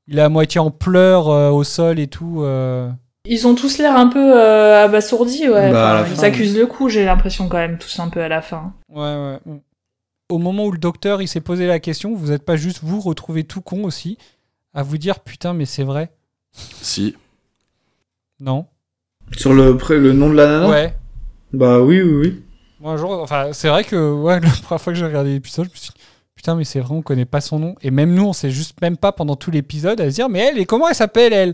Il 0.07 0.19
est 0.19 0.23
à 0.23 0.29
moitié 0.29 0.61
en 0.61 0.71
pleurs 0.71 1.29
euh, 1.31 1.51
au 1.51 1.65
sol 1.65 1.99
et 1.99 2.09
tout. 2.09 2.43
euh. 2.43 2.91
Ils 3.25 3.47
ont 3.47 3.55
tous 3.55 3.79
l'air 3.79 3.97
un 3.97 4.09
peu 4.09 4.39
euh, 4.39 4.85
abasourdis, 4.85 5.49
ouais. 5.49 5.73
Bah, 5.73 6.01
Enfin, 6.03 6.11
ils 6.11 6.17
fin, 6.17 6.23
accusent 6.25 6.57
le 6.59 6.67
coup, 6.67 6.91
j'ai 6.91 7.07
l'impression 7.07 7.49
quand 7.49 7.57
même, 7.57 7.79
tous 7.79 7.99
un 8.01 8.11
peu 8.11 8.21
à 8.21 8.29
la 8.29 8.43
fin. 8.43 8.75
Ouais, 8.91 9.01
ouais. 9.01 9.39
Au 10.29 10.39
moment 10.39 10.67
où 10.67 10.73
le 10.73 10.79
docteur 10.79 11.23
il 11.23 11.29
s'est 11.29 11.41
posé 11.41 11.67
la 11.67 11.81
question, 11.81 12.15
vous 12.15 12.29
n'êtes 12.29 12.45
pas 12.45 12.57
juste 12.57 12.81
vous 12.83 13.01
retrouvé 13.01 13.45
tout 13.45 13.61
con 13.61 13.85
aussi 13.85 14.19
à 14.73 14.83
vous 14.83 14.99
dire 14.99 15.21
putain 15.21 15.53
mais 15.53 15.67
c'est 15.67 15.85
vrai 15.85 16.11
Si. 16.53 17.15
Non. 18.41 18.67
Sur 19.37 19.53
le, 19.53 20.13
nom 20.13 20.31
de 20.31 20.35
la 20.35 20.47
nana 20.47 20.69
Ouais. 20.69 20.97
Bah 21.53 21.81
oui, 21.81 22.01
oui, 22.03 22.13
oui. 22.13 22.43
Moi 22.81 22.93
un 22.93 22.97
jour, 22.97 23.11
enfin 23.23 23.51
c'est 23.53 23.69
vrai 23.69 23.85
que 23.85 24.13
ouais, 24.13 24.41
la 24.41 24.51
première 24.51 24.81
fois 24.81 24.93
que 24.93 24.99
j'ai 24.99 25.07
regardé 25.07 25.33
l'épisode, 25.33 25.67
je 25.67 25.71
me 25.71 25.77
suis 25.77 25.91
dit 25.91 26.01
putain 26.35 26.55
mais 26.55 26.65
c'est 26.65 26.81
vrai 26.81 26.95
on 26.95 27.03
connaît 27.03 27.25
pas 27.27 27.41
son 27.41 27.59
nom 27.59 27.75
et 27.83 27.91
même 27.91 28.13
nous 28.13 28.25
on 28.25 28.33
sait 28.33 28.51
juste 28.51 28.81
même 28.83 28.97
pas 28.97 29.13
pendant 29.13 29.37
tout 29.37 29.51
l'épisode 29.51 30.01
à 30.01 30.11
se 30.11 30.15
dire 30.15 30.29
mais 30.29 30.41
elle 30.41 30.59
et 30.59 30.67
comment 30.67 30.89
elle 30.89 30.95
s'appelle 30.95 31.33
elle? 31.33 31.53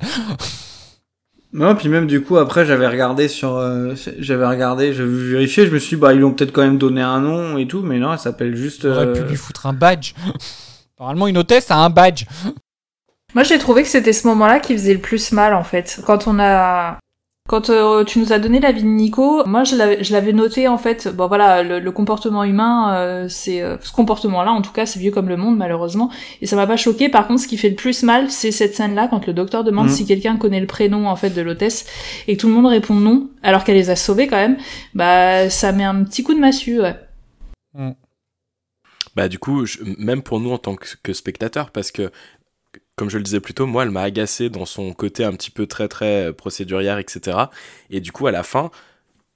Non, 1.52 1.74
puis 1.74 1.88
même 1.88 2.06
du 2.06 2.22
coup, 2.22 2.36
après, 2.36 2.64
j'avais 2.64 2.86
regardé 2.86 3.26
sur. 3.26 3.56
euh, 3.56 3.94
j'avais 4.18 4.46
regardé, 4.46 4.92
j'ai 4.92 5.04
vérifié, 5.04 5.66
je 5.66 5.72
me 5.72 5.78
suis 5.78 5.96
dit, 5.96 6.00
bah, 6.00 6.12
ils 6.14 6.20
l'ont 6.20 6.32
peut-être 6.32 6.52
quand 6.52 6.62
même 6.62 6.78
donné 6.78 7.02
un 7.02 7.20
nom 7.20 7.58
et 7.58 7.66
tout, 7.66 7.82
mais 7.82 7.98
non, 7.98 8.12
elle 8.12 8.18
s'appelle 8.20 8.54
juste. 8.54 8.84
On 8.84 8.92
aurait 8.92 9.06
euh, 9.06 9.12
pu 9.14 9.22
lui 9.28 9.36
foutre 9.36 9.66
un 9.66 9.72
badge. 9.72 10.12
Normalement 11.00 11.26
une 11.26 11.38
hôtesse 11.38 11.70
a 11.70 11.76
un 11.76 11.90
badge. 11.90 12.24
Moi, 13.34 13.42
j'ai 13.42 13.58
trouvé 13.58 13.82
que 13.82 13.88
c'était 13.88 14.12
ce 14.12 14.26
moment-là 14.28 14.60
qui 14.60 14.74
faisait 14.74 14.94
le 14.94 15.00
plus 15.00 15.32
mal, 15.32 15.54
en 15.54 15.64
fait. 15.64 16.00
Quand 16.06 16.26
on 16.26 16.38
a, 16.38 16.98
Quand 17.50 17.68
euh, 17.68 18.04
tu 18.04 18.20
nous 18.20 18.32
as 18.32 18.38
donné 18.38 18.60
l'avis 18.60 18.82
de 18.84 18.86
Nico, 18.86 19.44
moi 19.44 19.64
je 19.64 19.74
l'avais, 19.74 20.04
je 20.04 20.12
l'avais 20.12 20.32
noté 20.32 20.68
en 20.68 20.78
fait. 20.78 21.08
Bon 21.12 21.26
voilà, 21.26 21.64
le, 21.64 21.80
le 21.80 21.90
comportement 21.90 22.44
humain, 22.44 22.94
euh, 22.94 23.26
c'est 23.28 23.60
euh, 23.60 23.76
ce 23.82 23.90
comportement-là, 23.90 24.52
en 24.52 24.62
tout 24.62 24.70
cas, 24.70 24.86
c'est 24.86 25.00
vieux 25.00 25.10
comme 25.10 25.28
le 25.28 25.36
monde 25.36 25.56
malheureusement, 25.56 26.12
et 26.40 26.46
ça 26.46 26.54
m'a 26.54 26.68
pas 26.68 26.76
choqué. 26.76 27.08
Par 27.08 27.26
contre, 27.26 27.40
ce 27.42 27.48
qui 27.48 27.56
fait 27.56 27.70
le 27.70 27.74
plus 27.74 28.04
mal, 28.04 28.30
c'est 28.30 28.52
cette 28.52 28.76
scène-là 28.76 29.08
quand 29.08 29.26
le 29.26 29.32
docteur 29.32 29.64
demande 29.64 29.86
Mhm. 29.88 29.92
si 29.92 30.06
quelqu'un 30.06 30.36
connaît 30.36 30.60
le 30.60 30.68
prénom 30.68 31.08
en 31.08 31.16
fait 31.16 31.30
de 31.30 31.42
l'hôtesse 31.42 31.86
et 32.28 32.36
que 32.36 32.40
tout 32.40 32.46
le 32.46 32.54
monde 32.54 32.66
répond 32.66 32.94
non, 32.94 33.28
alors 33.42 33.64
qu'elle 33.64 33.74
les 33.74 33.90
a 33.90 33.96
sauvés 33.96 34.28
quand 34.28 34.36
même. 34.36 34.56
Bah 34.94 35.50
ça 35.50 35.72
met 35.72 35.82
un 35.82 36.04
petit 36.04 36.22
coup 36.22 36.34
de 36.34 36.38
massue, 36.40 36.80
ouais. 36.80 36.94
Bah 39.16 39.26
du 39.26 39.40
coup, 39.40 39.66
je- 39.66 39.78
même 39.98 40.22
pour 40.22 40.38
nous 40.38 40.52
en 40.52 40.58
tant 40.58 40.76
que, 40.76 40.86
que 41.02 41.12
spectateurs, 41.12 41.72
parce 41.72 41.90
que 41.90 42.12
comme 43.00 43.08
je 43.08 43.16
le 43.16 43.24
disais 43.24 43.40
plus 43.40 43.54
tôt, 43.54 43.64
moi, 43.64 43.84
elle 43.84 43.90
m'a 43.90 44.02
agacé 44.02 44.50
dans 44.50 44.66
son 44.66 44.92
côté 44.92 45.24
un 45.24 45.32
petit 45.32 45.50
peu 45.50 45.66
très 45.66 45.88
très 45.88 46.26
euh, 46.26 46.32
procédurière, 46.34 46.98
etc. 46.98 47.38
Et 47.88 48.00
du 48.00 48.12
coup, 48.12 48.26
à 48.26 48.30
la 48.30 48.42
fin, 48.42 48.70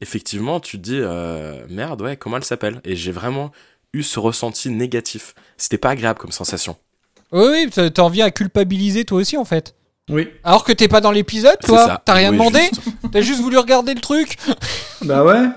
effectivement, 0.02 0.60
tu 0.60 0.76
te 0.76 0.82
dis 0.82 0.98
euh, 1.00 1.64
merde, 1.70 2.02
ouais, 2.02 2.18
comment 2.18 2.36
elle 2.36 2.44
s'appelle? 2.44 2.82
Et 2.84 2.94
j'ai 2.94 3.10
vraiment 3.10 3.52
eu 3.94 4.02
ce 4.02 4.20
ressenti 4.20 4.68
négatif. 4.68 5.34
C'était 5.56 5.78
pas 5.78 5.88
agréable 5.88 6.18
comme 6.18 6.30
sensation. 6.30 6.76
Oui, 7.32 7.46
oui, 7.50 7.70
t'as 7.72 7.88
t'as 7.88 8.02
envie 8.02 8.20
à 8.20 8.30
culpabiliser 8.30 9.06
toi 9.06 9.16
aussi 9.20 9.38
en 9.38 9.46
fait. 9.46 9.74
Oui. 10.10 10.28
Alors 10.42 10.64
que 10.64 10.72
t'es 10.72 10.86
pas 10.86 11.00
dans 11.00 11.10
l'épisode, 11.10 11.56
toi, 11.64 12.02
t'as 12.04 12.12
rien 12.12 12.32
Oui, 12.32 12.36
demandé, 12.36 12.60
t'as 13.12 13.22
juste 13.22 13.40
voulu 13.40 13.56
regarder 13.56 13.94
le 13.94 14.02
truc? 14.02 14.36
Bah 15.00 15.24
ouais. 15.24 15.48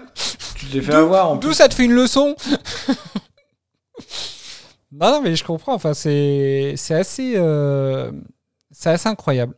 Tu 0.56 0.68
t'es 0.68 0.80
fait 0.80 0.94
avoir 0.94 1.32
en 1.32 1.36
D'où 1.36 1.52
ça 1.52 1.68
te 1.68 1.76
fait 1.76 1.84
une 1.84 1.94
leçon? 1.94 2.38
Non, 4.92 5.12
non, 5.12 5.22
mais 5.22 5.36
je 5.36 5.44
comprends. 5.44 5.74
Enfin, 5.74 5.94
c'est 5.94 6.74
c'est 6.78 6.94
assez, 6.96 7.34
euh, 7.36 8.12
c'est 8.72 8.90
assez 8.90 9.10
incroyable. 9.10 9.56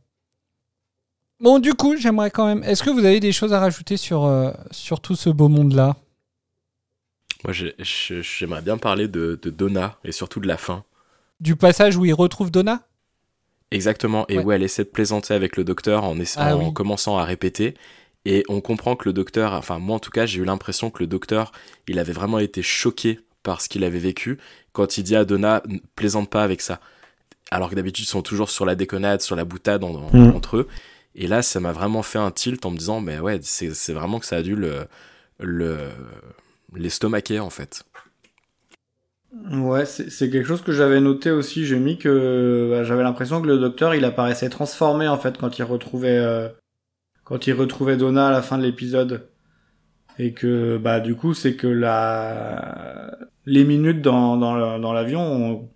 Bon, 1.40 1.60
du 1.60 1.74
coup, 1.74 1.96
j'aimerais 1.98 2.32
quand 2.32 2.46
même. 2.46 2.64
Est-ce 2.64 2.84
que 2.84 2.90
vous 2.90 3.06
avez 3.06 3.20
des 3.20 3.32
choses 3.32 3.54
à 3.54 3.60
rajouter 3.60 3.98
sur 3.98 4.26
euh, 4.26 4.52
sur 4.72 5.00
tout 5.02 5.16
ce 5.16 5.30
beau 5.30 5.48
monde-là? 5.48 5.96
Moi, 7.44 7.54
j'aimerais 7.54 8.62
bien 8.62 8.78
parler 8.78 9.08
de, 9.10 9.38
de 9.42 9.50
Donna 9.50 9.98
et 10.06 10.12
surtout 10.14 10.40
de 10.40 10.48
la 10.48 10.58
fin. 10.58 10.84
Du 11.40 11.56
passage 11.56 11.98
où 11.98 12.06
il 12.06 12.14
retrouve 12.14 12.52
Donna? 12.52 12.82
Exactement, 13.72 14.26
et 14.30 14.38
Ouais. 14.38 14.44
où 14.44 14.52
elle 14.52 14.64
essaie 14.64 14.84
de 14.84 14.90
plaisanter 14.90 15.34
avec 15.34 15.56
le 15.56 15.64
docteur 15.64 16.04
en, 16.04 16.18
Ah 16.38 16.56
en 16.56 16.58
oui. 16.58 16.74
commençant 16.74 17.18
à 17.18 17.24
répéter. 17.24 17.76
Et 18.26 18.44
on 18.50 18.62
comprend 18.62 18.96
que 18.96 19.08
le 19.08 19.14
docteur, 19.14 19.54
enfin 19.54 19.80
moi 19.80 19.96
en 19.96 20.00
tout 20.00 20.12
cas, 20.12 20.26
j'ai 20.26 20.40
eu 20.42 20.46
l'impression 20.46 20.90
que 20.92 21.02
le 21.04 21.08
docteur, 21.08 21.52
il 21.88 22.00
avait 22.00 22.14
vraiment 22.14 22.40
été 22.40 22.62
choqué 22.62 23.20
par 23.44 23.62
ce 23.62 23.70
qu'il 23.70 23.84
avait 23.84 24.00
vécu 24.00 24.38
quand 24.74 24.98
il 24.98 25.04
dit 25.04 25.16
à 25.16 25.26
Donna, 25.26 25.64
plaisante 25.96 26.30
pas 26.30 26.44
avec 26.44 26.62
ça. 26.62 26.80
Alors 27.52 27.70
que 27.70 27.76
d'habitude, 27.76 28.06
ils 28.06 28.08
sont 28.08 28.22
toujours 28.22 28.50
sur 28.50 28.66
la 28.66 28.76
déconnade, 28.76 29.22
sur 29.22 29.36
la 29.36 29.46
boutade 29.46 29.84
en- 29.84 29.96
en- 29.96 30.10
Mm. 30.18 30.36
entre 30.36 30.58
eux. 30.58 30.68
Et 31.16 31.28
là, 31.28 31.42
ça 31.42 31.60
m'a 31.60 31.72
vraiment 31.72 32.04
fait 32.04 32.20
un 32.20 32.32
tilt 32.32 32.66
en 32.66 32.72
me 32.72 32.78
disant, 32.78 33.02
mais 33.02 33.20
ouais, 33.20 33.40
c'est 33.42 33.74
c'est 33.74 33.94
vraiment 33.94 34.20
que 34.20 34.26
ça 34.28 34.38
a 34.38 34.42
dû 34.44 34.56
le 34.56 34.86
le 35.40 35.78
l'estomaquer 36.76 37.40
en 37.40 37.50
fait. 37.50 37.84
Ouais, 39.52 39.86
c'est 39.86 40.10
c'est 40.10 40.30
quelque 40.30 40.48
chose 40.48 40.62
que 40.64 40.72
j'avais 40.72 41.00
noté 41.00 41.30
aussi. 41.32 41.66
J'ai 41.66 41.78
mis 41.80 41.98
que 42.00 42.68
bah, 42.72 42.84
j'avais 42.84 43.04
l'impression 43.04 43.42
que 43.42 43.48
le 43.48 43.60
docteur, 43.60 43.94
il 43.96 44.04
apparaissait 44.06 44.50
transformé 44.50 45.08
en 45.08 45.18
fait 45.20 45.38
quand 45.38 45.58
il 45.60 45.64
retrouvait 45.64 46.18
euh, 46.18 46.50
quand 47.24 47.46
il 47.48 47.54
retrouvait 47.54 47.96
Donna 47.98 48.28
à 48.30 48.32
la 48.32 48.42
fin 48.42 48.58
de 48.58 48.64
l'épisode, 48.64 49.30
et 50.18 50.34
que 50.34 50.78
bah 50.78 51.00
du 51.00 51.16
coup 51.16 51.34
c'est 51.36 51.56
que 51.56 51.68
la 51.68 53.16
les 53.46 53.64
minutes 53.64 54.02
dans 54.02 54.38
dans 54.38 54.94
l'avion 54.94 55.22
ont 55.22 55.70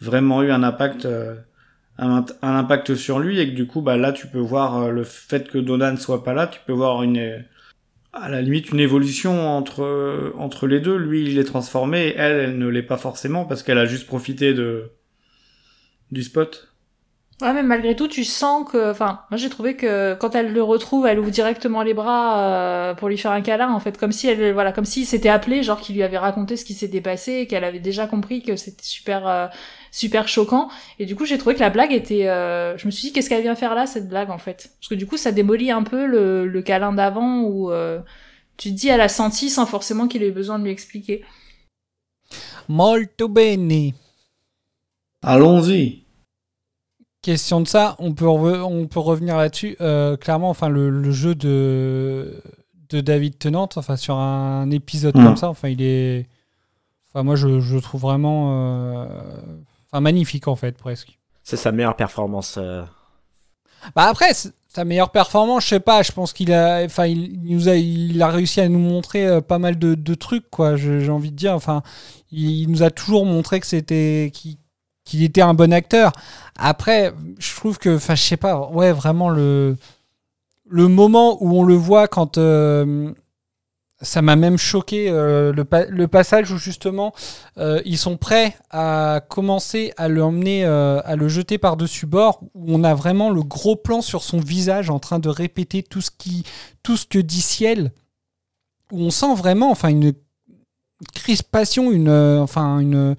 vraiment 0.00 0.42
eu 0.42 0.50
un 0.50 0.62
impact 0.62 1.04
euh, 1.06 1.36
un, 1.98 2.24
impact 2.42 2.94
sur 2.94 3.18
lui 3.18 3.40
et 3.40 3.48
que 3.50 3.54
du 3.54 3.66
coup 3.66 3.82
bah 3.82 3.96
là 3.96 4.12
tu 4.12 4.28
peux 4.28 4.38
voir 4.38 4.76
euh, 4.76 4.90
le 4.90 5.04
fait 5.04 5.48
que 5.48 5.58
Donna 5.58 5.90
ne 5.90 5.96
soit 5.96 6.24
pas 6.24 6.34
là, 6.34 6.46
tu 6.46 6.60
peux 6.66 6.72
voir 6.72 7.02
une 7.02 7.44
à 8.12 8.28
la 8.28 8.40
limite 8.40 8.70
une 8.70 8.80
évolution 8.80 9.48
entre 9.48 10.32
entre 10.38 10.66
les 10.66 10.80
deux. 10.80 10.96
Lui, 10.96 11.30
il 11.30 11.38
est 11.38 11.44
transformé, 11.44 12.14
elle, 12.16 12.36
elle 12.36 12.58
ne 12.58 12.68
l'est 12.68 12.82
pas 12.82 12.96
forcément 12.96 13.44
parce 13.44 13.62
qu'elle 13.62 13.78
a 13.78 13.86
juste 13.86 14.06
profité 14.06 14.54
de 14.54 14.92
du 16.10 16.22
spot. 16.22 16.67
Ouais, 17.40 17.52
mais 17.52 17.62
malgré 17.62 17.94
tout, 17.94 18.08
tu 18.08 18.24
sens 18.24 18.68
que, 18.68 18.90
enfin, 18.90 19.20
moi 19.30 19.38
j'ai 19.38 19.48
trouvé 19.48 19.76
que 19.76 20.14
quand 20.14 20.34
elle 20.34 20.52
le 20.52 20.60
retrouve, 20.60 21.06
elle 21.06 21.20
ouvre 21.20 21.30
directement 21.30 21.82
les 21.82 21.94
bras 21.94 22.40
euh, 22.40 22.94
pour 22.94 23.08
lui 23.08 23.16
faire 23.16 23.30
un 23.30 23.42
câlin, 23.42 23.72
en 23.72 23.78
fait, 23.78 23.96
comme 23.96 24.10
si 24.10 24.26
elle, 24.26 24.52
voilà, 24.52 24.72
comme 24.72 24.84
s'il 24.84 25.06
s'était 25.06 25.28
appelé, 25.28 25.62
genre 25.62 25.80
qu'il 25.80 25.94
lui 25.94 26.02
avait 26.02 26.18
raconté 26.18 26.56
ce 26.56 26.64
qui 26.64 26.74
s'était 26.74 27.00
passé, 27.00 27.34
et 27.34 27.46
qu'elle 27.46 27.62
avait 27.62 27.78
déjà 27.78 28.08
compris 28.08 28.42
que 28.42 28.56
c'était 28.56 28.82
super, 28.82 29.28
euh, 29.28 29.46
super 29.92 30.26
choquant. 30.26 30.68
Et 30.98 31.06
du 31.06 31.14
coup, 31.14 31.26
j'ai 31.26 31.38
trouvé 31.38 31.54
que 31.54 31.60
la 31.60 31.70
blague 31.70 31.92
était, 31.92 32.26
euh, 32.26 32.76
je 32.76 32.86
me 32.86 32.90
suis 32.90 33.02
dit, 33.02 33.12
qu'est-ce 33.12 33.28
qu'elle 33.28 33.42
vient 33.42 33.54
faire 33.54 33.76
là, 33.76 33.86
cette 33.86 34.08
blague, 34.08 34.30
en 34.30 34.38
fait, 34.38 34.72
parce 34.80 34.88
que 34.88 34.96
du 34.96 35.06
coup, 35.06 35.16
ça 35.16 35.30
démolit 35.30 35.70
un 35.70 35.84
peu 35.84 36.06
le, 36.06 36.44
le 36.44 36.62
câlin 36.62 36.92
d'avant 36.92 37.42
où 37.42 37.70
euh, 37.70 38.00
tu 38.56 38.70
te 38.70 38.74
dis, 38.74 38.88
elle 38.88 39.00
a 39.00 39.08
senti 39.08 39.48
sans 39.48 39.64
forcément 39.64 40.08
qu'il 40.08 40.24
ait 40.24 40.32
besoin 40.32 40.58
de 40.58 40.64
lui 40.64 40.72
expliquer. 40.72 41.24
Molto 42.68 43.28
bene. 43.28 43.92
Allons-y. 45.22 46.07
Question 47.28 47.60
de 47.60 47.68
ça, 47.68 47.94
on 47.98 48.14
peut, 48.14 48.26
on 48.26 48.86
peut 48.86 49.00
revenir 49.00 49.36
là-dessus. 49.36 49.76
Euh, 49.82 50.16
clairement, 50.16 50.48
enfin, 50.48 50.70
le, 50.70 50.88
le 50.88 51.10
jeu 51.12 51.34
de, 51.34 52.42
de 52.88 53.02
David 53.02 53.36
Tennant, 53.38 53.68
enfin, 53.76 53.96
sur 53.96 54.14
un 54.16 54.70
épisode 54.70 55.14
Mm. 55.14 55.24
comme 55.24 55.36
ça, 55.36 55.50
enfin, 55.50 55.68
il 55.68 55.82
est. 55.82 56.26
Enfin, 57.10 57.22
moi, 57.24 57.36
je, 57.36 57.78
trouve 57.80 58.00
vraiment. 58.00 59.02
euh, 59.02 59.06
Enfin, 59.92 60.00
magnifique, 60.00 60.48
en 60.48 60.56
fait, 60.56 60.78
presque. 60.78 61.18
C'est 61.42 61.58
sa 61.58 61.70
meilleure 61.70 61.96
performance. 61.96 62.54
euh. 62.56 62.82
Bah 63.94 64.04
après, 64.08 64.32
sa 64.68 64.84
meilleure 64.86 65.10
performance, 65.10 65.64
je 65.64 65.68
sais 65.68 65.80
pas, 65.80 66.02
je 66.02 66.12
pense 66.12 66.32
qu'il 66.32 66.50
a, 66.52 66.82
enfin, 66.84 67.04
il, 67.06 67.44
il 67.46 67.54
nous 67.56 67.68
a, 67.68 67.76
il 67.76 68.22
a 68.22 68.28
réussi 68.28 68.62
à 68.62 68.70
nous 68.70 68.78
montrer 68.78 69.26
euh, 69.26 69.40
pas 69.42 69.58
mal 69.58 69.78
de, 69.78 69.94
de 69.94 70.14
trucs, 70.14 70.48
quoi. 70.48 70.76
J'ai 70.76 71.10
envie 71.10 71.30
de 71.30 71.36
dire, 71.36 71.54
enfin, 71.54 71.82
il, 72.32 72.62
il 72.62 72.70
nous 72.70 72.82
a 72.82 72.90
toujours 72.90 73.26
montré 73.26 73.60
que 73.60 73.66
c'était, 73.66 74.30
qu'il 74.32 74.56
qu'il 75.08 75.22
était 75.24 75.40
un 75.40 75.54
bon 75.54 75.72
acteur. 75.72 76.12
Après, 76.58 77.14
je 77.38 77.56
trouve 77.56 77.78
que, 77.78 77.96
enfin, 77.96 78.14
je 78.14 78.22
sais 78.22 78.36
pas, 78.36 78.68
ouais, 78.68 78.92
vraiment 78.92 79.30
le, 79.30 79.76
le 80.68 80.88
moment 80.88 81.42
où 81.42 81.58
on 81.58 81.64
le 81.64 81.74
voit 81.74 82.08
quand, 82.08 82.36
euh, 82.36 83.10
ça 84.02 84.20
m'a 84.22 84.36
même 84.36 84.58
choqué 84.58 85.08
euh, 85.08 85.52
le, 85.52 85.66
le 85.88 86.08
passage 86.08 86.52
où 86.52 86.58
justement 86.58 87.12
euh, 87.56 87.80
ils 87.84 87.98
sont 87.98 88.16
prêts 88.16 88.54
à 88.70 89.20
commencer 89.28 89.92
à 89.96 90.08
le 90.08 90.22
emmener, 90.22 90.64
à 90.64 91.16
le 91.16 91.28
jeter 91.28 91.58
par-dessus 91.58 92.06
bord, 92.06 92.40
où 92.54 92.66
on 92.68 92.84
a 92.84 92.94
vraiment 92.94 93.30
le 93.30 93.42
gros 93.42 93.76
plan 93.76 94.02
sur 94.02 94.22
son 94.22 94.38
visage 94.38 94.90
en 94.90 94.98
train 94.98 95.18
de 95.18 95.30
répéter 95.30 95.82
tout 95.82 96.02
ce, 96.02 96.10
qui, 96.10 96.44
tout 96.82 96.96
ce 96.96 97.06
que 97.06 97.18
dit 97.18 97.40
Ciel, 97.40 97.92
où 98.92 99.00
on 99.00 99.10
sent 99.10 99.34
vraiment 99.34 99.70
enfin, 99.70 99.88
une 99.88 100.12
crispation, 101.14 101.90
une, 101.92 102.10
enfin, 102.10 102.78
une, 102.78 103.16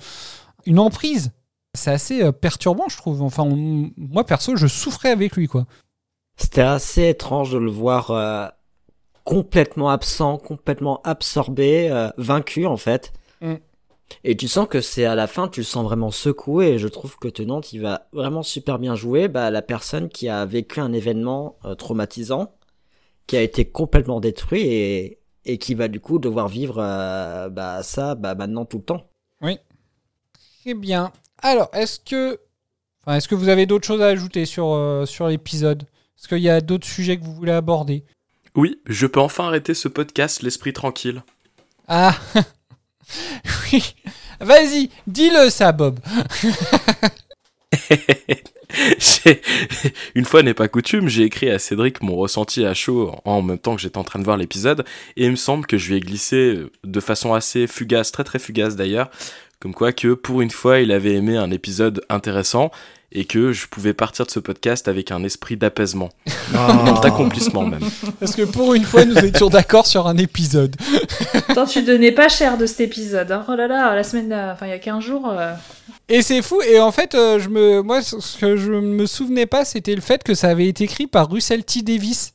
une 0.66 0.80
emprise. 0.80 1.32
C'est 1.80 1.92
assez 1.92 2.22
euh, 2.22 2.32
perturbant, 2.34 2.90
je 2.90 2.98
trouve. 2.98 3.22
Enfin, 3.22 3.44
on- 3.44 3.90
moi, 3.96 4.26
perso, 4.26 4.58
je 4.58 4.68
souffrais 4.68 5.12
avec 5.12 5.36
lui, 5.38 5.48
quoi. 5.48 5.66
C'était 6.36 6.62
assez 6.62 7.08
étrange 7.08 7.52
de 7.54 7.58
le 7.58 7.72
voir 7.72 8.12
euh, 8.12 8.48
complètement 9.24 9.90
absent, 9.90 10.38
complètement 10.38 11.02
absorbé, 11.04 11.90
euh, 11.90 12.10
vaincu 12.18 12.66
en 12.66 12.78
fait. 12.78 13.14
Mm. 13.42 13.56
Et 14.24 14.36
tu 14.36 14.48
sens 14.48 14.68
que 14.68 14.82
c'est 14.82 15.06
à 15.06 15.16
la 15.16 15.28
fin, 15.28 15.48
tu 15.48 15.62
le 15.62 15.66
sens 15.66 15.84
vraiment 15.86 16.12
secoué. 16.12 16.72
Et 16.72 16.80
je 16.80 16.88
trouve 16.90 17.18
que 17.18 17.30
Tenant, 17.30 17.62
il 17.72 17.82
va 17.82 18.08
vraiment 18.12 18.44
super 18.44 18.78
bien 18.78 18.96
jouer 18.96 19.28
bah, 19.30 19.50
la 19.50 19.62
personne 19.62 20.10
qui 20.10 20.28
a 20.28 20.46
vécu 20.46 20.82
un 20.82 20.92
événement 20.92 21.58
euh, 21.64 21.76
traumatisant, 21.76 22.54
qui 23.28 23.38
a 23.38 23.42
été 23.42 23.66
complètement 23.66 24.20
détruit 24.20 24.64
et, 24.64 25.20
et 25.46 25.58
qui 25.58 25.76
va 25.76 25.88
du 25.88 26.00
coup 26.02 26.20
devoir 26.20 26.50
vivre 26.50 26.76
bah, 27.50 27.84
ça 27.84 28.16
bah, 28.16 28.36
maintenant 28.36 28.66
tout 28.66 28.80
le 28.80 28.84
temps. 28.84 29.04
Oui. 29.42 29.58
Très 30.62 30.74
bien. 30.74 31.12
Alors, 31.42 31.70
est-ce 31.74 32.00
que, 32.00 32.40
enfin, 33.04 33.18
est-ce 33.18 33.28
que 33.28 33.36
vous 33.36 33.50
avez 33.50 33.66
d'autres 33.66 33.88
choses 33.88 34.02
à 34.02 34.08
ajouter 34.08 34.46
sur, 34.46 34.74
euh, 34.74 35.06
sur 35.06 35.28
l'épisode? 35.28 35.84
Est-ce 36.18 36.28
qu'il 36.28 36.40
y 36.40 36.50
a 36.50 36.62
d'autres 36.62 36.88
sujets 36.88 37.18
que 37.18 37.24
vous 37.24 37.34
voulez 37.34 37.52
aborder? 37.52 38.04
Oui, 38.56 38.82
je 38.86 39.08
peux 39.08 39.22
enfin 39.22 39.48
arrêter 39.48 39.74
ce 39.74 39.88
podcast, 39.88 40.42
l'esprit 40.42 40.74
tranquille. 40.74 41.24
Ah! 41.88 42.16
Oui. 43.72 43.96
Vas-y, 44.40 44.92
dis-le 45.08 45.50
ça, 45.50 45.72
Bob. 45.72 46.00
Une 50.16 50.26
fois 50.26 50.44
n'est 50.44 50.54
pas 50.54 50.68
coutume, 50.68 51.08
j'ai 51.08 51.24
écrit 51.24 51.50
à 51.50 51.58
Cédric 51.58 52.04
mon 52.04 52.16
ressenti 52.16 52.66
à 52.66 52.76
chaud 52.76 53.16
en 53.26 53.42
même 53.42 53.58
temps 53.58 53.76
que 53.76 53.82
j'étais 53.82 53.98
en 53.98 54.04
train 54.04 54.20
de 54.20 54.24
voir 54.24 54.38
l'épisode, 54.38 54.86
et 55.18 55.26
il 55.26 55.32
me 55.32 55.36
semble 55.36 55.66
que 55.66 55.78
je 55.78 55.90
lui 55.90 55.98
ai 55.98 56.00
glissé 56.00 56.60
de 56.84 57.00
façon 57.00 57.34
assez 57.34 57.66
fugace, 57.68 58.12
très 58.12 58.24
très 58.24 58.38
fugace 58.40 58.76
d'ailleurs, 58.76 59.10
comme 59.60 59.74
quoi 59.74 59.92
que 59.92 60.14
pour 60.14 60.42
une 60.42 60.52
fois 60.52 60.80
il 60.80 60.92
avait 60.92 61.14
aimé 61.16 61.36
un 61.38 61.52
épisode 61.52 62.02
intéressant 62.10 62.72
et 63.12 63.26
que 63.26 63.52
je 63.52 63.68
pouvais 63.68 63.94
partir 63.96 64.26
de 64.28 64.32
ce 64.32 64.40
podcast 64.40 64.88
avec 64.88 65.12
un 65.12 65.24
esprit 65.24 65.58
d'apaisement, 65.58 66.10
Ah. 66.56 67.00
d'accomplissement 67.02 67.66
même. 67.66 67.82
Parce 68.20 68.36
que 68.36 68.44
pour 68.44 68.76
une 68.76 68.84
fois, 68.84 69.04
nous 69.04 69.18
étions 69.18 69.50
d'accord 69.50 69.88
sur 69.88 70.06
un 70.08 70.16
épisode. 70.18 70.76
Attends, 71.50 71.66
tu 71.66 71.82
donnais 71.82 72.12
pas 72.12 72.30
cher 72.30 72.58
de 72.60 72.68
cet 72.68 72.82
épisode. 72.82 73.32
Hein. 73.32 73.46
Oh 73.50 73.56
là 73.56 73.68
là, 73.68 73.96
la 73.96 74.04
semaine, 74.04 74.32
euh, 74.32 74.54
enfin 74.54 74.68
il 74.68 74.70
y 74.70 74.74
a 74.74 74.78
15 74.80 75.04
jours. 75.04 75.28
euh, 75.32 75.54
Et 76.08 76.22
c'est 76.22 76.44
fou. 76.44 76.62
Et 76.62 76.80
en 76.80 76.92
fait, 76.92 77.16
euh, 77.16 77.40
je 77.40 77.50
me, 77.50 77.82
moi, 77.82 78.04
ce 78.04 78.38
que 78.38 78.56
je 78.56 78.74
me 78.74 79.08
souvenais 79.08 79.48
pas, 79.48 79.66
c'était 79.66 79.96
le 79.96 80.02
fait 80.02 80.22
que 80.24 80.36
ça 80.36 80.50
avait 80.50 80.68
été 80.68 80.84
écrit 80.84 81.08
par 81.08 81.32
Russell 81.32 81.64
T. 81.66 81.82
Davis. 81.82 82.34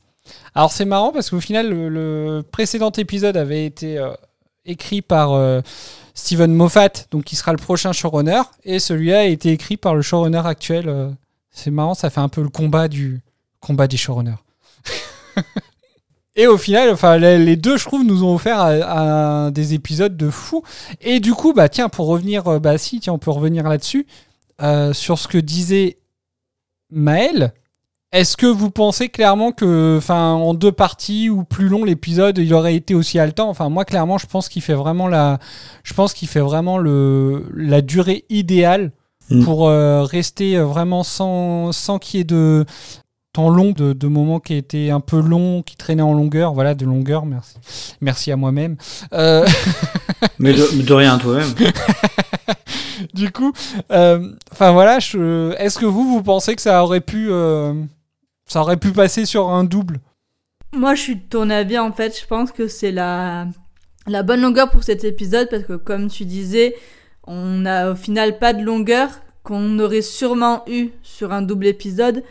Alors 0.55 0.73
c'est 0.73 0.85
marrant 0.85 1.13
parce 1.13 1.29
qu'au 1.29 1.39
final, 1.39 1.69
le, 1.69 1.87
le 1.87 2.41
précédent 2.43 2.91
épisode 2.91 3.37
avait 3.37 3.65
été 3.65 3.97
euh, 3.97 4.09
écrit 4.65 5.01
par 5.01 5.31
euh, 5.33 5.61
Steven 6.15 6.53
Moffat, 6.53 6.89
donc 7.11 7.25
qui 7.25 7.35
sera 7.35 7.51
le 7.51 7.57
prochain 7.57 7.91
showrunner, 7.91 8.41
et 8.63 8.79
celui-là 8.79 9.19
a 9.19 9.23
été 9.25 9.51
écrit 9.51 9.77
par 9.77 9.93
le 9.93 10.01
showrunner 10.01 10.41
actuel. 10.45 10.89
euh. 10.89 11.11
c'est 11.51 11.71
marrant, 11.71 11.93
ça 11.93 12.09
fait 12.09 12.21
un 12.21 12.29
peu 12.29 12.41
le 12.41 12.49
combat 12.49 12.87
du 12.87 13.21
combat 13.59 13.87
des 13.87 13.97
showrunners. 13.97 14.41
Et 16.37 16.47
au 16.47 16.57
final, 16.57 16.89
enfin, 16.89 17.17
les 17.17 17.55
deux, 17.55 17.77
je 17.77 17.85
trouve, 17.85 18.03
nous 18.03 18.23
ont 18.25 18.35
offert 18.35 19.51
des 19.51 19.73
épisodes 19.73 20.17
de 20.17 20.29
fou. 20.29 20.63
Et 20.99 21.21
du 21.21 21.33
coup, 21.33 21.53
bah 21.53 21.69
tiens, 21.69 21.87
pour 21.87 22.07
revenir, 22.07 22.47
euh, 22.47 22.59
bah 22.59 22.77
si, 22.77 22.99
tiens, 22.99 23.13
on 23.13 23.17
peut 23.19 23.31
revenir 23.31 23.67
là-dessus 23.69 24.05
euh, 24.61 24.91
sur 24.91 25.17
ce 25.17 25.29
que 25.29 25.37
disait 25.37 25.97
Maël. 26.89 27.53
Est-ce 28.15 28.37
que 28.37 28.45
vous 28.45 28.71
pensez 28.71 29.09
clairement 29.09 29.51
que, 29.51 29.95
enfin, 29.97 30.31
en 30.31 30.53
deux 30.53 30.71
parties 30.71 31.29
ou 31.29 31.43
plus 31.43 31.67
long, 31.67 31.83
l'épisode, 31.83 32.37
il 32.37 32.53
aurait 32.53 32.75
été 32.75 32.95
aussi 32.95 33.19
haletant? 33.19 33.49
Enfin, 33.49 33.67
moi, 33.69 33.83
clairement, 33.83 34.17
je 34.17 34.25
pense 34.25 34.47
qu'il 34.47 34.61
fait 34.61 34.73
vraiment 34.73 35.07
la, 35.09 35.37
je 35.83 35.93
pense 35.93 36.13
qu'il 36.13 36.27
fait 36.29 36.39
vraiment 36.39 36.77
le 36.77 37.45
la 37.55 37.81
durée 37.81 38.23
idéale 38.29 38.91
Mm. 39.31 39.43
pour 39.43 39.67
euh, 39.67 40.03
rester 40.03 40.55
euh, 40.55 40.65
vraiment 40.65 41.01
sans 41.01 41.71
sans 41.71 41.97
qu'il 41.97 42.19
y 42.19 42.21
ait 42.21 42.25
de 42.25 42.63
temps 43.33 43.49
long, 43.49 43.71
de, 43.71 43.91
de 43.93 44.07
moments 44.07 44.39
qui 44.39 44.53
étaient 44.53 44.91
un 44.91 44.99
peu 44.99 45.19
longs, 45.19 45.63
qui 45.63 45.75
traînaient 45.75 46.03
en 46.03 46.13
longueur. 46.13 46.53
Voilà, 46.53 46.75
de 46.75 46.85
longueur. 46.85 47.25
Merci, 47.25 47.55
merci 48.01 48.31
à 48.31 48.35
moi-même. 48.35 48.77
Euh, 49.13 49.45
Mais 50.39 50.53
de, 50.53 50.83
de 50.83 50.93
rien 50.93 51.17
toi-même. 51.17 51.49
du 53.15 53.31
coup, 53.31 53.51
euh, 53.91 54.31
enfin 54.51 54.71
voilà, 54.71 54.99
je- 54.99 55.53
est-ce 55.57 55.79
que 55.79 55.85
vous, 55.87 56.07
vous 56.07 56.21
pensez 56.21 56.55
que 56.55 56.61
ça 56.61 56.83
aurait 56.83 57.01
pu, 57.01 57.27
euh, 57.31 57.73
ça 58.47 58.61
aurait 58.61 58.77
pu 58.77 58.91
passer 58.91 59.25
sur 59.25 59.49
un 59.49 59.63
double 59.63 59.99
Moi, 60.73 60.95
je 60.95 61.01
suis 61.01 61.15
de 61.15 61.21
ton 61.29 61.49
avis, 61.49 61.77
en 61.77 61.91
fait. 61.91 62.19
Je 62.19 62.25
pense 62.27 62.51
que 62.51 62.67
c'est 62.67 62.91
la, 62.91 63.47
la 64.07 64.23
bonne 64.23 64.41
longueur 64.41 64.69
pour 64.69 64.83
cet 64.83 65.03
épisode 65.03 65.49
parce 65.49 65.63
que, 65.63 65.73
comme 65.73 66.09
tu 66.09 66.25
disais, 66.25 66.75
on 67.27 67.59
n'a 67.59 67.91
au 67.91 67.95
final 67.95 68.37
pas 68.39 68.53
de 68.53 68.63
longueur 68.63 69.09
qu'on 69.43 69.79
aurait 69.79 70.01
sûrement 70.01 70.63
eu 70.67 70.89
sur 71.03 71.31
un 71.31 71.41
double 71.41 71.67
épisode. 71.67 72.23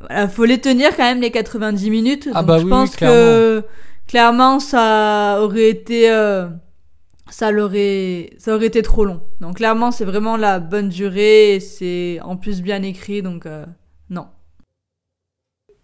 Voilà, 0.00 0.28
faut 0.28 0.44
les 0.44 0.60
tenir 0.60 0.96
quand 0.96 1.04
même 1.04 1.20
les 1.20 1.30
90 1.30 1.90
minutes. 1.90 2.28
Ah 2.34 2.40
donc 2.40 2.46
bah 2.46 2.58
je 2.58 2.64
oui, 2.64 2.70
pense 2.70 2.90
oui, 2.90 2.96
que 2.98 3.64
clairement 4.06 4.60
ça 4.60 5.38
aurait 5.40 5.70
été 5.70 6.10
euh, 6.10 6.46
ça 7.30 7.50
l'aurait 7.50 8.30
ça 8.38 8.54
aurait 8.54 8.66
été 8.66 8.82
trop 8.82 9.04
long. 9.04 9.22
Donc 9.40 9.56
clairement 9.56 9.90
c'est 9.90 10.04
vraiment 10.04 10.36
la 10.36 10.60
bonne 10.60 10.88
durée 10.90 11.54
et 11.56 11.60
c'est 11.60 12.20
en 12.22 12.36
plus 12.36 12.62
bien 12.62 12.82
écrit 12.82 13.22
donc 13.22 13.46
euh. 13.46 13.64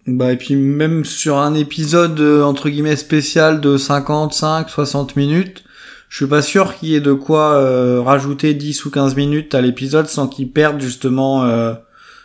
Bah 0.06 0.32
et 0.32 0.36
puis 0.36 0.56
même 0.56 1.04
sur 1.04 1.38
un 1.38 1.54
épisode 1.54 2.18
euh, 2.20 2.42
entre 2.42 2.68
guillemets 2.68 2.96
spécial 2.96 3.60
de 3.60 3.76
55 3.76 4.68
60 4.68 5.14
minutes, 5.16 5.62
je 6.08 6.16
suis 6.16 6.26
pas 6.26 6.42
sûr 6.42 6.76
qu'il 6.76 6.88
y 6.90 6.94
ait 6.96 7.00
de 7.00 7.12
quoi 7.12 7.54
euh, 7.54 8.02
rajouter 8.02 8.54
10 8.54 8.84
ou 8.84 8.90
15 8.90 9.14
minutes 9.14 9.54
à 9.54 9.60
l'épisode 9.60 10.06
sans 10.08 10.26
qu'il 10.26 10.50
perde 10.50 10.80
justement 10.80 11.44
euh, 11.44 11.74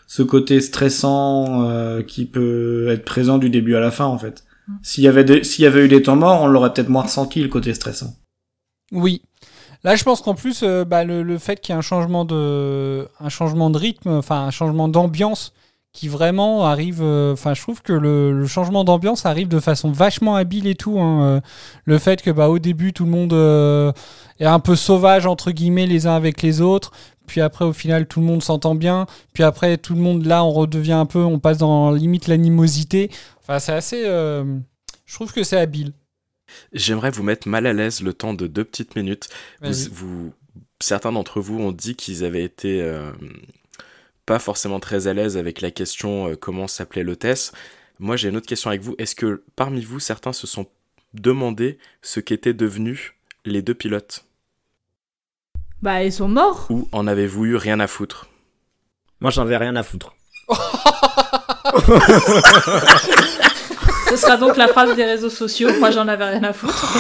ce 0.08 0.24
côté 0.24 0.60
stressant 0.60 1.70
euh, 1.70 2.02
qui 2.02 2.26
peut 2.26 2.88
être 2.90 3.06
présent 3.06 3.38
du 3.38 3.50
début 3.52 3.76
à 3.76 3.80
la 3.80 3.92
fin 3.92 4.06
en 4.06 4.18
fait. 4.18 4.44
S'il 4.82 5.04
y 5.04 5.08
avait 5.08 5.24
des- 5.24 5.44
s'il 5.46 5.64
y 5.64 5.68
avait 5.68 5.86
eu 5.86 5.88
des 5.88 6.02
temps 6.02 6.16
morts, 6.18 6.42
on 6.42 6.48
l'aurait 6.48 6.74
peut-être 6.74 6.90
moins 6.90 7.04
ressenti 7.04 7.42
le 7.42 7.48
côté 7.48 7.74
stressant. 7.74 8.16
Oui. 8.92 9.22
Là, 9.84 9.96
je 9.96 10.04
pense 10.04 10.22
qu'en 10.22 10.34
plus, 10.34 10.62
euh, 10.64 10.84
bah, 10.84 11.04
le, 11.06 11.24
le 11.24 11.38
fait 11.38 11.62
qu'il 11.62 11.72
y 11.72 11.76
ait 11.76 11.80
un 11.80 11.82
changement 11.82 12.26
de, 12.26 13.08
un 13.22 13.30
changement 13.30 13.70
de 13.70 13.78
rythme, 13.78 14.10
enfin 14.10 14.42
un 14.46 14.52
changement 14.52 14.90
d'ambiance, 14.90 15.54
qui 15.98 16.10
vraiment 16.10 16.64
arrive. 16.64 17.00
euh, 17.02 17.34
Enfin, 17.34 17.56
je 17.56 17.62
trouve 17.64 17.82
que 17.82 17.92
le, 17.92 18.32
le 18.32 18.46
changement 18.46 18.84
d'ambiance 18.84 19.26
arrive 19.26 19.48
de 19.48 19.60
façon 19.60 19.92
vachement 19.92 20.36
habile 20.36 20.68
et 20.68 20.76
tout. 20.76 21.00
hein, 21.00 21.24
euh, 21.24 21.42
le 21.86 21.98
fait 21.98 22.22
que, 22.22 22.30
bah, 22.30 22.50
au 22.50 22.60
début, 22.60 22.94
tout 22.94 23.04
le 23.06 23.10
monde 23.10 23.34
euh, 23.34 23.92
est 24.40 24.46
un 24.46 24.60
peu 24.60 24.76
sauvage 24.76 25.26
entre 25.26 25.50
guillemets 25.50 25.88
les 25.88 26.06
uns 26.06 26.16
avec 26.16 26.44
les 26.44 26.62
autres. 26.62 26.92
Puis 27.26 27.42
après, 27.42 27.66
au 27.66 27.74
final, 27.74 28.06
tout 28.08 28.20
le 28.20 28.28
monde 28.28 28.44
s'entend 28.44 28.76
bien. 28.76 29.08
Puis 29.34 29.42
après, 29.44 29.78
tout 29.78 29.96
le 29.96 30.00
monde, 30.00 30.24
là, 30.28 30.44
on 30.44 30.52
redevient 30.52 30.92
un 30.94 31.08
peu, 31.08 31.24
on 31.24 31.40
passe 31.40 31.58
dans 31.58 31.92
limite 31.92 32.28
l'animosité. 32.28 33.10
Enfin, 33.42 33.58
c'est 33.58 33.74
assez. 33.74 34.04
euh, 34.06 34.44
je 35.08 35.16
trouve 35.16 35.34
que 35.34 35.44
c'est 35.44 35.58
habile. 35.58 35.94
J'aimerais 36.74 37.10
vous 37.10 37.24
mettre 37.24 37.48
mal 37.48 37.66
à 37.66 37.74
l'aise 37.74 38.02
le 38.02 38.14
temps 38.14 38.36
de 38.36 38.46
deux 38.46 38.64
petites 38.64 38.96
minutes. 38.96 39.30
Vous, 39.92 40.32
certains 40.80 41.12
d'entre 41.12 41.42
vous 41.42 41.60
ont 41.60 41.72
dit 41.72 41.96
qu'ils 41.96 42.24
avaient 42.24 42.44
été 42.44 42.82
pas 44.28 44.38
forcément 44.38 44.80
très 44.80 45.08
à 45.08 45.14
l'aise 45.14 45.38
avec 45.38 45.62
la 45.62 45.72
question 45.72 46.28
euh, 46.28 46.36
comment 46.36 46.68
s'appelait 46.68 47.04
l'hôtesse. 47.04 47.54
Moi, 47.98 48.16
j'ai 48.16 48.30
une 48.30 48.38
autre 48.38 48.46
question 48.46 48.70
avec 48.70 48.82
vous. 48.82 48.94
Est-ce 49.00 49.16
que 49.16 49.42
parmi 49.56 49.82
vous, 49.82 50.00
certains 50.00 50.34
se 50.34 50.46
sont 50.46 50.68
demandé 51.16 51.80
ce 52.04 52.20
qu'étaient 52.20 52.54
devenus 52.54 53.14
les 53.46 53.64
deux 53.64 53.74
pilotes? 53.74 54.26
Bah 55.82 56.04
ils 56.04 56.12
sont 56.12 56.28
morts. 56.28 56.68
Ou 56.70 56.88
en 56.92 57.08
avez-vous 57.08 57.46
eu 57.46 57.56
rien 57.56 57.80
à 57.80 57.88
foutre? 57.88 58.28
Moi, 59.22 59.32
j'en 59.32 59.44
avais 59.44 59.58
rien 59.58 59.76
à 59.76 59.84
foutre. 59.84 60.14
Ce 64.10 64.16
sera 64.16 64.38
donc 64.38 64.58
la 64.58 64.68
phrase 64.68 64.96
des 64.96 65.06
réseaux 65.06 65.30
sociaux. 65.30 65.70
Moi, 65.80 65.92
j'en 65.92 66.08
avais 66.08 66.26
rien 66.26 66.44
à 66.44 66.54
foutre. 66.54 66.96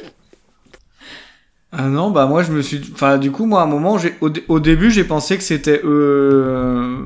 Ah 1.73 1.87
non, 1.87 2.11
bah 2.11 2.25
moi 2.25 2.43
je 2.43 2.51
me 2.51 2.61
suis, 2.61 2.81
enfin 2.91 3.17
du 3.17 3.31
coup 3.31 3.45
moi 3.45 3.61
à 3.61 3.63
un 3.63 3.67
moment 3.67 3.97
j'ai, 3.97 4.15
au, 4.19 4.29
dé- 4.29 4.43
au 4.49 4.59
début 4.59 4.91
j'ai 4.91 5.05
pensé 5.05 5.37
que 5.37 5.43
c'était 5.43 5.79
euh, 5.85 7.01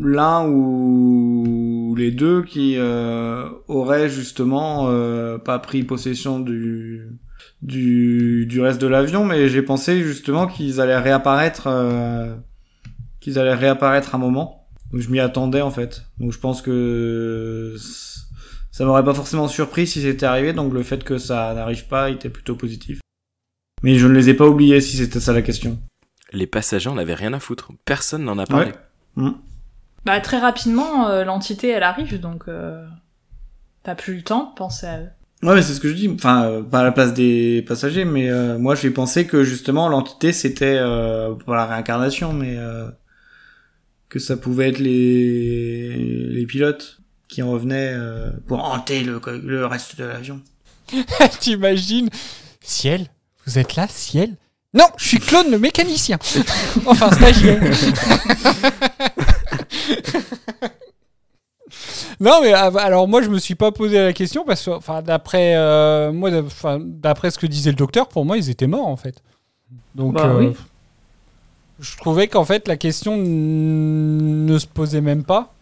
l'un 0.00 0.46
ou 0.48 1.92
les 1.98 2.12
deux 2.12 2.44
qui 2.44 2.76
euh, 2.78 3.48
auraient 3.66 4.08
justement 4.08 4.86
euh, 4.90 5.38
pas 5.38 5.58
pris 5.58 5.82
possession 5.82 6.38
du 6.38 7.08
du 7.62 8.46
du 8.46 8.60
reste 8.60 8.80
de 8.80 8.86
l'avion, 8.86 9.24
mais 9.24 9.48
j'ai 9.48 9.62
pensé 9.62 10.00
justement 10.02 10.46
qu'ils 10.46 10.80
allaient 10.80 10.98
réapparaître, 10.98 11.66
euh, 11.66 12.32
qu'ils 13.20 13.38
allaient 13.40 13.54
réapparaître 13.54 14.14
un 14.14 14.18
moment. 14.18 14.68
Donc 14.92 15.00
je 15.00 15.10
m'y 15.10 15.20
attendais 15.20 15.62
en 15.62 15.70
fait. 15.72 16.04
Donc 16.20 16.32
je 16.32 16.38
pense 16.38 16.62
que 16.62 17.74
ça 18.70 18.84
m'aurait 18.84 19.04
pas 19.04 19.14
forcément 19.14 19.48
surpris 19.48 19.86
si 19.88 20.02
c'était 20.02 20.26
arrivé, 20.26 20.52
donc 20.52 20.72
le 20.72 20.82
fait 20.84 21.02
que 21.04 21.18
ça 21.18 21.54
n'arrive 21.54 21.88
pas 21.88 22.10
était 22.10 22.30
plutôt 22.30 22.54
positif. 22.56 23.00
Mais 23.82 23.98
je 23.98 24.06
ne 24.06 24.12
les 24.12 24.28
ai 24.30 24.34
pas 24.34 24.46
oubliés 24.46 24.80
si 24.80 24.96
c'était 24.96 25.20
ça 25.20 25.32
la 25.32 25.42
question. 25.42 25.78
Les 26.32 26.46
passagers 26.46 26.88
en 26.90 26.98
avaient 26.98 27.14
rien 27.14 27.32
à 27.32 27.40
foutre. 27.40 27.72
Personne 27.84 28.24
n'en 28.24 28.38
a 28.38 28.46
parlé. 28.46 28.72
Ouais. 29.16 29.24
Mm. 29.24 29.34
Bah, 30.04 30.20
très 30.20 30.38
rapidement, 30.38 31.08
euh, 31.08 31.24
l'entité, 31.24 31.68
elle 31.68 31.82
arrive, 31.82 32.20
donc 32.20 32.44
euh, 32.48 32.86
t'as 33.82 33.94
plus 33.94 34.16
le 34.16 34.22
temps 34.22 34.50
de 34.50 34.54
penser 34.54 34.86
à 34.86 35.00
eux. 35.00 35.08
Ouais, 35.42 35.54
mais 35.54 35.62
c'est 35.62 35.74
ce 35.74 35.80
que 35.80 35.88
je 35.88 35.94
dis. 35.94 36.08
Enfin, 36.08 36.44
euh, 36.44 36.62
pas 36.62 36.80
à 36.80 36.84
la 36.84 36.92
place 36.92 37.12
des 37.12 37.62
passagers, 37.66 38.04
mais 38.04 38.30
euh, 38.30 38.58
moi 38.58 38.74
j'ai 38.74 38.90
pensé 38.90 39.26
que 39.26 39.44
justement 39.44 39.88
l'entité 39.88 40.32
c'était 40.32 40.76
euh, 40.78 41.34
pas 41.34 41.56
la 41.56 41.66
réincarnation, 41.66 42.32
mais 42.32 42.56
euh, 42.56 42.88
que 44.08 44.18
ça 44.18 44.36
pouvait 44.36 44.70
être 44.70 44.78
les 44.78 45.94
les 45.96 46.46
pilotes 46.46 47.00
qui 47.28 47.42
en 47.42 47.50
revenaient 47.50 47.92
euh, 47.92 48.30
pour 48.46 48.64
hanter 48.64 49.02
le, 49.04 49.20
le 49.44 49.66
reste 49.66 49.98
de 49.98 50.04
l'avion. 50.04 50.40
T'imagines? 51.40 52.08
Ciel? 52.62 53.06
Vous 53.46 53.58
êtes 53.58 53.76
là, 53.76 53.86
Ciel? 53.88 54.34
Non, 54.74 54.86
je 54.96 55.06
suis 55.08 55.18
Claude 55.20 55.46
le 55.48 55.58
mécanicien. 55.58 56.18
enfin, 56.86 57.10
stagiaire. 57.12 57.62
non, 62.20 62.40
mais 62.42 62.52
ah, 62.52 62.70
alors 62.78 63.08
moi, 63.08 63.22
je 63.22 63.28
me 63.28 63.38
suis 63.38 63.54
pas 63.54 63.72
posé 63.72 63.98
la 63.98 64.12
question 64.12 64.44
parce 64.44 64.64
que, 64.64 64.70
enfin, 64.70 65.02
d'après 65.02 65.54
euh, 65.56 66.12
moi, 66.12 66.30
d'après 66.80 67.30
ce 67.30 67.38
que 67.38 67.46
disait 67.46 67.70
le 67.70 67.76
docteur, 67.76 68.08
pour 68.08 68.24
moi, 68.24 68.36
ils 68.36 68.50
étaient 68.50 68.66
morts 68.66 68.86
en 68.88 68.96
fait. 68.96 69.22
Donc, 69.94 70.14
Bah 70.14 70.26
euh, 70.26 70.38
oui. 70.38 70.56
je 71.80 71.96
trouvais 71.96 72.28
qu'en 72.28 72.44
fait, 72.44 72.68
la 72.68 72.76
question 72.76 73.14
n- 73.14 74.46
ne 74.46 74.58
se 74.58 74.66
posait 74.66 75.00
même 75.00 75.24
pas. 75.24 75.52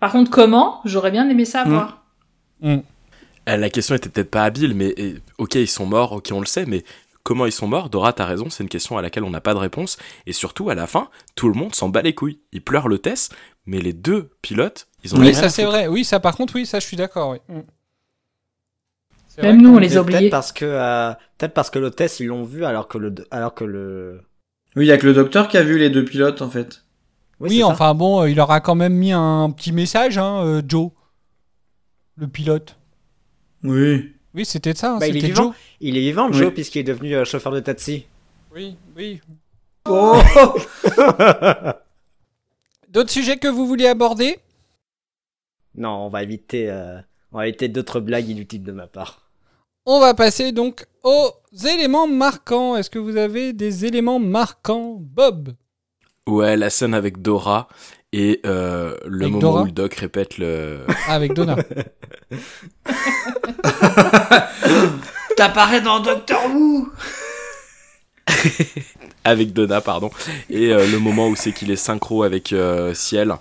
Par 0.00 0.12
contre, 0.12 0.30
comment? 0.30 0.80
J'aurais 0.84 1.10
bien 1.10 1.28
aimé 1.28 1.44
savoir. 1.44 2.02
Euh, 2.64 2.78
La 3.46 3.68
question 3.70 3.94
était 3.94 4.08
peut-être 4.08 4.30
pas 4.30 4.44
habile, 4.44 4.74
mais 4.74 4.94
ok, 5.38 5.56
ils 5.56 5.68
sont 5.68 5.86
morts, 5.86 6.12
ok, 6.12 6.28
on 6.32 6.40
le 6.40 6.46
sait, 6.46 6.64
mais 6.66 6.82
comment 7.22 7.46
ils 7.46 7.52
sont 7.52 7.66
morts? 7.68 7.90
Dora, 7.90 8.12
t'as 8.12 8.24
raison, 8.24 8.48
c'est 8.50 8.62
une 8.62 8.68
question 8.70 8.96
à 8.96 9.02
laquelle 9.02 9.24
on 9.24 9.30
n'a 9.30 9.40
pas 9.40 9.52
de 9.54 9.58
réponse. 9.58 9.98
Et 10.26 10.32
surtout, 10.32 10.70
à 10.70 10.74
la 10.74 10.86
fin, 10.86 11.08
tout 11.34 11.48
le 11.48 11.54
monde 11.54 11.74
s'en 11.74 11.88
bat 11.90 12.02
les 12.02 12.14
couilles. 12.14 12.40
Ils 12.52 12.62
pleurent 12.62 12.88
l'hôtesse, 12.88 13.28
mais 13.66 13.80
les 13.80 13.92
deux 13.92 14.30
pilotes, 14.42 14.88
ils 15.04 15.14
ont 15.14 15.18
Oui, 15.18 15.26
rien 15.28 15.34
ça 15.34 15.48
c'est 15.50 15.64
vrai. 15.64 15.88
Oui, 15.88 16.04
ça 16.04 16.20
par 16.20 16.36
contre, 16.36 16.54
oui, 16.54 16.64
ça 16.66 16.80
je 16.80 16.86
suis 16.86 16.96
d'accord. 16.96 17.30
Oui. 17.30 17.38
Mm. 17.48 17.60
C'est 19.28 19.42
Même 19.42 19.56
vrai 19.56 19.62
nous, 19.62 19.74
on 19.74 19.78
les 19.78 19.96
a 19.96 20.02
oubliés. 20.02 20.18
Peut-être 20.20 20.30
parce 20.30 20.52
que, 20.52 20.64
euh, 20.64 21.12
peut-être 21.38 21.54
parce 21.54 21.70
que 21.70 21.78
l'hôtesse, 21.78 22.20
ils 22.20 22.26
l'ont 22.26 22.44
vu 22.44 22.64
alors 22.64 22.88
que 22.88 22.98
le, 22.98 23.14
alors 23.30 23.54
que 23.54 23.64
le. 23.64 24.20
Oui, 24.76 24.84
il 24.86 24.88
y 24.88 24.92
a 24.92 24.98
que 24.98 25.06
le 25.06 25.14
docteur 25.14 25.48
qui 25.48 25.56
a 25.56 25.62
vu 25.62 25.78
les 25.78 25.90
deux 25.90 26.04
pilotes 26.04 26.40
en 26.42 26.50
fait. 26.50 26.84
Oui, 27.40 27.50
Oui, 27.50 27.56
c'est 27.58 27.66
ça. 27.66 27.68
enfin 27.68 27.94
bon, 27.94 28.22
euh, 28.22 28.30
il 28.30 28.36
leur 28.36 28.50
a 28.50 28.60
quand 28.60 28.74
même 28.76 28.94
mis 28.94 29.12
un 29.12 29.50
petit 29.50 29.72
message, 29.72 30.18
hein, 30.18 30.44
euh, 30.44 30.62
Joe, 30.66 30.90
le 32.16 32.28
pilote. 32.28 32.76
Oui. 33.64 34.12
Oui, 34.34 34.44
c'était 34.44 34.74
ça. 34.74 34.94
hein, 34.94 34.98
Bah, 34.98 35.08
il 35.08 35.16
est 35.16 35.20
vivant. 35.20 35.44
Joe. 35.44 35.54
Il 35.80 35.96
est 35.96 36.00
vivant, 36.00 36.28
Oui. 36.28 36.34
Joe, 36.36 36.52
puisqu'il 36.52 36.80
est 36.80 36.84
devenu 36.84 37.14
euh, 37.14 37.24
chauffeur 37.24 37.52
de 37.52 37.60
taxi. 37.60 38.06
Oui, 38.54 38.76
oui. 38.96 39.20
Oh 39.88 40.16
D'autres 42.88 43.10
sujets 43.10 43.36
que 43.38 43.48
vous 43.48 43.66
voulez 43.66 43.86
aborder? 43.86 44.38
Non, 45.76 46.06
on 46.06 46.08
va 46.08 46.22
éviter, 46.22 46.70
euh, 46.70 46.98
on 47.32 47.38
va 47.38 47.48
éviter 47.48 47.68
d'autres 47.68 48.00
blagues 48.00 48.28
inutiles 48.28 48.62
de 48.62 48.72
ma 48.72 48.86
part. 48.86 49.22
On 49.86 50.00
va 50.00 50.14
passer 50.14 50.52
donc 50.52 50.86
aux 51.02 51.30
éléments 51.66 52.06
marquants. 52.06 52.76
Est-ce 52.76 52.88
que 52.90 52.98
vous 52.98 53.16
avez 53.16 53.52
des 53.52 53.84
éléments 53.84 54.20
marquants, 54.20 54.96
Bob? 55.00 55.54
Ouais, 56.26 56.56
la 56.56 56.70
scène 56.70 56.94
avec 56.94 57.20
Dora 57.20 57.68
et 58.16 58.40
euh, 58.46 58.96
le 59.06 59.22
Avec 59.22 59.32
moment 59.32 59.38
Dora 59.40 59.62
où 59.62 59.64
le 59.64 59.72
doc 59.72 59.94
répète 59.94 60.38
le. 60.38 60.86
Ah, 61.08 61.14
Avec 61.14 61.34
Donna. 61.34 61.56
T'apparais 65.36 65.80
dans 65.80 65.98
Doctor 65.98 66.46
Who 66.46 66.92
avec 69.24 69.52
Donna, 69.52 69.80
pardon. 69.80 70.12
Et 70.48 70.72
euh, 70.72 70.86
le 70.86 71.00
moment 71.00 71.28
où 71.28 71.34
c'est 71.34 71.52
qu'il 71.52 71.72
est 71.72 71.76
synchro 71.76 72.22
avec 72.22 72.52
euh, 72.52 72.94
Ciel 72.94 73.34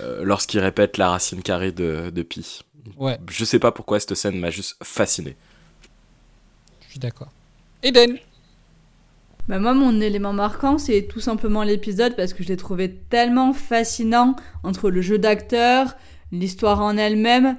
euh, 0.00 0.20
lorsqu'il 0.22 0.60
répète 0.60 0.96
la 0.96 1.10
racine 1.10 1.42
carrée 1.42 1.72
de, 1.72 2.10
de 2.14 2.22
pi. 2.22 2.60
Ouais. 2.96 3.18
Je 3.28 3.44
sais 3.44 3.58
pas 3.58 3.72
pourquoi 3.72 3.98
cette 3.98 4.14
scène 4.14 4.38
m'a 4.38 4.50
juste 4.50 4.76
fasciné. 4.82 5.36
Je 6.86 6.90
suis 6.92 7.00
d'accord. 7.00 7.32
Eden 7.82 8.16
Bah 9.50 9.58
moi, 9.58 9.74
mon 9.74 10.00
élément 10.00 10.32
marquant, 10.32 10.78
c'est 10.78 11.08
tout 11.10 11.18
simplement 11.18 11.64
l'épisode 11.64 12.14
parce 12.14 12.34
que 12.34 12.44
je 12.44 12.48
l'ai 12.48 12.56
trouvé 12.56 12.94
tellement 13.10 13.52
fascinant 13.52 14.36
entre 14.62 14.90
le 14.90 15.00
jeu 15.02 15.18
d'acteur, 15.18 15.96
l'histoire 16.30 16.80
en 16.80 16.96
elle-même, 16.96 17.56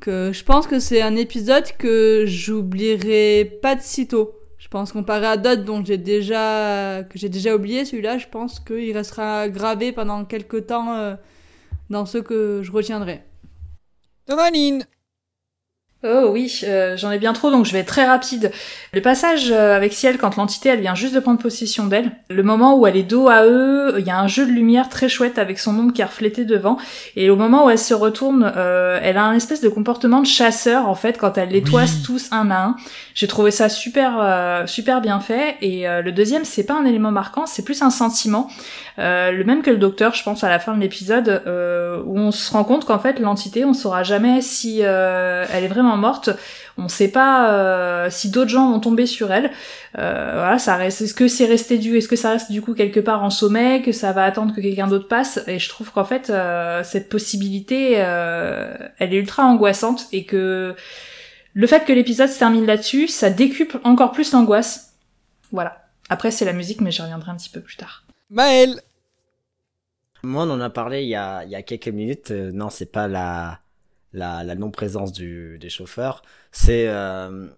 que 0.00 0.32
je 0.34 0.44
pense 0.44 0.66
que 0.66 0.78
c'est 0.78 1.00
un 1.00 1.16
épisode 1.16 1.64
que 1.78 2.24
j'oublierai 2.26 3.58
pas 3.62 3.74
de 3.74 3.80
sitôt. 3.80 4.34
Je 4.58 4.68
pense 4.68 4.92
comparé 4.92 5.24
à 5.24 5.38
d'autres 5.38 5.64
dont 5.64 5.82
j'ai 5.82 5.96
déjà 5.96 7.04
que 7.04 7.18
j'ai 7.18 7.30
déjà 7.30 7.56
oublié, 7.56 7.86
celui-là, 7.86 8.18
je 8.18 8.26
pense 8.26 8.60
qu'il 8.60 8.94
restera 8.94 9.48
gravé 9.48 9.92
pendant 9.92 10.26
quelques 10.26 10.66
temps 10.66 10.92
euh, 10.92 11.14
dans 11.88 12.04
ceux 12.04 12.20
que 12.20 12.60
je 12.62 12.70
retiendrai. 12.70 13.24
Oh 16.02 16.30
oui, 16.32 16.62
euh, 16.64 16.96
j'en 16.96 17.10
ai 17.10 17.18
bien 17.18 17.34
trop, 17.34 17.50
donc 17.50 17.66
je 17.66 17.72
vais 17.72 17.80
être 17.80 17.88
très 17.88 18.06
rapide. 18.06 18.52
Le 18.94 19.02
passage 19.02 19.50
euh, 19.50 19.76
avec 19.76 19.92
Ciel, 19.92 20.16
quand 20.16 20.36
l'entité, 20.36 20.70
elle 20.70 20.80
vient 20.80 20.94
juste 20.94 21.14
de 21.14 21.20
prendre 21.20 21.38
possession 21.38 21.88
d'elle, 21.88 22.12
le 22.30 22.42
moment 22.42 22.78
où 22.78 22.86
elle 22.86 22.96
est 22.96 23.02
dos 23.02 23.28
à 23.28 23.44
eux, 23.44 23.96
il 23.98 24.06
y 24.06 24.10
a 24.10 24.18
un 24.18 24.26
jeu 24.26 24.46
de 24.46 24.50
lumière 24.50 24.88
très 24.88 25.10
chouette 25.10 25.38
avec 25.38 25.58
son 25.58 25.78
ombre 25.78 25.92
qui 25.92 26.00
est 26.00 26.06
reflété 26.06 26.46
devant, 26.46 26.78
et 27.16 27.28
au 27.28 27.36
moment 27.36 27.66
où 27.66 27.70
elle 27.70 27.78
se 27.78 27.92
retourne, 27.92 28.50
euh, 28.56 28.98
elle 29.02 29.18
a 29.18 29.24
un 29.24 29.34
espèce 29.34 29.60
de 29.60 29.68
comportement 29.68 30.22
de 30.22 30.26
chasseur, 30.26 30.88
en 30.88 30.94
fait, 30.94 31.18
quand 31.18 31.36
elle 31.36 31.50
les 31.50 31.62
toise 31.62 32.00
tous 32.02 32.28
un 32.32 32.50
à 32.50 32.62
un. 32.64 32.76
J'ai 33.14 33.26
trouvé 33.26 33.50
ça 33.50 33.68
super, 33.68 34.16
euh, 34.22 34.66
super 34.66 35.02
bien 35.02 35.20
fait, 35.20 35.56
et 35.60 35.86
euh, 35.86 36.00
le 36.00 36.12
deuxième, 36.12 36.46
c'est 36.46 36.64
pas 36.64 36.78
un 36.78 36.86
élément 36.86 37.10
marquant, 37.10 37.44
c'est 37.44 37.62
plus 37.62 37.82
un 37.82 37.90
sentiment, 37.90 38.48
euh, 38.98 39.32
le 39.32 39.44
même 39.44 39.62
que 39.62 39.70
le 39.70 39.76
docteur, 39.76 40.14
je 40.14 40.22
pense, 40.22 40.44
à 40.44 40.48
la 40.48 40.58
fin 40.58 40.74
de 40.74 40.80
l'épisode, 40.80 41.42
euh, 41.46 42.02
où 42.06 42.18
on 42.18 42.30
se 42.30 42.50
rend 42.52 42.64
compte 42.64 42.86
qu'en 42.86 42.98
fait, 42.98 43.18
l'entité, 43.18 43.66
on 43.66 43.74
saura 43.74 44.02
jamais 44.02 44.40
si 44.40 44.80
euh, 44.82 45.44
elle 45.52 45.64
est 45.64 45.68
vraiment 45.68 45.89
morte. 45.96 46.30
On 46.78 46.88
sait 46.88 47.08
pas 47.08 47.52
euh, 47.52 48.08
si 48.10 48.30
d'autres 48.30 48.50
gens 48.50 48.70
vont 48.70 48.80
tomber 48.80 49.06
sur 49.06 49.32
elle. 49.32 49.50
Euh, 49.98 50.32
voilà, 50.34 50.58
ça 50.58 50.76
reste. 50.76 51.02
Est-ce 51.02 51.14
que 51.14 51.28
c'est 51.28 51.46
resté 51.46 51.78
du, 51.78 51.96
est-ce 51.96 52.08
que 52.08 52.16
ça 52.16 52.30
reste 52.30 52.52
du 52.52 52.62
coup 52.62 52.74
quelque 52.74 53.00
part 53.00 53.22
en 53.22 53.30
sommeil, 53.30 53.82
que 53.82 53.92
ça 53.92 54.12
va 54.12 54.24
attendre 54.24 54.54
que 54.54 54.60
quelqu'un 54.60 54.86
d'autre 54.86 55.08
passe? 55.08 55.40
Et 55.46 55.58
je 55.58 55.68
trouve 55.68 55.90
qu'en 55.90 56.04
fait, 56.04 56.30
euh, 56.30 56.82
cette 56.84 57.08
possibilité, 57.08 57.94
euh, 57.96 58.76
elle 58.98 59.12
est 59.12 59.18
ultra 59.18 59.44
angoissante 59.44 60.06
et 60.12 60.24
que 60.24 60.74
le 61.54 61.66
fait 61.66 61.84
que 61.84 61.92
l'épisode 61.92 62.28
se 62.28 62.38
termine 62.38 62.66
là-dessus, 62.66 63.08
ça 63.08 63.30
décuple 63.30 63.78
encore 63.84 64.12
plus 64.12 64.32
l'angoisse. 64.32 64.94
Voilà. 65.50 65.84
Après, 66.08 66.30
c'est 66.30 66.44
la 66.44 66.52
musique, 66.52 66.80
mais 66.80 66.90
j'y 66.90 67.02
reviendrai 67.02 67.30
un 67.30 67.36
petit 67.36 67.50
peu 67.50 67.60
plus 67.60 67.76
tard. 67.76 68.04
Maël 68.30 68.80
Moi, 70.22 70.44
on 70.44 70.50
en 70.50 70.60
a 70.60 70.70
parlé 70.70 71.02
il 71.02 71.08
y 71.08 71.16
a, 71.16 71.44
il 71.44 71.50
y 71.50 71.56
a 71.56 71.62
quelques 71.62 71.88
minutes. 71.88 72.30
Euh, 72.30 72.52
non, 72.52 72.70
c'est 72.70 72.90
pas 72.90 73.08
la, 73.08 73.58
la, 74.12 74.44
la 74.44 74.54
non-présence 74.54 75.12
du, 75.12 75.58
des 75.58 75.68
chauffeurs. 75.70 76.22
C'est, 76.52 76.88
euh, 76.88 77.48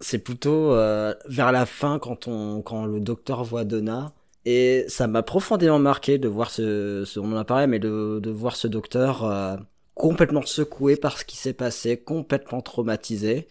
c'est 0.00 0.18
plutôt 0.18 0.74
euh, 0.74 1.14
vers 1.28 1.52
la 1.52 1.66
fin 1.66 1.98
quand 1.98 2.28
on, 2.28 2.62
quand 2.62 2.86
le 2.86 3.00
docteur 3.00 3.44
voit 3.44 3.64
Donna. 3.64 4.12
Et 4.46 4.86
ça 4.88 5.06
m'a 5.06 5.22
profondément 5.22 5.78
marqué 5.78 6.18
de 6.18 6.26
voir 6.28 6.50
ce, 6.50 7.04
ce, 7.04 7.20
on 7.20 7.32
en 7.32 7.36
a 7.36 7.66
mais 7.66 7.78
de, 7.78 8.20
de 8.22 8.30
voir 8.30 8.56
ce 8.56 8.66
docteur 8.68 9.24
euh, 9.24 9.56
complètement 9.94 10.42
secoué 10.42 10.96
par 10.96 11.18
ce 11.18 11.24
qui 11.26 11.36
s'est 11.36 11.52
passé, 11.52 11.98
complètement 11.98 12.62
traumatisé, 12.62 13.48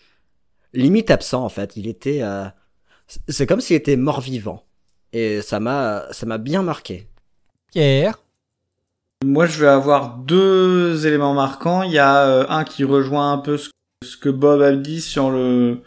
limite 0.74 1.12
absent 1.12 1.44
en 1.46 1.50
fait. 1.50 1.78
Il 1.78 1.88
était, 1.88 2.24
euh, 2.24 2.46
c'est 3.28 3.46
comme 3.46 3.62
s'il 3.62 3.76
était 3.76 3.98
mort-vivant. 3.98 4.66
Et 5.14 5.42
ça 5.42 5.60
m'a, 5.60 6.06
ça 6.12 6.26
m'a 6.26 6.38
bien 6.38 6.64
marqué. 6.64 7.08
Pierre? 7.72 8.20
Moi, 9.26 9.48
je 9.48 9.60
vais 9.60 9.68
avoir 9.68 10.18
deux 10.18 11.06
éléments 11.06 11.34
marquants. 11.34 11.84
Il 11.84 11.92
y 11.92 11.98
a 11.98 12.26
euh, 12.26 12.46
un 12.48 12.64
qui 12.64 12.86
rejoint 12.86 13.34
un 13.34 13.38
peu 13.38 13.58
ce, 13.58 13.70
que 14.18 14.30
Bob 14.30 14.62
a 14.62 14.72
dit 14.72 15.02
sur 15.02 15.30
le... 15.30 15.82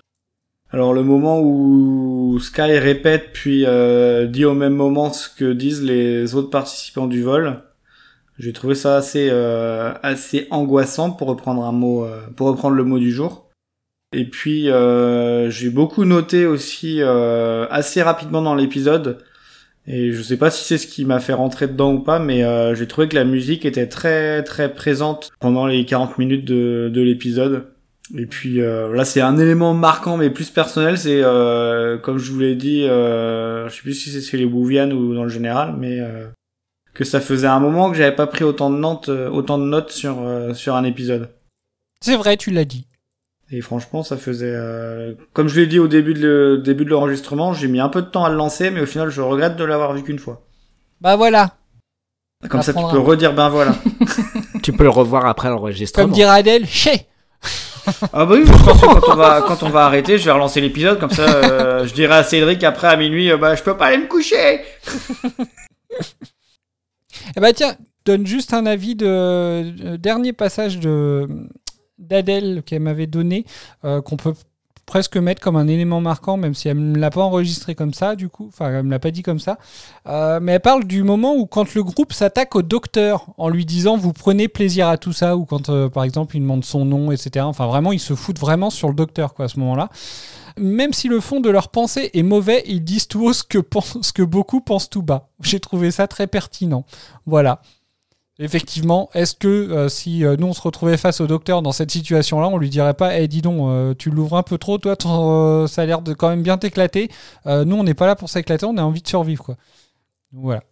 Alors 0.70 0.94
le 0.94 1.02
moment 1.02 1.40
où 1.40 2.38
Sky 2.40 2.78
répète 2.78 3.30
puis 3.34 3.64
euh, 3.66 4.26
dit 4.26 4.46
au 4.46 4.54
même 4.54 4.74
moment 4.74 5.12
ce 5.12 5.28
que 5.28 5.52
disent 5.52 5.82
les 5.82 6.34
autres 6.34 6.48
participants 6.48 7.06
du 7.06 7.22
vol. 7.22 7.62
J'ai 8.38 8.54
trouvé 8.54 8.74
ça 8.74 8.96
assez 8.96 9.28
euh, 9.30 9.92
assez 10.02 10.46
angoissant 10.50 11.10
pour 11.10 11.28
reprendre 11.28 11.62
un 11.64 11.72
mot 11.72 12.04
euh, 12.04 12.26
pour 12.36 12.46
reprendre 12.46 12.74
le 12.74 12.84
mot 12.84 12.98
du 12.98 13.12
jour. 13.12 13.50
Et 14.14 14.24
puis 14.28 14.68
j'ai 15.50 15.70
beaucoup 15.70 16.06
noté 16.06 16.46
aussi 16.46 17.02
assez 17.02 18.02
rapidement 18.02 18.42
dans 18.42 18.54
l'épisode 18.54 19.22
et 19.86 20.12
je 20.12 20.22
sais 20.22 20.36
pas 20.36 20.50
si 20.50 20.64
c'est 20.64 20.78
ce 20.78 20.86
qui 20.86 21.04
m'a 21.04 21.18
fait 21.18 21.32
rentrer 21.32 21.66
dedans 21.66 21.92
ou 21.94 22.00
pas, 22.00 22.18
mais 22.18 22.44
euh, 22.44 22.74
j'ai 22.74 22.86
trouvé 22.86 23.09
que 23.09 23.16
la 23.16 23.24
musique 23.24 23.64
était 23.64 23.88
très 23.88 24.42
très 24.44 24.72
présente 24.72 25.32
pendant 25.40 25.66
les 25.66 25.84
40 25.84 26.18
minutes 26.18 26.44
de, 26.44 26.90
de 26.92 27.00
l'épisode. 27.00 27.66
Et 28.16 28.26
puis 28.26 28.60
euh, 28.60 28.94
là 28.94 29.04
c'est 29.04 29.20
un 29.20 29.38
élément 29.38 29.74
marquant 29.74 30.16
mais 30.16 30.30
plus 30.30 30.50
personnel, 30.50 30.98
c'est 30.98 31.22
euh, 31.22 31.98
comme 31.98 32.18
je 32.18 32.30
vous 32.30 32.38
l'ai 32.40 32.54
dit, 32.54 32.84
euh, 32.84 33.68
je 33.68 33.74
sais 33.74 33.82
plus 33.82 33.94
si 33.94 34.10
c'est 34.10 34.20
chez 34.20 34.36
les 34.36 34.46
Bouvian 34.46 34.90
ou 34.90 35.14
dans 35.14 35.24
le 35.24 35.30
général, 35.30 35.74
mais 35.76 35.98
que 36.94 37.04
ça 37.04 37.20
faisait 37.20 37.48
un 37.48 37.60
moment 37.60 37.90
que 37.90 37.96
j'avais 37.96 38.14
pas 38.14 38.26
pris 38.28 38.44
autant 38.44 38.70
de 38.70 38.76
notes, 38.76 39.09
autant 39.09 39.59
de 39.59 39.64
notes 39.64 39.90
sur 39.90 40.16
sur 40.54 40.76
un 40.76 40.84
épisode. 40.84 41.30
C'est 42.00 42.16
vrai, 42.16 42.36
tu 42.36 42.50
l'as 42.50 42.64
dit. 42.64 42.86
Et 43.55 43.61
franchement, 43.61 44.03
ça 44.03 44.16
faisait, 44.16 44.55
euh, 44.55 45.12
comme 45.35 45.49
je 45.49 45.61
l'ai 45.61 45.66
dit 45.66 45.79
au 45.79 45.87
début 45.87 46.15
de 46.15 46.20
le 46.20 46.59
début 46.59 46.87
de 46.87 46.91
l'enregistrement, 46.91 47.53
j'ai 47.53 47.69
mis 47.69 47.81
un 47.81 47.91
peu 47.91 48.01
de 48.01 48.07
temps 48.07 48.24
à 48.24 48.31
le 48.31 48.37
lancer, 48.37 48.70
mais 48.70 48.81
au 48.81 48.87
final, 48.87 49.11
je 49.11 49.20
regrette 49.20 49.57
de 49.57 49.65
l'avoir 49.65 49.93
vu 49.93 50.03
qu'une 50.03 50.19
fois. 50.19 50.41
Bah 51.03 51.16
voilà. 51.16 51.57
Comme 52.49 52.61
On 52.61 52.62
ça, 52.62 52.73
tu 52.73 52.81
peux 52.91 52.99
redire 52.99 53.35
ben 53.35 53.51
voilà. 53.51 53.74
tu 54.62 54.73
peux 54.73 54.85
le 54.85 54.91
revoir 54.91 55.27
après 55.27 55.51
l'enregistrement. 55.51 56.07
Comme 56.07 56.15
dirait 56.15 56.31
Adèle, 56.39 56.66
chez 56.66 57.07
Ah 58.15 58.24
bah 58.24 58.29
oui, 58.31 58.45
je 58.47 58.53
pense 58.65 58.81
que 58.81 58.87
quand 58.87 59.12
on 59.12 59.16
va 59.16 59.43
quand 59.43 59.62
on 59.65 59.69
va 59.69 59.85
arrêter, 59.85 60.16
je 60.16 60.24
vais 60.24 60.31
relancer 60.31 60.62
l'épisode 60.62 60.99
comme 60.99 61.11
ça. 61.11 61.23
euh, 61.23 61.87
je 61.87 61.93
dirai 61.93 62.15
à 62.15 62.24
Cédric 62.24 62.65
après 62.65 62.89
à 62.89 62.97
minuit, 62.97 63.31
euh, 63.31 63.37
bah 63.37 63.55
je 63.55 63.62
peux 63.62 63.77
pas 63.77 63.87
aller 63.87 63.99
me 63.99 64.09
coucher. 64.09 64.62
Eh 67.37 67.41
bah 67.41 67.53
tiens, 67.53 67.77
donne 68.07 68.27
juste 68.27 68.55
un 68.55 68.65
avis 68.65 68.95
de 68.95 69.97
dernier 69.97 70.33
passage 70.33 70.79
de 70.79 71.29
d'Adèle 72.03 72.62
qu'elle 72.65 72.83
m'avait 72.83 73.07
donné, 73.07 73.45
euh, 73.85 74.03
qu'on 74.03 74.16
peut 74.16 74.35
presque 74.87 75.16
mettre 75.16 75.41
comme 75.41 75.57
un 75.57 75.69
élément 75.69 76.01
marquant, 76.01 76.37
même 76.37 76.55
si 76.55 76.69
elle 76.69 76.93
ne 76.93 76.99
l'a 76.99 77.11
pas 77.11 77.23
enregistré 77.23 77.74
comme 77.74 77.95
ça, 77.95 78.16
du 78.16 78.29
coup, 78.29 78.47
enfin, 78.49 78.70
elle 78.70 78.83
me 78.83 78.91
l'a 78.91 78.99
pas 78.99 79.11
dit 79.11 79.23
comme 79.23 79.39
ça. 79.39 79.59
Euh, 80.09 80.39
mais 80.43 80.53
elle 80.53 80.61
parle 80.61 80.85
du 80.85 81.03
moment 81.03 81.35
où, 81.35 81.47
quand 81.47 81.74
le 81.74 81.83
groupe 81.83 82.12
s'attaque 82.12 82.57
au 82.57 82.62
docteur 82.62 83.27
en 83.39 83.49
lui 83.49 83.65
disant 83.65 83.97
vous 83.97 84.12
prenez 84.12 84.49
plaisir 84.49 84.89
à 84.89 84.99
tout 84.99 85.12
ça, 85.12 85.37
ou 85.37 85.45
quand, 85.45 85.69
euh, 85.69 85.89
par 85.89 86.05
exemple, 86.05 86.37
il 86.37 86.41
demande 86.41 86.65
son 86.65 86.85
nom, 86.85 87.12
etc. 87.12 87.47
Enfin, 87.47 87.66
vraiment, 87.66 87.93
ils 87.93 88.01
se 88.01 88.15
foutent 88.15 88.39
vraiment 88.39 88.70
sur 88.70 88.89
le 88.89 88.95
docteur, 88.95 89.35
quoi, 89.35 89.47
à 89.47 89.49
ce 89.49 89.59
moment-là. 89.61 89.89
Même 90.59 90.93
si 90.93 91.09
le 91.09 91.20
fond 91.20 91.41
de 91.41 91.49
leur 91.49 91.70
pensée 91.70 92.11
est 92.12 92.23
mauvais, 92.23 92.62
ils 92.66 92.85
disent 92.85 93.09
tout 93.09 93.24
haut 93.24 93.33
ce 93.33 93.45
que, 93.45 93.59
ce 94.03 94.12
que 94.12 94.23
beaucoup 94.23 94.61
pensent 94.61 94.91
tout 94.91 95.03
bas. 95.03 95.31
J'ai 95.41 95.61
trouvé 95.61 95.91
ça 95.91 96.07
très 96.07 96.27
pertinent. 96.27 96.85
Voilà. 97.24 97.62
Effectivement, 98.38 99.10
est-ce 99.12 99.34
que 99.34 99.46
euh, 99.48 99.88
si 99.88 100.24
euh, 100.24 100.36
nous 100.38 100.46
on 100.46 100.52
se 100.54 100.62
retrouvait 100.62 100.96
face 100.96 101.20
au 101.20 101.26
docteur 101.26 101.60
dans 101.60 101.72
cette 101.72 101.90
situation-là, 101.90 102.48
on 102.48 102.56
lui 102.56 102.70
dirait 102.70 102.94
pas, 102.94 103.18
eh 103.18 103.28
dis 103.28 103.42
donc, 103.42 103.68
euh, 103.68 103.94
tu 103.96 104.10
l'ouvres 104.10 104.36
un 104.36 104.42
peu 104.42 104.56
trop, 104.56 104.78
toi, 104.78 104.96
ton, 104.96 105.64
euh, 105.64 105.66
ça 105.66 105.82
a 105.82 105.86
l'air 105.86 106.00
de 106.00 106.14
quand 106.14 106.30
même 106.30 106.42
bien 106.42 106.56
t'éclater. 106.56 107.10
Euh, 107.46 107.64
nous, 107.64 107.76
on 107.76 107.84
n'est 107.84 107.94
pas 107.94 108.06
là 108.06 108.16
pour 108.16 108.30
s'éclater, 108.30 108.64
on 108.64 108.78
a 108.78 108.82
envie 108.82 109.02
de 109.02 109.09
survivre, 109.09 109.44
quoi. 109.44 109.56
Donc, 110.32 110.44
voilà. 110.44 110.62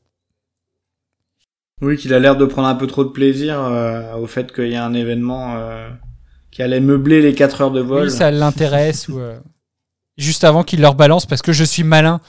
Oui, 1.83 1.97
qu'il 1.97 2.13
a 2.13 2.19
l'air 2.19 2.37
de 2.37 2.45
prendre 2.45 2.69
un 2.69 2.75
peu 2.75 2.87
trop 2.87 3.05
de 3.05 3.11
plaisir 3.11 3.59
euh, 3.61 4.15
au 4.17 4.27
fait 4.27 4.53
qu'il 4.53 4.69
y 4.69 4.77
a 4.77 4.85
un 4.85 4.93
événement 4.93 5.57
euh, 5.57 5.89
qui 6.51 6.63
allait 6.63 6.81
meubler 6.81 7.23
les 7.23 7.35
4 7.35 7.61
heures 7.63 7.71
de 7.71 7.81
vol. 7.81 8.05
Oui, 8.05 8.11
ça 8.11 8.31
l'intéresse 8.31 9.09
ou 9.09 9.19
euh, 9.19 9.39
juste 10.19 10.45
avant 10.45 10.63
qu'il 10.63 10.81
leur 10.81 10.95
balance 10.95 11.25
parce 11.25 11.41
que 11.41 11.53
je 11.53 11.65
suis 11.65 11.85
malin. 11.85 12.21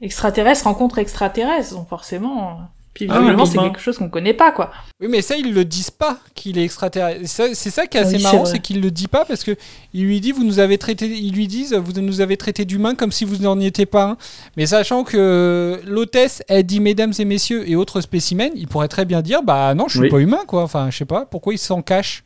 Extraterrestre 0.00 0.64
rencontre 0.64 0.98
extraterrestre, 0.98 1.74
donc 1.74 1.88
forcément. 1.88 2.60
Puis 2.98 3.06
Ah, 3.08 3.20
oui, 3.20 3.28
c'est 3.28 3.56
Robin. 3.58 3.62
quelque 3.70 3.80
chose 3.80 3.96
qu'on 3.96 4.08
connaît 4.08 4.34
pas, 4.34 4.50
quoi. 4.50 4.72
Oui, 5.00 5.06
mais 5.08 5.22
ça, 5.22 5.36
ils 5.36 5.54
le 5.54 5.64
disent 5.64 5.90
pas 5.92 6.18
qu'il 6.34 6.58
est 6.58 6.64
extraterrestre. 6.64 7.20
C'est 7.54 7.70
ça 7.70 7.86
qui 7.86 7.96
est 7.96 8.00
Ah 8.00 8.04
assez 8.04 8.16
oui, 8.16 8.22
marrant, 8.24 8.44
c'est 8.44 8.58
qu'ils 8.58 8.80
le 8.80 8.90
disent 8.90 9.06
pas 9.06 9.24
parce 9.24 9.44
que 9.44 9.56
il 9.94 10.04
lui 10.04 10.20
dit, 10.20 10.32
vous 10.32 10.42
nous 10.42 10.58
avez 10.58 10.78
traité, 10.78 11.06
ils 11.06 11.32
lui 11.32 11.46
disent, 11.46 11.74
vous 11.74 11.92
nous 12.00 12.20
avez 12.20 12.36
traité 12.36 12.64
d'humains 12.64 12.96
comme 12.96 13.12
si 13.12 13.24
vous 13.24 13.36
n'en 13.36 13.58
étiez 13.60 13.86
pas 13.86 14.04
un. 14.04 14.16
Mais 14.56 14.66
sachant 14.66 15.04
que 15.04 15.80
l'hôtesse, 15.86 16.42
elle 16.48 16.64
dit, 16.64 16.80
mesdames 16.80 17.12
et 17.18 17.24
messieurs 17.24 17.70
et 17.70 17.76
autres 17.76 18.00
spécimens, 18.00 18.50
il 18.56 18.66
pourrait 18.66 18.88
très 18.88 19.04
bien 19.04 19.22
dire, 19.22 19.42
bah 19.44 19.72
non, 19.74 19.84
je 19.86 19.92
suis 19.92 20.00
Oui. 20.00 20.08
pas 20.08 20.18
humain, 20.18 20.40
quoi. 20.46 20.64
Enfin, 20.64 20.88
je 20.90 20.96
sais 20.98 21.04
pas, 21.04 21.24
pourquoi 21.24 21.54
il 21.54 21.58
s'en 21.58 21.80
cache. 21.82 22.24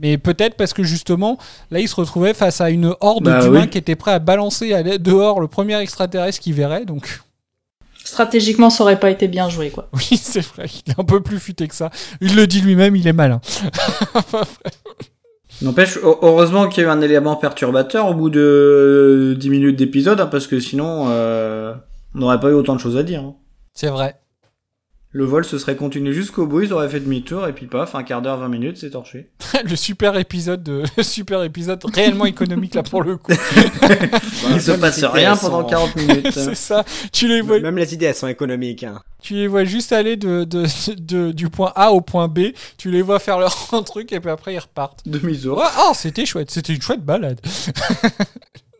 Mais 0.00 0.16
peut-être 0.16 0.56
parce 0.56 0.72
que 0.72 0.82
justement, 0.82 1.36
là, 1.70 1.78
il 1.78 1.88
se 1.88 1.94
retrouvait 1.94 2.32
face 2.32 2.60
à 2.62 2.70
une 2.70 2.94
horde 3.00 3.24
Bah 3.24 3.42
d'humains 3.42 3.60
oui. 3.64 3.68
qui 3.68 3.76
étaient 3.78 3.96
prêts 3.96 4.12
à 4.12 4.18
balancer 4.18 4.72
à 4.72 4.82
dehors 4.98 5.40
le 5.40 5.46
premier 5.46 5.78
extraterrestre 5.78 6.40
qu'il 6.40 6.54
verrait. 6.54 6.86
Donc, 6.86 7.20
Stratégiquement, 8.04 8.68
ça 8.70 8.84
aurait 8.84 9.00
pas 9.00 9.10
été 9.10 9.26
bien 9.28 9.48
joué, 9.48 9.70
quoi. 9.70 9.88
oui, 9.94 10.16
c'est 10.22 10.44
vrai, 10.46 10.66
il 10.86 10.92
est 10.92 11.00
un 11.00 11.04
peu 11.04 11.22
plus 11.22 11.38
futé 11.38 11.66
que 11.66 11.74
ça. 11.74 11.90
Il 12.20 12.36
le 12.36 12.46
dit 12.46 12.60
lui-même, 12.60 12.94
il 12.96 13.08
est 13.08 13.12
malin. 13.14 13.40
N'empêche, 15.62 15.96
heu- 15.98 16.16
heureusement 16.22 16.68
qu'il 16.68 16.82
y 16.82 16.86
a 16.86 16.88
eu 16.88 16.92
un 16.92 17.00
élément 17.00 17.36
perturbateur 17.36 18.08
au 18.08 18.14
bout 18.14 18.30
de 18.30 19.36
10 19.38 19.50
minutes 19.50 19.76
d'épisode, 19.76 20.20
hein, 20.20 20.26
parce 20.26 20.46
que 20.46 20.58
sinon, 20.60 21.06
euh, 21.08 21.74
on 22.14 22.18
n'aurait 22.18 22.40
pas 22.40 22.48
eu 22.50 22.54
autant 22.54 22.74
de 22.74 22.80
choses 22.80 22.96
à 22.96 23.02
dire. 23.02 23.20
hein. 23.22 23.34
C'est 23.72 23.88
vrai. 23.88 24.16
Le 25.16 25.24
vol 25.24 25.44
se 25.44 25.58
serait 25.58 25.76
continué 25.76 26.12
jusqu'au 26.12 26.44
bout, 26.48 26.62
ils 26.62 26.72
auraient 26.72 26.88
fait 26.88 26.98
demi-tour, 26.98 27.46
et 27.46 27.52
puis 27.52 27.66
paf, 27.66 27.94
un 27.94 28.02
quart 28.02 28.20
d'heure, 28.20 28.36
20 28.38 28.48
minutes, 28.48 28.78
c'est 28.78 28.90
torché. 28.90 29.30
le 29.64 29.76
super 29.76 30.16
épisode 30.18 30.64
de 30.64 30.82
le 30.96 31.02
super 31.04 31.44
épisode 31.44 31.80
réellement 31.94 32.26
économique 32.26 32.74
là 32.74 32.82
pour 32.82 33.04
le 33.04 33.16
coup. 33.16 33.30
Il 34.52 34.60
se 34.60 34.72
passe 34.72 35.04
rien 35.04 35.36
pendant 35.36 35.62
sont- 35.62 35.68
40 35.68 35.96
minutes. 35.96 36.30
c'est 36.32 36.56
ça. 36.56 36.84
Tu 37.12 37.28
les 37.28 37.42
vois, 37.42 37.60
Même 37.60 37.76
les 37.78 37.94
idées, 37.94 38.06
elles 38.06 38.14
sont 38.16 38.26
économiques. 38.26 38.82
Hein. 38.82 39.00
tu 39.22 39.34
les 39.34 39.46
vois 39.46 39.62
juste 39.62 39.92
aller 39.92 40.16
de, 40.16 40.42
de, 40.42 40.64
de- 40.98 41.30
du 41.30 41.48
point 41.48 41.72
A 41.76 41.92
au 41.92 42.00
point 42.00 42.26
B. 42.26 42.48
Tu 42.76 42.90
les 42.90 43.00
vois 43.02 43.20
faire 43.20 43.38
leur 43.38 43.54
truc 43.86 44.12
et 44.12 44.18
puis 44.18 44.30
après 44.30 44.52
ils 44.54 44.58
repartent. 44.58 45.00
Demi-tour. 45.06 45.58
Ouais, 45.58 45.64
oh, 45.86 45.92
c'était 45.94 46.26
chouette. 46.26 46.50
C'était 46.50 46.74
une 46.74 46.82
chouette 46.82 47.04
balade. 47.04 47.40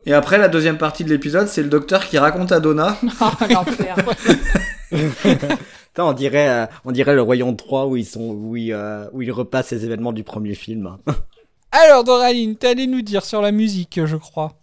Et 0.06 0.12
après, 0.12 0.36
la 0.36 0.48
deuxième 0.48 0.76
partie 0.78 1.02
de 1.04 1.08
l'épisode, 1.10 1.46
c'est 1.48 1.62
le 1.62 1.68
docteur 1.70 2.06
qui 2.08 2.18
raconte 2.18 2.50
à 2.52 2.58
Donna. 2.60 2.96
Oh, 3.22 3.30
l'enfer. 3.48 3.96
Putain, 5.94 6.06
on 6.06 6.12
dirait, 6.12 6.48
euh, 6.48 6.66
on 6.84 6.90
dirait 6.90 7.14
le 7.14 7.22
Royaume 7.22 7.54
3 7.54 7.86
où 7.86 7.96
ils 7.96 8.04
sont, 8.04 8.30
où 8.30 8.56
ils, 8.56 8.72
euh, 8.72 9.06
où 9.12 9.22
ils 9.22 9.30
repassent 9.30 9.70
les 9.70 9.84
événements 9.84 10.12
du 10.12 10.24
premier 10.24 10.56
film. 10.56 10.98
Alors 11.70 12.02
Doraline, 12.02 12.56
t'allais 12.56 12.88
nous 12.88 13.00
dire 13.00 13.24
sur 13.24 13.40
la 13.40 13.52
musique, 13.52 14.00
je 14.04 14.16
crois. 14.16 14.54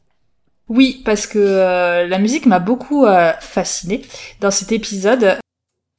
Oui, 0.68 1.02
parce 1.06 1.28
que 1.28 1.40
euh, 1.40 2.06
la 2.06 2.20
musique 2.20 2.46
m'a 2.46 2.60
beaucoup 2.60 3.06
euh, 3.06 3.32
fascinée 3.40 4.02
dans 4.42 4.52
cet 4.52 4.74
épisode. 4.74 5.38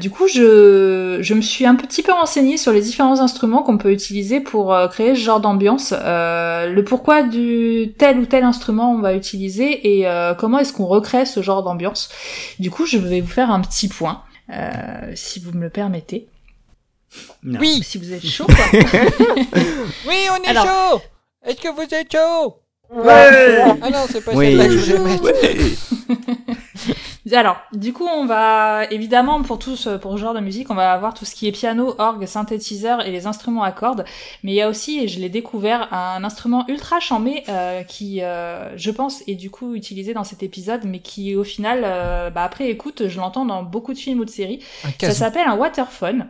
Du 0.02 0.10
coup, 0.10 0.26
je, 0.26 1.18
je 1.20 1.34
me 1.34 1.40
suis 1.40 1.64
un 1.64 1.76
petit 1.76 2.02
peu 2.02 2.10
renseignée 2.12 2.56
sur 2.56 2.72
les 2.72 2.80
différents 2.80 3.20
instruments 3.20 3.62
qu'on 3.62 3.78
peut 3.78 3.92
utiliser 3.92 4.40
pour 4.40 4.74
euh, 4.74 4.88
créer 4.88 5.14
ce 5.14 5.20
genre 5.20 5.40
d'ambiance, 5.40 5.94
euh, 5.96 6.66
le 6.66 6.82
pourquoi 6.82 7.22
du 7.22 7.94
tel 7.98 8.18
ou 8.18 8.26
tel 8.26 8.42
instrument 8.42 8.92
on 8.92 8.98
va 8.98 9.14
utiliser 9.14 9.98
et 9.98 10.08
euh, 10.08 10.34
comment 10.34 10.58
est-ce 10.58 10.72
qu'on 10.72 10.86
recrée 10.86 11.24
ce 11.24 11.40
genre 11.40 11.62
d'ambiance. 11.62 12.08
Du 12.58 12.68
coup, 12.68 12.84
je 12.84 12.98
vais 12.98 13.20
vous 13.20 13.30
faire 13.30 13.52
un 13.52 13.60
petit 13.60 13.86
point, 13.86 14.22
si 15.14 15.40
vous 15.40 15.52
me 15.52 15.62
le 15.62 15.70
permettez. 15.70 16.28
Non. 17.42 17.60
Oui, 17.60 17.82
Si 17.82 17.98
vous 17.98 18.12
êtes 18.12 18.26
chaud, 18.26 18.46
quoi. 18.46 18.64
oui, 20.08 20.16
on 20.30 20.42
est 20.42 20.46
Alors- 20.48 20.66
chaud. 20.66 21.02
Est-ce 21.44 21.60
que 21.60 21.68
vous 21.74 21.82
êtes 21.94 22.10
chaud? 22.12 22.56
Ouais 22.90 23.60
Ah 23.82 23.90
non, 23.90 24.06
c'est 24.10 24.22
pas 24.24 24.32
Oui. 24.34 24.46
celle-là 24.56 24.66
que 24.68 24.78
je 24.78 24.94
voulais 24.96 25.18
mettre. 25.18 26.96
Alors, 27.30 27.58
du 27.72 27.92
coup, 27.92 28.06
on 28.06 28.26
va 28.26 28.84
évidemment 28.90 29.42
pour 29.42 29.58
tout 29.58 29.76
ce, 29.76 29.90
pour 29.90 30.12
ce 30.12 30.16
genre 30.16 30.34
de 30.34 30.40
musique, 30.40 30.70
on 30.70 30.74
va 30.74 30.92
avoir 30.92 31.14
tout 31.14 31.24
ce 31.24 31.34
qui 31.34 31.46
est 31.46 31.52
piano, 31.52 31.94
orgue, 31.98 32.26
synthétiseur 32.26 33.06
et 33.06 33.12
les 33.12 33.26
instruments 33.26 33.62
à 33.62 33.70
cordes. 33.70 34.04
Mais 34.42 34.52
il 34.52 34.54
y 34.56 34.60
a 34.60 34.68
aussi, 34.68 34.98
et 34.98 35.08
je 35.08 35.20
l'ai 35.20 35.28
découvert, 35.28 35.92
un 35.92 36.24
instrument 36.24 36.64
ultra 36.68 36.98
chambé 36.98 37.44
euh, 37.48 37.84
qui, 37.84 38.22
euh, 38.22 38.76
je 38.76 38.90
pense, 38.90 39.22
est 39.28 39.36
du 39.36 39.50
coup 39.50 39.74
utilisé 39.74 40.14
dans 40.14 40.24
cet 40.24 40.42
épisode, 40.42 40.80
mais 40.84 40.98
qui 40.98 41.36
au 41.36 41.44
final, 41.44 41.82
euh, 41.84 42.30
bah, 42.30 42.42
après 42.42 42.68
écoute, 42.68 43.06
je 43.06 43.18
l'entends 43.18 43.44
dans 43.44 43.62
beaucoup 43.62 43.92
de 43.92 43.98
films 43.98 44.18
ou 44.18 44.24
de 44.24 44.30
séries. 44.30 44.60
Ça 45.00 45.12
s'appelle 45.12 45.46
un 45.46 45.56
waterphone. 45.56 46.26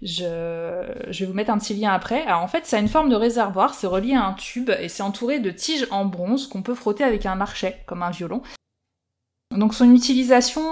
Je, 0.00 0.84
je 1.10 1.20
vais 1.20 1.26
vous 1.26 1.34
mettre 1.34 1.50
un 1.50 1.58
petit 1.58 1.74
lien 1.74 1.92
après. 1.92 2.22
Alors 2.22 2.40
en 2.40 2.48
fait, 2.48 2.66
ça 2.66 2.76
a 2.76 2.80
une 2.80 2.88
forme 2.88 3.10
de 3.10 3.16
réservoir, 3.16 3.74
c'est 3.74 3.86
relié 3.86 4.14
à 4.14 4.24
un 4.24 4.32
tube 4.32 4.70
et 4.80 4.88
c'est 4.88 5.02
entouré 5.02 5.40
de 5.40 5.50
tiges 5.50 5.86
en 5.90 6.04
bronze 6.04 6.46
qu'on 6.46 6.62
peut 6.62 6.74
frotter 6.74 7.04
avec 7.04 7.26
un 7.26 7.40
archet, 7.40 7.82
comme 7.86 8.02
un 8.02 8.10
violon. 8.10 8.42
Donc 9.56 9.74
son 9.74 9.92
utilisation 9.92 10.62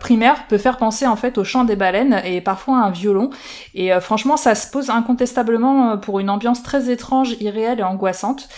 primaire 0.00 0.46
peut 0.46 0.58
faire 0.58 0.76
penser 0.78 1.06
en 1.06 1.16
fait 1.16 1.38
au 1.38 1.44
chant 1.44 1.64
des 1.64 1.74
baleines 1.76 2.22
et 2.24 2.40
parfois 2.40 2.78
à 2.78 2.86
un 2.86 2.90
violon. 2.90 3.30
Et 3.74 3.92
euh, 3.92 4.00
franchement, 4.00 4.36
ça 4.36 4.54
se 4.54 4.70
pose 4.70 4.90
incontestablement 4.90 5.90
euh, 5.92 5.96
pour 5.96 6.20
une 6.20 6.30
ambiance 6.30 6.62
très 6.62 6.90
étrange, 6.90 7.36
irréelle 7.40 7.80
et 7.80 7.84
angoissante. 7.84 8.48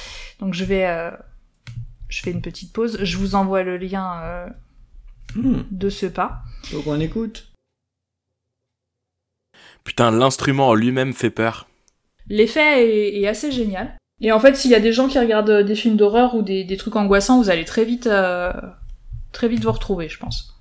Donc 0.40 0.54
je 0.54 0.64
vais, 0.64 0.86
euh, 0.86 1.10
je 2.08 2.20
fais 2.22 2.30
une 2.30 2.42
petite 2.42 2.72
pause. 2.72 2.98
Je 3.02 3.16
vous 3.16 3.34
envoie 3.34 3.62
le 3.62 3.76
lien 3.78 4.20
euh, 4.22 4.46
Hmm, 5.34 5.62
de 5.70 5.88
ce 5.88 6.06
pas. 6.06 6.42
faut 6.64 6.82
qu'on 6.82 7.00
écoute. 7.00 7.52
Putain, 9.84 10.10
l'instrument 10.10 10.68
en 10.68 10.74
lui-même 10.74 11.12
fait 11.12 11.30
peur. 11.30 11.68
L'effet 12.28 12.84
est, 12.84 13.20
est 13.20 13.26
assez 13.28 13.50
génial. 13.50 13.96
Et 14.20 14.32
en 14.32 14.40
fait, 14.40 14.54
s'il 14.54 14.70
y 14.70 14.74
a 14.74 14.80
des 14.80 14.92
gens 14.92 15.08
qui 15.08 15.18
regardent 15.18 15.62
des 15.62 15.74
films 15.74 15.96
d'horreur 15.96 16.34
ou 16.34 16.42
des, 16.42 16.64
des 16.64 16.76
trucs 16.76 16.96
angoissants, 16.96 17.40
vous 17.40 17.48
allez 17.48 17.64
très 17.64 17.84
vite, 17.84 18.06
euh, 18.06 18.52
très 19.32 19.48
vite 19.48 19.62
vous 19.64 19.72
retrouver, 19.72 20.08
je 20.08 20.18
pense. 20.18 20.54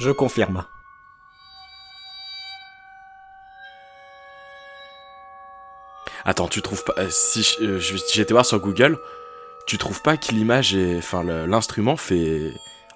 Je 0.00 0.10
confirme. 0.10 0.64
Attends, 6.24 6.48
tu 6.48 6.62
trouves 6.62 6.84
pas... 6.84 6.94
euh, 6.98 7.08
Si 7.10 7.42
je- 7.42 7.62
euh, 7.64 7.78
je- 7.80 7.96
j'ai 8.12 8.22
été 8.22 8.32
voir 8.32 8.44
sur 8.44 8.60
Google, 8.60 8.98
tu 9.66 9.78
trouves 9.78 10.02
pas 10.02 10.16
que 10.16 10.32
l'image 10.32 10.74
est... 10.74 10.98
Enfin, 10.98 11.22
l'instrument 11.24 11.96
fait... 11.96 12.52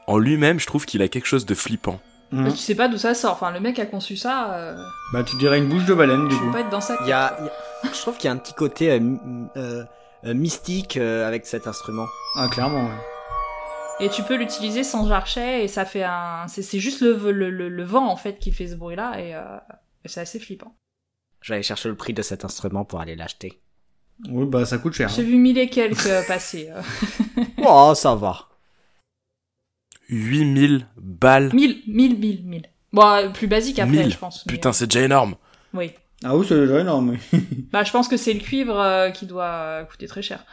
En 0.06 0.18
lui-même, 0.18 0.60
je 0.60 0.66
trouve 0.66 0.84
qu'il 0.84 1.00
a 1.00 1.08
quelque 1.08 1.26
chose 1.26 1.46
de 1.46 1.54
flippant. 1.54 1.98
Hmm. 2.30 2.50
Tu 2.50 2.58
sais 2.58 2.74
pas 2.74 2.88
d'où 2.88 2.98
ça 2.98 3.14
sort. 3.14 3.32
Enfin, 3.32 3.50
le 3.52 3.60
mec 3.60 3.78
a 3.78 3.86
conçu 3.86 4.16
ça. 4.16 4.52
Euh, 4.54 4.76
Bah, 5.14 5.22
tu 5.24 5.36
dirais 5.36 5.58
une 5.58 5.68
bouche 5.68 5.84
de 5.86 5.94
baleine, 5.94 6.28
du 6.28 6.34
je 6.34 6.40
coup. 6.40 6.52
pas 6.52 6.60
être 6.60 6.68
dans 6.70 6.80
sa. 6.82 6.98
Il 7.02 7.06
y 7.08 7.12
a, 7.12 7.34
il 7.40 7.44
y 7.46 7.48
a- 7.48 7.92
je 7.92 8.00
trouve 8.00 8.16
qu'il 8.18 8.26
y 8.26 8.28
a 8.28 8.32
un 8.32 8.36
petit 8.36 8.52
côté 8.52 8.90
euh, 8.90 8.96
m- 8.96 9.48
euh, 9.56 9.60
euh, 9.60 9.84
mystique 10.32 10.96
euh, 10.96 11.26
avec 11.28 11.44
cet 11.46 11.66
instrument. 11.66 12.06
Ah, 12.36 12.48
clairement, 12.48 12.84
ouais. 12.84 14.06
Et 14.06 14.08
tu 14.08 14.22
peux 14.22 14.36
l'utiliser 14.36 14.82
sans 14.82 15.10
archet 15.12 15.64
et 15.64 15.68
ça 15.68 15.84
fait 15.84 16.02
un. 16.04 16.46
C'est 16.48 16.78
juste 16.80 17.00
le, 17.00 17.16
le, 17.30 17.50
le, 17.50 17.68
le 17.68 17.82
vent 17.84 18.08
en 18.08 18.16
fait 18.16 18.38
qui 18.38 18.50
fait 18.52 18.66
ce 18.68 18.74
bruit-là 18.74 19.20
et, 19.20 19.34
euh, 19.34 19.42
et 20.04 20.08
c'est 20.08 20.20
assez 20.20 20.40
flippant. 20.40 20.74
Je 21.40 21.52
vais 21.52 21.56
aller 21.56 21.62
chercher 21.62 21.88
le 21.90 21.94
prix 21.96 22.14
de 22.14 22.22
cet 22.22 22.44
instrument 22.44 22.84
pour 22.84 23.00
aller 23.00 23.14
l'acheter. 23.16 23.60
Oui, 24.28 24.46
bah, 24.46 24.64
ça 24.64 24.78
coûte 24.78 24.94
cher. 24.94 25.08
J'ai 25.10 25.22
hein. 25.22 25.26
vu 25.26 25.36
mille 25.36 25.58
et 25.58 25.68
quelques 25.68 26.06
euh, 26.06 26.22
passer. 26.26 26.70
euh. 26.70 26.80
Oh, 27.66 27.92
ça 27.94 28.14
va. 28.14 28.48
8000 30.08 30.86
balles. 30.96 31.50
Mille, 31.54 31.82
mille, 31.86 32.18
mille, 32.18 32.44
mille. 32.44 32.66
Bon, 32.92 33.06
euh, 33.06 33.28
plus 33.30 33.46
basique 33.46 33.78
après, 33.78 33.96
1000. 34.04 34.12
je 34.12 34.18
pense. 34.18 34.44
Putain, 34.44 34.70
euh, 34.70 34.72
c'est 34.72 34.86
déjà 34.86 35.04
énorme. 35.04 35.36
Oui. 35.72 35.92
Ah 36.24 36.34
oui, 36.36 36.46
c'est 36.48 36.58
déjà 36.58 36.80
énorme. 36.80 37.16
Bah, 37.72 37.84
je 37.84 37.92
pense 37.92 38.08
que 38.08 38.16
c'est 38.16 38.32
le 38.32 38.40
cuivre 38.40 38.78
euh, 38.80 39.10
qui 39.10 39.26
doit 39.26 39.44
euh, 39.44 39.84
coûter 39.84 40.06
très 40.06 40.22
cher. 40.22 40.44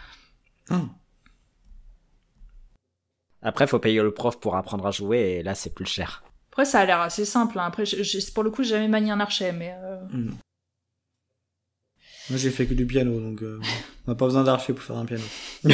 Après, 3.41 3.65
faut 3.67 3.79
payer 3.79 4.01
le 4.01 4.13
prof 4.13 4.39
pour 4.39 4.55
apprendre 4.55 4.85
à 4.85 4.91
jouer 4.91 5.37
et 5.39 5.43
là, 5.43 5.55
c'est 5.55 5.73
plus 5.73 5.85
cher. 5.85 6.23
Après, 6.51 6.65
ça 6.65 6.79
a 6.81 6.85
l'air 6.85 6.99
assez 7.01 7.25
simple. 7.25 7.57
hein. 7.59 7.63
Après, 7.65 7.83
pour 8.33 8.43
le 8.43 8.51
coup, 8.51 8.63
j'ai 8.63 8.69
jamais 8.71 8.87
manié 8.87 9.11
un 9.11 9.19
archet, 9.19 9.51
mais. 9.53 9.73
euh, 9.81 9.99
Moi, 12.29 12.37
j'ai 12.37 12.51
fait 12.51 12.65
que 12.67 12.73
du 12.73 12.85
piano, 12.85 13.19
donc 13.19 13.41
euh, 13.41 13.59
on 14.07 14.11
n'a 14.11 14.15
pas 14.15 14.25
besoin 14.25 14.43
d'archer 14.43 14.73
pour 14.73 14.83
faire 14.83 14.97
un 14.97 15.05
piano. 15.05 15.23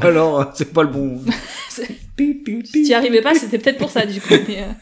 Alors, 0.00 0.40
euh, 0.40 0.44
c'est 0.54 0.72
pas 0.72 0.82
le 0.82 0.88
bon. 0.90 1.20
Si 1.76 2.82
t'y 2.82 2.94
arrivais 2.94 3.20
pas, 3.20 3.34
c'était 3.34 3.58
peut-être 3.58 3.76
pour 3.76 3.90
ça, 3.90 4.06
du 4.06 4.18
coup. 4.22 4.32
mais, 4.48 4.62
euh. 4.62 4.72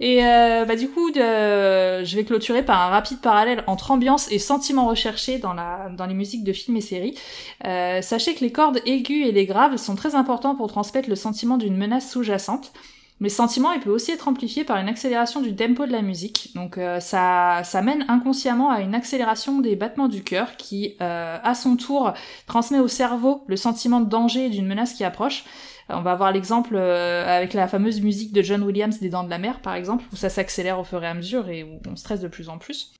Et 0.00 0.24
euh, 0.24 0.64
bah, 0.64 0.76
du 0.76 0.88
coup, 0.88 1.12
je 1.14 2.16
vais 2.16 2.24
clôturer 2.24 2.64
par 2.64 2.80
un 2.80 2.88
rapide 2.88 3.20
parallèle 3.20 3.64
entre 3.66 3.90
ambiance 3.90 4.30
et 4.30 4.38
sentiments 4.38 4.86
recherchés 4.86 5.38
dans, 5.38 5.54
la, 5.54 5.88
dans 5.96 6.06
les 6.06 6.14
musiques 6.14 6.44
de 6.44 6.52
films 6.52 6.76
et 6.76 6.80
séries. 6.80 7.18
Euh, 7.66 8.00
sachez 8.02 8.34
que 8.34 8.40
les 8.40 8.52
cordes 8.52 8.80
aiguës 8.86 9.26
et 9.26 9.32
les 9.32 9.46
graves 9.46 9.76
sont 9.76 9.96
très 9.96 10.14
importants 10.14 10.54
pour 10.54 10.68
transmettre 10.68 11.08
le 11.08 11.16
sentiment 11.16 11.56
d'une 11.56 11.76
menace 11.76 12.10
sous-jacente. 12.10 12.72
Mais 13.20 13.28
sentiment, 13.28 13.72
il 13.72 13.80
peut 13.80 13.90
aussi 13.90 14.12
être 14.12 14.28
amplifié 14.28 14.62
par 14.62 14.76
une 14.76 14.88
accélération 14.88 15.40
du 15.40 15.54
tempo 15.56 15.86
de 15.86 15.92
la 15.92 16.02
musique. 16.02 16.52
Donc 16.54 16.78
euh, 16.78 17.00
ça, 17.00 17.62
ça 17.64 17.82
mène 17.82 18.04
inconsciemment 18.06 18.70
à 18.70 18.80
une 18.80 18.94
accélération 18.94 19.58
des 19.58 19.74
battements 19.74 20.06
du 20.06 20.22
cœur 20.22 20.56
qui, 20.56 20.94
euh, 21.00 21.36
à 21.42 21.54
son 21.56 21.76
tour, 21.76 22.12
transmet 22.46 22.78
au 22.78 22.86
cerveau 22.86 23.42
le 23.48 23.56
sentiment 23.56 24.00
de 24.00 24.08
danger 24.08 24.46
et 24.46 24.50
d'une 24.50 24.68
menace 24.68 24.92
qui 24.92 25.02
approche. 25.02 25.44
On 25.90 26.02
va 26.02 26.12
avoir 26.12 26.32
l'exemple 26.32 26.74
euh, 26.76 27.24
avec 27.26 27.54
la 27.54 27.66
fameuse 27.66 28.02
musique 28.02 28.32
de 28.32 28.42
John 28.42 28.62
Williams 28.62 29.00
des 29.00 29.08
Dents 29.08 29.24
de 29.24 29.30
la 29.30 29.38
Mer, 29.38 29.60
par 29.60 29.74
exemple, 29.74 30.04
où 30.12 30.16
ça 30.16 30.28
s'accélère 30.28 30.78
au 30.78 30.84
fur 30.84 31.02
et 31.02 31.06
à 31.06 31.14
mesure 31.14 31.48
et 31.48 31.62
où 31.62 31.80
on 31.90 31.96
stresse 31.96 32.20
de 32.20 32.28
plus 32.28 32.50
en 32.50 32.58
plus. 32.58 32.92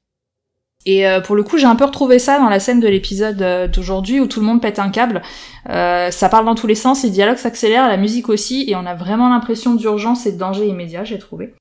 Et 0.86 1.06
euh, 1.06 1.20
pour 1.20 1.36
le 1.36 1.42
coup, 1.42 1.58
j'ai 1.58 1.66
un 1.66 1.76
peu 1.76 1.84
retrouvé 1.84 2.18
ça 2.18 2.38
dans 2.38 2.48
la 2.48 2.60
scène 2.60 2.80
de 2.80 2.88
l'épisode 2.88 3.42
euh, 3.42 3.68
d'aujourd'hui 3.68 4.20
où 4.20 4.26
tout 4.26 4.40
le 4.40 4.46
monde 4.46 4.62
pète 4.62 4.78
un 4.78 4.88
câble. 4.88 5.20
Ça 5.66 6.28
parle 6.30 6.46
dans 6.46 6.54
tous 6.54 6.66
les 6.66 6.74
sens, 6.74 7.02
les 7.02 7.10
dialogues 7.10 7.36
s'accélèrent, 7.36 7.88
la 7.88 7.98
musique 7.98 8.30
aussi, 8.30 8.64
et 8.68 8.74
on 8.74 8.86
a 8.86 8.94
vraiment 8.94 9.28
l'impression 9.28 9.74
d'urgence 9.74 10.24
et 10.24 10.32
de 10.32 10.38
danger 10.38 10.66
immédiat, 10.66 11.04
j'ai 11.04 11.18
trouvé. 11.18 11.54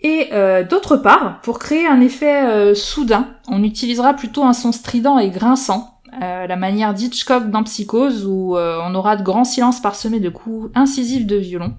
Et 0.00 0.30
d'autre 0.68 0.96
part, 0.96 1.40
pour 1.42 1.60
créer 1.60 1.86
un 1.86 2.00
effet 2.00 2.74
soudain, 2.74 3.36
on 3.46 3.62
utilisera 3.62 4.14
plutôt 4.14 4.42
un 4.42 4.54
son 4.54 4.72
strident 4.72 5.18
et 5.18 5.30
grinçant, 5.30 5.99
euh, 6.22 6.46
la 6.46 6.56
manière 6.56 6.94
d'Hitchcock 6.94 7.50
dans 7.50 7.62
Psychose, 7.62 8.26
où 8.26 8.56
euh, 8.56 8.78
on 8.82 8.94
aura 8.94 9.16
de 9.16 9.22
grands 9.22 9.44
silences 9.44 9.80
parsemés 9.80 10.20
de 10.20 10.28
coups 10.28 10.70
incisifs 10.74 11.26
de 11.26 11.36
violon. 11.36 11.74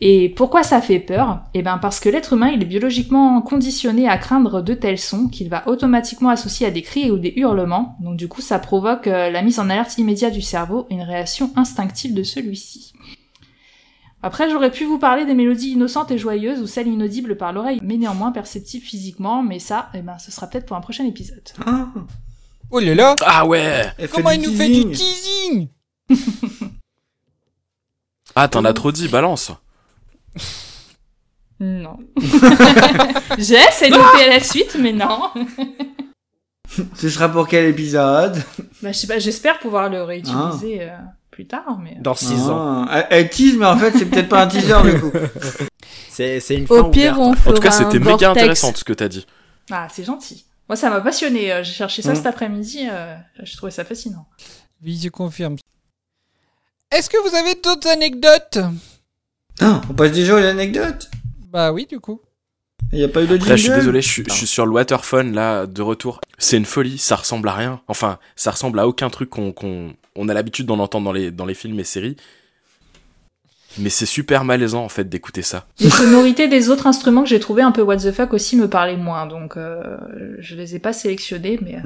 Et 0.00 0.28
pourquoi 0.28 0.62
ça 0.62 0.80
fait 0.80 0.98
peur? 0.98 1.40
Eh 1.54 1.62
ben 1.62 1.78
parce 1.78 2.00
que 2.00 2.08
l'être 2.08 2.32
humain 2.32 2.48
il 2.48 2.60
est 2.60 2.66
biologiquement 2.66 3.40
conditionné 3.40 4.08
à 4.08 4.18
craindre 4.18 4.60
de 4.60 4.74
tels 4.74 4.98
sons 4.98 5.28
qu'il 5.28 5.48
va 5.48 5.66
automatiquement 5.68 6.30
associer 6.30 6.66
à 6.66 6.70
des 6.70 6.82
cris 6.82 7.10
ou 7.10 7.18
des 7.18 7.32
hurlements. 7.36 7.96
Donc 8.00 8.16
du 8.16 8.28
coup 8.28 8.40
ça 8.40 8.58
provoque 8.58 9.06
euh, 9.06 9.30
la 9.30 9.42
mise 9.42 9.60
en 9.60 9.70
alerte 9.70 9.96
immédiate 9.96 10.32
du 10.32 10.42
cerveau 10.42 10.86
et 10.90 10.94
une 10.94 11.02
réaction 11.02 11.52
instinctive 11.56 12.12
de 12.12 12.22
celui-ci. 12.22 12.92
Après 14.22 14.50
j'aurais 14.50 14.70
pu 14.70 14.84
vous 14.84 14.98
parler 14.98 15.26
des 15.26 15.34
mélodies 15.34 15.70
innocentes 15.70 16.10
et 16.10 16.18
joyeuses 16.18 16.60
ou 16.60 16.66
celles 16.66 16.88
inaudibles 16.88 17.36
par 17.36 17.52
l'oreille 17.52 17.78
mais 17.82 17.96
néanmoins 17.96 18.32
perceptibles 18.32 18.84
physiquement, 18.84 19.42
mais 19.42 19.60
ça, 19.60 19.90
eh 19.94 20.02
ben 20.02 20.18
ce 20.18 20.32
sera 20.32 20.48
peut-être 20.48 20.66
pour 20.66 20.76
un 20.76 20.80
prochain 20.80 21.06
épisode. 21.06 21.48
Ah, 21.64 21.88
Oh 22.70 22.80
là 22.80 22.94
là 22.94 23.14
Ah 23.24 23.46
ouais 23.46 23.84
elle 23.98 24.08
fait 24.08 24.16
Comment 24.16 24.30
du 24.30 24.36
il 24.36 24.42
nous 24.50 24.56
fait 24.56 24.68
du 24.68 24.90
teasing. 24.90 25.68
Ah, 28.36 28.48
t'en 28.48 28.64
as 28.64 28.72
trop 28.72 28.90
dit, 28.90 29.06
balance. 29.06 29.52
Non. 31.60 31.98
J'ai 33.38 33.54
essayé 33.54 33.92
de 33.92 33.96
noter 33.96 34.28
la 34.28 34.40
suite, 34.40 34.76
mais 34.80 34.92
non. 34.92 35.30
Ce 36.96 37.08
sera 37.08 37.28
pour 37.28 37.46
quel 37.46 37.66
épisode? 37.66 38.42
Bah, 38.82 38.90
je 38.90 38.98
sais 38.98 39.06
pas, 39.06 39.20
j'espère 39.20 39.60
pouvoir 39.60 39.88
le 39.88 40.02
réutiliser 40.02 40.82
euh, 40.82 40.96
plus 41.30 41.46
tard, 41.46 41.78
mais. 41.80 41.96
Dans 42.00 42.16
6 42.16 42.48
ans. 42.50 42.86
Ah, 42.90 43.06
Elle, 43.10 43.18
elle 43.20 43.30
tease, 43.30 43.56
mais 43.56 43.66
en 43.66 43.76
fait, 43.78 43.92
c'est 43.96 44.06
peut-être 44.06 44.28
pas 44.28 44.42
un 44.42 44.46
teaser 44.48 44.82
du 44.82 45.00
coup. 45.00 45.12
C'est 46.10 46.40
c'est 46.40 46.56
une 46.56 46.66
fin 46.66 46.76
Au 46.76 46.90
pire, 46.90 47.20
on 47.20 47.34
fera 47.34 47.50
En 47.52 47.54
tout 47.54 47.60
cas, 47.62 47.70
c'était 47.70 47.96
un 47.96 48.00
méga 48.00 48.10
vortex. 48.10 48.24
intéressant 48.26 48.72
ce 48.74 48.82
que 48.82 48.92
t'as 48.92 49.08
dit. 49.08 49.26
Ah, 49.70 49.86
c'est 49.92 50.02
gentil. 50.04 50.44
Moi, 50.68 50.76
ça 50.76 50.90
m'a 50.90 51.00
passionné. 51.00 51.52
euh, 51.52 51.62
J'ai 51.62 51.72
cherché 51.72 52.02
ça 52.02 52.12
Mm. 52.12 52.16
cet 52.16 52.26
après-midi. 52.26 52.86
euh, 52.90 53.16
J'ai 53.42 53.56
trouvé 53.56 53.72
ça 53.72 53.84
fascinant. 53.84 54.26
Oui, 54.82 54.98
je 55.02 55.08
confirme. 55.08 55.56
Est-ce 56.90 57.10
que 57.10 57.16
vous 57.28 57.34
avez 57.34 57.54
d'autres 57.56 57.88
anecdotes? 57.88 58.58
Ah, 59.60 59.80
on 59.90 59.94
passe 59.94 60.12
déjà 60.12 60.34
aux 60.34 60.38
anecdotes. 60.44 61.10
Bah 61.50 61.72
oui, 61.72 61.86
du 61.86 62.00
coup. 62.00 62.20
Il 62.92 62.98
n'y 62.98 63.04
a 63.04 63.08
pas 63.08 63.22
eu 63.22 63.26
de 63.26 63.34
Après, 63.36 63.56
je 63.56 63.62
suis 63.64 63.72
désolé, 63.72 64.02
je 64.02 64.08
suis, 64.08 64.24
je 64.28 64.32
suis 64.32 64.46
sur 64.46 64.66
le 64.66 64.72
waterphone 64.72 65.34
là, 65.34 65.66
de 65.66 65.82
retour. 65.82 66.20
C'est 66.38 66.56
une 66.56 66.64
folie, 66.64 66.98
ça 66.98 67.16
ressemble 67.16 67.48
à 67.48 67.52
rien. 67.54 67.80
Enfin, 67.88 68.18
ça 68.36 68.50
ressemble 68.50 68.78
à 68.78 68.86
aucun 68.86 69.10
truc 69.10 69.30
qu'on 69.30 69.52
qu'on 69.52 69.94
on 70.16 70.28
a 70.28 70.34
l'habitude 70.34 70.66
d'en 70.66 70.78
entendre 70.78 71.04
dans 71.06 71.12
les, 71.12 71.30
dans 71.32 71.46
les 71.46 71.54
films 71.54 71.80
et 71.80 71.84
séries. 71.84 72.16
Mais 73.78 73.90
c'est 73.90 74.06
super 74.06 74.44
malaisant 74.44 74.84
en 74.84 74.88
fait 74.88 75.08
d'écouter 75.08 75.42
ça. 75.42 75.66
Les 75.80 75.90
sonorités 75.90 76.48
des 76.48 76.70
autres 76.70 76.86
instruments 76.86 77.22
que 77.22 77.28
j'ai 77.28 77.40
trouvé 77.40 77.62
un 77.62 77.72
peu 77.72 77.82
what 77.82 77.96
the 77.96 78.12
fuck 78.12 78.32
aussi 78.32 78.56
me 78.56 78.68
parlaient 78.68 78.96
moins, 78.96 79.26
donc 79.26 79.56
euh, 79.56 79.96
je 80.38 80.54
les 80.54 80.76
ai 80.76 80.78
pas 80.78 80.92
sélectionnés, 80.92 81.58
mais. 81.62 81.78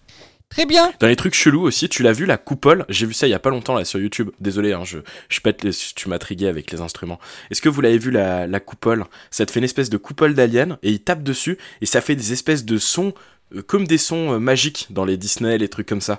Très 0.51 0.65
bien. 0.65 0.90
Dans 0.98 1.06
les 1.06 1.16
trucs 1.16 1.35
chelous 1.35 1.60
aussi, 1.60 1.90
tu 1.90 2.02
l'as 2.02 2.12
vu 2.12 2.24
la 2.24 2.39
coupole? 2.39 2.86
J'ai 2.89 3.05
vu 3.05 3.12
ça 3.12 3.27
il 3.27 3.31
y 3.31 3.35
a 3.35 3.39
pas 3.39 3.51
longtemps 3.51 3.74
là 3.74 3.85
sur 3.85 4.01
YouTube. 4.01 4.31
Désolé, 4.40 4.73
hein, 4.73 4.82
je, 4.82 4.98
je 5.28 5.40
pète 5.40 5.62
les, 5.62 5.73
tu 5.94 6.09
m'as 6.09 6.19
trigué 6.19 6.47
avec 6.48 6.70
les 6.73 6.81
instruments. 6.81 7.19
Est-ce 7.51 7.60
que 7.60 7.69
vous 7.69 7.82
l'avez 7.82 7.98
vu 7.98 8.10
la, 8.10 8.47
la 8.47 8.59
coupole? 8.59 9.05
Ça 9.31 9.44
te 9.44 9.51
fait 9.51 9.60
une 9.60 9.65
espèce 9.65 9.90
de 9.90 9.98
coupole 9.98 10.32
d'alien 10.32 10.78
et 10.82 10.90
il 10.90 11.01
tape 11.01 11.23
dessus 11.23 11.59
et 11.82 11.86
ça 11.86 12.01
fait 12.01 12.16
des 12.16 12.32
espèces 12.32 12.65
de 12.65 12.78
sons 12.78 13.12
euh, 13.55 13.60
comme 13.60 13.86
des 13.86 13.98
sons 13.98 14.32
euh, 14.32 14.39
magiques 14.39 14.86
dans 14.89 15.05
les 15.05 15.19
Disney, 15.19 15.59
les 15.59 15.69
trucs 15.69 15.86
comme 15.86 16.01
ça. 16.01 16.19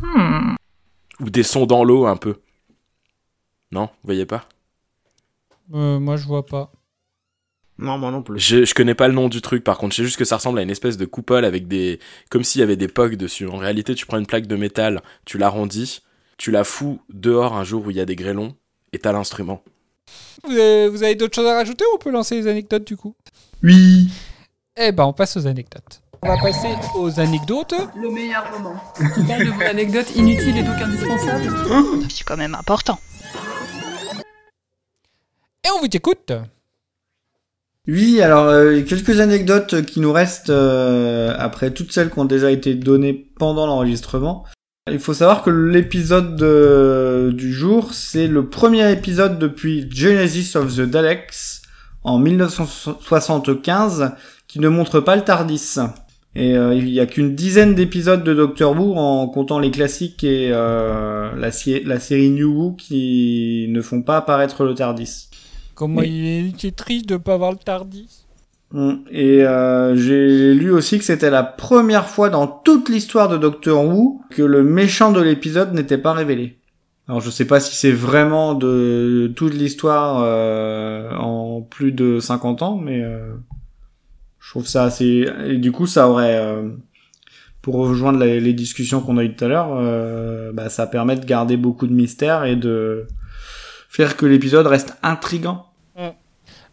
Hmm. 0.00 0.54
Ou 1.20 1.28
des 1.28 1.42
sons 1.42 1.66
dans 1.66 1.84
l'eau 1.84 2.06
un 2.06 2.16
peu. 2.16 2.36
Non, 3.72 3.82
vous 3.84 3.88
voyez 4.04 4.26
pas? 4.26 4.46
Euh, 5.74 5.98
moi, 6.00 6.16
je 6.16 6.26
vois 6.26 6.44
pas. 6.46 6.72
Non, 7.78 7.96
moi 7.96 8.10
non 8.10 8.22
plus. 8.22 8.38
je, 8.38 8.64
je 8.66 8.74
connais 8.74 8.94
pas 8.94 9.08
le 9.08 9.14
nom 9.14 9.28
du 9.30 9.40
truc 9.40 9.64
par 9.64 9.78
contre, 9.78 9.94
je 9.94 10.02
sais 10.02 10.04
juste 10.04 10.18
que 10.18 10.26
ça 10.26 10.36
ressemble 10.36 10.58
à 10.58 10.62
une 10.62 10.68
espèce 10.68 10.98
de 10.98 11.06
coupole 11.06 11.46
avec 11.46 11.66
des. 11.66 11.98
comme 12.28 12.44
s'il 12.44 12.60
y 12.60 12.62
avait 12.62 12.76
des 12.76 12.88
pogs 12.88 13.14
dessus. 13.16 13.46
En 13.46 13.56
réalité, 13.56 13.94
tu 13.94 14.04
prends 14.04 14.18
une 14.18 14.26
plaque 14.26 14.46
de 14.46 14.56
métal, 14.56 15.02
tu 15.24 15.38
l'arrondis, 15.38 16.02
tu 16.36 16.50
la 16.50 16.64
fous 16.64 17.00
dehors 17.08 17.56
un 17.56 17.64
jour 17.64 17.86
où 17.86 17.90
il 17.90 17.96
y 17.96 18.00
a 18.00 18.04
des 18.04 18.16
grêlons 18.16 18.54
et 18.92 18.98
t'as 18.98 19.12
l'instrument. 19.12 19.62
Vous 20.44 20.52
avez, 20.52 20.88
vous 20.88 21.02
avez 21.02 21.14
d'autres 21.14 21.34
choses 21.34 21.46
à 21.46 21.54
rajouter 21.54 21.84
ou 21.86 21.94
on 21.94 21.98
peut 21.98 22.10
lancer 22.10 22.34
les 22.34 22.48
anecdotes 22.48 22.86
du 22.86 22.98
coup? 22.98 23.14
Oui. 23.62 24.10
Eh 24.76 24.92
ben, 24.92 25.04
on 25.04 25.14
passe 25.14 25.38
aux 25.38 25.46
anecdotes. 25.46 26.02
On 26.22 26.28
va 26.28 26.36
passer 26.36 26.68
aux 26.96 27.18
anecdotes. 27.18 27.74
Le 27.96 28.10
meilleur 28.10 28.44
moment. 28.52 28.74
Tu 29.14 29.24
parles 29.24 29.46
de 29.46 29.50
vos 29.52 29.62
anecdotes 29.62 30.14
inutiles 30.16 30.58
et 30.58 30.62
donc 30.62 30.76
indispensables 30.82 31.48
C'est 32.10 32.24
quand 32.24 32.36
même 32.36 32.54
important. 32.54 32.98
Et 35.64 35.68
on 35.76 35.80
vous 35.80 35.88
écoute. 35.92 36.32
Oui, 37.88 38.20
alors 38.20 38.44
euh, 38.46 38.82
quelques 38.82 39.20
anecdotes 39.20 39.82
qui 39.86 40.00
nous 40.00 40.12
restent 40.12 40.50
euh, 40.50 41.34
après 41.38 41.72
toutes 41.72 41.92
celles 41.92 42.10
qui 42.10 42.18
ont 42.18 42.24
déjà 42.24 42.50
été 42.50 42.74
données 42.74 43.14
pendant 43.38 43.66
l'enregistrement. 43.66 44.44
Il 44.90 44.98
faut 44.98 45.14
savoir 45.14 45.42
que 45.42 45.50
l'épisode 45.50 46.36
de- 46.36 47.30
du 47.34 47.52
jour, 47.52 47.92
c'est 47.94 48.26
le 48.26 48.48
premier 48.48 48.90
épisode 48.92 49.38
depuis 49.38 49.86
Genesis 49.90 50.56
of 50.56 50.74
the 50.76 50.80
Daleks 50.82 51.62
en 52.02 52.18
1975 52.18 54.12
qui 54.48 54.58
ne 54.60 54.68
montre 54.68 55.00
pas 55.00 55.16
le 55.16 55.22
Tardis. 55.22 55.76
Et 56.36 56.56
euh, 56.56 56.74
il 56.74 56.88
y 56.88 57.00
a 57.00 57.06
qu'une 57.06 57.34
dizaine 57.34 57.74
d'épisodes 57.74 58.22
de 58.24 58.34
Doctor 58.34 58.78
Who 58.78 58.94
en 58.96 59.26
comptant 59.28 59.58
les 59.58 59.70
classiques 59.70 60.22
et 60.22 60.50
euh, 60.52 61.30
la, 61.36 61.50
la 61.84 62.00
série 62.00 62.30
New 62.30 62.52
Who 62.52 62.72
qui 62.76 63.66
ne 63.70 63.82
font 63.82 64.02
pas 64.02 64.16
apparaître 64.18 64.64
le 64.64 64.74
Tardis. 64.74 65.28
Comment 65.80 66.02
il, 66.02 66.54
est, 66.62 66.76
triste 66.76 67.08
de 67.08 67.16
pas 67.16 67.32
avoir 67.32 67.52
le 67.52 67.56
Tardis. 67.56 68.26
Mm. 68.72 68.92
Et 69.10 69.42
euh, 69.42 69.96
j'ai 69.96 70.52
lu 70.52 70.70
aussi 70.70 70.98
que 70.98 71.04
c'était 71.04 71.30
la 71.30 71.42
première 71.42 72.06
fois 72.06 72.28
dans 72.28 72.46
toute 72.46 72.90
l'histoire 72.90 73.30
de 73.30 73.38
Doctor 73.38 73.82
Who 73.86 74.20
que 74.28 74.42
le 74.42 74.62
méchant 74.62 75.10
de 75.10 75.22
l'épisode 75.22 75.72
n'était 75.72 75.96
pas 75.96 76.12
révélé. 76.12 76.58
Alors 77.08 77.22
je 77.22 77.30
sais 77.30 77.46
pas 77.46 77.60
si 77.60 77.74
c'est 77.74 77.92
vraiment 77.92 78.54
de 78.54 79.32
toute 79.34 79.54
l'histoire 79.54 80.20
euh, 80.22 81.12
en 81.16 81.62
plus 81.62 81.92
de 81.92 82.20
50 82.20 82.60
ans, 82.60 82.76
mais 82.76 83.02
euh, 83.02 83.32
je 84.38 84.50
trouve 84.50 84.66
ça 84.66 84.84
assez... 84.84 85.26
Et 85.46 85.56
du 85.56 85.72
coup 85.72 85.86
ça 85.86 86.10
aurait... 86.10 86.36
euh, 86.36 86.68
pour 87.62 87.76
rejoindre 87.76 88.22
les 88.22 88.52
discussions 88.52 89.00
qu'on 89.00 89.16
a 89.16 89.24
eues 89.24 89.34
tout 89.34 89.46
à 89.46 89.48
l'heure, 89.48 89.70
euh, 89.78 90.52
bah, 90.52 90.68
ça 90.68 90.86
permet 90.86 91.16
de 91.16 91.24
garder 91.24 91.56
beaucoup 91.56 91.86
de 91.86 91.92
mystère 91.94 92.44
et 92.44 92.56
de 92.56 93.06
faire 93.88 94.18
que 94.18 94.26
l'épisode 94.26 94.66
reste 94.66 94.96
intrigant. 95.02 95.69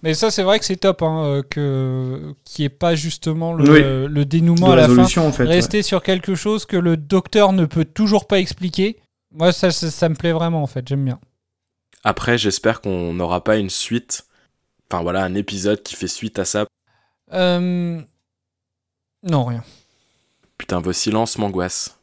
Mais 0.08 0.14
ça, 0.14 0.32
c'est 0.32 0.44
vrai 0.44 0.58
que 0.58 0.64
c'est 0.64 0.78
top, 0.78 1.02
hein, 1.02 1.26
euh, 1.26 1.44
que 1.44 2.34
qu'il 2.46 2.64
n'y 2.64 2.68
ait 2.68 2.70
pas 2.70 2.96
justement 2.96 3.52
le, 3.54 3.70
Oui. 3.70 4.10
le 4.10 4.24
dénouement 4.24 4.68
De 4.68 4.72
à 4.72 4.76
la 4.78 4.82
fin. 4.84 4.88
résolution, 4.90 5.28
en 5.28 5.34
fait, 5.34 5.44
Rester 5.44 5.82
sur 5.82 6.02
quelque 6.02 6.34
chose 6.34 6.66
que 6.66 6.78
le 6.78 6.96
docteur 6.96 7.52
ne 7.52 7.66
peut 7.66 7.84
toujours 7.84 8.26
pas 8.26 8.40
expliquer. 8.40 9.02
Moi, 9.34 9.52
ça, 9.52 9.70
ça, 9.70 9.92
ça 9.92 10.08
me 10.08 10.16
plaît 10.16 10.32
vraiment, 10.32 10.64
en 10.64 10.68
fait. 10.68 10.88
J'aime 10.88 11.04
bien. 11.04 11.20
Après, 12.06 12.38
j'espère 12.38 12.80
qu'on 12.80 13.14
n'aura 13.14 13.44
pas 13.44 13.58
une 13.58 13.70
suite. 13.70 14.26
Enfin 14.90 15.04
voilà, 15.04 15.26
un 15.26 15.36
épisode 15.36 15.84
qui 15.84 15.96
fait 15.96 16.08
suite 16.08 16.40
à 16.40 16.46
ça. 16.46 16.66
Euh... 17.34 18.00
Non, 19.24 19.44
rien. 19.44 19.62
Putain, 20.58 20.80
vos 20.80 20.94
silences 20.94 21.38
m'angoissent. 21.38 22.00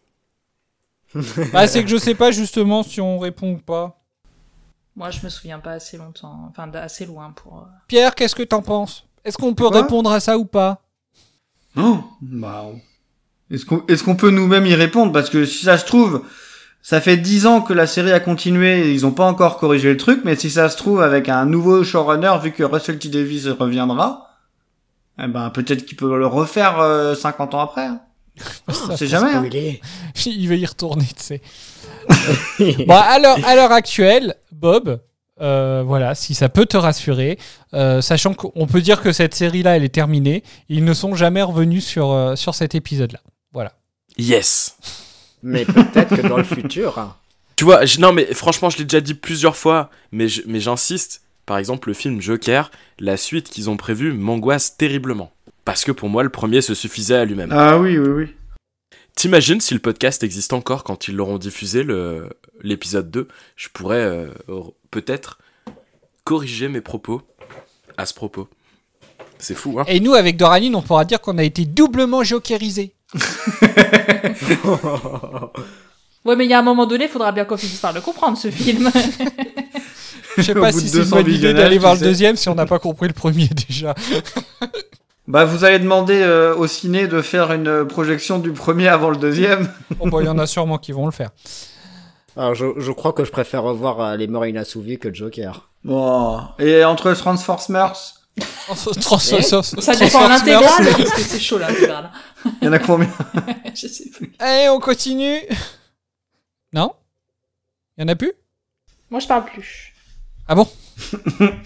Bah, 1.55 1.67
c'est 1.67 1.83
que 1.83 1.89
je 1.89 1.97
sais 1.97 2.15
pas 2.15 2.33
justement 2.33 2.83
si 2.83 3.01
on 3.01 3.19
répond 3.19 3.53
ou 3.53 3.57
pas. 3.57 4.04
Moi, 4.97 5.11
je 5.11 5.21
me 5.25 5.29
souviens 5.29 5.59
pas 5.59 5.73
assez 5.73 5.97
longtemps, 5.97 6.47
enfin 6.51 6.71
assez 6.75 7.05
loin 7.07 7.33
pour. 7.33 7.59
euh, 7.59 7.71
Pierre, 7.89 8.15
qu'est-ce 8.15 8.35
que 8.35 8.43
t'en 8.45 8.63
penses? 8.63 9.05
Est-ce 9.25 9.37
qu'on 9.39 9.55
peut 9.55 9.69
Quoi? 9.69 9.83
répondre 9.83 10.11
à 10.13 10.21
ça 10.21 10.39
ou 10.39 10.45
pas? 10.45 10.83
Oh, 11.77 11.99
bah, 12.21 12.67
est-ce 13.51 13.67
qu'on 13.67 13.85
est-ce 13.89 14.05
qu'on 14.05 14.15
peut 14.17 14.31
nous-mêmes 14.31 14.67
y 14.67 14.75
répondre? 14.75 15.13
Parce 15.13 15.31
que 15.31 15.45
si 15.45 15.65
ça 15.65 15.79
se 15.79 15.85
trouve, 15.85 16.25
ça 16.83 17.01
fait 17.01 17.17
dix 17.17 17.47
ans 17.47 17.61
que 17.63 17.73
la 17.73 17.87
série 17.89 18.13
a 18.13 18.21
continué, 18.21 18.87
et 18.89 18.93
ils 18.93 19.05
ont 19.07 19.11
pas 19.13 19.27
encore 19.27 19.59
corrigé 19.59 19.91
le 19.91 19.97
truc, 19.97 20.21
mais 20.25 20.37
si 20.37 20.51
ça 20.51 20.69
se 20.69 20.77
trouve 20.77 21.03
avec 21.03 21.29
un 21.29 21.45
nouveau 21.47 21.83
showrunner, 21.83 22.35
vu 22.43 22.53
que 22.53 22.63
Russell 22.63 22.99
T 23.01 23.09
Davis 23.09 23.49
reviendra, 23.49 24.29
eh 25.21 25.27
ben 25.27 25.51
peut-être 25.51 25.85
qu'il 25.87 25.97
peut 25.97 26.17
le 26.17 26.27
refaire 26.27 26.79
euh, 26.79 27.15
50 27.17 27.55
ans 27.55 27.61
après. 27.61 27.87
hein. 27.87 28.01
On 28.69 28.97
sait 28.97 29.07
jamais. 29.09 29.33
hein. 29.33 29.45
Il 30.27 30.49
va 30.49 30.55
y 30.55 30.67
retourner, 30.67 31.07
tu 31.17 31.23
sais. 31.23 31.43
bon, 32.87 32.95
à 32.95 33.19
l'heure, 33.19 33.73
actuelle, 33.73 34.35
Bob, 34.53 35.01
euh, 35.41 35.83
voilà, 35.87 36.15
si 36.15 36.35
ça 36.35 36.49
peut 36.49 36.67
te 36.67 36.77
rassurer, 36.77 37.39
euh, 37.75 38.01
sachant 38.01 38.35
qu'on 38.35 38.67
peut 38.67 38.81
dire 38.81 39.03
que 39.03 39.13
cette 39.13 39.35
série-là, 39.35 39.77
elle 39.77 39.85
est 39.85 39.89
terminée, 39.95 40.43
ils 40.69 40.85
ne 40.85 40.95
sont 40.95 41.15
jamais 41.15 41.43
revenus 41.43 41.85
sur, 41.85 42.11
euh, 42.13 42.37
sur 42.37 42.55
cet 42.55 42.75
épisode-là. 42.75 43.21
Voilà. 43.53 43.73
Yes 44.19 44.77
Mais 45.43 45.65
peut-être 45.65 46.15
que 46.17 46.27
dans 46.27 46.37
le 46.37 46.45
futur. 46.45 46.99
hein. 46.99 47.17
Tu 47.57 47.65
vois, 47.65 47.85
je- 47.85 48.01
non 48.01 48.13
mais 48.13 48.27
franchement, 48.35 48.71
je 48.71 48.79
l'ai 48.79 48.85
déjà 48.85 49.01
dit 49.01 49.15
plusieurs 49.15 49.57
fois, 49.57 49.91
mais 50.13 50.27
j'insiste. 50.29 51.23
Par 51.47 51.59
exemple, 51.59 51.89
le 51.89 51.95
film 51.95 52.21
Joker, 52.23 52.71
la 52.99 53.17
suite 53.17 53.51
qu'ils 53.51 53.69
ont 53.69 53.77
prévue 53.77 54.13
m'angoisse 54.13 54.77
terriblement. 54.77 55.31
Parce 55.65 55.85
que 55.85 55.93
pour 55.93 56.09
moi, 56.09 56.23
le 56.23 56.31
premier 56.31 56.63
se 56.63 56.75
suffisait 56.75 57.17
à 57.17 57.25
lui-même. 57.25 57.51
Ah 57.53 57.79
oui, 57.79 57.99
oui, 57.99 58.09
oui. 58.09 58.35
T'imagines 59.17 59.61
si 59.61 59.75
le 59.75 59.81
podcast 59.81 60.23
existe 60.23 60.53
encore 60.53 60.85
quand 60.85 61.09
ils 61.09 61.15
l'auront 61.15 61.39
diffusé, 61.39 61.87
l'épisode 62.63 63.11
2 63.11 63.29
Je 63.57 63.69
pourrais 63.69 63.97
euh, 63.97 64.29
peut-être 64.91 65.39
corriger 66.25 66.69
mes 66.69 66.81
propos 66.81 67.23
à 67.97 68.07
ce 68.07 68.15
propos. 68.15 68.49
C'est 69.39 69.55
fou, 69.55 69.79
hein? 69.79 69.85
Et 69.87 70.01
nous, 70.01 70.15
avec 70.15 70.37
Doraline, 70.37 70.75
on 70.75 70.83
pourra 70.83 71.05
dire 71.05 71.21
qu'on 71.21 71.39
a 71.39 71.45
été 71.45 71.65
doublement 71.65 72.25
jokerisés. 72.25 72.95
Ouais, 76.25 76.37
mais 76.37 76.47
il 76.47 76.51
y 76.51 76.55
a 76.55 76.59
un 76.59 76.63
moment 76.63 76.87
donné, 76.87 77.05
il 77.05 77.11
faudra 77.11 77.33
bien 77.33 77.45
qu'on 77.45 77.59
finisse 77.59 77.81
par 77.81 77.93
le 77.93 78.01
comprendre, 78.01 78.39
ce 78.39 78.51
film. 78.51 78.91
Je 80.39 80.43
sais 80.43 80.55
pas 80.55 80.73
si 80.73 80.89
c'est 80.89 80.97
une 80.97 81.05
200 81.05 81.17
bonne 81.17 81.31
idée 81.31 81.53
d'aller 81.53 81.79
voir 81.79 81.95
le 81.95 82.01
deuxième 82.01 82.37
si 82.37 82.49
on 82.49 82.55
n'a 82.55 82.67
pas 82.67 82.79
compris 82.79 83.09
le 83.09 83.15
premier 83.15 83.49
déjà. 83.69 83.95
Bah, 85.27 85.45
vous 85.47 85.65
allez 85.65 85.79
demander 85.79 86.21
euh, 86.21 86.55
au 86.55 86.67
ciné 86.67 87.07
de 87.09 87.23
faire 87.23 87.51
une 87.53 87.67
euh, 87.69 87.85
projection 87.87 88.39
du 88.39 88.53
premier 88.53 88.89
avant 88.89 89.09
le 89.11 89.17
deuxième. 89.17 89.73
Bon, 89.97 90.09
bah, 90.11 90.19
il 90.21 90.27
y 90.27 90.29
en 90.29 90.39
a 90.39 90.47
sûrement 90.47 90.77
qui 90.79 90.93
vont 90.93 91.07
le 91.07 91.13
faire. 91.13 91.31
Alors, 92.37 92.55
je, 92.55 92.67
je 92.79 92.93
crois 92.93 93.13
que 93.13 93.25
je 93.25 93.31
préfère 93.31 93.63
revoir 93.63 94.01
euh, 94.01 94.17
Les 94.17 94.27
Morts 94.27 94.45
Inassouvis 94.47 94.99
que 94.99 95.13
Joker. 95.15 95.71
Bon. 95.83 96.41
Et 96.59 96.85
entre 96.85 97.13
Transformers, 97.15 97.95
Trans- 99.01 99.19
Ça 99.19 99.95
dépend 99.97 100.29
l'intégrale, 100.29 100.65
parce 100.97 101.11
que 101.13 101.21
c'est 101.21 101.39
chaud 101.39 101.59
l'intégrale. 101.59 102.11
il 102.61 102.67
y 102.67 102.69
en 102.69 102.73
a 102.73 102.79
combien? 102.79 103.09
Je 103.75 103.87
sais 103.87 104.11
plus. 104.11 104.33
Allez, 104.39 104.69
on 104.69 104.81
continue. 104.81 105.39
Non? 106.73 106.93
Il 107.97 108.03
y 108.03 108.05
en 108.05 108.09
a 108.09 108.17
plus? 108.17 108.33
Moi, 109.11 109.21
je 109.21 109.29
parle 109.29 109.45
plus. 109.45 109.94
Ah 110.49 110.55
bon 110.55 110.69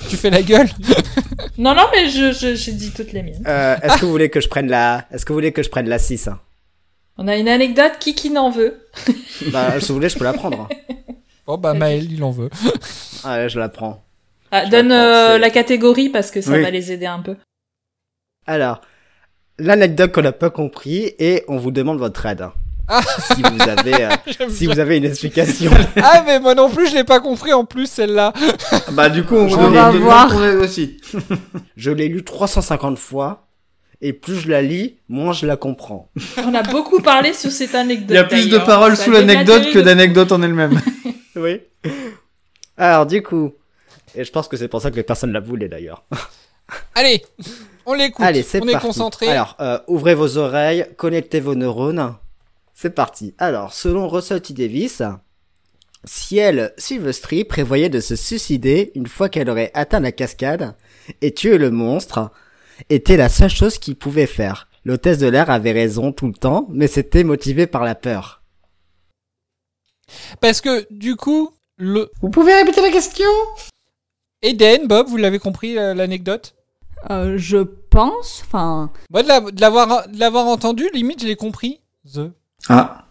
Tu 0.08 0.16
fais 0.16 0.30
la 0.30 0.42
gueule 0.42 0.68
Non, 1.58 1.74
non, 1.74 1.84
mais 1.92 2.08
je, 2.08 2.32
je- 2.32 2.54
j'ai 2.54 2.72
dit 2.72 2.92
toutes 2.92 3.12
les 3.12 3.22
miennes. 3.22 3.42
Euh, 3.46 3.76
est-ce 3.82 3.98
que 3.98 4.04
vous 4.04 4.10
voulez 4.12 4.30
que 4.30 4.40
je 4.40 4.48
prenne 4.48 4.68
la, 4.68 5.06
est-ce 5.10 5.24
que 5.24 5.32
vous 5.32 5.36
voulez 5.38 5.52
que 5.52 5.62
je 5.62 5.68
prenne 5.70 5.88
la 5.88 5.98
6 5.98 6.28
hein 6.28 6.40
On 7.16 7.26
a 7.28 7.36
une 7.36 7.48
anecdote, 7.48 7.92
qui 7.98 8.14
qui 8.14 8.30
n'en 8.30 8.50
veut 8.50 8.80
Bah, 9.52 9.80
si 9.80 9.88
vous 9.88 9.94
voulez, 9.94 10.08
je 10.08 10.16
peux 10.18 10.24
la 10.24 10.32
prendre. 10.32 10.68
Bon, 11.46 11.56
bah, 11.58 11.74
Maël, 11.74 12.10
il 12.12 12.22
en 12.22 12.30
veut. 12.30 12.50
Allez, 13.24 13.48
je 13.50 13.58
la 13.58 13.68
prends. 13.68 14.04
Ah, 14.50 14.64
Je 14.66 14.70
Donne 14.70 14.88
la 14.88 14.94
prends, 14.96 15.34
euh, 15.34 15.38
la 15.38 15.50
catégorie, 15.50 16.08
parce 16.10 16.30
que 16.30 16.40
ça 16.40 16.52
Oui. 16.52 16.62
va 16.62 16.70
les 16.70 16.92
aider 16.92 17.06
un 17.06 17.20
peu. 17.20 17.36
Alors, 18.46 18.80
l'anecdote 19.58 20.12
qu'on 20.12 20.22
n'a 20.22 20.32
pas 20.32 20.50
compris 20.50 21.12
et 21.18 21.44
on 21.48 21.58
vous 21.58 21.70
demande 21.72 21.98
votre 21.98 22.24
aide. 22.26 22.46
Ah. 22.88 23.00
Si 23.34 23.42
vous 23.42 23.68
avez, 23.68 24.04
euh, 24.04 24.08
si 24.48 24.66
vous 24.66 24.78
avez 24.78 24.96
une 24.96 25.04
explication. 25.04 25.70
Ah, 26.02 26.22
mais 26.26 26.40
moi 26.40 26.54
non 26.54 26.70
plus, 26.70 26.88
je 26.88 26.94
l'ai 26.94 27.04
pas 27.04 27.20
compris 27.20 27.52
en 27.52 27.64
plus, 27.64 27.86
celle-là. 27.86 28.32
Bah, 28.92 29.08
du 29.08 29.24
coup, 29.24 29.36
on, 29.36 29.44
On 29.44 29.68
vous 29.68 29.72
va 29.72 29.90
voir. 29.90 30.34
aussi. 30.62 30.98
Je 31.76 31.90
l'ai 31.90 32.08
lu 32.08 32.24
350 32.24 32.98
fois 32.98 33.46
et 34.00 34.12
plus 34.12 34.36
je 34.36 34.48
la 34.48 34.62
lis, 34.62 34.96
moins 35.08 35.32
je 35.32 35.44
la 35.46 35.56
comprends. 35.56 36.10
On 36.44 36.54
a 36.54 36.62
beaucoup 36.62 37.00
parlé 37.00 37.32
sur 37.34 37.50
cette 37.50 37.74
anecdote. 37.74 38.10
Il 38.10 38.14
y 38.14 38.18
a 38.18 38.24
plus 38.24 38.48
de 38.48 38.58
paroles 38.58 38.96
sous 38.96 39.10
l'anecdote 39.10 39.70
que 39.72 39.78
d'anecdotes 39.80 40.32
en 40.32 40.42
elle-même. 40.42 40.80
Oui. 41.36 41.60
Alors, 42.76 43.06
du 43.06 43.22
coup, 43.22 43.52
et 44.14 44.24
je 44.24 44.30
pense 44.32 44.48
que 44.48 44.56
c'est 44.56 44.68
pour 44.68 44.80
ça 44.80 44.90
que 44.90 44.96
les 44.96 45.02
personnes 45.02 45.32
la 45.32 45.40
voulaient 45.40 45.68
d'ailleurs. 45.68 46.04
Allez, 46.94 47.24
on 47.86 47.94
l'écoute. 47.94 48.24
Allez, 48.24 48.42
c'est 48.42 48.58
on 48.62 48.66
parti. 48.66 48.76
est 48.76 48.80
concentré. 48.80 49.28
Alors, 49.28 49.56
euh, 49.60 49.78
ouvrez 49.86 50.14
vos 50.14 50.36
oreilles, 50.36 50.86
connectez 50.96 51.40
vos 51.40 51.54
neurones. 51.54 52.14
C'est 52.80 52.90
parti. 52.90 53.34
Alors, 53.38 53.72
selon 53.72 54.06
Russell 54.06 54.40
T. 54.40 54.54
Davis, 54.54 55.02
Ciel 56.04 56.72
Silvestri 56.78 57.42
prévoyait 57.42 57.88
de 57.88 57.98
se 57.98 58.14
suicider 58.14 58.92
une 58.94 59.08
fois 59.08 59.28
qu'elle 59.28 59.50
aurait 59.50 59.72
atteint 59.74 59.98
la 59.98 60.12
cascade 60.12 60.76
et 61.20 61.34
tuer 61.34 61.58
le 61.58 61.72
monstre 61.72 62.30
était 62.88 63.16
la 63.16 63.28
seule 63.28 63.50
chose 63.50 63.78
qu'il 63.78 63.96
pouvait 63.96 64.28
faire. 64.28 64.68
L'hôtesse 64.84 65.18
de 65.18 65.26
l'air 65.26 65.50
avait 65.50 65.72
raison 65.72 66.12
tout 66.12 66.28
le 66.28 66.34
temps, 66.34 66.68
mais 66.70 66.86
c'était 66.86 67.24
motivé 67.24 67.66
par 67.66 67.82
la 67.82 67.96
peur. 67.96 68.42
Parce 70.40 70.60
que, 70.60 70.86
du 70.92 71.16
coup, 71.16 71.50
le. 71.78 72.08
Vous 72.22 72.30
pouvez 72.30 72.54
répéter 72.54 72.80
la 72.80 72.92
question? 72.92 73.28
Eden, 74.42 74.86
Bob, 74.86 75.08
vous 75.08 75.16
l'avez 75.16 75.40
compris, 75.40 75.76
euh, 75.76 75.94
l'anecdote? 75.94 76.54
Euh, 77.10 77.36
je 77.38 77.58
pense, 77.58 78.44
enfin, 78.46 78.92
Moi, 79.10 79.24
de 79.24 79.28
la- 79.28 79.40
de 79.40 79.60
l'avoir 79.60 80.08
de 80.08 80.20
l'avoir 80.20 80.46
entendu, 80.46 80.88
limite, 80.94 81.22
je 81.22 81.26
l'ai 81.26 81.34
compris. 81.34 81.80
The. 82.14 82.30
Ah. 82.68 83.04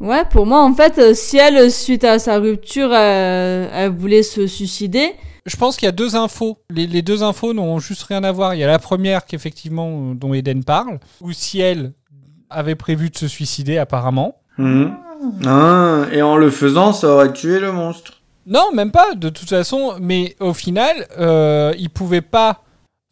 ouais, 0.00 0.24
pour 0.30 0.46
moi, 0.46 0.62
en 0.62 0.74
fait, 0.74 0.98
euh, 0.98 1.14
si 1.14 1.36
elle, 1.36 1.70
suite 1.70 2.04
à 2.04 2.18
sa 2.18 2.38
rupture, 2.38 2.90
euh, 2.92 3.68
elle 3.72 3.92
voulait 3.92 4.22
se 4.22 4.46
suicider, 4.46 5.14
Je 5.46 5.56
pense 5.56 5.76
qu'il 5.76 5.86
y 5.86 5.88
a 5.88 5.92
deux 5.92 6.14
infos. 6.16 6.58
Les, 6.70 6.86
les 6.86 7.00
deux 7.02 7.22
infos 7.22 7.54
n'ont 7.54 7.78
juste 7.78 8.02
rien 8.02 8.22
à 8.24 8.32
voir. 8.32 8.54
Il 8.54 8.60
y 8.60 8.64
a 8.64 8.66
la 8.66 8.78
première, 8.78 9.24
qu'effectivement, 9.24 9.88
euh, 10.10 10.14
dont 10.14 10.34
Eden 10.34 10.62
parle, 10.64 10.98
où 11.22 11.32
si 11.32 11.60
elle 11.60 11.92
avait 12.50 12.74
prévu 12.74 13.08
de 13.10 13.16
se 13.16 13.28
suicider, 13.28 13.78
apparemment. 13.78 14.36
Ah, 15.46 16.04
et 16.12 16.22
en 16.22 16.36
le 16.36 16.50
faisant, 16.50 16.92
ça 16.92 17.08
aurait 17.08 17.32
tué 17.32 17.60
le 17.60 17.72
monstre. 17.72 18.14
Non, 18.46 18.72
même 18.72 18.90
pas, 18.90 19.14
de 19.14 19.28
toute 19.28 19.48
façon. 19.48 19.94
Mais 20.00 20.36
au 20.40 20.52
final, 20.54 21.06
euh, 21.18 21.72
il 21.78 21.90
pouvait 21.90 22.20
pas 22.22 22.62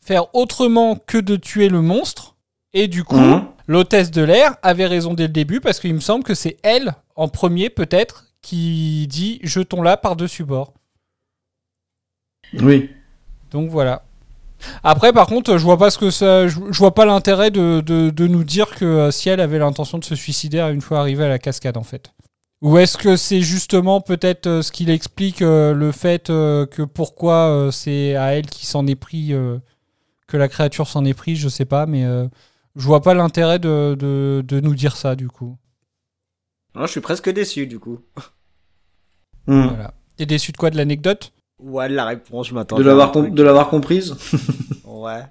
faire 0.05 0.35
autrement 0.35 0.97
que 0.97 1.19
de 1.19 1.37
tuer 1.37 1.69
le 1.69 1.81
monstre. 1.83 2.37
Et 2.73 2.87
du 2.89 3.05
coup, 3.05 3.17
Mhm. 3.17 3.45
L'hôtesse 3.67 4.11
de 4.11 4.23
l'air 4.23 4.57
avait 4.63 4.87
raison 4.87 5.15
dès 5.15 5.25
le 5.25 5.33
début, 5.33 5.61
parce 5.61 5.81
qu'il 5.81 5.95
me 5.95 6.01
semble 6.01 6.25
que 6.25 6.35
c'est 6.35 6.57
elle, 6.63 6.95
en 7.15 7.29
premier 7.29 7.71
peut-être, 7.71 8.25
qui 8.43 9.07
dit 9.09 9.41
jetons-la 9.43 9.97
par-dessus 9.97 10.45
bord. 10.45 10.73
Oui. 12.61 12.91
Donc 13.51 13.71
voilà. 13.71 14.03
Après, 14.83 15.13
par 15.13 15.27
contre, 15.27 15.59
je 15.59 15.63
vois 15.63 15.77
pas 15.77 15.91
ce 15.91 15.99
que 15.99 16.11
ça, 16.11 16.49
je, 16.49 16.59
vois 16.59 16.95
pas 16.95 17.05
l'intérêt 17.05 17.51
de, 17.51 17.83
de, 17.85 18.11
de 18.11 18.27
nous 18.27 18.45
dire 18.45 18.75
que 18.75 18.85
euh, 18.85 19.11
Ciel 19.11 19.41
avait 19.41 19.59
l'intention 19.59 19.99
de 19.99 20.05
se 20.05 20.15
suicider 20.15 20.61
une 20.61 20.81
fois 20.81 21.01
arrivé 21.01 21.25
à 21.25 21.29
la 21.29 21.39
cascade, 21.39 21.77
en 21.77 21.83
fait. 21.83 22.11
Ou 22.63 22.79
est-ce 22.79 22.97
que 22.97 23.17
c'est 23.17 23.43
justement 23.43 24.01
peut-être 24.01 24.47
euh, 24.47 24.63
ce 24.63 24.73
qu'il 24.73 24.89
explique 24.89 25.43
euh, 25.43 25.75
le 25.75 25.93
fait 25.93 26.31
euh, 26.31 26.65
que 26.65 26.83
pourquoi 26.83 27.51
euh, 27.51 27.71
c'est 27.71 28.17
à 28.17 28.35
elle 28.35 28.47
qui 28.47 28.65
s'en 28.65 28.87
est 28.87 28.95
pris, 28.95 29.35
que 30.27 30.37
la 30.37 30.49
créature 30.49 30.89
s'en 30.89 31.05
est 31.05 31.15
pris, 31.15 31.37
je 31.37 31.49
sais 31.49 31.67
pas, 31.67 31.87
mais 31.87 32.05
je 32.77 32.85
vois 32.87 33.01
pas 33.03 33.15
l'intérêt 33.15 33.59
de, 33.59 33.97
de, 33.99 34.45
de 34.47 34.61
nous 34.61 34.75
dire 34.75 34.97
ça 34.97 35.17
du 35.17 35.29
coup. 35.29 35.57
Non, 36.75 36.83
je 36.87 36.91
suis 36.93 37.01
presque 37.01 37.31
déçu 37.31 37.67
du 37.67 37.79
coup. 37.79 38.01
Mhm. 39.47 39.69
Voilà. 39.69 39.95
T'es 40.17 40.27
déçu 40.27 40.53
de 40.53 40.57
quoi 40.57 40.71
de 40.71 40.77
l'anecdote? 40.77 41.33
Ouais, 41.59 41.89
la 41.89 42.05
réponse, 42.05 42.49
je 42.49 42.55
m'attendais. 42.55 42.83
De 42.83 42.89
l'avoir 42.89 43.13
com- 43.13 43.31
de 43.35 43.43
l'avoir 43.43 43.69
comprise? 43.69 44.15
Ouais. 44.85 45.25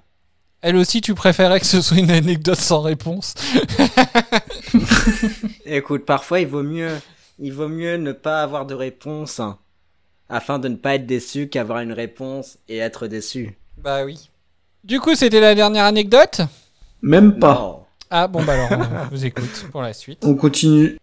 Elle 0.62 0.76
aussi, 0.76 1.00
tu 1.00 1.14
préférais 1.14 1.60
que 1.60 1.66
ce 1.66 1.82
soit 1.82 1.98
une 1.98 2.10
anecdote 2.10 2.58
sans 2.58 2.80
réponse? 2.82 3.34
Écoute, 5.66 6.04
parfois 6.04 6.40
il 6.40 6.46
vaut 6.46 6.62
mieux, 6.62 6.90
il 7.38 7.52
vaut 7.52 7.68
mieux 7.68 7.96
ne 7.96 8.12
pas 8.12 8.42
avoir 8.42 8.64
de 8.66 8.74
réponse 8.74 9.40
hein, 9.40 9.58
afin 10.28 10.58
de 10.58 10.68
ne 10.68 10.76
pas 10.76 10.94
être 10.94 11.06
déçu 11.06 11.48
qu'avoir 11.48 11.80
une 11.80 11.92
réponse 11.92 12.58
et 12.68 12.78
être 12.78 13.06
déçu. 13.06 13.58
Bah 13.78 14.04
oui. 14.04 14.30
Du 14.84 15.00
coup, 15.00 15.14
c'était 15.14 15.40
la 15.40 15.54
dernière 15.54 15.84
anecdote? 15.84 16.40
Même 17.02 17.38
pas. 17.38 17.54
Non. 17.54 17.82
Ah 18.10 18.28
bon 18.28 18.42
bah 18.44 18.52
alors 18.52 18.86
on 19.10 19.14
vous 19.14 19.24
écoute 19.24 19.66
pour 19.72 19.82
la 19.82 19.92
suite. 19.92 20.20
On 20.24 20.34
continue. 20.34 20.96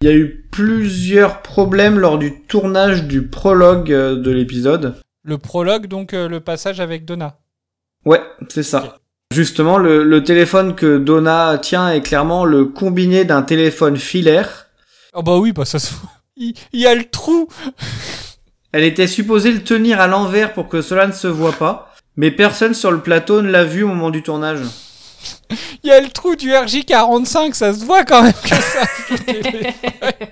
Il 0.00 0.08
y 0.08 0.10
a 0.10 0.14
eu 0.14 0.48
plusieurs 0.50 1.42
problèmes 1.42 1.98
lors 1.98 2.18
du 2.18 2.42
tournage 2.42 3.04
du 3.04 3.26
prologue 3.26 3.92
euh, 3.92 4.16
de 4.16 4.30
l'épisode. 4.30 4.96
Le 5.24 5.38
prologue 5.38 5.86
donc 5.86 6.14
euh, 6.14 6.28
le 6.28 6.40
passage 6.40 6.80
avec 6.80 7.04
Donna. 7.04 7.38
Ouais, 8.04 8.22
c'est 8.48 8.62
ça. 8.62 8.98
Justement, 9.32 9.76
le, 9.78 10.04
le 10.04 10.24
téléphone 10.24 10.74
que 10.74 10.98
Donna 10.98 11.58
tient 11.58 11.90
est 11.90 12.00
clairement 12.00 12.44
le 12.44 12.64
combiné 12.64 13.24
d'un 13.24 13.42
téléphone 13.42 13.96
filaire. 13.96 14.68
Oh 15.14 15.22
bah 15.22 15.36
oui, 15.36 15.52
bah 15.52 15.64
ça 15.64 15.78
se 15.78 15.94
voit. 15.94 16.10
Il, 16.36 16.54
il 16.72 16.80
y 16.80 16.86
a 16.86 16.94
le 16.94 17.04
trou. 17.04 17.48
Elle 18.72 18.84
était 18.84 19.06
supposée 19.06 19.50
le 19.50 19.64
tenir 19.64 20.00
à 20.00 20.06
l'envers 20.06 20.52
pour 20.52 20.68
que 20.68 20.82
cela 20.82 21.06
ne 21.06 21.12
se 21.12 21.26
voit 21.26 21.52
pas, 21.52 21.94
mais 22.16 22.30
personne 22.30 22.74
sur 22.74 22.90
le 22.92 23.00
plateau 23.00 23.42
ne 23.42 23.50
l'a 23.50 23.64
vu 23.64 23.82
au 23.82 23.88
moment 23.88 24.10
du 24.10 24.22
tournage. 24.22 24.60
Il 25.82 25.88
y 25.88 25.92
a 25.92 26.00
le 26.00 26.08
trou 26.08 26.36
du 26.36 26.50
RJ45, 26.50 27.54
ça 27.54 27.72
se 27.72 27.84
voit 27.84 28.04
quand 28.04 28.22
même 28.22 28.32
que 28.32 28.54
ça. 28.54 28.86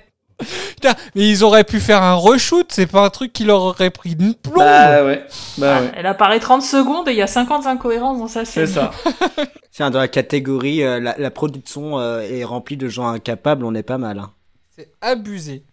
Putain, 0.75 0.93
mais 1.15 1.27
ils 1.27 1.43
auraient 1.43 1.63
pu 1.63 1.79
faire 1.79 2.03
un 2.03 2.13
reshoot, 2.13 2.67
c'est 2.69 2.85
pas 2.85 3.03
un 3.03 3.09
truc 3.09 3.33
qui 3.33 3.43
leur 3.43 3.61
aurait 3.61 3.89
pris 3.89 4.11
une 4.11 4.35
plombe. 4.35 4.57
Bah 4.57 5.03
ouais, 5.03 5.25
bah 5.57 5.81
ouais. 5.81 5.91
Elle 5.95 6.05
apparaît 6.05 6.39
30 6.39 6.61
secondes 6.61 7.07
et 7.07 7.11
il 7.11 7.17
y 7.17 7.23
a 7.23 7.27
50 7.27 7.65
incohérences 7.65 8.19
dans 8.19 8.27
sa 8.27 8.45
scène. 8.45 8.67
C'est 8.67 8.73
ça. 8.73 8.91
Tiens, 9.71 9.89
dans 9.89 9.99
la 9.99 10.07
catégorie, 10.07 10.83
euh, 10.83 10.99
la, 10.99 11.15
la 11.17 11.31
production 11.31 11.99
euh, 11.99 12.21
est 12.21 12.43
remplie 12.43 12.77
de 12.77 12.87
gens 12.87 13.07
incapables, 13.07 13.65
on 13.65 13.73
est 13.73 13.83
pas 13.83 13.97
mal. 13.97 14.19
Hein. 14.19 14.31
C'est 14.75 14.91
abusé. 15.01 15.63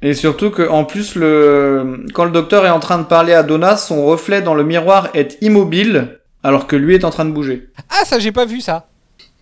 Et 0.00 0.14
surtout 0.14 0.50
que, 0.50 0.68
en 0.68 0.84
plus, 0.84 1.14
le, 1.14 2.04
quand 2.14 2.24
le 2.24 2.30
docteur 2.30 2.66
est 2.66 2.70
en 2.70 2.80
train 2.80 2.98
de 2.98 3.04
parler 3.04 3.32
à 3.32 3.42
Donna, 3.42 3.76
son 3.76 4.04
reflet 4.04 4.42
dans 4.42 4.54
le 4.54 4.64
miroir 4.64 5.08
est 5.14 5.38
immobile, 5.40 6.20
alors 6.44 6.68
que 6.68 6.76
lui 6.76 6.94
est 6.94 7.04
en 7.04 7.10
train 7.10 7.24
de 7.24 7.32
bouger. 7.32 7.70
Ah 7.90 8.04
ça 8.04 8.20
j'ai 8.20 8.30
pas 8.30 8.44
vu 8.44 8.60
ça. 8.60 8.86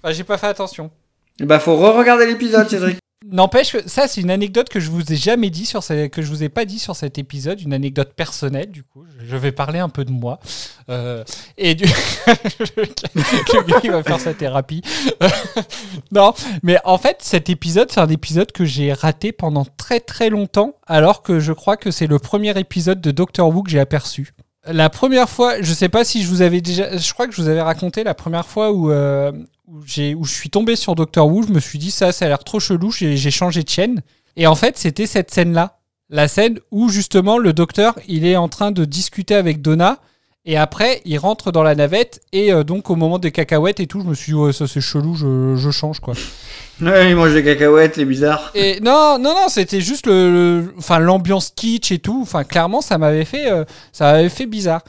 Enfin, 0.02 0.14
j'ai 0.14 0.24
pas 0.24 0.38
fait 0.38 0.46
attention. 0.46 0.90
Et 1.40 1.44
bah, 1.44 1.58
faut 1.58 1.76
re-regarder 1.76 2.26
l'épisode, 2.26 2.68
Cédric. 2.68 2.96
N'empêche 3.30 3.70
que 3.72 3.88
ça, 3.88 4.08
c'est 4.08 4.20
une 4.20 4.32
anecdote 4.32 4.68
que 4.68 4.80
je 4.80 4.90
vous 4.90 5.12
ai 5.12 5.16
jamais 5.16 5.48
dit 5.48 5.64
sur 5.64 5.84
ce- 5.84 6.08
que 6.08 6.22
je 6.22 6.26
vous 6.26 6.42
ai 6.42 6.48
pas 6.48 6.64
dit 6.64 6.80
sur 6.80 6.96
cet 6.96 7.18
épisode, 7.18 7.60
une 7.60 7.72
anecdote 7.72 8.12
personnelle. 8.16 8.70
Du 8.72 8.82
coup, 8.82 9.04
je 9.24 9.36
vais 9.36 9.52
parler 9.52 9.78
un 9.78 9.88
peu 9.88 10.04
de 10.04 10.10
moi. 10.10 10.40
Euh, 10.90 11.22
et 11.56 11.76
du 11.76 11.84
le 12.66 13.62
gars, 13.68 13.80
il 13.84 13.92
va 13.92 14.02
faire 14.02 14.18
sa 14.18 14.34
thérapie. 14.34 14.82
non, 16.12 16.34
mais 16.64 16.78
en 16.84 16.98
fait, 16.98 17.18
cet 17.20 17.48
épisode, 17.48 17.92
c'est 17.92 18.00
un 18.00 18.08
épisode 18.08 18.50
que 18.50 18.64
j'ai 18.64 18.92
raté 18.92 19.30
pendant 19.30 19.64
très 19.76 20.00
très 20.00 20.28
longtemps, 20.28 20.74
alors 20.88 21.22
que 21.22 21.38
je 21.38 21.52
crois 21.52 21.76
que 21.76 21.92
c'est 21.92 22.08
le 22.08 22.18
premier 22.18 22.58
épisode 22.58 23.00
de 23.00 23.12
Doctor 23.12 23.48
Who 23.54 23.62
que 23.62 23.70
j'ai 23.70 23.80
aperçu. 23.80 24.32
La 24.66 24.90
première 24.90 25.28
fois, 25.28 25.60
je 25.60 25.72
sais 25.72 25.88
pas 25.88 26.04
si 26.04 26.22
je 26.22 26.28
vous 26.28 26.40
avais 26.40 26.60
déjà, 26.60 26.96
je 26.96 27.12
crois 27.12 27.26
que 27.26 27.34
je 27.34 27.42
vous 27.42 27.48
avais 27.48 27.62
raconté 27.62 28.04
la 28.04 28.14
première 28.14 28.46
fois 28.46 28.70
où, 28.70 28.92
euh, 28.92 29.32
où, 29.66 29.82
j'ai, 29.84 30.14
où 30.14 30.24
je 30.24 30.32
suis 30.32 30.50
tombé 30.50 30.76
sur 30.76 30.94
Doctor 30.94 31.26
Who, 31.26 31.42
je 31.42 31.52
me 31.52 31.58
suis 31.58 31.80
dit 31.80 31.90
ça, 31.90 32.12
ça 32.12 32.26
a 32.26 32.28
l'air 32.28 32.44
trop 32.44 32.60
chelou, 32.60 32.92
j'ai, 32.92 33.16
j'ai 33.16 33.30
changé 33.32 33.64
de 33.64 33.68
chaîne. 33.68 34.02
Et 34.36 34.46
en 34.46 34.54
fait, 34.54 34.78
c'était 34.78 35.06
cette 35.06 35.32
scène-là. 35.32 35.80
La 36.10 36.28
scène 36.28 36.60
où 36.70 36.90
justement 36.90 37.38
le 37.38 37.52
docteur, 37.52 37.98
il 38.06 38.24
est 38.24 38.36
en 38.36 38.48
train 38.48 38.70
de 38.70 38.84
discuter 38.84 39.34
avec 39.34 39.62
Donna. 39.62 39.98
Et 40.44 40.56
après, 40.56 41.00
il 41.04 41.18
rentre 41.18 41.52
dans 41.52 41.62
la 41.62 41.74
navette. 41.76 42.20
Et 42.32 42.52
euh, 42.52 42.64
donc, 42.64 42.90
au 42.90 42.96
moment 42.96 43.18
des 43.20 43.30
cacahuètes 43.30 43.78
et 43.78 43.86
tout, 43.86 44.00
je 44.00 44.06
me 44.06 44.14
suis 44.14 44.32
dit, 44.32 44.38
ouais, 44.38 44.52
ça 44.52 44.66
c'est 44.66 44.80
chelou, 44.80 45.14
je, 45.14 45.54
je 45.56 45.70
change 45.70 46.00
quoi. 46.00 46.14
Ouais, 46.80 47.10
il 47.10 47.14
mange 47.16 47.32
des 47.34 47.44
cacahuètes, 47.44 47.94
c'est 47.94 48.04
bizarre. 48.04 48.50
Et 48.54 48.80
non, 48.80 49.16
non, 49.20 49.34
non, 49.34 49.48
c'était 49.48 49.80
juste 49.80 50.06
le, 50.06 50.32
le- 50.62 50.74
enfin 50.78 50.98
l'ambiance 50.98 51.52
kitsch 51.54 51.92
et 51.92 52.00
tout. 52.00 52.20
Enfin, 52.22 52.42
clairement, 52.42 52.80
ça 52.80 52.98
m'avait 52.98 53.24
fait, 53.26 53.52
euh, 53.52 53.64
ça 53.92 54.10
m'avait 54.12 54.28
fait 54.30 54.46
bizarre. 54.46 54.82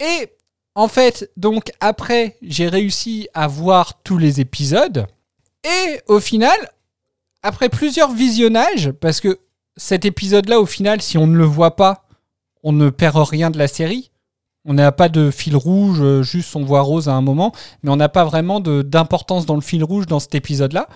Et 0.00 0.28
en 0.74 0.88
fait, 0.88 1.30
donc 1.36 1.70
après, 1.80 2.36
j'ai 2.40 2.66
réussi 2.68 3.28
à 3.34 3.46
voir 3.46 4.00
tous 4.04 4.16
les 4.16 4.40
épisodes. 4.40 5.06
Et 5.64 6.00
au 6.06 6.18
final, 6.18 6.56
après 7.42 7.68
plusieurs 7.68 8.12
visionnages, 8.12 8.92
parce 8.92 9.20
que 9.20 9.38
cet 9.76 10.06
épisode-là, 10.06 10.60
au 10.60 10.66
final, 10.66 11.02
si 11.02 11.18
on 11.18 11.26
ne 11.26 11.36
le 11.36 11.44
voit 11.44 11.76
pas, 11.76 12.06
on 12.62 12.72
ne 12.72 12.88
perd 12.88 13.16
rien 13.18 13.50
de 13.50 13.58
la 13.58 13.68
série. 13.68 14.10
On 14.66 14.74
n'a 14.74 14.92
pas 14.92 15.08
de 15.10 15.30
fil 15.30 15.56
rouge, 15.56 15.98
euh, 16.00 16.22
juste 16.22 16.56
on 16.56 16.64
voit 16.64 16.80
Rose 16.80 17.08
à 17.08 17.12
un 17.12 17.20
moment, 17.20 17.52
mais 17.82 17.90
on 17.90 17.96
n'a 17.96 18.08
pas 18.08 18.24
vraiment 18.24 18.60
d'importance 18.60 19.44
dans 19.44 19.56
le 19.56 19.60
fil 19.60 19.84
rouge 19.84 20.06
dans 20.06 20.20
cet 20.20 20.34
épisode-là. 20.34 20.88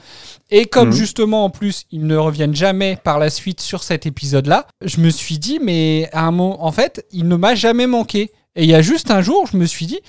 Et 0.51 0.65
comme 0.65 0.89
Mhm. 0.89 0.95
justement 0.95 1.45
en 1.45 1.51
plus 1.51 1.85
ils 1.91 2.07
ne 2.07 2.17
reviennent 2.17 2.55
jamais 2.55 2.97
par 3.05 3.19
la 3.19 3.29
suite 3.29 3.61
sur 3.61 3.83
cet 3.83 4.07
épisode-là, 4.07 4.67
je 4.83 5.01
me 5.01 5.11
suis 5.11 5.39
dit 5.39 5.59
mais 5.63 6.09
à 6.13 6.23
un 6.27 6.31
moment, 6.31 6.65
en 6.65 6.73
fait, 6.73 7.05
il 7.13 7.29
ne 7.29 7.37
m'a 7.37 7.55
jamais 7.55 7.87
manqué. 7.87 8.33
Et 8.57 8.65
il 8.65 8.71
y 8.71 8.75
a 8.75 8.81
juste 8.83 9.11
un 9.11 9.21
jour, 9.21 9.47
je 9.53 9.57
me 9.59 9.67
suis 9.67 9.87
dit, 9.87 10.01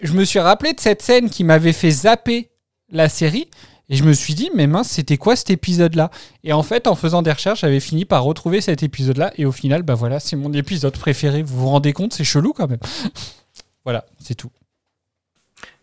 je 0.00 0.12
me 0.12 0.24
suis 0.24 0.38
rappelé 0.38 0.74
de 0.74 0.80
cette 0.80 1.00
scène 1.00 1.30
qui 1.30 1.42
m'avait 1.42 1.72
fait 1.72 1.90
zapper 1.90 2.50
la 2.90 3.08
série. 3.08 3.48
Et 3.90 3.96
je 3.96 4.04
me 4.04 4.12
suis 4.12 4.34
dit, 4.34 4.50
mais 4.54 4.66
mince, 4.66 4.88
c'était 4.88 5.18
quoi 5.18 5.36
cet 5.36 5.50
épisode-là? 5.50 6.10
Et 6.42 6.52
en 6.52 6.62
fait, 6.62 6.86
en 6.86 6.94
faisant 6.94 7.20
des 7.20 7.32
recherches, 7.32 7.60
j'avais 7.60 7.80
fini 7.80 8.04
par 8.04 8.24
retrouver 8.24 8.60
cet 8.60 8.82
épisode-là. 8.82 9.32
Et 9.36 9.44
au 9.44 9.52
final, 9.52 9.82
bah 9.82 9.94
voilà, 9.94 10.20
c'est 10.20 10.36
mon 10.36 10.52
épisode 10.52 10.96
préféré. 10.96 11.42
Vous 11.42 11.58
vous 11.58 11.68
rendez 11.68 11.92
compte 11.92 12.14
C'est 12.14 12.24
chelou 12.24 12.54
quand 12.54 12.68
même. 12.68 12.80
voilà, 13.84 14.06
c'est 14.18 14.34
tout. 14.34 14.50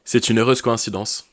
C'est 0.03 0.29
une 0.29 0.39
heureuse 0.39 0.61
coïncidence. 0.61 1.25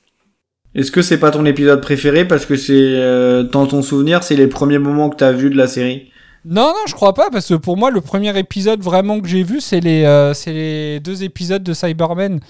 Est-ce 0.74 0.90
que 0.90 1.00
c'est 1.00 1.18
pas 1.18 1.30
ton 1.30 1.46
épisode 1.46 1.80
préféré 1.80 2.28
parce 2.28 2.44
que 2.44 2.54
c'est 2.54 2.72
euh, 2.74 3.42
dans 3.42 3.66
ton 3.66 3.80
souvenir, 3.80 4.22
c'est 4.22 4.36
les 4.36 4.46
premiers 4.46 4.78
moments 4.78 5.08
que 5.08 5.16
t'as 5.16 5.32
vu 5.32 5.48
de 5.48 5.56
la 5.56 5.66
série? 5.66 6.12
Non, 6.44 6.68
non, 6.68 6.86
je 6.86 6.94
crois 6.94 7.14
pas, 7.14 7.30
parce 7.30 7.48
que 7.48 7.54
pour 7.54 7.76
moi, 7.76 7.90
le 7.90 8.00
premier 8.00 8.38
épisode 8.38 8.80
vraiment 8.80 9.20
que 9.20 9.26
j'ai 9.26 9.42
vu, 9.42 9.60
c'est 9.60 9.80
les, 9.80 10.04
euh, 10.04 10.34
c'est 10.34 10.52
les 10.52 11.00
deux 11.00 11.24
épisodes 11.24 11.62
de 11.62 11.72
Cybermen. 11.72 12.40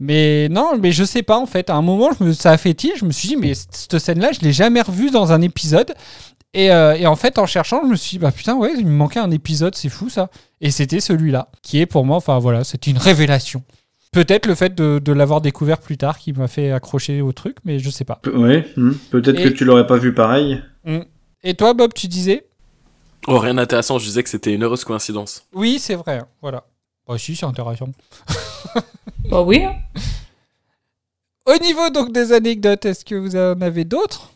Mais 0.00 0.48
non, 0.50 0.76
mais 0.80 0.92
je 0.92 1.04
sais 1.04 1.22
pas 1.22 1.38
en 1.38 1.46
fait. 1.46 1.70
À 1.70 1.74
un 1.74 1.82
moment, 1.82 2.10
je 2.18 2.24
me, 2.24 2.32
ça 2.32 2.50
a 2.50 2.56
fait 2.56 2.74
tilt. 2.74 2.96
Je 2.98 3.04
me 3.04 3.12
suis 3.12 3.28
dit, 3.28 3.36
mais 3.36 3.52
cette 3.54 3.98
scène-là, 3.98 4.32
je 4.32 4.40
l'ai 4.40 4.52
jamais 4.52 4.80
revue 4.82 5.10
dans 5.10 5.32
un 5.32 5.40
épisode. 5.40 5.94
Et, 6.52 6.70
euh, 6.70 6.94
et 6.94 7.06
en 7.06 7.16
fait, 7.16 7.38
en 7.38 7.46
cherchant, 7.46 7.80
je 7.84 7.88
me 7.88 7.96
suis 7.96 8.10
dit, 8.12 8.18
bah 8.20 8.30
putain, 8.30 8.54
ouais, 8.56 8.72
il 8.78 8.86
me 8.86 8.92
manquait 8.92 9.18
un 9.20 9.30
épisode, 9.30 9.74
c'est 9.74 9.88
fou 9.88 10.08
ça. 10.08 10.30
Et 10.60 10.70
c'était 10.70 11.00
celui-là, 11.00 11.48
qui 11.62 11.80
est 11.80 11.86
pour 11.86 12.04
moi, 12.04 12.16
enfin 12.16 12.38
voilà, 12.38 12.62
c'était 12.64 12.90
une 12.90 12.98
révélation. 12.98 13.62
Peut-être 14.12 14.46
le 14.46 14.54
fait 14.54 14.72
de, 14.76 15.00
de 15.00 15.12
l'avoir 15.12 15.40
découvert 15.40 15.78
plus 15.78 15.96
tard 15.96 16.18
qui 16.18 16.32
m'a 16.32 16.46
fait 16.46 16.70
accrocher 16.70 17.20
au 17.22 17.32
truc, 17.32 17.56
mais 17.64 17.80
je 17.80 17.90
sais 17.90 18.04
pas. 18.04 18.20
Pe- 18.22 18.30
Ouais, 18.30 18.64
hmm, 18.76 18.92
peut-être 19.10 19.40
Et- 19.40 19.44
que 19.44 19.48
tu 19.48 19.64
l'aurais 19.64 19.86
pas 19.88 19.96
vu 19.96 20.14
pareil. 20.14 20.62
Mm. 20.84 20.98
Et 21.42 21.54
toi, 21.54 21.74
Bob, 21.74 21.92
tu 21.92 22.06
disais? 22.06 22.46
Oh, 23.26 23.38
rien 23.38 23.54
d'intéressant, 23.54 23.98
je 23.98 24.04
disais 24.04 24.22
que 24.22 24.28
c'était 24.28 24.54
une 24.54 24.62
heureuse 24.62 24.84
coïncidence. 24.84 25.44
Oui, 25.54 25.78
c'est 25.80 25.96
vrai, 25.96 26.18
hein, 26.18 26.26
voilà. 26.40 26.64
Bah 27.06 27.18
si, 27.18 27.36
c'est 27.36 27.46
intéressant. 27.46 27.88
Bah 29.30 29.40
oui. 29.42 29.62
Au 31.46 31.56
niveau 31.62 31.88
donc 31.90 32.12
des 32.12 32.32
anecdotes, 32.32 32.84
est-ce 32.86 33.04
que 33.04 33.14
vous 33.14 33.36
en 33.36 33.60
avez 33.62 33.84
d'autres? 33.84 34.30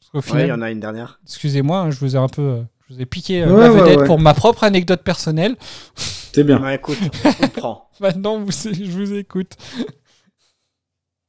Parce 0.00 0.10
qu'au 0.10 0.18
Ouais, 0.18 0.22
final, 0.22 0.46
il 0.46 0.48
y 0.48 0.52
en 0.52 0.62
a 0.62 0.70
une 0.70 0.80
dernière. 0.80 1.20
excusez-moi, 1.24 1.78
hein, 1.80 1.90
je 1.90 1.98
vous 1.98 2.16
ai 2.16 2.18
un 2.18 2.28
peu, 2.28 2.42
euh, 2.42 2.62
je 2.88 2.94
vous 2.94 3.00
ai 3.02 3.06
piqué 3.06 3.42
euh, 3.42 3.52
Ouais, 3.54 3.64
la 3.68 3.72
ouais, 3.72 3.80
vedette 3.80 3.98
ouais. 4.00 4.06
pour 4.06 4.18
ma 4.18 4.32
propre 4.34 4.64
anecdote 4.64 5.02
personnelle. 5.02 5.56
C'est 5.96 6.44
bien. 6.44 6.62
Ouais, 6.62 6.76
écoute, 6.76 6.98
on 7.42 7.48
prend. 7.48 7.90
Maintenant, 8.00 8.38
vous, 8.40 8.50
je 8.50 8.90
vous 8.90 9.14
écoute. 9.14 9.52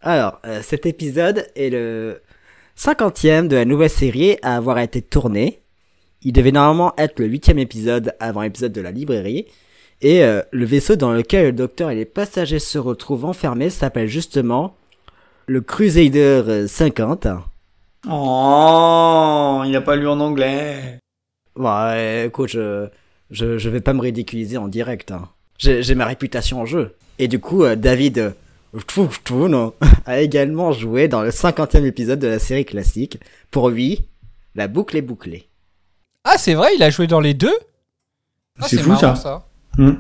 Alors, 0.02 0.40
euh, 0.46 0.62
cet 0.62 0.86
épisode 0.86 1.48
est 1.56 1.70
le 1.70 2.22
cinquantième 2.76 3.48
de 3.48 3.56
la 3.56 3.66
nouvelle 3.66 3.90
série 3.90 4.38
à 4.42 4.56
avoir 4.56 4.80
été 4.80 5.02
tourné. 5.02 5.62
Il 6.22 6.34
devait 6.34 6.52
normalement 6.52 6.94
être 6.98 7.20
le 7.20 7.28
huitième 7.28 7.60
épisode 7.60 8.16
avant 8.20 8.42
l'épisode 8.42 8.72
de 8.72 8.82
la 8.82 8.92
librairie. 8.92 9.48
Et 10.06 10.24
euh, 10.24 10.44
le 10.52 10.66
vaisseau 10.66 10.96
dans 10.96 11.12
lequel 11.12 11.46
le 11.46 11.52
docteur 11.52 11.90
et 11.90 11.96
les 11.96 12.06
passagers 12.06 12.60
se 12.60 12.78
retrouvent 12.78 13.26
enfermés 13.26 13.72
s'appelle 13.72 14.08
justement 14.08 14.76
le 15.48 15.62
Crusader 15.62 16.44
euh, 16.48 16.68
50. 16.68 17.26
Oh, 18.08 19.64
il 19.66 19.76
a 19.76 19.82
pas 19.82 19.96
lu 19.96 20.08
en 20.08 20.20
anglais. 20.20 21.00
Ouais, 21.56 22.28
écoute, 22.28 22.50
je, 22.50 22.88
je, 23.32 23.58
je 23.58 23.70
vais 23.70 23.82
pas 23.82 23.94
me 23.94 24.02
ridiculiser 24.02 24.58
en 24.58 24.68
direct. 24.68 25.10
hein. 25.10 25.28
J'ai 25.58 25.82
j'ai 25.82 25.96
ma 25.96 26.06
réputation 26.06 26.62
en 26.62 26.66
jeu. 26.68 26.94
Et 27.18 27.28
du 27.28 27.40
coup, 27.40 27.64
euh, 27.64 27.76
David 27.76 28.20
euh, 28.20 28.32
Tchouchtchoun 28.88 29.72
a 30.06 30.20
également 30.22 30.72
joué 30.72 31.08
dans 31.08 31.24
le 31.24 31.32
50e 31.32 31.84
épisode 31.84 32.20
de 32.20 32.28
la 32.28 32.38
série 32.38 32.66
classique. 32.66 33.20
Pour 33.50 33.70
lui, 33.72 34.06
la 34.54 34.68
boucle 34.68 34.98
est 34.98 35.02
bouclée. 35.02 35.48
Ah, 36.26 36.38
c'est 36.38 36.54
vrai, 36.54 36.76
il 36.76 36.84
a 36.84 36.92
joué 36.92 37.08
dans 37.08 37.22
les 37.22 37.34
deux? 37.34 37.58
Ah, 38.60 38.68
C'est 38.68 38.78
fou, 38.78 38.90
marrant, 38.90 39.16
ça. 39.16 39.48
Hmm. 39.78 39.94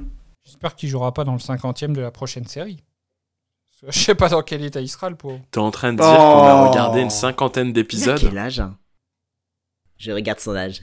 J'espère 0.43 0.75
qu'il 0.75 0.89
jouera 0.89 1.13
pas 1.13 1.23
dans 1.23 1.33
le 1.33 1.39
cinquantième 1.39 1.93
de 1.95 2.01
la 2.01 2.11
prochaine 2.11 2.45
série. 2.47 2.83
Je 3.87 3.99
sais 3.99 4.15
pas 4.15 4.29
dans 4.29 4.41
quel 4.41 4.63
état 4.63 4.79
il 4.81 4.87
sera, 4.87 5.09
le 5.09 5.15
pauvre. 5.15 5.39
T'es 5.51 5.59
en 5.59 5.69
train 5.71 5.91
de 5.93 5.97
dire 5.97 6.05
qu'on 6.05 6.13
a 6.43 6.63
Oh. 6.65 6.69
regardé 6.69 7.01
une 7.01 7.09
cinquantaine 7.09 7.73
d'épisodes 7.73 8.19
quel 8.19 8.37
âge 8.37 8.59
hein? 8.59 8.77
Je 9.97 10.11
regarde 10.11 10.39
son 10.39 10.55
âge. 10.55 10.81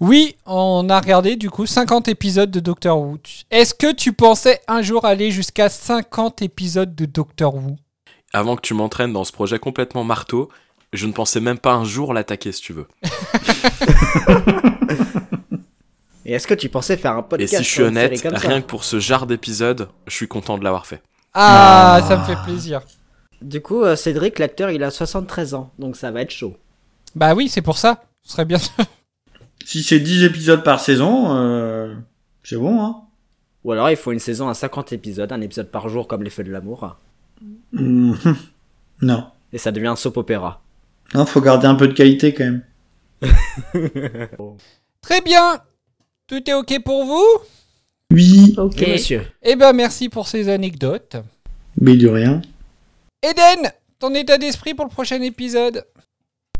Oui, 0.00 0.36
on 0.46 0.88
a 0.88 1.00
regardé 1.00 1.36
du 1.36 1.50
coup 1.50 1.66
50 1.66 2.08
épisodes 2.08 2.50
de 2.50 2.60
Doctor 2.60 2.98
Who. 2.98 3.18
Est-ce 3.50 3.74
que 3.74 3.92
tu 3.92 4.12
pensais 4.12 4.60
un 4.66 4.82
jour 4.82 5.04
aller 5.04 5.30
jusqu'à 5.30 5.68
50 5.68 6.42
épisodes 6.42 6.94
de 6.94 7.04
Doctor 7.04 7.54
Who? 7.54 7.76
Avant 8.32 8.56
que 8.56 8.62
tu 8.62 8.74
m'entraînes 8.74 9.12
dans 9.12 9.24
ce 9.24 9.32
projet 9.32 9.58
complètement 9.58 10.04
marteau, 10.04 10.48
je 10.92 11.06
ne 11.06 11.12
pensais 11.12 11.40
même 11.40 11.58
pas 11.58 11.74
un 11.74 11.84
jour 11.84 12.12
l'attaquer 12.14 12.52
si 12.52 12.62
tu 12.62 12.72
veux. 12.72 12.88
Et 16.28 16.32
est-ce 16.34 16.46
que 16.46 16.52
tu 16.52 16.68
pensais 16.68 16.98
faire 16.98 17.12
un 17.16 17.20
Et 17.20 17.28
podcast 17.28 17.56
si 17.56 17.64
je 17.64 17.68
suis 17.70 17.82
honnête, 17.82 18.20
rien 18.34 18.60
que 18.60 18.66
pour 18.66 18.84
ce 18.84 19.00
genre 19.00 19.26
d'épisode, 19.26 19.88
je 20.06 20.12
suis 20.14 20.28
content 20.28 20.58
de 20.58 20.62
l'avoir 20.64 20.86
fait. 20.86 21.00
ah, 21.32 21.94
Ah. 22.02 22.06
ça 22.06 22.18
me 22.18 22.24
fait 22.24 22.36
plaisir. 22.44 22.82
Du 23.40 23.62
coup, 23.62 23.82
euh, 23.82 23.96
Cédric, 23.96 24.38
l'acteur, 24.38 24.70
il 24.70 24.82
a 24.84 24.90
73 24.90 25.54
ans, 25.54 25.72
donc 25.78 25.96
ça 25.96 26.10
va 26.10 26.20
être 26.20 26.30
chaud. 26.30 26.54
Bah 27.14 27.34
oui, 27.34 27.48
c'est 27.48 27.62
pour 27.62 27.78
ça. 27.78 28.02
Ce 28.22 28.32
serait 28.32 28.44
bien. 28.44 28.58
Si 29.64 29.82
c'est 29.82 30.00
10 30.00 30.24
épisodes 30.24 30.62
par 30.64 30.80
saison, 30.80 31.34
euh, 31.36 31.94
c'est 32.42 32.56
bon, 32.56 32.82
hein. 32.82 33.02
Ou 33.64 33.72
alors 33.72 33.90
il 33.90 33.96
faut 33.96 34.12
une 34.12 34.18
saison 34.18 34.48
à 34.48 34.54
50 34.54 34.92
épisodes, 34.94 35.30
un 35.30 35.42
épisode 35.42 35.70
par 35.70 35.90
jour 35.90 36.08
comme 36.08 36.22
les 36.22 36.30
feux 36.30 36.44
de 36.44 36.50
l'amour. 36.50 36.96
Hmm, 37.72 38.14
Non. 39.02 39.26
Et 39.52 39.58
ça 39.58 39.70
devient 39.70 39.88
un 39.88 39.96
soap 39.96 40.16
opéra. 40.16 40.62
Non, 41.12 41.26
faut 41.26 41.42
garder 41.42 41.66
un 41.66 41.74
peu 41.74 41.86
de 41.88 41.92
qualité 41.92 42.32
quand 42.32 42.44
même. 42.44 42.62
Très 45.02 45.20
bien. 45.20 45.60
Tout 46.28 46.48
est 46.48 46.54
ok 46.54 46.82
pour 46.84 47.04
vous? 47.04 47.26
Oui, 48.12 48.54
Ok. 48.58 48.74
Oui, 48.78 48.92
monsieur. 48.92 49.26
Eh 49.42 49.56
ben 49.56 49.72
merci 49.72 50.08
pour 50.08 50.28
ces 50.28 50.48
anecdotes. 50.48 51.16
mais 51.80 51.96
de 51.96 52.08
rien. 52.08 52.42
Eden, 53.22 53.70
ton 53.98 54.14
état 54.14 54.38
d'esprit 54.38 54.74
pour 54.74 54.84
le 54.86 54.90
prochain 54.90 55.20
épisode? 55.22 55.84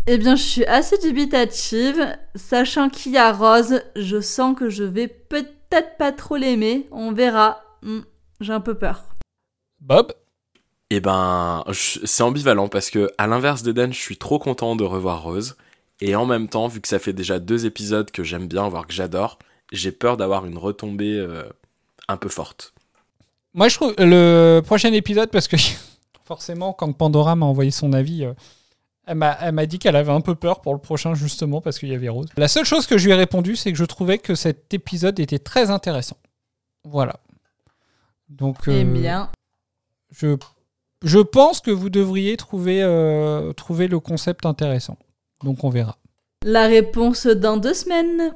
Eh 0.06 0.16
bien, 0.18 0.36
je 0.36 0.42
suis 0.42 0.64
assez 0.64 0.96
dubitative. 0.98 2.16
Sachant 2.34 2.88
qu'il 2.88 3.12
y 3.12 3.18
a 3.18 3.30
Rose, 3.32 3.82
je 3.94 4.20
sens 4.20 4.56
que 4.58 4.70
je 4.70 4.84
vais 4.84 5.06
peut-être 5.08 5.96
pas 5.98 6.12
trop 6.12 6.36
l'aimer. 6.36 6.86
On 6.90 7.12
verra. 7.12 7.62
Hmm, 7.82 8.00
J'ai 8.40 8.52
un 8.54 8.60
peu 8.60 8.74
peur. 8.74 9.04
Bob? 9.80 10.12
Eh 10.90 11.00
ben, 11.00 11.62
c'est 11.72 12.22
ambivalent 12.22 12.68
parce 12.68 12.88
que, 12.88 13.10
à 13.18 13.26
l'inverse 13.26 13.62
d'Eden, 13.62 13.92
je 13.92 13.98
suis 14.00 14.16
trop 14.16 14.38
content 14.38 14.76
de 14.76 14.84
revoir 14.84 15.22
Rose. 15.22 15.56
Et 16.00 16.16
en 16.16 16.24
même 16.24 16.48
temps, 16.48 16.68
vu 16.68 16.80
que 16.80 16.88
ça 16.88 16.98
fait 16.98 17.12
déjà 17.12 17.38
deux 17.38 17.66
épisodes 17.66 18.10
que 18.10 18.22
j'aime 18.24 18.48
bien, 18.48 18.66
voire 18.68 18.86
que 18.86 18.94
j'adore, 18.94 19.38
j'ai 19.72 19.92
peur 19.92 20.16
d'avoir 20.16 20.46
une 20.46 20.58
retombée 20.58 21.16
euh, 21.18 21.44
un 22.08 22.16
peu 22.16 22.28
forte. 22.28 22.74
Moi, 23.54 23.68
je 23.68 23.74
trouve 23.74 23.94
le 23.98 24.60
prochain 24.64 24.92
épisode, 24.92 25.30
parce 25.30 25.48
que 25.48 25.56
forcément, 26.24 26.72
quand 26.72 26.92
Pandora 26.92 27.36
m'a 27.36 27.46
envoyé 27.46 27.70
son 27.70 27.92
avis, 27.92 28.24
euh, 28.24 28.34
Elle 29.06 29.16
m'a, 29.16 29.38
elle 29.40 29.52
m'a 29.52 29.66
dit 29.66 29.78
qu'elle 29.78 29.96
avait 29.96 30.12
un 30.12 30.20
peu 30.20 30.34
peur 30.34 30.60
pour 30.60 30.74
le 30.74 30.80
prochain, 30.80 31.14
justement, 31.14 31.60
parce 31.60 31.78
qu'il 31.78 31.88
y 31.88 31.94
avait 31.94 32.10
Rose. 32.10 32.28
La 32.36 32.48
seule 32.48 32.66
chose 32.66 32.86
que 32.86 32.98
je 32.98 33.06
lui 33.06 33.12
ai 33.12 33.16
répondu, 33.16 33.56
c'est 33.56 33.72
que 33.72 33.78
je 33.78 33.86
trouvais 33.86 34.18
que 34.18 34.34
cet 34.34 34.74
épisode 34.74 35.18
était 35.18 35.38
très 35.38 35.70
intéressant. 35.70 36.18
Voilà. 36.84 37.16
Donc. 38.28 38.58
Eh 38.66 38.82
euh, 38.82 38.84
bien. 38.84 39.30
Je, 40.10 40.36
je 41.02 41.18
pense 41.18 41.60
que 41.60 41.70
vous 41.70 41.90
devriez 41.90 42.36
trouver, 42.36 42.82
euh, 42.82 43.52
trouver 43.52 43.88
le 43.88 44.00
concept 44.00 44.46
intéressant. 44.46 44.98
Donc 45.42 45.64
on 45.64 45.70
verra. 45.70 45.96
La 46.44 46.66
réponse 46.66 47.26
dans 47.26 47.56
deux 47.56 47.74
semaines. 47.74 48.32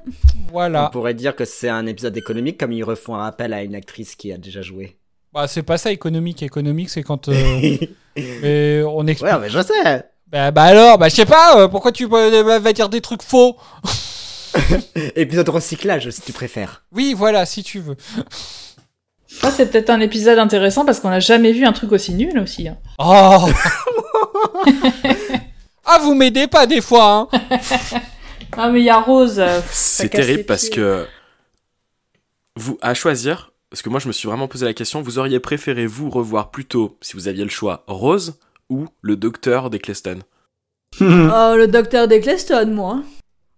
Voilà. 0.50 0.88
On 0.88 0.90
pourrait 0.90 1.14
dire 1.14 1.36
que 1.36 1.44
c'est 1.44 1.68
un 1.68 1.86
épisode 1.86 2.16
économique 2.16 2.58
comme 2.58 2.72
ils 2.72 2.82
refont 2.82 3.14
un 3.14 3.20
rappel 3.22 3.52
à 3.52 3.62
une 3.62 3.74
actrice 3.74 4.16
qui 4.16 4.32
a 4.32 4.38
déjà 4.38 4.60
joué. 4.60 4.96
Bah, 5.32 5.46
c'est 5.46 5.62
pas 5.62 5.78
ça 5.78 5.92
économique. 5.92 6.42
Économique, 6.42 6.90
c'est 6.90 7.02
quand 7.02 7.28
euh, 7.28 7.76
mais 8.16 8.82
on 8.82 9.06
explique. 9.06 9.32
Ouais, 9.32 9.38
mais 9.38 9.48
je 9.50 9.60
sais. 9.62 10.04
Bah, 10.26 10.50
bah 10.50 10.64
alors, 10.64 10.98
bah 10.98 11.08
je 11.08 11.14
sais 11.14 11.26
pas. 11.26 11.60
euh, 11.60 11.68
pourquoi 11.68 11.92
tu 11.92 12.06
euh, 12.12 12.58
vas 12.58 12.72
dire 12.72 12.88
des 12.88 13.00
trucs 13.00 13.22
faux? 13.22 13.56
Épisode 15.16 15.48
recyclage, 15.48 16.10
si 16.10 16.20
tu 16.22 16.32
préfères. 16.32 16.84
Oui, 16.92 17.14
voilà, 17.16 17.46
si 17.46 17.62
tu 17.62 17.78
veux. 17.78 17.96
Ça, 19.28 19.50
c'est 19.50 19.70
peut-être 19.70 19.88
un 19.90 20.00
épisode 20.00 20.38
intéressant 20.38 20.84
parce 20.84 21.00
qu'on 21.00 21.08
n'a 21.08 21.20
jamais 21.20 21.52
vu 21.52 21.64
un 21.64 21.72
truc 21.72 21.92
aussi 21.92 22.12
nul 22.12 22.38
aussi. 22.38 22.68
hein. 22.68 22.76
Oh 22.98 23.46
Ah, 25.84 25.98
vous 26.00 26.14
m'aidez 26.14 26.46
pas 26.46 26.66
des 26.66 26.80
fois, 26.80 27.28
hein 27.32 27.38
Ah, 28.56 28.68
mais 28.70 28.80
il 28.80 28.84
y 28.84 28.90
a 28.90 29.00
Rose. 29.00 29.38
euh, 29.38 29.60
C'est 29.70 30.08
terrible 30.10 30.44
parce 30.44 30.68
que 30.68 31.06
vous, 32.56 32.78
à 32.82 32.92
choisir, 32.94 33.52
parce 33.70 33.80
que 33.82 33.88
moi 33.88 33.98
je 33.98 34.08
me 34.08 34.12
suis 34.12 34.28
vraiment 34.28 34.46
posé 34.48 34.66
la 34.66 34.74
question, 34.74 35.00
vous 35.00 35.18
auriez 35.18 35.40
préféré 35.40 35.86
vous 35.86 36.10
revoir 36.10 36.50
plutôt, 36.50 36.98
si 37.00 37.14
vous 37.14 37.28
aviez 37.28 37.44
le 37.44 37.50
choix, 37.50 37.82
Rose 37.86 38.38
ou 38.68 38.86
le 39.00 39.16
docteur 39.16 39.70
d'Eccleston? 39.70 40.20
Oh, 41.00 41.54
le 41.56 41.66
docteur 41.66 42.06
d'Eccleston, 42.08 42.66
moi. 42.66 43.02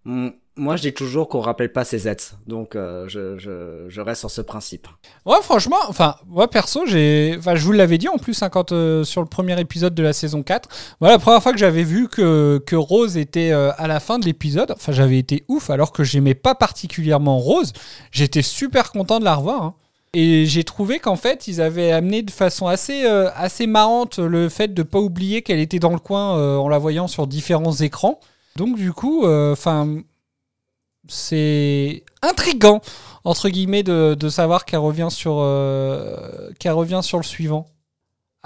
Mm, 0.05 0.29
Moi, 0.57 0.77
je 0.77 0.83
dis 0.83 0.93
toujours 0.95 1.27
qu'on 1.27 1.41
rappelle 1.41 1.73
pas 1.73 1.85
ses 1.85 2.07
aides, 2.07 2.23
donc 2.47 2.77
euh, 2.77 3.09
je, 3.09 4.01
reste 4.01 4.21
sur 4.21 4.31
ce 4.31 4.41
principe. 4.41 4.87
Ouais, 5.27 5.43
franchement, 5.43 5.79
enfin, 5.89 6.15
moi 6.29 6.49
perso, 6.49 6.87
j'ai, 6.87 7.41
je 7.43 7.65
vous 7.65 7.73
l'avais 7.73 7.99
dit 7.99 8.07
en 8.07 8.19
plus 8.19 8.41
hein, 8.41 8.51
quand 8.51 8.71
euh, 8.71 9.03
sur 9.03 9.21
le 9.21 9.27
premier 9.27 9.61
épisode 9.61 9.97
de 9.97 10.03
la 10.05 10.13
saison 10.13 10.45
4. 10.45 10.69
Voilà, 11.01 11.17
la 11.17 11.19
première 11.19 11.43
fois 11.43 11.51
que 11.51 11.59
j'avais 11.59 11.83
vu 11.83 12.07
que, 12.07 12.63
que 12.65 12.77
Rose 12.77 13.17
était 13.17 13.51
euh, 13.51 13.73
à 13.79 13.89
la 13.89 13.99
fin 13.99 14.21
de 14.21 14.27
l'épisode, 14.27 14.71
enfin, 14.71 14.93
j'avais 14.93 15.19
été 15.19 15.45
ouf, 15.49 15.71
alors 15.71 15.91
que 15.91 16.05
j'aimais 16.05 16.35
pas 16.35 16.55
particulièrement 16.55 17.39
Rose. 17.39 17.73
J'étais 18.13 18.43
super 18.43 18.93
content 18.93 19.19
de 19.19 19.25
la 19.25 19.35
revoir. 19.35 19.63
hein. 19.63 19.75
Et 20.13 20.47
j'ai 20.47 20.63
trouvé 20.63 21.01
qu'en 21.01 21.17
fait, 21.17 21.49
ils 21.49 21.61
avaient 21.61 21.91
amené 21.91 22.23
de 22.23 22.31
façon 22.31 22.69
assez, 22.69 23.07
euh, 23.07 23.29
assez 23.35 23.67
marrante 23.67 24.21
le 24.21 24.49
fait 24.49 24.73
de 24.73 24.85
pas 24.85 25.01
oublier 25.01 25.43
qu'elle 25.43 25.59
était 25.59 25.81
dans 25.81 25.91
le 25.91 25.99
coin 25.99 26.59
en 26.61 26.69
la 26.69 26.79
voyant 26.79 27.09
sur 27.09 27.27
différents 27.27 27.73
écrans. 27.73 28.21
Donc 28.55 28.77
du 28.77 28.93
coup, 28.93 29.27
enfin, 29.27 29.89
c'est 31.09 32.03
intrigant 32.23 32.81
entre 33.25 33.49
guillemets 33.49 33.83
de, 33.83 34.15
de 34.15 34.29
savoir 34.29 34.65
qu'elle 34.65 34.81
revient 34.81 35.09
sur 35.11 35.39
euh, 35.39 36.51
qu'elle 36.59 36.73
revient 36.73 37.01
sur 37.03 37.19
le 37.19 37.25
suivant. 37.25 37.67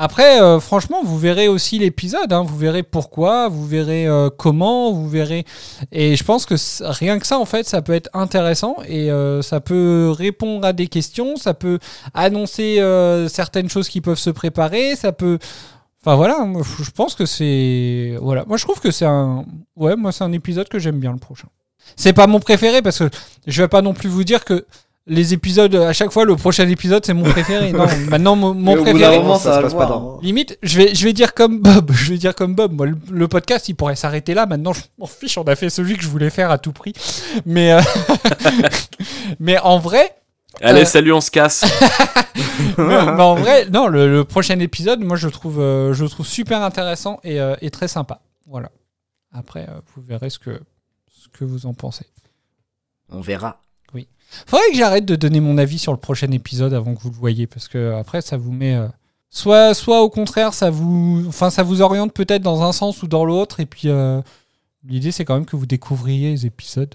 Après, 0.00 0.40
euh, 0.40 0.60
franchement, 0.60 1.02
vous 1.02 1.18
verrez 1.18 1.48
aussi 1.48 1.80
l'épisode. 1.80 2.32
hein. 2.32 2.44
vous 2.46 2.56
verrez 2.56 2.84
pourquoi, 2.84 3.48
vous 3.48 3.66
verrez 3.66 4.06
euh, 4.06 4.30
comment, 4.30 4.92
vous 4.92 5.08
verrez. 5.08 5.44
Et 5.90 6.14
je 6.14 6.22
pense 6.22 6.46
que 6.46 6.54
rien 6.84 7.18
que 7.18 7.26
ça, 7.26 7.40
en 7.40 7.44
fait, 7.44 7.66
ça 7.66 7.82
peut 7.82 7.94
être 7.94 8.08
intéressant 8.14 8.76
et 8.86 9.10
ça 9.42 9.60
peut 9.60 10.14
répondre 10.16 10.64
à 10.64 10.72
des 10.72 10.86
questions, 10.86 11.34
ça 11.36 11.52
peut 11.52 11.80
annoncer 12.14 12.76
certaines 13.28 13.68
choses 13.68 13.88
qui 13.88 14.00
peuvent 14.00 14.18
se 14.18 14.30
préparer, 14.30 14.94
ça 14.94 15.10
peut. 15.10 15.38
Enfin 16.00 16.14
voilà, 16.14 16.44
moi, 16.44 16.62
je 16.80 16.90
pense 16.92 17.16
que 17.16 17.26
c'est 17.26 18.16
voilà. 18.22 18.44
Moi, 18.46 18.56
je 18.56 18.64
trouve 18.64 18.78
que 18.80 18.92
c'est 18.92 19.04
un 19.04 19.44
ouais, 19.74 19.96
moi 19.96 20.12
c'est 20.12 20.22
un 20.22 20.32
épisode 20.32 20.68
que 20.68 20.78
j'aime 20.78 21.00
bien 21.00 21.10
le 21.10 21.18
prochain. 21.18 21.48
C'est 21.96 22.12
pas 22.12 22.26
mon 22.26 22.40
préféré 22.40 22.82
parce 22.82 22.98
que 22.98 23.10
je 23.46 23.62
vais 23.62 23.68
pas 23.68 23.82
non 23.82 23.92
plus 23.94 24.08
vous 24.08 24.24
dire 24.24 24.44
que 24.44 24.64
les 25.10 25.32
épisodes 25.32 25.74
à 25.74 25.94
chaque 25.94 26.10
fois 26.12 26.26
le 26.26 26.36
prochain 26.36 26.68
épisode 26.68 27.04
c'est 27.06 27.14
mon 27.14 27.24
préféré. 27.24 27.72
Non, 27.78 27.86
maintenant 28.10 28.36
mon, 28.36 28.76
préféré. 28.82 29.18
moment, 29.18 29.38
ça, 29.38 29.52
ça 29.52 29.56
se 29.58 29.62
passe 29.62 29.74
pas 29.74 29.86
dans- 29.86 30.16
hein. 30.16 30.18
Limite, 30.22 30.58
je 30.62 30.76
vais, 30.78 30.94
je 30.94 31.02
vais 31.04 31.12
dire 31.14 31.32
comme 31.34 31.60
Bob. 31.60 31.90
Je 31.94 32.10
vais 32.12 32.18
dire 32.18 32.34
comme 32.34 32.54
Bob. 32.54 32.72
Moi, 32.72 32.86
le, 32.86 32.98
le 33.10 33.26
podcast, 33.28 33.68
il 33.70 33.74
pourrait 33.74 33.96
s'arrêter 33.96 34.34
là. 34.34 34.44
Maintenant, 34.46 34.72
je 34.74 34.82
m'en 34.98 35.06
fiche. 35.06 35.38
On 35.38 35.44
a 35.44 35.56
fait 35.56 35.70
celui 35.70 35.96
que 35.96 36.02
je 36.02 36.08
voulais 36.08 36.28
faire 36.30 36.50
à 36.50 36.58
tout 36.58 36.72
prix. 36.72 36.92
Mais, 37.46 37.72
euh, 37.72 37.80
mais 39.40 39.58
en 39.58 39.78
vrai, 39.78 40.14
Allez, 40.60 40.80
Euh. 40.82 40.84
salut, 40.84 41.12
on 41.12 41.20
se 41.20 41.30
casse 41.30 41.64
mais, 42.78 42.84
mais 42.86 43.22
en 43.22 43.34
vrai, 43.36 43.66
non, 43.70 43.86
le, 43.86 44.10
le 44.10 44.24
prochain 44.24 44.58
épisode, 44.58 45.00
moi, 45.00 45.16
je 45.16 45.26
le 45.26 45.32
trouve, 45.32 45.60
euh, 45.60 45.92
je 45.92 46.02
le 46.02 46.10
trouve 46.10 46.26
super 46.26 46.62
intéressant 46.62 47.20
et, 47.22 47.40
euh, 47.40 47.54
et 47.60 47.70
très 47.70 47.86
sympa. 47.88 48.20
Voilà. 48.46 48.70
Après, 49.32 49.66
euh, 49.68 49.80
vous 49.94 50.02
verrez 50.02 50.30
ce 50.30 50.38
que, 50.38 50.60
ce 51.32 51.38
que 51.38 51.44
vous 51.44 51.66
en 51.66 51.74
pensez. 51.74 52.06
On 53.10 53.20
verra. 53.20 53.60
Faudrait 54.46 54.68
que 54.70 54.76
j'arrête 54.76 55.06
de 55.06 55.16
donner 55.16 55.40
mon 55.40 55.56
avis 55.56 55.78
sur 55.78 55.90
le 55.92 55.98
prochain 55.98 56.30
épisode 56.32 56.74
avant 56.74 56.94
que 56.94 57.00
vous 57.00 57.08
le 57.08 57.16
voyez, 57.16 57.46
parce 57.46 57.66
que 57.66 57.94
après 57.94 58.20
ça 58.20 58.36
vous 58.36 58.52
met, 58.52 58.74
euh, 58.74 58.86
soit, 59.30 59.72
soit 59.72 60.02
au 60.02 60.10
contraire 60.10 60.52
ça 60.52 60.68
vous, 60.68 61.24
enfin 61.26 61.48
ça 61.48 61.62
vous 61.62 61.80
oriente 61.80 62.12
peut-être 62.12 62.42
dans 62.42 62.60
un 62.60 62.72
sens 62.72 63.02
ou 63.02 63.06
dans 63.08 63.24
l'autre, 63.24 63.60
et 63.60 63.64
puis 63.64 63.88
euh, 63.88 64.20
l'idée 64.84 65.12
c'est 65.12 65.24
quand 65.24 65.32
même 65.32 65.46
que 65.46 65.56
vous 65.56 65.64
découvriez 65.64 66.28
les 66.32 66.44
épisodes. 66.44 66.94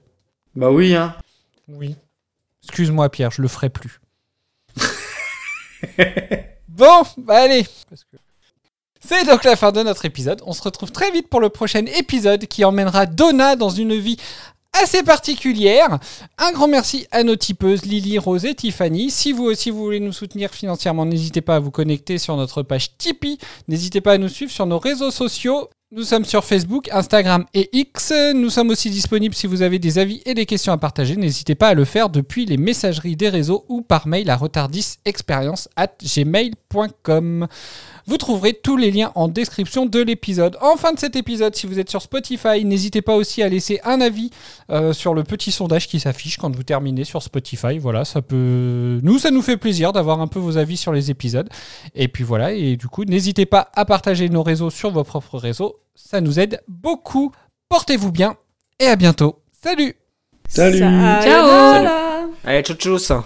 Bah 0.56 0.70
oui, 0.70 0.94
hein. 0.94 1.16
Oui. 1.68 1.96
Excuse-moi 2.62 3.10
Pierre, 3.10 3.32
je 3.32 3.42
le 3.42 3.48
ferai 3.48 3.72
plus. 3.72 4.00
bon, 6.68 7.02
bah 7.18 7.42
allez. 7.42 7.66
Parce 7.90 8.04
que- 8.04 8.18
C'est 9.06 9.26
donc 9.26 9.44
la 9.44 9.58
fin 9.58 9.74
de 9.74 9.84
notre 9.84 10.06
épisode. 10.06 10.42
On 10.46 10.54
se 10.54 10.62
retrouve 10.62 10.92
très 10.92 11.12
vite 11.12 11.28
pour 11.28 11.42
le 11.42 11.50
prochain 11.50 11.86
épisode 11.98 12.46
qui 12.46 12.64
emmènera 12.64 13.06
Donna 13.06 13.58
dans 13.58 13.70
une 13.70 13.96
vie 13.96 14.18
assez 14.82 15.04
particulière. 15.04 16.00
Un 16.38 16.54
grand 16.54 16.70
merci 16.70 17.06
à 17.12 17.24
nos 17.24 17.36
tipeuses 17.36 17.84
Lily, 17.84 18.18
Rose 18.18 18.46
et 18.46 18.56
Tiffany. 18.56 19.12
Si 19.12 19.34
vous 19.34 19.44
aussi 19.44 19.72
vous 19.72 19.84
voulez 19.84 20.00
nous 20.00 20.14
soutenir 20.14 20.52
financièrement, 20.52 21.06
n'hésitez 21.06 21.42
pas 21.42 21.58
à 21.58 21.60
vous 21.60 21.70
connecter 21.70 22.18
sur 22.18 22.38
notre 22.38 22.64
page 22.64 22.98
Tipeee. 22.98 23.40
N'hésitez 23.68 24.00
pas 24.00 24.14
à 24.14 24.18
nous 24.18 24.30
suivre 24.30 24.52
sur 24.52 24.66
nos 24.66 24.80
réseaux 24.80 25.12
sociaux. 25.12 25.70
Nous 25.92 26.04
sommes 26.04 26.26
sur 26.26 26.46
Facebook, 26.46 26.90
Instagram 26.92 27.46
et 27.54 27.70
X. 27.74 28.14
Nous 28.34 28.50
sommes 28.50 28.70
aussi 28.70 28.90
disponibles 28.90 29.36
si 29.36 29.48
vous 29.48 29.62
avez 29.62 29.80
des 29.80 30.00
avis 30.00 30.22
et 30.26 30.34
des 30.34 30.46
questions 30.46 30.72
à 30.72 30.78
partager. 30.78 31.18
N'hésitez 31.18 31.56
pas 31.56 31.68
à 31.68 31.74
le 31.74 31.86
faire 31.86 32.10
depuis 32.10 32.46
les 32.46 32.58
messageries 32.58 33.18
des 33.18 33.30
réseaux 33.30 33.66
ou 33.68 33.82
par 33.82 34.08
mail 34.08 34.30
à 34.30 34.38
retardisexperience 34.38 35.68
at 35.76 35.92
gmail.com. 36.02 37.48
Vous 38.06 38.18
trouverez 38.18 38.54
tous 38.54 38.76
les 38.76 38.92
liens 38.92 39.12
en 39.16 39.28
description 39.28 39.86
de 39.86 40.00
l'épisode. 40.02 40.58
En 40.62 40.76
fin 40.76 40.94
de 40.94 41.00
cet 41.00 41.16
épisode, 41.16 41.56
si 41.56 41.68
vous 41.68 41.80
êtes 41.80 41.90
sur 41.90 42.02
Spotify, 42.02 42.66
n'hésitez 42.66 43.02
pas 43.02 43.16
aussi 43.16 43.42
à 43.42 43.50
laisser 43.50 43.80
un 43.86 44.02
avis 44.02 44.30
euh, 44.70 44.94
sur 44.94 45.14
le 45.14 45.24
petit 45.24 45.52
sondage 45.52 45.88
qui 45.88 46.00
s'affiche 46.00 46.38
quand 46.38 46.54
vous 46.54 46.64
terminez 46.64 47.06
sur 47.06 47.24
Spotify. 47.24 47.80
Voilà, 47.80 48.04
ça 48.06 48.22
peut. 48.22 49.00
Nous, 49.04 49.20
ça 49.20 49.32
nous 49.32 49.42
fait 49.42 49.58
plaisir 49.58 49.94
d'avoir 49.94 50.20
un 50.20 50.28
peu 50.28 50.40
vos 50.40 50.58
avis 50.58 50.78
sur 50.78 50.92
les 50.92 51.12
épisodes. 51.12 51.50
Et 51.96 52.08
puis 52.08 52.24
voilà, 52.24 52.52
et 52.52 52.76
du 52.76 52.88
coup, 52.88 53.06
n'hésitez 53.06 53.46
pas 53.46 53.70
à 53.76 53.86
partager 53.86 54.30
nos 54.30 54.44
réseaux 54.44 54.70
sur 54.70 54.92
vos 54.92 55.04
propres 55.04 55.38
réseaux. 55.38 55.78
Ça 55.96 56.22
nous 56.22 56.40
aide 56.40 56.62
beaucoup. 56.68 57.32
Portez-vous 57.70 58.12
bien 58.12 58.36
et 58.80 58.88
à 58.88 58.96
bientôt. 58.96 59.40
Salut 59.64 59.96
Salut. 60.50 60.80
Ciao 60.80 61.88
Allez, 62.44 62.62
tchou 62.62 62.74
tchous 62.74 63.24